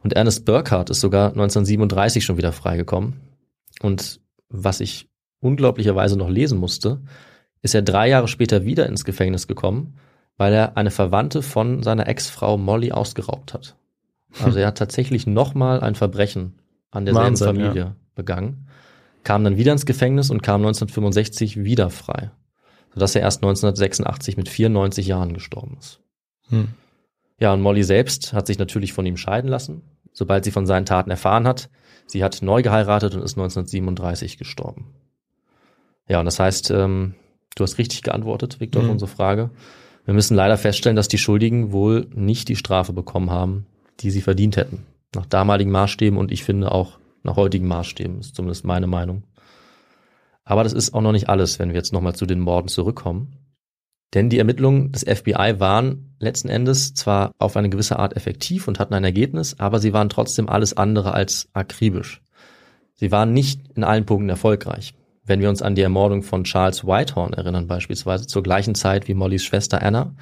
Und 0.02 0.12
Ernest 0.12 0.44
Burkhardt 0.44 0.90
ist 0.90 1.00
sogar 1.00 1.28
1937 1.28 2.22
schon 2.22 2.36
wieder 2.36 2.52
freigekommen. 2.52 3.14
Und 3.80 4.20
was 4.50 4.80
ich 4.80 5.08
unglaublicherweise 5.40 6.18
noch 6.18 6.28
lesen 6.28 6.58
musste, 6.58 7.00
ist 7.62 7.74
er 7.74 7.80
drei 7.80 8.10
Jahre 8.10 8.28
später 8.28 8.66
wieder 8.66 8.86
ins 8.86 9.06
Gefängnis 9.06 9.46
gekommen, 9.46 9.96
weil 10.36 10.52
er 10.52 10.76
eine 10.76 10.90
Verwandte 10.90 11.40
von 11.40 11.82
seiner 11.82 12.06
Ex-Frau 12.06 12.58
Molly 12.58 12.92
ausgeraubt 12.92 13.54
hat. 13.54 13.76
Also 14.42 14.58
er 14.58 14.66
hat 14.66 14.78
tatsächlich 14.78 15.26
nochmal 15.26 15.80
ein 15.80 15.94
Verbrechen 15.94 16.58
an 16.90 17.06
derselben 17.06 17.26
Wahnsinn, 17.26 17.46
Familie 17.46 17.96
begangen, 18.14 18.68
kam 19.24 19.44
dann 19.44 19.56
wieder 19.56 19.72
ins 19.72 19.86
Gefängnis 19.86 20.30
und 20.30 20.42
kam 20.42 20.60
1965 20.60 21.64
wieder 21.64 21.90
frei, 21.90 22.30
sodass 22.92 23.14
er 23.14 23.22
erst 23.22 23.38
1986 23.42 24.36
mit 24.36 24.48
94 24.48 25.06
Jahren 25.06 25.34
gestorben 25.34 25.76
ist. 25.78 26.00
Mhm. 26.50 26.68
Ja, 27.40 27.52
und 27.52 27.60
Molly 27.62 27.82
selbst 27.82 28.32
hat 28.32 28.46
sich 28.46 28.58
natürlich 28.58 28.92
von 28.92 29.06
ihm 29.06 29.16
scheiden 29.16 29.50
lassen, 29.50 29.82
sobald 30.12 30.44
sie 30.44 30.50
von 30.52 30.66
seinen 30.66 30.86
Taten 30.86 31.10
erfahren 31.10 31.46
hat. 31.48 31.68
Sie 32.06 32.22
hat 32.22 32.42
neu 32.42 32.62
geheiratet 32.62 33.14
und 33.14 33.22
ist 33.22 33.36
1937 33.36 34.38
gestorben. 34.38 34.94
Ja, 36.06 36.20
und 36.20 36.26
das 36.26 36.38
heißt, 36.38 36.70
ähm, 36.70 37.14
du 37.56 37.64
hast 37.64 37.78
richtig 37.78 38.02
geantwortet, 38.02 38.60
Victor, 38.60 38.80
auf 38.82 38.86
Mhm. 38.86 38.92
unsere 38.92 39.10
Frage. 39.10 39.50
Wir 40.04 40.12
müssen 40.14 40.34
leider 40.36 40.58
feststellen, 40.58 40.96
dass 40.96 41.08
die 41.08 41.18
Schuldigen 41.18 41.72
wohl 41.72 42.06
nicht 42.14 42.48
die 42.48 42.56
Strafe 42.56 42.92
bekommen 42.92 43.30
haben, 43.30 43.66
die 44.00 44.10
sie 44.10 44.20
verdient 44.20 44.56
hätten. 44.58 44.84
Nach 45.14 45.24
damaligen 45.26 45.70
Maßstäben 45.70 46.18
und 46.18 46.30
ich 46.30 46.44
finde 46.44 46.72
auch 46.72 46.98
nach 47.24 47.36
heutigen 47.36 47.66
Maßstäben, 47.66 48.20
ist 48.20 48.34
zumindest 48.34 48.64
meine 48.64 48.86
Meinung. 48.86 49.24
Aber 50.44 50.62
das 50.62 50.72
ist 50.72 50.94
auch 50.94 51.00
noch 51.00 51.12
nicht 51.12 51.28
alles, 51.28 51.58
wenn 51.58 51.70
wir 51.70 51.76
jetzt 51.76 51.92
nochmal 51.92 52.14
zu 52.14 52.26
den 52.26 52.40
Morden 52.40 52.68
zurückkommen. 52.68 53.36
Denn 54.12 54.28
die 54.28 54.38
Ermittlungen 54.38 54.92
des 54.92 55.02
FBI 55.02 55.54
waren 55.58 56.14
letzten 56.20 56.48
Endes 56.48 56.94
zwar 56.94 57.32
auf 57.38 57.56
eine 57.56 57.70
gewisse 57.70 57.98
Art 57.98 58.14
effektiv 58.16 58.68
und 58.68 58.78
hatten 58.78 58.94
ein 58.94 59.04
Ergebnis, 59.04 59.58
aber 59.58 59.80
sie 59.80 59.92
waren 59.92 60.08
trotzdem 60.08 60.48
alles 60.48 60.76
andere 60.76 61.14
als 61.14 61.48
akribisch. 61.52 62.22
Sie 62.94 63.10
waren 63.10 63.32
nicht 63.32 63.60
in 63.74 63.82
allen 63.82 64.06
Punkten 64.06 64.28
erfolgreich. 64.28 64.94
Wenn 65.24 65.40
wir 65.40 65.48
uns 65.48 65.62
an 65.62 65.74
die 65.74 65.82
Ermordung 65.82 66.22
von 66.22 66.44
Charles 66.44 66.84
Whitehorn 66.84 67.32
erinnern, 67.32 67.66
beispielsweise 67.66 68.26
zur 68.26 68.42
gleichen 68.42 68.74
Zeit 68.74 69.08
wie 69.08 69.14
Mollys 69.14 69.42
Schwester 69.42 69.82
Anna, 69.82 70.14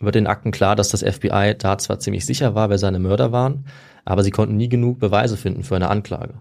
wird 0.00 0.16
in 0.16 0.26
Akten 0.26 0.50
klar, 0.50 0.76
dass 0.76 0.88
das 0.90 1.02
FBI 1.02 1.54
da 1.58 1.78
zwar 1.78 1.98
ziemlich 1.98 2.24
sicher 2.26 2.54
war, 2.54 2.70
wer 2.70 2.78
seine 2.78 2.98
Mörder 2.98 3.32
waren, 3.32 3.66
aber 4.04 4.22
sie 4.22 4.30
konnten 4.30 4.56
nie 4.56 4.68
genug 4.68 4.98
Beweise 4.98 5.36
finden 5.36 5.64
für 5.64 5.76
eine 5.76 5.88
Anklage. 5.88 6.34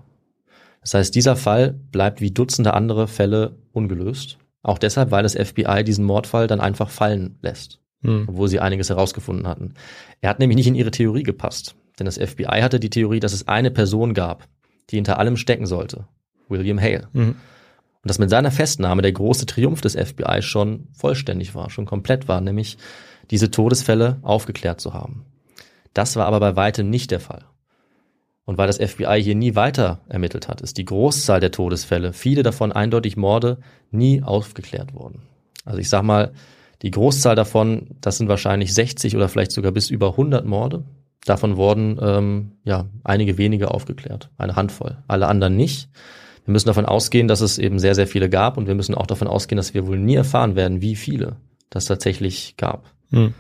Das 0.82 0.94
heißt, 0.94 1.16
dieser 1.16 1.36
Fall 1.36 1.74
bleibt 1.92 2.22
wie 2.22 2.32
Dutzende 2.32 2.74
andere 2.74 3.08
Fälle 3.08 3.58
ungelöst. 3.74 4.38
Auch 4.64 4.78
deshalb, 4.78 5.12
weil 5.12 5.24
das 5.24 5.36
FBI 5.36 5.84
diesen 5.84 6.06
Mordfall 6.06 6.48
dann 6.48 6.62
einfach 6.62 6.90
fallen 6.90 7.38
lässt, 7.42 7.80
Hm. 8.04 8.26
obwohl 8.28 8.48
sie 8.48 8.60
einiges 8.60 8.90
herausgefunden 8.90 9.48
hatten. 9.48 9.74
Er 10.22 10.30
hat 10.30 10.40
nämlich 10.40 10.56
nicht 10.58 10.68
in 10.68 10.76
ihre 10.76 10.92
Theorie 10.92 11.24
gepasst. 11.24 11.76
Denn 12.00 12.06
das 12.06 12.18
FBI 12.18 12.62
hatte 12.62 12.80
die 12.80 12.92
Theorie, 12.92 13.20
dass 13.20 13.34
es 13.34 13.48
eine 13.48 13.72
Person 13.72 14.14
gab, 14.14 14.48
die 14.90 14.98
hinter 14.98 15.18
allem 15.20 15.36
stecken 15.36 15.66
sollte. 15.66 16.08
William 16.48 16.80
Hale. 16.80 17.08
Mhm. 17.14 17.30
Und 17.30 17.36
dass 18.04 18.20
mit 18.20 18.30
seiner 18.30 18.52
Festnahme 18.52 19.02
der 19.02 19.12
große 19.12 19.48
Triumph 19.48 19.82
des 19.82 19.96
FBI 19.96 20.42
schon 20.42 20.88
vollständig 20.94 21.56
war, 21.56 21.70
schon 21.70 21.86
komplett 21.86 22.28
war, 22.28 22.40
nämlich 22.40 22.78
diese 23.32 23.52
Todesfälle 23.52 24.20
aufgeklärt 24.22 24.82
zu 24.82 24.94
haben. 24.94 25.26
Das 25.94 26.16
war 26.16 26.26
aber 26.26 26.40
bei 26.40 26.56
weitem 26.56 26.90
nicht 26.90 27.12
der 27.12 27.20
Fall. 27.20 27.46
Und 28.46 28.58
weil 28.58 28.68
das 28.68 28.78
FBI 28.78 29.22
hier 29.22 29.36
nie 29.36 29.56
weiter 29.56 30.00
ermittelt 30.08 30.48
hat, 30.48 30.62
ist 30.62 30.78
die 30.78 30.86
Großzahl 30.86 31.42
der 31.42 31.52
Todesfälle, 31.52 32.14
viele 32.14 32.44
davon 32.44 32.72
eindeutig 32.72 33.18
Morde, 33.18 33.58
nie 33.92 34.24
aufgeklärt 34.24 34.94
worden. 34.94 35.24
Also 35.66 35.80
ich 35.80 35.90
sag 35.90 36.04
mal, 36.04 36.32
die 36.82 36.92
Großzahl 36.92 37.36
davon, 37.36 37.98
das 38.00 38.18
sind 38.18 38.30
wahrscheinlich 38.30 38.74
60 38.74 39.16
oder 39.16 39.28
vielleicht 39.28 39.52
sogar 39.52 39.72
bis 39.74 39.90
über 39.90 40.12
100 40.12 40.46
Morde. 40.46 40.86
Davon 41.26 41.58
wurden 41.58 42.00
ähm, 42.02 42.52
ja 42.64 42.86
einige 43.04 43.38
wenige 43.38 43.72
aufgeklärt, 43.72 44.30
eine 44.38 44.56
Handvoll, 44.56 44.98
alle 45.08 45.28
anderen 45.28 45.58
nicht. 45.58 45.90
Wir 46.46 46.54
müssen 46.54 46.68
davon 46.68 46.86
ausgehen, 46.86 47.28
dass 47.28 47.42
es 47.42 47.58
eben 47.58 47.80
sehr, 47.80 47.96
sehr 47.96 48.08
viele 48.08 48.30
gab 48.30 48.58
und 48.58 48.68
wir 48.68 48.76
müssen 48.76 48.96
auch 48.96 49.08
davon 49.08 49.28
ausgehen, 49.28 49.58
dass 49.58 49.74
wir 49.74 49.88
wohl 49.88 50.00
nie 50.00 50.16
erfahren 50.16 50.56
werden, 50.56 50.82
wie 50.82 50.96
viele 50.96 51.36
das 51.70 51.84
tatsächlich 51.84 52.56
gab. 52.56 52.86
Hm. 53.12 53.34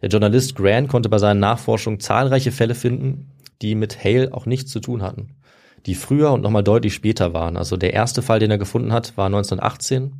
Der 0.00 0.08
Journalist 0.08 0.56
Grant 0.56 0.88
konnte 0.88 1.08
bei 1.08 1.18
seinen 1.18 1.40
Nachforschungen 1.40 2.00
zahlreiche 2.00 2.52
Fälle 2.52 2.74
finden, 2.74 3.30
die 3.62 3.74
mit 3.74 4.02
Hale 4.04 4.34
auch 4.34 4.46
nichts 4.46 4.72
zu 4.72 4.80
tun 4.80 5.02
hatten, 5.02 5.28
die 5.86 5.94
früher 5.94 6.32
und 6.32 6.42
nochmal 6.42 6.64
deutlich 6.64 6.94
später 6.94 7.32
waren. 7.32 7.56
Also 7.56 7.76
der 7.76 7.92
erste 7.92 8.20
Fall, 8.20 8.40
den 8.40 8.50
er 8.50 8.58
gefunden 8.58 8.92
hat, 8.92 9.16
war 9.16 9.26
1918. 9.26 10.12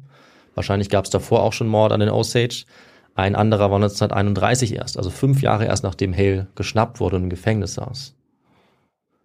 Wahrscheinlich 0.54 0.88
gab 0.88 1.04
es 1.04 1.10
davor 1.10 1.42
auch 1.42 1.52
schon 1.52 1.66
Mord 1.66 1.92
an 1.92 2.00
den 2.00 2.10
Osage. 2.10 2.64
Ein 3.14 3.34
anderer 3.34 3.70
war 3.70 3.76
1931 3.76 4.76
erst, 4.76 4.96
also 4.96 5.10
fünf 5.10 5.42
Jahre 5.42 5.66
erst 5.66 5.82
nachdem 5.82 6.14
Hale 6.14 6.46
geschnappt 6.54 7.00
wurde 7.00 7.16
und 7.16 7.24
im 7.24 7.30
Gefängnis 7.30 7.74
saß. 7.74 8.14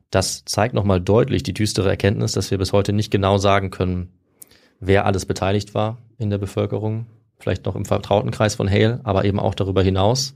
Das 0.09 0.43
zeigt 0.45 0.73
nochmal 0.73 1.01
deutlich 1.01 1.43
die 1.43 1.53
düstere 1.53 1.89
Erkenntnis, 1.89 2.31
dass 2.31 2.49
wir 2.51 2.57
bis 2.57 2.73
heute 2.73 2.93
nicht 2.93 3.11
genau 3.11 3.37
sagen 3.37 3.71
können, 3.71 4.11
wer 4.79 5.05
alles 5.05 5.25
beteiligt 5.25 5.73
war 5.73 5.97
in 6.17 6.29
der 6.29 6.37
Bevölkerung, 6.37 7.07
vielleicht 7.39 7.65
noch 7.65 7.75
im 7.75 7.85
vertrauten 7.85 8.31
Kreis 8.31 8.55
von 8.55 8.69
Hale, 8.69 8.99
aber 9.03 9.25
eben 9.25 9.39
auch 9.39 9.55
darüber 9.55 9.83
hinaus, 9.83 10.33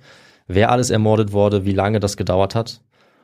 wer 0.48 0.72
alles 0.72 0.90
ermordet 0.90 1.32
wurde, 1.32 1.66
wie 1.66 1.74
lange 1.74 2.00
das 2.00 2.18
gedauert 2.18 2.56
hat. 2.56 2.82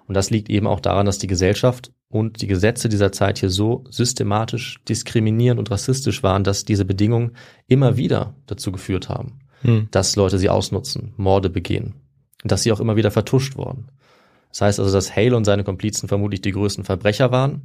Und 0.07 0.15
das 0.15 0.29
liegt 0.29 0.49
eben 0.49 0.67
auch 0.67 0.79
daran, 0.79 1.05
dass 1.05 1.19
die 1.19 1.27
Gesellschaft 1.27 1.91
und 2.09 2.41
die 2.41 2.47
Gesetze 2.47 2.87
dieser 2.87 3.11
Zeit 3.11 3.39
hier 3.39 3.49
so 3.49 3.83
systematisch 3.89 4.79
diskriminierend 4.87 5.59
und 5.59 5.69
rassistisch 5.69 6.23
waren, 6.23 6.43
dass 6.43 6.63
diese 6.63 6.85
Bedingungen 6.85 7.33
immer 7.67 7.97
wieder 7.97 8.35
dazu 8.45 8.71
geführt 8.71 9.09
haben, 9.09 9.39
Hm. 9.61 9.87
dass 9.91 10.15
Leute 10.15 10.37
sie 10.37 10.49
ausnutzen, 10.49 11.13
Morde 11.17 11.49
begehen 11.49 11.95
und 12.43 12.51
dass 12.51 12.63
sie 12.63 12.71
auch 12.71 12.79
immer 12.79 12.95
wieder 12.95 13.11
vertuscht 13.11 13.57
wurden. 13.57 13.91
Das 14.49 14.61
heißt 14.61 14.79
also, 14.79 14.93
dass 14.93 15.15
Hale 15.15 15.35
und 15.35 15.45
seine 15.45 15.63
Komplizen 15.63 16.07
vermutlich 16.07 16.41
die 16.41 16.51
größten 16.51 16.83
Verbrecher 16.83 17.31
waren, 17.31 17.63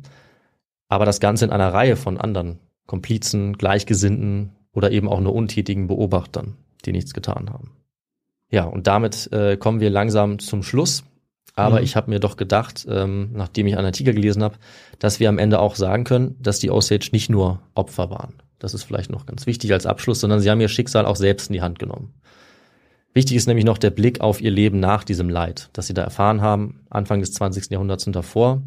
aber 0.89 1.05
das 1.05 1.21
Ganze 1.21 1.45
in 1.45 1.53
einer 1.53 1.73
Reihe 1.73 1.97
von 1.97 2.19
anderen 2.19 2.59
Komplizen, 2.87 3.53
Gleichgesinnten 3.55 4.53
oder 4.73 4.91
eben 4.91 5.09
auch 5.09 5.21
nur 5.21 5.35
untätigen 5.35 5.87
Beobachtern, 5.87 6.57
die 6.85 6.93
nichts 6.93 7.13
getan 7.15 7.51
haben. 7.51 7.73
Ja, 8.51 8.65
und 8.65 8.87
damit 8.87 9.33
äh, 9.33 9.57
kommen 9.57 9.81
wir 9.81 9.91
langsam 9.91 10.39
zum 10.39 10.63
Schluss. 10.63 11.05
Aber 11.55 11.79
Mhm. 11.79 11.85
ich 11.85 11.97
habe 11.97 12.11
mir 12.11 12.19
doch 12.21 12.37
gedacht, 12.37 12.87
ähm, 12.89 13.31
nachdem 13.35 13.67
ich 13.67 13.77
einen 13.77 13.87
Artikel 13.87 14.15
gelesen 14.15 14.43
habe, 14.43 14.57
dass 14.99 15.21
wir 15.21 15.29
am 15.29 15.39
Ende 15.39 15.59
auch 15.61 15.75
sagen 15.75 16.05
können, 16.05 16.37
dass 16.41 16.59
die 16.61 16.71
Osage 16.71 17.11
nicht 17.13 17.29
nur 17.29 17.61
Opfer 17.75 18.11
waren. 18.11 18.35
Das 18.59 18.73
ist 18.75 18.85
vielleicht 18.85 19.11
noch 19.11 19.27
ganz 19.27 19.47
wichtig 19.47 19.73
als 19.73 19.85
Abschluss, 19.87 20.21
sondern 20.21 20.41
sie 20.41 20.51
haben 20.51 20.61
ihr 20.61 20.69
Schicksal 20.69 21.05
auch 21.05 21.17
selbst 21.17 21.49
in 21.51 21.55
die 21.55 21.61
Hand 21.63 21.79
genommen. 21.79 22.15
Wichtig 23.13 23.37
ist 23.37 23.47
nämlich 23.47 23.67
noch 23.67 23.77
der 23.77 23.91
Blick 23.91 24.21
auf 24.23 24.41
ihr 24.41 24.51
Leben 24.51 24.81
nach 24.81 25.05
diesem 25.05 25.29
Leid, 25.29 25.69
das 25.75 25.87
sie 25.87 25.95
da 25.95 26.03
erfahren 26.03 26.41
haben, 26.41 26.81
Anfang 26.89 27.21
des 27.21 27.33
20. 27.33 27.71
Jahrhunderts 27.71 28.07
und 28.07 28.17
davor. 28.17 28.63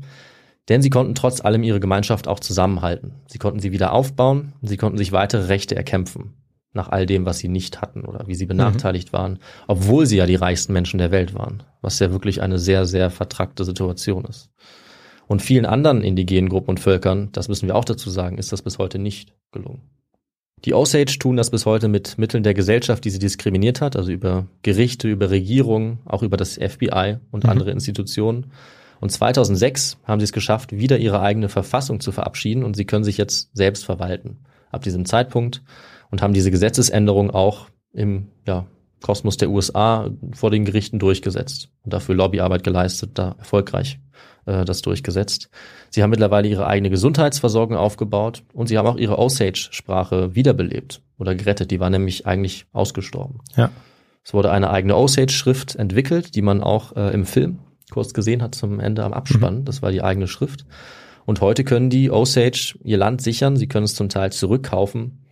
Denn 0.69 0.81
sie 0.81 0.89
konnten 0.89 1.13
trotz 1.15 1.41
allem 1.41 1.63
ihre 1.63 1.79
Gemeinschaft 1.79 2.27
auch 2.27 2.39
zusammenhalten. 2.39 3.13
Sie 3.27 3.37
konnten 3.37 3.59
sie 3.59 3.71
wieder 3.71 3.93
aufbauen, 3.93 4.53
sie 4.61 4.77
konnten 4.77 4.97
sich 4.97 5.11
weitere 5.11 5.45
Rechte 5.45 5.75
erkämpfen, 5.75 6.33
nach 6.73 6.89
all 6.89 7.05
dem, 7.05 7.25
was 7.25 7.37
sie 7.37 7.47
nicht 7.49 7.81
hatten 7.81 8.03
oder 8.03 8.27
wie 8.27 8.35
sie 8.35 8.47
benachteiligt 8.47 9.13
waren, 9.13 9.39
obwohl 9.67 10.05
sie 10.07 10.17
ja 10.17 10.25
die 10.25 10.35
reichsten 10.35 10.73
Menschen 10.73 10.97
der 10.97 11.11
Welt 11.11 11.33
waren, 11.35 11.63
was 11.81 11.99
ja 11.99 12.11
wirklich 12.11 12.41
eine 12.41 12.57
sehr, 12.57 12.85
sehr 12.85 13.11
vertrackte 13.11 13.63
Situation 13.63 14.25
ist. 14.25 14.49
Und 15.27 15.41
vielen 15.41 15.65
anderen 15.65 16.01
indigenen 16.01 16.49
Gruppen 16.49 16.71
und 16.71 16.79
Völkern, 16.79 17.29
das 17.31 17.47
müssen 17.47 17.67
wir 17.67 17.75
auch 17.75 17.85
dazu 17.85 18.09
sagen, 18.09 18.37
ist 18.37 18.51
das 18.51 18.61
bis 18.61 18.77
heute 18.77 18.99
nicht 18.99 19.33
gelungen. 19.51 19.81
Die 20.65 20.73
Osage 20.73 21.17
tun 21.19 21.37
das 21.37 21.51
bis 21.51 21.65
heute 21.65 21.87
mit 21.87 22.17
Mitteln 22.17 22.43
der 22.43 22.53
Gesellschaft, 22.55 23.05
die 23.05 23.09
sie 23.11 23.19
diskriminiert 23.19 23.81
hat, 23.81 23.95
also 23.95 24.11
über 24.11 24.47
Gerichte, 24.63 25.07
über 25.07 25.29
Regierungen, 25.29 25.99
auch 26.05 26.23
über 26.23 26.37
das 26.37 26.57
FBI 26.57 27.17
und 27.31 27.43
Mhm. 27.43 27.49
andere 27.49 27.71
Institutionen. 27.71 28.47
Und 29.05 29.11
2006 29.11 29.99
haben 30.05 30.19
sie 30.19 30.23
es 30.23 30.31
geschafft, 30.33 30.75
wieder 30.75 30.97
ihre 30.97 31.21
eigene 31.21 31.47
Verfassung 31.47 31.99
zu 31.99 32.11
verabschieden 32.11 32.63
und 32.63 32.75
sie 32.75 32.85
können 32.85 33.03
sich 33.03 33.17
jetzt 33.17 33.55
selbst 33.55 33.85
verwalten. 33.85 34.39
Ab 34.71 34.81
diesem 34.81 35.05
Zeitpunkt 35.05 35.61
und 36.09 36.23
haben 36.23 36.33
diese 36.33 36.49
Gesetzesänderung 36.49 37.29
auch 37.29 37.67
im 37.93 38.29
ja, 38.47 38.65
Kosmos 39.03 39.37
der 39.37 39.51
USA 39.51 40.09
vor 40.33 40.49
den 40.49 40.65
Gerichten 40.65 40.97
durchgesetzt 40.97 41.69
und 41.83 41.93
dafür 41.93 42.15
Lobbyarbeit 42.15 42.63
geleistet, 42.63 43.11
da 43.13 43.35
erfolgreich 43.37 43.99
äh, 44.47 44.65
das 44.65 44.81
durchgesetzt. 44.81 45.51
Sie 45.91 46.01
haben 46.01 46.09
mittlerweile 46.09 46.47
ihre 46.47 46.65
eigene 46.65 46.89
Gesundheitsversorgung 46.89 47.77
aufgebaut 47.77 48.41
und 48.53 48.69
sie 48.69 48.79
haben 48.79 48.87
auch 48.87 48.97
ihre 48.97 49.19
Osage-Sprache 49.19 50.33
wiederbelebt 50.33 51.03
oder 51.19 51.35
gerettet. 51.35 51.69
Die 51.69 51.79
war 51.79 51.91
nämlich 51.91 52.25
eigentlich 52.25 52.65
ausgestorben. 52.73 53.41
Ja. 53.55 53.69
Es 54.23 54.33
wurde 54.33 54.49
eine 54.49 54.71
eigene 54.71 54.95
Osage-Schrift 54.95 55.75
entwickelt, 55.75 56.33
die 56.33 56.41
man 56.41 56.63
auch 56.63 56.95
äh, 56.95 57.13
im 57.13 57.27
Film 57.27 57.59
kurz 57.95 58.13
gesehen 58.13 58.43
hat 58.43 58.53
zum 58.53 58.81
Ende 58.81 59.05
am 59.05 59.13
Abspann. 59.13 59.63
Das 59.63 59.81
war 59.81 59.89
die 59.89 60.03
eigene 60.03 60.27
Schrift. 60.27 60.65
Und 61.25 61.39
heute 61.39 61.63
können 61.63 61.89
die 61.89 62.11
Osage 62.11 62.77
ihr 62.83 62.97
Land 62.97 63.21
sichern. 63.21 63.55
Sie 63.55 63.67
können 63.67 63.85
es 63.85 63.95
zum 63.95 64.09
Teil 64.09 64.33
zurückkaufen, 64.33 65.23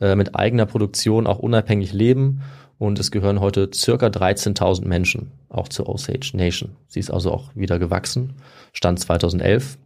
äh, 0.00 0.14
mit 0.14 0.36
eigener 0.36 0.64
Produktion 0.64 1.26
auch 1.26 1.40
unabhängig 1.40 1.92
leben. 1.92 2.42
Und 2.78 3.00
es 3.00 3.10
gehören 3.10 3.40
heute 3.40 3.68
circa 3.74 4.06
13.000 4.06 4.86
Menschen 4.86 5.32
auch 5.48 5.68
zur 5.68 5.88
Osage 5.88 6.30
Nation. 6.34 6.76
Sie 6.86 7.00
ist 7.00 7.10
also 7.10 7.32
auch 7.32 7.50
wieder 7.56 7.80
gewachsen. 7.80 8.34
Stand 8.72 9.00
2011. 9.00 9.76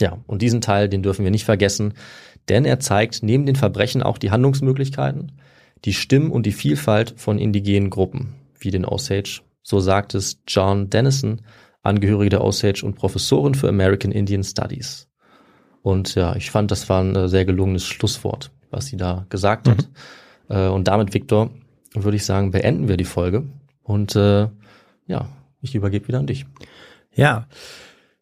Ja, 0.00 0.18
und 0.28 0.42
diesen 0.42 0.60
Teil, 0.60 0.88
den 0.88 1.02
dürfen 1.02 1.24
wir 1.24 1.32
nicht 1.32 1.44
vergessen, 1.44 1.94
denn 2.48 2.64
er 2.64 2.78
zeigt 2.78 3.24
neben 3.24 3.44
den 3.44 3.56
Verbrechen 3.56 4.04
auch 4.04 4.18
die 4.18 4.30
Handlungsmöglichkeiten, 4.30 5.32
die 5.84 5.94
Stimmen 5.94 6.30
und 6.30 6.46
die 6.46 6.52
Vielfalt 6.52 7.14
von 7.16 7.40
indigenen 7.40 7.90
Gruppen, 7.90 8.34
wie 8.60 8.70
den 8.70 8.84
Osage. 8.84 9.40
So 9.62 9.80
sagt 9.80 10.14
es 10.14 10.42
John 10.46 10.90
Dennison, 10.90 11.42
Angehörige 11.82 12.30
der 12.30 12.44
Osage 12.44 12.84
und 12.84 12.94
Professorin 12.94 13.54
für 13.54 13.68
American 13.68 14.12
Indian 14.12 14.44
Studies. 14.44 15.08
Und 15.82 16.14
ja, 16.14 16.36
ich 16.36 16.50
fand, 16.50 16.70
das 16.70 16.88
war 16.88 17.02
ein 17.02 17.16
äh, 17.16 17.28
sehr 17.28 17.44
gelungenes 17.44 17.86
Schlusswort, 17.86 18.50
was 18.70 18.86
sie 18.86 18.96
da 18.96 19.26
gesagt 19.28 19.68
hat. 19.68 19.88
Äh, 20.48 20.66
Und 20.66 20.88
damit, 20.88 21.14
Viktor, 21.14 21.50
würde 21.94 22.16
ich 22.16 22.24
sagen, 22.24 22.50
beenden 22.50 22.88
wir 22.88 22.96
die 22.96 23.04
Folge. 23.04 23.44
Und 23.84 24.16
äh, 24.16 24.48
ja, 25.06 25.28
ich 25.62 25.76
übergebe 25.76 26.08
wieder 26.08 26.18
an 26.18 26.26
dich. 26.26 26.44
Ja, 27.14 27.46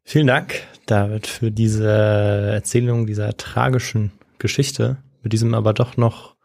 vielen 0.05 0.27
Dank, 0.27 0.61
David, 0.87 1.27
für 1.27 1.51
diese 1.51 1.89
Erzählung 1.89 3.07
dieser 3.07 3.37
tragischen 3.39 4.13
Geschichte, 4.39 4.99
mit 5.23 5.33
diesem 5.33 5.55
aber 5.55 5.73
doch 5.73 5.97
noch 5.97 6.37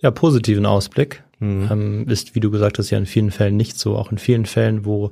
ja, 0.00 0.10
positiven 0.10 0.66
Ausblick. 0.66 1.22
Mhm. 1.42 1.68
Ähm, 1.70 2.08
ist, 2.08 2.34
wie 2.34 2.40
du 2.40 2.50
gesagt 2.50 2.78
hast, 2.78 2.90
ja 2.90 2.98
in 2.98 3.06
vielen 3.06 3.30
Fällen 3.30 3.56
nicht 3.56 3.78
so. 3.78 3.96
Auch 3.96 4.12
in 4.12 4.18
vielen 4.18 4.46
Fällen, 4.46 4.84
wo 4.84 5.10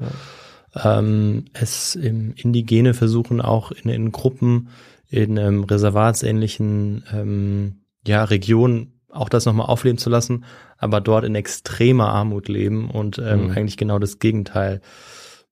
ähm, 0.84 1.46
es 1.52 1.96
im 1.96 2.32
Indigene 2.36 2.94
versuchen, 2.94 3.40
auch 3.40 3.72
in, 3.72 3.90
in 3.90 4.12
Gruppen, 4.12 4.68
in 5.08 5.36
ähm, 5.36 5.64
reservatsähnlichen 5.64 7.04
ähm, 7.12 7.80
ja, 8.06 8.24
Regionen 8.24 9.00
auch 9.10 9.28
das 9.28 9.44
nochmal 9.44 9.66
aufleben 9.66 9.98
zu 9.98 10.08
lassen, 10.08 10.44
aber 10.78 11.00
dort 11.00 11.24
in 11.24 11.34
extremer 11.34 12.10
Armut 12.10 12.48
leben 12.48 12.88
und 12.88 13.18
ähm, 13.18 13.46
Mhm. 13.46 13.50
eigentlich 13.50 13.76
genau 13.76 13.98
das 13.98 14.20
Gegenteil 14.20 14.80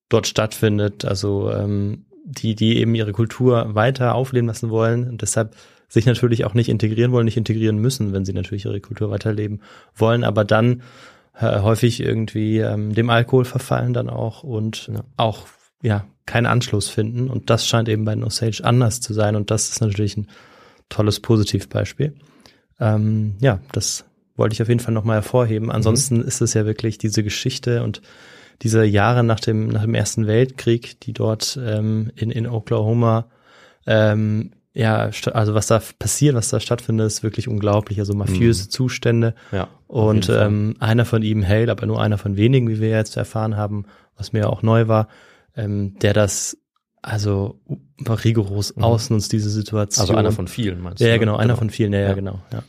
dort 0.09 0.29
stattfindet. 0.29 1.05
Also 1.05 1.51
ähm, 1.51 2.07
die, 2.25 2.55
die 2.55 2.79
eben 2.79 2.95
ihre 2.95 3.13
Kultur 3.13 3.75
weiter 3.75 4.15
aufleben 4.15 4.47
lassen 4.47 4.71
wollen 4.71 5.09
und 5.09 5.23
deshalb 5.23 5.57
sich 5.89 6.07
natürlich 6.07 6.45
auch 6.45 6.55
nicht 6.55 6.69
integrieren 6.69 7.13
wollen, 7.13 7.25
nicht 7.25 7.37
integrieren 7.37 7.79
müssen, 7.79 8.13
wenn 8.13 8.25
sie 8.25 8.33
natürlich 8.35 8.67
ihre 8.67 8.81
Kultur 8.81 9.11
weiterleben 9.11 9.61
wollen, 9.95 10.23
aber 10.25 10.45
dann 10.45 10.83
äh, 11.39 11.61
häufig 11.61 12.01
irgendwie 12.01 12.59
ähm, 12.59 12.95
dem 12.95 13.11
Alkohol 13.11 13.45
verfallen 13.45 13.93
dann 13.95 14.11
auch 14.11 14.43
und 14.43 14.91
Ja. 14.93 15.05
auch 15.17 15.47
ja 15.83 16.05
keinen 16.27 16.47
Anschluss 16.47 16.89
finden 16.89 17.31
und 17.31 17.49
das 17.49 17.67
scheint 17.67 17.89
eben 17.89 18.05
bei 18.05 18.15
den 18.15 18.25
Osage 18.25 18.63
anders 18.65 19.01
zu 19.01 19.15
sein 19.15 19.35
und 19.35 19.51
das 19.51 19.71
ist 19.71 19.81
natürlich 19.81 20.17
ein 20.17 20.29
tolles 20.91 21.21
Positivbeispiel. 21.21 22.15
Ähm, 22.81 23.35
ja, 23.41 23.61
das 23.73 24.05
wollte 24.37 24.53
ich 24.53 24.63
auf 24.63 24.69
jeden 24.69 24.81
Fall 24.81 24.95
nochmal 24.95 25.17
hervorheben. 25.17 25.71
Ansonsten 25.71 26.21
ist 26.21 26.41
es 26.41 26.55
ja 26.55 26.65
wirklich 26.67 26.99
diese 26.99 27.23
Geschichte 27.23 27.83
und 27.83 28.03
diese 28.63 28.85
Jahre 28.85 29.25
nach 29.25 29.41
dem, 29.41 29.69
nach 29.69 29.83
dem 29.83 29.95
Ersten 29.95 30.27
Weltkrieg, 30.27 31.01
die 31.01 31.13
dort 31.13 31.59
ähm, 31.63 32.11
in, 32.15 32.31
in 32.31 32.47
Oklahoma 32.47 33.27
ähm, 33.87 34.53
ja, 34.79 35.11
also 35.33 35.55
was 35.55 35.67
da 35.67 35.83
passiert, 35.99 36.37
was 36.37 36.51
da 36.51 36.61
stattfindet, 36.61 37.09
ist 37.09 37.25
wirklich 37.25 37.49
unglaublich. 37.49 37.99
Also 37.99 38.15
mafiöse 38.15 38.69
Zustände. 38.69 39.35
Ja. 39.51 39.67
Und 39.89 40.29
ähm, 40.29 40.77
einer 40.79 41.05
von 41.05 41.23
ihm, 41.23 41.47
Hale, 41.47 41.73
aber 41.73 41.85
nur 41.87 42.01
einer 42.01 42.17
von 42.17 42.37
wenigen, 42.37 42.69
wie 42.69 42.81
wir 42.81 42.91
jetzt 42.91 43.17
erfahren 43.17 43.57
haben, 43.57 43.87
was 44.17 44.33
mir 44.33 44.49
auch 44.49 44.63
neu 44.63 44.87
war, 44.87 45.09
ähm, 45.57 45.99
der 45.99 46.13
das 46.13 46.59
also 47.03 47.61
rigoros 48.01 48.77
ausnutzt, 48.77 49.33
diese 49.33 49.51
Situation. 49.51 50.05
Mhm. 50.05 50.11
also 50.11 50.19
einer 50.19 50.33
von 50.33 50.47
vielen, 50.47 50.81
meinst 50.81 51.01
du? 51.01 51.05
Ja, 51.05 51.11
ja, 51.11 51.17
ne? 51.17 51.21
genau, 51.21 51.37
einer 51.37 51.57
von 51.57 51.71
vielen, 51.71 51.93
ja, 51.93 52.01
ja, 52.01 52.09
Ja. 52.09 52.15
genau, 52.15 52.41
ja. 52.53 52.63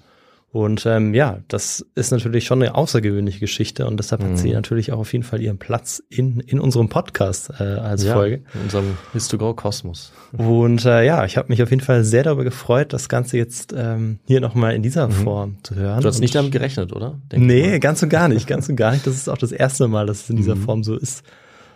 Und 0.51 0.83
ähm, 0.87 1.13
ja, 1.13 1.41
das 1.47 1.85
ist 1.93 2.09
natürlich 2.11 2.45
schon 2.45 2.61
eine 2.63 2.73
außergewöhnliche 2.73 3.39
Geschichte 3.39 3.85
und 3.85 3.97
deshalb 3.97 4.23
hat 4.23 4.31
Mhm. 4.31 4.37
sie 4.37 4.51
natürlich 4.51 4.91
auch 4.91 4.97
auf 4.97 5.13
jeden 5.13 5.23
Fall 5.23 5.41
ihren 5.41 5.59
Platz 5.59 6.01
in, 6.09 6.39
in 6.39 6.59
unserem 6.59 6.89
Podcast 6.89 7.51
äh, 7.59 7.63
als 7.63 8.03
ja, 8.03 8.13
Folge. 8.15 8.41
In 8.55 8.61
unserem 8.61 8.97
Histogo-Kosmos. 9.13 10.11
Und 10.33 10.85
äh, 10.85 11.05
ja, 11.05 11.23
ich 11.25 11.37
habe 11.37 11.49
mich 11.49 11.61
auf 11.61 11.69
jeden 11.69 11.83
Fall 11.83 12.03
sehr 12.03 12.23
darüber 12.23 12.43
gefreut, 12.43 12.93
das 12.93 13.09
Ganze 13.09 13.37
jetzt 13.37 13.73
ähm, 13.77 14.17
hier 14.25 14.41
nochmal 14.41 14.73
in 14.73 14.81
dieser 14.81 15.09
Form 15.11 15.57
zu 15.63 15.75
hören. 15.75 15.97
Mhm. 15.97 16.01
Du 16.01 16.07
hast 16.07 16.15
Und- 16.15 16.21
nicht 16.21 16.33
damit 16.35 16.51
gerechnet, 16.51 16.93
oder? 16.93 17.19
Denk 17.31 17.45
Nee, 17.45 17.67
mal. 17.69 17.79
ganz 17.79 18.01
und 18.01 18.09
gar 18.09 18.27
nicht, 18.27 18.47
ganz 18.47 18.67
und 18.69 18.75
gar 18.75 18.91
nicht. 18.91 19.05
Das 19.05 19.13
ist 19.15 19.29
auch 19.29 19.37
das 19.37 19.51
erste 19.51 19.87
Mal, 19.87 20.07
dass 20.07 20.23
es 20.23 20.29
in 20.31 20.37
dieser 20.37 20.55
Mhm. 20.55 20.63
Form 20.63 20.83
so 20.83 20.97
ist, 20.97 21.23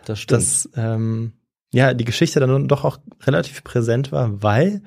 das 0.05 0.19
stimmt. 0.19 0.41
dass 0.41 0.67
ähm, 0.75 1.33
ja 1.71 1.93
die 1.93 2.05
Geschichte 2.05 2.39
dann 2.39 2.67
doch 2.67 2.83
auch 2.85 2.97
relativ 3.21 3.63
präsent 3.63 4.11
war, 4.11 4.41
weil 4.41 4.81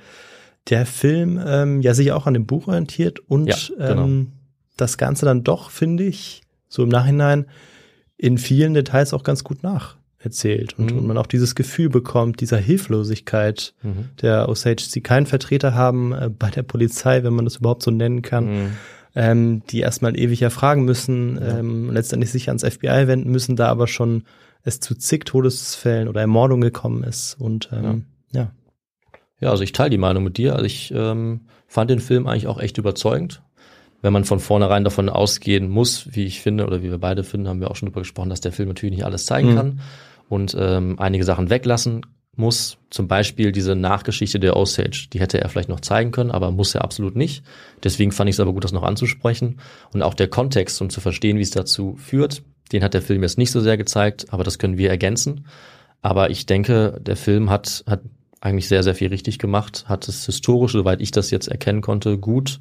der 0.69 0.87
Film 0.87 1.41
ähm, 1.45 1.81
ja 1.81 1.95
sich 1.95 2.13
auch 2.13 2.27
an 2.27 2.35
dem 2.35 2.47
Buch 2.47 2.69
orientiert 2.69 3.21
und 3.21 3.47
Ja, 3.49 3.57
genau. 3.79 4.05
ähm, 4.05 4.33
das 4.77 4.99
Ganze 4.99 5.25
dann 5.27 5.45
doch, 5.45 5.71
finde 5.71 6.05
ich, 6.05 6.43
so 6.69 6.83
im 6.83 6.89
Nachhinein 6.89 7.47
in 8.19 8.37
vielen 8.39 8.75
Details 8.75 9.13
auch 9.15 9.23
ganz 9.23 9.45
gut 9.45 9.63
nacherzählt 9.63 10.79
und, 10.79 10.91
Mhm. 10.93 10.99
und 10.99 11.07
man 11.07 11.19
auch 11.19 11.27
dieses 11.27 11.55
Gefühl 11.55 11.89
bekommt, 11.89 12.41
dieser 12.41 12.59
Hilflosigkeit 12.59 13.75
Mhm. 13.83 14.09
der 14.21 14.49
Osage, 14.49 14.89
die 14.95 15.01
keinen 15.03 15.27
Vertreter 15.27 15.75
haben 15.75 16.13
äh, 16.13 16.31
bei 16.37 16.51
der 16.51 16.63
Polizei, 16.63 17.23
wenn 17.23 17.35
man 17.35 17.45
das 17.45 17.57
überhaupt 17.57 17.83
so 17.83 17.91
nennen 17.91 18.23
kann 18.23 18.45
Mhm. 18.47 18.71
ähm, 19.15 19.63
die 19.71 19.81
erstmal 19.81 20.19
ewig 20.19 20.43
erfragen 20.43 20.85
müssen, 20.85 21.39
ähm, 21.43 21.91
letztendlich 21.91 22.31
sich 22.33 22.49
ans 22.49 22.65
FBI 22.65 23.07
wenden 23.07 23.31
müssen, 23.31 23.57
da 23.57 23.69
aber 23.69 23.87
schon 23.87 24.25
es 24.63 24.81
zu 24.81 24.95
zig 24.95 25.25
Todesfällen 25.25 26.09
oder 26.09 26.21
Ermordungen 26.21 26.61
gekommen 26.63 27.03
ist. 27.05 27.37
Und 27.39 27.71
ähm, 27.73 27.83
ja. 27.85 27.95
Ja, 29.41 29.51
also 29.51 29.63
ich 29.63 29.73
teile 29.73 29.91
die 29.91 29.99
Meinung 29.99 30.25
mit 30.25 30.39
dir. 30.39 30.55
Also 30.55 30.65
ich 30.65 30.93
ähm, 30.95 31.43
fand 31.67 31.91
den 31.91 32.01
Film 32.01 32.27
eigentlich 32.27 32.47
auch 32.47 32.59
echt 32.61 32.79
überzeugend. 32.79 33.43
Wenn 34.03 34.13
man 34.13 34.25
von 34.25 34.41
vornherein 34.41 34.85
davon 34.85 35.09
ausgehen 35.09 35.69
muss, 35.69 36.09
wie 36.15 36.25
ich 36.25 36.41
finde, 36.41 36.67
oder 36.67 36.83
wie 36.83 36.91
wir 36.91 36.99
beide 36.99 37.25
finden, 37.25 37.49
haben 37.49 37.61
wir 37.61 37.71
auch 37.71 37.77
schon 37.77 37.87
darüber 37.87 38.03
gesprochen, 38.03 38.31
dass 38.31 38.41
der 38.41 38.53
Film 38.53 38.69
natürlich 38.69 38.95
nicht 38.97 39.05
alles 39.05 39.27
zeigen 39.27 39.51
Mhm. 39.53 39.57
kann 39.57 39.81
und 40.29 40.57
ähm, 40.59 40.99
einige 40.99 41.25
Sachen 41.25 41.51
weglassen 41.51 42.03
muss. 42.37 42.77
Zum 42.91 43.09
Beispiel 43.09 43.53
diese 43.53 43.75
Nachgeschichte 43.75 44.39
der 44.39 44.57
Osage, 44.57 45.09
die 45.13 45.21
hätte 45.21 45.41
er 45.41 45.49
vielleicht 45.49 45.71
noch 45.71 45.81
zeigen 45.81 46.13
können, 46.13 46.31
aber 46.31 46.51
muss 46.51 46.75
er 46.75 46.85
absolut 46.85 47.17
nicht. 47.17 47.43
Deswegen 47.83 48.13
fand 48.13 48.29
ich 48.29 48.37
es 48.37 48.41
aber 48.41 48.53
gut, 48.53 48.65
das 48.65 48.73
noch 48.73 48.83
anzusprechen. 48.83 49.61
Und 49.93 50.03
auch 50.03 50.15
der 50.15 50.29
Kontext, 50.29 50.81
um 50.83 50.91
zu 50.91 51.01
verstehen, 51.01 51.39
wie 51.39 51.43
es 51.43 51.51
dazu 51.51 51.97
führt, 51.97 52.43
den 52.73 52.83
hat 52.83 52.95
der 52.95 53.03
Film 53.03 53.23
jetzt 53.23 53.39
nicht 53.39 53.51
so 53.51 53.61
sehr 53.61 53.77
gezeigt, 53.79 54.27
aber 54.31 54.45
das 54.45 54.59
können 54.59 54.77
wir 54.77 54.91
ergänzen. 54.91 55.47
Aber 56.03 56.31
ich 56.31 56.47
denke, 56.47 57.01
der 57.01 57.17
Film 57.17 57.49
hat, 57.49 57.83
hat 57.89 58.03
eigentlich 58.41 58.69
sehr, 58.69 58.83
sehr 58.83 58.95
viel 58.95 59.09
richtig 59.09 59.39
gemacht, 59.39 59.85
hat 59.89 60.09
es 60.09 60.27
historisch, 60.27 60.73
soweit 60.73 61.01
ich 61.01 61.11
das 61.11 61.31
jetzt 61.31 61.49
erkennen 61.49 61.81
konnte, 61.81 62.19
gut, 62.19 62.61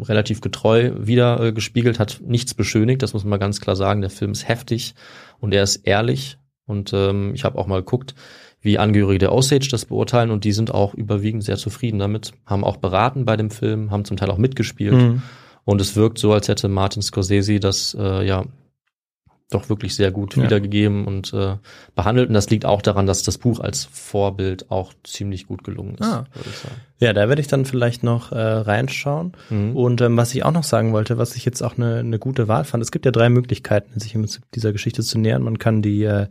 relativ 0.00 0.40
getreu 0.40 0.92
wieder 0.98 1.40
äh, 1.40 1.52
gespiegelt, 1.52 1.98
hat 1.98 2.20
nichts 2.24 2.54
beschönigt, 2.54 3.02
das 3.02 3.14
muss 3.14 3.24
man 3.24 3.30
mal 3.30 3.36
ganz 3.38 3.60
klar 3.60 3.76
sagen. 3.76 4.00
Der 4.00 4.10
Film 4.10 4.32
ist 4.32 4.46
heftig 4.46 4.94
und 5.40 5.54
er 5.54 5.62
ist 5.62 5.76
ehrlich. 5.76 6.38
Und 6.66 6.92
ähm, 6.92 7.32
ich 7.34 7.44
habe 7.44 7.56
auch 7.58 7.66
mal 7.66 7.80
geguckt, 7.80 8.14
wie 8.60 8.78
Angehörige 8.78 9.18
der 9.18 9.32
Osage 9.32 9.68
das 9.70 9.86
beurteilen 9.86 10.30
und 10.30 10.44
die 10.44 10.52
sind 10.52 10.74
auch 10.74 10.92
überwiegend 10.94 11.44
sehr 11.44 11.56
zufrieden 11.56 11.98
damit, 11.98 12.32
haben 12.44 12.64
auch 12.64 12.76
beraten 12.76 13.24
bei 13.24 13.36
dem 13.36 13.50
Film, 13.50 13.90
haben 13.90 14.04
zum 14.04 14.16
Teil 14.16 14.30
auch 14.30 14.38
mitgespielt. 14.38 14.94
Mhm. 14.94 15.22
Und 15.64 15.80
es 15.80 15.96
wirkt 15.96 16.18
so, 16.18 16.32
als 16.32 16.48
hätte 16.48 16.68
Martin 16.68 17.02
Scorsese 17.02 17.60
das 17.60 17.96
äh, 17.98 18.26
ja 18.26 18.44
doch 19.50 19.68
wirklich 19.70 19.94
sehr 19.94 20.10
gut 20.10 20.36
Ja. 20.36 20.42
wiedergegeben 20.42 21.06
und 21.06 21.32
äh, 21.32 21.56
behandelt. 21.94 22.28
Und 22.28 22.34
das 22.34 22.50
liegt 22.50 22.66
auch 22.66 22.82
daran, 22.82 23.06
dass 23.06 23.22
das 23.22 23.38
Buch 23.38 23.60
als 23.60 23.84
Vorbild 23.90 24.70
auch 24.70 24.92
ziemlich 25.04 25.46
gut 25.46 25.64
gelungen 25.64 25.94
ist, 25.94 26.02
Ah. 26.06 26.26
ja, 26.98 27.12
da 27.14 27.28
werde 27.28 27.40
ich 27.40 27.48
dann 27.48 27.64
vielleicht 27.64 28.02
noch 28.02 28.30
äh, 28.32 28.38
reinschauen. 28.38 29.32
Mhm. 29.48 29.74
Und 29.74 30.00
ähm, 30.02 30.16
was 30.18 30.34
ich 30.34 30.44
auch 30.44 30.52
noch 30.52 30.64
sagen 30.64 30.92
wollte, 30.92 31.16
was 31.16 31.34
ich 31.34 31.44
jetzt 31.46 31.62
auch 31.62 31.76
eine, 31.78 31.96
eine 32.00 32.18
gute 32.18 32.46
Wahl 32.48 32.64
fand, 32.64 32.82
es 32.82 32.90
gibt 32.92 33.06
ja 33.06 33.10
drei 33.10 33.30
Möglichkeiten, 33.30 33.98
sich 33.98 34.14
dieser 34.54 34.72
Geschichte 34.72 35.02
zu 35.02 35.18
nähern. 35.18 35.42
Man 35.42 35.58
kann 35.58 35.80
die 35.82 36.04
äh, 36.04 36.26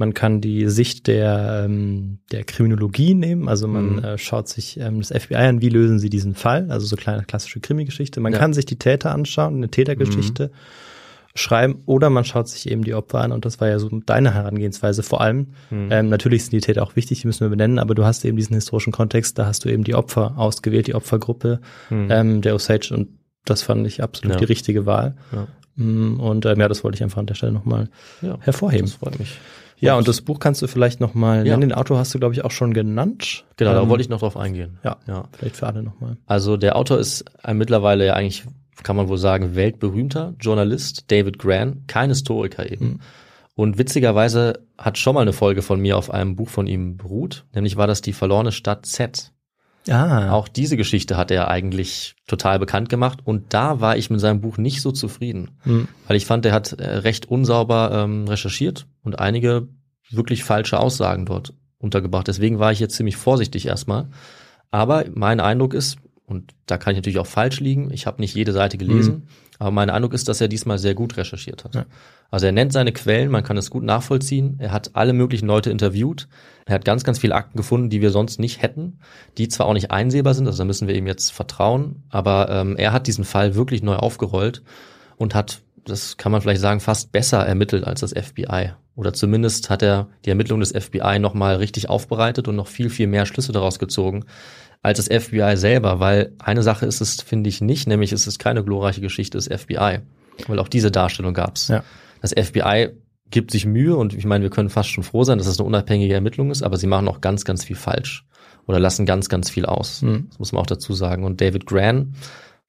man 0.00 0.14
kann 0.14 0.40
die 0.40 0.68
Sicht 0.68 1.08
der, 1.08 1.64
ähm, 1.64 2.20
der 2.30 2.44
Kriminologie 2.44 3.14
nehmen, 3.14 3.48
also 3.48 3.66
man 3.66 3.94
Mhm. 3.96 3.98
äh, 4.04 4.16
schaut 4.16 4.48
sich 4.48 4.78
ähm, 4.78 5.00
das 5.00 5.10
FBI 5.10 5.34
an, 5.34 5.60
wie 5.60 5.70
lösen 5.70 5.98
sie 5.98 6.08
diesen 6.08 6.36
Fall, 6.36 6.70
also 6.70 6.86
so 6.86 6.94
kleine 6.94 7.24
klassische 7.24 7.58
Krimi-Geschichte. 7.58 8.20
Man 8.20 8.32
Ja. 8.32 8.38
kann 8.38 8.52
sich 8.54 8.64
die 8.64 8.78
Täter 8.78 9.10
anschauen, 9.12 9.56
eine 9.56 9.68
Tätergeschichte 9.70 10.52
schreiben, 11.38 11.82
oder 11.86 12.10
man 12.10 12.24
schaut 12.24 12.48
sich 12.48 12.70
eben 12.70 12.82
die 12.84 12.94
Opfer 12.94 13.20
an 13.20 13.32
und 13.32 13.44
das 13.44 13.60
war 13.60 13.68
ja 13.68 13.78
so 13.78 13.88
deine 14.06 14.34
Herangehensweise 14.34 15.02
vor 15.02 15.20
allem. 15.20 15.48
Mhm. 15.70 15.88
Ähm, 15.90 16.08
natürlich 16.08 16.42
sind 16.44 16.52
die 16.52 16.60
Täter 16.60 16.82
auch 16.82 16.96
wichtig, 16.96 17.20
die 17.20 17.26
müssen 17.26 17.40
wir 17.40 17.48
benennen, 17.50 17.78
aber 17.78 17.94
du 17.94 18.04
hast 18.04 18.24
eben 18.24 18.36
diesen 18.36 18.54
historischen 18.54 18.92
Kontext, 18.92 19.38
da 19.38 19.46
hast 19.46 19.64
du 19.64 19.68
eben 19.68 19.84
die 19.84 19.94
Opfer 19.94 20.34
ausgewählt, 20.36 20.86
die 20.86 20.94
Opfergruppe 20.94 21.60
Mhm. 21.90 22.08
ähm, 22.10 22.40
der 22.42 22.54
Osage 22.54 22.92
und 22.94 23.08
das 23.44 23.62
fand 23.62 23.86
ich 23.86 24.02
absolut 24.02 24.34
Ja. 24.34 24.38
die 24.38 24.44
richtige 24.44 24.84
Wahl. 24.84 25.14
Ja. 25.32 25.46
Mm, 25.76 26.18
Und 26.20 26.44
ähm, 26.44 26.58
ja, 26.60 26.68
das 26.68 26.82
wollte 26.84 26.96
ich 26.96 27.02
einfach 27.04 27.18
an 27.18 27.26
der 27.26 27.34
Stelle 27.34 27.52
nochmal 27.52 27.88
ja, 28.20 28.36
hervorheben. 28.40 28.86
das 28.86 28.94
freut 28.94 29.18
mich. 29.18 29.38
Ja, 29.80 29.96
und 29.96 30.08
das 30.08 30.22
Buch 30.22 30.40
kannst 30.40 30.60
du 30.60 30.66
vielleicht 30.66 30.98
nochmal 30.98 31.46
Ja. 31.46 31.56
nennen. 31.56 31.68
Den 31.70 31.72
Autor 31.78 31.98
hast 31.98 32.12
du, 32.12 32.18
glaube 32.18 32.34
ich, 32.34 32.44
auch 32.44 32.50
schon 32.50 32.74
genannt. 32.74 33.44
Genau, 33.56 33.72
da 33.74 33.82
Ähm, 33.82 33.88
wollte 33.88 34.02
ich 34.02 34.08
noch 34.08 34.18
drauf 34.18 34.36
eingehen. 34.36 34.78
Ja, 34.82 34.96
ja. 35.06 35.28
vielleicht 35.38 35.56
für 35.56 35.68
alle 35.68 35.84
nochmal. 35.84 36.16
Also 36.26 36.56
der 36.56 36.74
Autor 36.74 36.98
ist 36.98 37.24
ein 37.44 37.56
mittlerweile 37.58 38.04
ja 38.06 38.14
eigentlich, 38.14 38.42
kann 38.82 38.96
man 38.96 39.08
wohl 39.08 39.18
sagen, 39.18 39.54
weltberühmter 39.54 40.34
Journalist, 40.40 41.10
David 41.10 41.38
Gran, 41.38 41.84
kein 41.86 42.10
Historiker 42.10 42.70
eben. 42.70 42.86
Mhm. 42.86 43.00
Und 43.54 43.78
witzigerweise 43.78 44.60
hat 44.78 44.98
schon 44.98 45.14
mal 45.14 45.22
eine 45.22 45.32
Folge 45.32 45.62
von 45.62 45.80
mir 45.80 45.96
auf 45.96 46.10
einem 46.12 46.36
Buch 46.36 46.48
von 46.48 46.66
ihm 46.68 46.96
beruht, 46.96 47.44
nämlich 47.54 47.76
war 47.76 47.86
das 47.88 48.00
die 48.02 48.12
verlorene 48.12 48.52
Stadt 48.52 48.86
Z. 48.86 49.32
Ah, 49.88 50.32
Auch 50.32 50.48
diese 50.48 50.76
Geschichte 50.76 51.16
hat 51.16 51.30
er 51.30 51.48
eigentlich 51.48 52.14
total 52.26 52.58
bekannt 52.58 52.88
gemacht 52.88 53.20
und 53.24 53.54
da 53.54 53.80
war 53.80 53.96
ich 53.96 54.10
mit 54.10 54.20
seinem 54.20 54.40
Buch 54.40 54.58
nicht 54.58 54.82
so 54.82 54.92
zufrieden, 54.92 55.52
Hm. 55.62 55.88
weil 56.06 56.16
ich 56.16 56.26
fand, 56.26 56.44
er 56.46 56.52
hat 56.52 56.72
äh, 56.74 56.98
recht 56.98 57.26
unsauber 57.26 57.90
ähm, 57.92 58.28
recherchiert 58.28 58.86
und 59.02 59.18
einige 59.18 59.68
wirklich 60.10 60.44
falsche 60.44 60.78
Aussagen 60.78 61.26
dort 61.26 61.54
untergebracht. 61.78 62.28
Deswegen 62.28 62.58
war 62.58 62.70
ich 62.70 62.80
jetzt 62.80 62.96
ziemlich 62.96 63.16
vorsichtig 63.16 63.66
erstmal. 63.66 64.08
Aber 64.70 65.04
mein 65.14 65.40
Eindruck 65.40 65.74
ist, 65.74 65.96
und 66.28 66.52
da 66.66 66.76
kann 66.76 66.92
ich 66.92 66.98
natürlich 66.98 67.18
auch 67.18 67.26
falsch 67.26 67.60
liegen, 67.60 67.90
ich 67.90 68.06
habe 68.06 68.20
nicht 68.20 68.34
jede 68.34 68.52
Seite 68.52 68.76
gelesen, 68.76 69.28
aber 69.58 69.70
mein 69.70 69.88
Eindruck 69.88 70.12
ist, 70.12 70.28
dass 70.28 70.42
er 70.42 70.48
diesmal 70.48 70.78
sehr 70.78 70.94
gut 70.94 71.16
recherchiert 71.16 71.64
hat. 71.64 71.74
Ja. 71.74 71.86
Also 72.30 72.44
er 72.44 72.52
nennt 72.52 72.70
seine 72.70 72.92
Quellen, 72.92 73.30
man 73.30 73.42
kann 73.42 73.56
es 73.56 73.70
gut 73.70 73.82
nachvollziehen. 73.82 74.56
Er 74.58 74.70
hat 74.70 74.90
alle 74.92 75.14
möglichen 75.14 75.46
Leute 75.46 75.70
interviewt. 75.70 76.28
Er 76.66 76.74
hat 76.74 76.84
ganz, 76.84 77.02
ganz 77.02 77.18
viele 77.18 77.34
Akten 77.34 77.56
gefunden, 77.56 77.88
die 77.88 78.02
wir 78.02 78.10
sonst 78.10 78.38
nicht 78.38 78.60
hätten, 78.60 78.98
die 79.38 79.48
zwar 79.48 79.66
auch 79.66 79.72
nicht 79.72 79.90
einsehbar 79.90 80.34
sind, 80.34 80.46
also 80.46 80.58
da 80.58 80.64
müssen 80.66 80.86
wir 80.86 80.94
ihm 80.94 81.06
jetzt 81.06 81.32
vertrauen, 81.32 82.02
aber 82.10 82.50
ähm, 82.50 82.76
er 82.76 82.92
hat 82.92 83.06
diesen 83.06 83.24
Fall 83.24 83.54
wirklich 83.54 83.82
neu 83.82 83.96
aufgerollt 83.96 84.62
und 85.16 85.34
hat, 85.34 85.62
das 85.86 86.18
kann 86.18 86.30
man 86.30 86.42
vielleicht 86.42 86.60
sagen, 86.60 86.80
fast 86.80 87.10
besser 87.10 87.38
ermittelt 87.38 87.84
als 87.84 88.00
das 88.00 88.12
FBI. 88.12 88.72
Oder 88.96 89.14
zumindest 89.14 89.70
hat 89.70 89.82
er 89.82 90.08
die 90.26 90.30
Ermittlung 90.30 90.60
des 90.60 90.72
FBI 90.72 91.20
nochmal 91.20 91.56
richtig 91.56 91.88
aufbereitet 91.88 92.48
und 92.48 92.56
noch 92.56 92.66
viel, 92.66 92.90
viel 92.90 93.06
mehr 93.06 93.24
Schlüsse 93.24 93.52
daraus 93.52 93.78
gezogen 93.78 94.26
als 94.82 95.04
das 95.04 95.24
FBI 95.24 95.56
selber, 95.56 96.00
weil 96.00 96.32
eine 96.38 96.62
Sache 96.62 96.86
ist 96.86 97.00
es, 97.00 97.20
finde 97.20 97.48
ich, 97.48 97.60
nicht, 97.60 97.88
nämlich 97.88 98.12
es 98.12 98.26
ist 98.26 98.38
keine 98.38 98.64
glorreiche 98.64 99.00
Geschichte 99.00 99.38
des 99.38 99.46
FBI, 99.46 100.00
weil 100.46 100.58
auch 100.58 100.68
diese 100.68 100.90
Darstellung 100.90 101.34
gab's. 101.34 101.68
Ja. 101.68 101.82
Das 102.22 102.32
FBI 102.32 102.90
gibt 103.30 103.50
sich 103.50 103.66
Mühe 103.66 103.96
und 103.96 104.14
ich 104.14 104.24
meine, 104.24 104.42
wir 104.42 104.50
können 104.50 104.70
fast 104.70 104.88
schon 104.88 105.04
froh 105.04 105.24
sein, 105.24 105.38
dass 105.38 105.46
es 105.46 105.58
eine 105.58 105.66
unabhängige 105.66 106.14
Ermittlung 106.14 106.50
ist, 106.50 106.62
aber 106.62 106.76
sie 106.76 106.86
machen 106.86 107.08
auch 107.08 107.20
ganz, 107.20 107.44
ganz 107.44 107.64
viel 107.64 107.76
falsch 107.76 108.24
oder 108.66 108.78
lassen 108.78 109.06
ganz, 109.06 109.28
ganz 109.28 109.50
viel 109.50 109.66
aus. 109.66 110.02
Mhm. 110.02 110.26
Das 110.30 110.38
muss 110.38 110.52
man 110.52 110.62
auch 110.62 110.66
dazu 110.66 110.94
sagen. 110.94 111.24
Und 111.24 111.40
David 111.40 111.66
Gran 111.66 112.14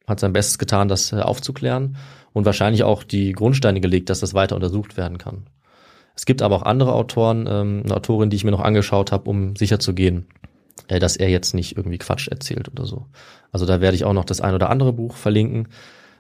hat 0.08 0.20
sein 0.20 0.34
Bestes 0.34 0.58
getan, 0.58 0.88
das 0.88 1.12
äh, 1.12 1.18
aufzuklären 1.18 1.98
und 2.34 2.46
wahrscheinlich 2.46 2.84
auch 2.84 3.04
die 3.04 3.32
Grundsteine 3.32 3.82
gelegt, 3.82 4.10
dass 4.10 4.20
das 4.20 4.34
weiter 4.34 4.56
untersucht 4.56 4.98
werden 4.98 5.18
kann. 5.18 5.48
Es 6.16 6.26
gibt 6.26 6.42
aber 6.42 6.56
auch 6.56 6.64
andere 6.64 6.94
Autoren, 6.94 7.48
ähm, 7.50 7.84
eine 7.86 7.96
Autorin, 7.96 8.30
die 8.30 8.36
ich 8.36 8.44
mir 8.44 8.52
noch 8.52 8.60
angeschaut 8.60 9.12
habe, 9.12 9.30
um 9.30 9.56
sicherzugehen, 9.56 10.28
äh, 10.88 11.00
dass 11.00 11.16
er 11.16 11.30
jetzt 11.30 11.54
nicht 11.54 11.78
irgendwie 11.78 11.98
Quatsch 11.98 12.28
erzählt 12.28 12.70
oder 12.70 12.86
so. 12.86 13.08
Also 13.52 13.66
da 13.66 13.82
werde 13.82 13.96
ich 13.96 14.06
auch 14.06 14.14
noch 14.14 14.26
das 14.26 14.42
ein 14.42 14.54
oder 14.54 14.70
andere 14.70 14.94
Buch 14.94 15.16
verlinken. 15.16 15.68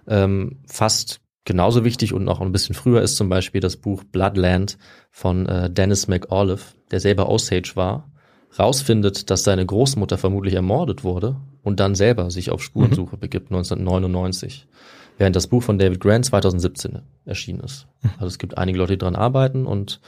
Ähm, 0.08 0.60
fast 0.68 1.22
genauso 1.46 1.84
wichtig 1.84 2.14
und 2.14 2.24
noch 2.24 2.42
ein 2.42 2.52
bisschen 2.52 2.76
früher 2.76 3.02
ist 3.02 3.16
zum 3.16 3.30
Beispiel 3.30 3.62
das 3.62 3.78
Buch 3.78 4.04
Bloodland 4.04 4.78
von 5.12 5.48
äh, 5.48 5.70
Dennis 5.70 6.08
McAuliffe, 6.08 6.76
der 6.92 7.00
selber 7.00 7.30
Osage 7.30 7.72
war, 7.76 8.12
rausfindet, 8.58 9.30
dass 9.30 9.44
seine 9.44 9.66
Großmutter 9.66 10.18
vermutlich 10.18 10.56
ermordet 10.56 11.04
wurde 11.04 11.38
und 11.64 11.80
dann 11.80 11.96
selber 11.96 12.32
sich 12.32 12.52
auf 12.52 12.64
Spurensuche 12.64 13.18
begibt 13.18 13.52
1999, 13.52 14.68
während 15.18 15.36
das 15.36 15.48
Buch 15.48 15.64
von 15.64 15.78
David 15.78 16.00
Grant 16.00 16.26
2017 16.26 17.02
erschienen 17.26 17.62
ist. 17.62 17.88
Also 18.18 18.28
es 18.28 18.38
gibt 18.38 18.58
einige 18.58 18.78
Leute, 18.78 18.94
die 18.94 19.00
dran 19.00 19.16
arbeiten 19.16 19.66
und 19.66 20.02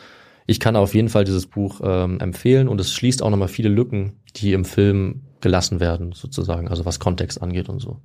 Ich 0.47 0.59
kann 0.59 0.75
auf 0.75 0.93
jeden 0.93 1.09
Fall 1.09 1.23
dieses 1.23 1.47
Buch 1.47 1.81
ähm, 1.83 2.19
empfehlen 2.19 2.67
und 2.67 2.79
es 2.81 2.93
schließt 2.93 3.21
auch 3.21 3.29
nochmal 3.29 3.47
viele 3.47 3.69
Lücken, 3.69 4.21
die 4.35 4.53
im 4.53 4.65
Film 4.65 5.21
gelassen 5.41 5.79
werden, 5.79 6.11
sozusagen, 6.13 6.67
also 6.67 6.85
was 6.85 6.99
Kontext 6.99 7.41
angeht 7.41 7.69
und 7.69 7.79
so. 7.79 8.01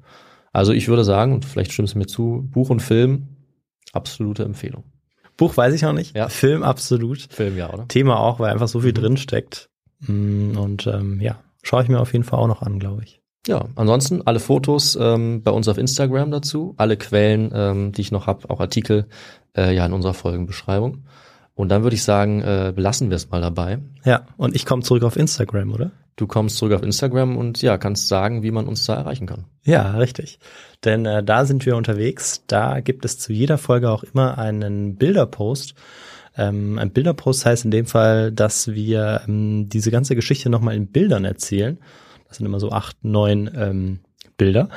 Also 0.52 0.72
ich 0.72 0.88
würde 0.88 1.04
sagen, 1.04 1.34
und 1.34 1.44
vielleicht 1.44 1.72
stimmst 1.72 1.94
du 1.94 1.98
mir 1.98 2.06
zu, 2.06 2.48
Buch 2.50 2.70
und 2.70 2.80
Film, 2.80 3.28
absolute 3.92 4.44
Empfehlung. 4.44 4.84
Buch 5.36 5.56
weiß 5.56 5.74
ich 5.74 5.82
noch 5.82 5.92
nicht. 5.92 6.16
Ja. 6.16 6.28
Film 6.28 6.62
absolut. 6.62 7.26
Film 7.30 7.56
ja, 7.56 7.72
oder? 7.72 7.86
Thema 7.88 8.18
auch, 8.18 8.40
weil 8.40 8.50
einfach 8.50 8.68
so 8.68 8.80
viel 8.80 8.94
drin 8.94 9.18
steckt. 9.18 9.68
Mm, 10.00 10.56
Und 10.56 10.86
ähm, 10.86 11.20
ja, 11.20 11.40
schaue 11.62 11.82
ich 11.82 11.88
mir 11.88 12.00
auf 12.00 12.12
jeden 12.12 12.24
Fall 12.24 12.38
auch 12.38 12.46
noch 12.46 12.62
an, 12.62 12.78
glaube 12.78 13.02
ich. 13.04 13.20
Ja, 13.46 13.66
ansonsten 13.76 14.22
alle 14.22 14.40
Fotos 14.40 14.98
ähm, 15.00 15.42
bei 15.42 15.50
uns 15.52 15.68
auf 15.68 15.78
Instagram 15.78 16.30
dazu, 16.30 16.74
alle 16.78 16.96
Quellen, 16.96 17.50
ähm, 17.54 17.92
die 17.92 18.00
ich 18.00 18.10
noch 18.10 18.26
habe, 18.26 18.50
auch 18.50 18.60
Artikel, 18.60 19.06
äh, 19.56 19.74
ja 19.74 19.86
in 19.86 19.92
unserer 19.92 20.14
Folgenbeschreibung. 20.14 21.04
Und 21.56 21.70
dann 21.70 21.82
würde 21.82 21.96
ich 21.96 22.04
sagen, 22.04 22.42
äh, 22.42 22.72
belassen 22.76 23.08
wir 23.08 23.16
es 23.16 23.30
mal 23.30 23.40
dabei. 23.40 23.78
Ja, 24.04 24.26
und 24.36 24.54
ich 24.54 24.66
komme 24.66 24.82
zurück 24.82 25.02
auf 25.02 25.16
Instagram, 25.16 25.72
oder? 25.72 25.90
Du 26.14 26.26
kommst 26.26 26.58
zurück 26.58 26.74
auf 26.74 26.82
Instagram 26.82 27.36
und 27.36 27.60
ja, 27.62 27.78
kannst 27.78 28.08
sagen, 28.08 28.42
wie 28.42 28.50
man 28.50 28.66
uns 28.66 28.84
da 28.84 28.94
erreichen 28.94 29.26
kann. 29.26 29.44
Ja, 29.64 29.96
richtig. 29.96 30.38
Denn 30.84 31.06
äh, 31.06 31.24
da 31.24 31.46
sind 31.46 31.64
wir 31.66 31.76
unterwegs. 31.76 32.44
Da 32.46 32.80
gibt 32.80 33.06
es 33.06 33.18
zu 33.18 33.32
jeder 33.32 33.56
Folge 33.56 33.90
auch 33.90 34.04
immer 34.04 34.36
einen 34.38 34.96
Bilderpost. 34.96 35.74
Ähm, 36.36 36.78
ein 36.78 36.90
Bilderpost 36.90 37.46
heißt 37.46 37.64
in 37.64 37.70
dem 37.70 37.86
Fall, 37.86 38.32
dass 38.32 38.68
wir 38.68 39.22
ähm, 39.26 39.68
diese 39.70 39.90
ganze 39.90 40.14
Geschichte 40.14 40.50
nochmal 40.50 40.76
in 40.76 40.88
Bildern 40.88 41.24
erzählen. 41.24 41.78
Das 42.28 42.36
sind 42.36 42.46
immer 42.46 42.60
so 42.60 42.70
acht, 42.70 43.02
neun 43.02 43.50
ähm, 43.56 44.00
Bilder, 44.36 44.68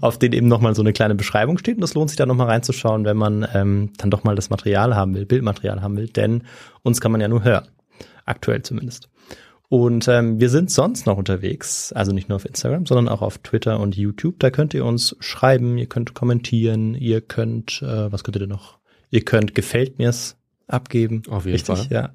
auf 0.00 0.18
denen 0.18 0.34
eben 0.34 0.48
nochmal 0.48 0.74
so 0.74 0.82
eine 0.82 0.92
kleine 0.92 1.14
Beschreibung 1.14 1.58
steht. 1.58 1.76
Und 1.76 1.82
das 1.82 1.94
lohnt 1.94 2.10
sich 2.10 2.16
da 2.16 2.26
nochmal 2.26 2.48
reinzuschauen, 2.48 3.04
wenn 3.04 3.16
man 3.16 3.46
ähm, 3.54 3.92
dann 3.98 4.10
doch 4.10 4.24
mal 4.24 4.34
das 4.34 4.50
Material 4.50 4.96
haben 4.96 5.14
will, 5.14 5.26
Bildmaterial 5.26 5.82
haben 5.82 5.96
will. 5.96 6.08
Denn 6.08 6.44
uns 6.82 7.00
kann 7.00 7.12
man 7.12 7.20
ja 7.20 7.28
nur 7.28 7.44
hören. 7.44 7.68
Aktuell 8.24 8.62
zumindest. 8.62 9.08
Und 9.68 10.08
ähm, 10.08 10.40
wir 10.40 10.48
sind 10.48 10.70
sonst 10.70 11.06
noch 11.06 11.18
unterwegs, 11.18 11.92
also 11.92 12.12
nicht 12.12 12.30
nur 12.30 12.36
auf 12.36 12.46
Instagram, 12.46 12.86
sondern 12.86 13.08
auch 13.08 13.20
auf 13.20 13.38
Twitter 13.38 13.78
und 13.80 13.96
YouTube. 13.96 14.36
Da 14.38 14.50
könnt 14.50 14.72
ihr 14.72 14.84
uns 14.84 15.14
schreiben, 15.20 15.76
ihr 15.76 15.86
könnt 15.86 16.14
kommentieren, 16.14 16.94
ihr 16.94 17.20
könnt, 17.20 17.82
äh, 17.82 18.10
was 18.10 18.24
könnt 18.24 18.36
ihr 18.36 18.40
denn 18.40 18.48
noch? 18.48 18.78
Ihr 19.10 19.24
könnt 19.24 19.54
gefällt 19.54 19.98
mir's 19.98 20.37
abgeben. 20.68 21.22
Auf 21.28 21.46
jeden 21.46 21.56
Richtig, 21.56 21.76
Fall. 21.76 21.86
ja. 21.90 22.10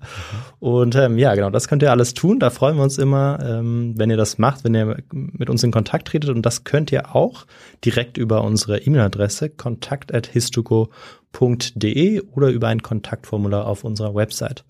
Und 0.60 0.96
ähm, 0.96 1.18
ja, 1.18 1.36
genau, 1.36 1.50
das 1.50 1.68
könnt 1.68 1.84
ihr 1.84 1.92
alles 1.92 2.14
tun. 2.14 2.40
Da 2.40 2.50
freuen 2.50 2.78
wir 2.78 2.84
uns 2.84 2.98
immer, 2.98 3.40
ähm, 3.44 3.96
wenn 3.98 4.10
ihr 4.10 4.16
das 4.18 4.38
macht, 4.38 4.64
wenn 4.64 4.74
ihr 4.76 4.98
mit 5.12 5.50
uns 5.50 5.64
in 5.64 5.72
Kontakt 5.72 6.08
tretet. 6.08 6.30
Und 6.30 6.46
das 6.46 6.64
könnt 6.64 6.90
ihr 6.92 7.16
auch 7.16 7.46
direkt 7.84 8.18
über 8.18 8.44
unsere 8.44 8.78
E-Mail-Adresse 8.80 9.50
kontakt.histogo.de 9.50 12.22
oder 12.22 12.50
über 12.50 12.68
ein 12.68 12.84
Kontaktformular 12.84 13.68
auf 13.68 13.84
unserer 13.84 14.16
Website. 14.16 14.64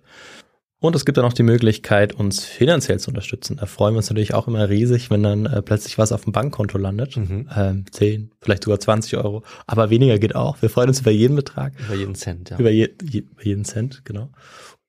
Und 0.83 0.97
es 0.97 1.05
gibt 1.05 1.17
dann 1.17 1.23
auch 1.23 1.31
die 1.31 1.43
Möglichkeit, 1.43 2.11
uns 2.11 2.43
finanziell 2.43 2.99
zu 2.99 3.09
unterstützen. 3.09 3.55
Da 3.55 3.67
freuen 3.67 3.93
wir 3.93 3.99
uns 3.99 4.09
natürlich 4.09 4.33
auch 4.33 4.49
immer 4.49 4.67
riesig, 4.67 5.09
wenn 5.09 5.23
dann 5.23 5.45
äh, 5.45 5.61
plötzlich 5.61 5.97
was 5.97 6.11
auf 6.11 6.25
dem 6.25 6.33
Bankkonto 6.33 6.77
landet. 6.77 7.15
Ähm, 7.55 7.85
10, 7.89 8.31
vielleicht 8.41 8.65
sogar 8.65 8.81
20 8.81 9.15
Euro. 9.15 9.43
Aber 9.65 9.89
weniger 9.89 10.19
geht 10.19 10.35
auch. 10.35 10.61
Wir 10.61 10.69
freuen 10.69 10.89
uns 10.89 10.99
über 10.99 11.11
jeden 11.11 11.37
Betrag. 11.37 11.71
Über 11.87 11.95
jeden 11.95 12.15
Cent, 12.15 12.49
ja. 12.49 12.59
Über, 12.59 12.69
je, 12.69 12.89
je, 13.01 13.21
über 13.21 13.45
jeden 13.45 13.63
Cent, 13.63 14.03
genau. 14.03 14.27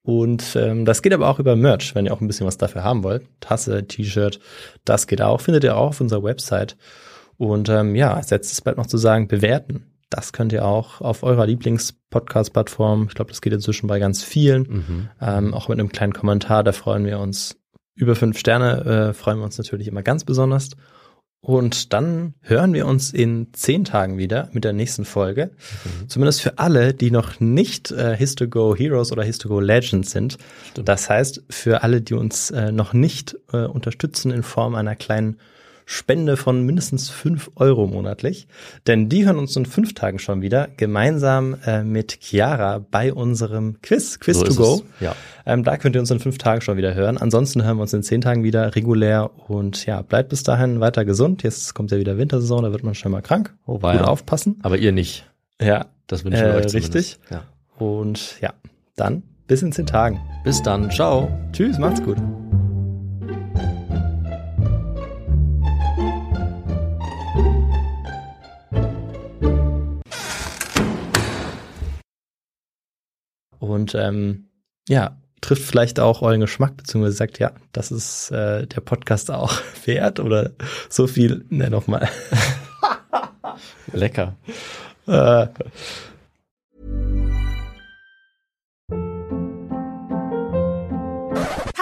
Und 0.02 0.56
ähm, 0.56 0.84
das 0.84 1.00
geht 1.00 1.12
aber 1.12 1.28
auch 1.28 1.38
über 1.38 1.54
Merch, 1.54 1.94
wenn 1.94 2.06
ihr 2.06 2.12
auch 2.12 2.20
ein 2.20 2.26
bisschen 2.26 2.48
was 2.48 2.58
dafür 2.58 2.82
haben 2.82 3.04
wollt. 3.04 3.28
Tasse, 3.38 3.86
T-Shirt, 3.86 4.40
das 4.84 5.06
geht 5.06 5.22
auch. 5.22 5.42
Findet 5.42 5.62
ihr 5.62 5.76
auch 5.76 5.90
auf 5.90 6.00
unserer 6.00 6.24
Website. 6.24 6.76
Und 7.36 7.68
ähm, 7.68 7.94
ja, 7.94 8.14
als 8.14 8.30
letztes 8.30 8.60
bleibt 8.62 8.78
noch 8.78 8.88
zu 8.88 8.98
sagen, 8.98 9.28
bewerten. 9.28 9.93
Das 10.10 10.32
könnt 10.32 10.52
ihr 10.52 10.64
auch 10.64 11.00
auf 11.00 11.22
eurer 11.22 11.46
Lieblings-Podcast-Plattform. 11.46 13.06
Ich 13.08 13.14
glaube, 13.14 13.30
das 13.30 13.40
geht 13.40 13.52
inzwischen 13.52 13.86
bei 13.86 13.98
ganz 13.98 14.22
vielen. 14.22 14.62
Mhm. 14.62 15.08
Ähm, 15.20 15.54
auch 15.54 15.68
mit 15.68 15.78
einem 15.78 15.88
kleinen 15.90 16.12
Kommentar, 16.12 16.62
da 16.62 16.72
freuen 16.72 17.04
wir 17.04 17.18
uns. 17.18 17.56
Über 17.96 18.16
fünf 18.16 18.38
Sterne 18.38 19.10
äh, 19.10 19.14
freuen 19.14 19.38
wir 19.38 19.44
uns 19.44 19.58
natürlich 19.58 19.88
immer 19.88 20.02
ganz 20.02 20.24
besonders. 20.24 20.70
Und 21.44 21.92
dann 21.92 22.32
hören 22.40 22.72
wir 22.72 22.86
uns 22.86 23.12
in 23.12 23.48
zehn 23.52 23.84
Tagen 23.84 24.16
wieder 24.16 24.48
mit 24.52 24.64
der 24.64 24.72
nächsten 24.72 25.04
Folge. 25.04 25.50
Zumindest 26.08 26.40
für 26.40 26.58
alle, 26.58 26.94
die 26.94 27.10
noch 27.10 27.38
nicht 27.38 27.90
äh, 27.90 28.16
Histogo 28.16 28.74
Heroes 28.74 29.12
oder 29.12 29.22
Histogo 29.24 29.60
Legends 29.60 30.10
sind. 30.10 30.38
Das 30.74 31.10
heißt, 31.10 31.42
für 31.50 31.82
alle, 31.82 32.00
die 32.00 32.14
uns 32.14 32.50
äh, 32.50 32.72
noch 32.72 32.94
nicht 32.94 33.36
äh, 33.52 33.66
unterstützen 33.66 34.30
in 34.30 34.42
Form 34.42 34.74
einer 34.74 34.96
kleinen 34.96 35.36
Spende 35.86 36.36
von 36.36 36.62
mindestens 36.64 37.10
fünf 37.10 37.50
Euro 37.56 37.86
monatlich. 37.86 38.46
Denn 38.86 39.08
die 39.08 39.26
hören 39.26 39.38
uns 39.38 39.54
in 39.56 39.66
fünf 39.66 39.94
Tagen 39.94 40.18
schon 40.18 40.40
wieder 40.42 40.68
gemeinsam 40.76 41.56
äh, 41.66 41.82
mit 41.82 42.18
Chiara 42.20 42.78
bei 42.90 43.12
unserem 43.12 43.80
Quiz, 43.82 44.18
Quiz 44.20 44.38
So 44.38 44.44
to 44.44 44.54
go. 44.54 44.74
es, 44.74 45.00
ja. 45.00 45.14
Ähm, 45.46 45.62
da 45.64 45.76
könnt 45.76 45.94
ihr 45.96 46.00
uns 46.00 46.10
in 46.10 46.20
fünf 46.20 46.38
Tagen 46.38 46.60
schon 46.62 46.76
wieder 46.76 46.94
hören. 46.94 47.18
Ansonsten 47.18 47.62
hören 47.64 47.76
wir 47.76 47.82
uns 47.82 47.92
in 47.92 48.02
zehn 48.02 48.20
Tagen 48.20 48.44
wieder 48.44 48.74
regulär 48.74 49.30
und 49.48 49.84
ja, 49.86 50.00
bleibt 50.02 50.30
bis 50.30 50.42
dahin 50.42 50.80
weiter 50.80 51.04
gesund. 51.04 51.42
Jetzt 51.42 51.74
kommt 51.74 51.90
ja 51.90 51.98
wieder 51.98 52.16
Wintersaison, 52.16 52.62
da 52.62 52.72
wird 52.72 52.82
man 52.84 52.94
schon 52.94 53.12
mal 53.12 53.20
krank. 53.22 53.54
Oh, 53.66 53.78
Gut 53.78 53.84
aufpassen. 54.00 54.58
Aber 54.62 54.78
ihr 54.78 54.92
nicht. 54.92 55.30
Ja, 55.60 55.86
Das 56.06 56.24
wünschen 56.24 56.40
wir 56.42 56.54
Äh, 56.54 56.56
euch 56.58 56.66
zumindest. 56.68 56.94
richtig. 56.96 57.18
Ja. 57.30 57.42
und 57.78 58.40
ja, 58.40 58.52
dann 58.96 59.22
bis 59.46 59.60
in 59.62 59.72
zehn 59.72 59.84
Tagen. 59.86 60.18
Bis 60.44 60.62
dann. 60.62 60.90
Ciao. 60.90 61.28
Tschüss, 61.52 61.78
macht's 61.78 62.02
gut. 62.02 62.16
Und 73.74 73.94
ähm, 73.94 74.48
ja, 74.88 75.18
trifft 75.40 75.62
vielleicht 75.62 76.00
auch 76.00 76.22
euren 76.22 76.40
Geschmack, 76.40 76.76
beziehungsweise 76.76 77.16
sagt, 77.16 77.38
ja, 77.38 77.52
das 77.72 77.90
ist 77.90 78.30
äh, 78.30 78.66
der 78.66 78.80
Podcast 78.80 79.30
auch 79.30 79.52
wert 79.84 80.20
oder 80.20 80.52
so 80.88 81.06
viel, 81.06 81.44
ne, 81.50 81.68
nochmal. 81.70 82.08
Lecker. 83.92 84.36
Äh, 85.06 85.46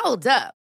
Hold 0.04 0.26
up. 0.26 0.61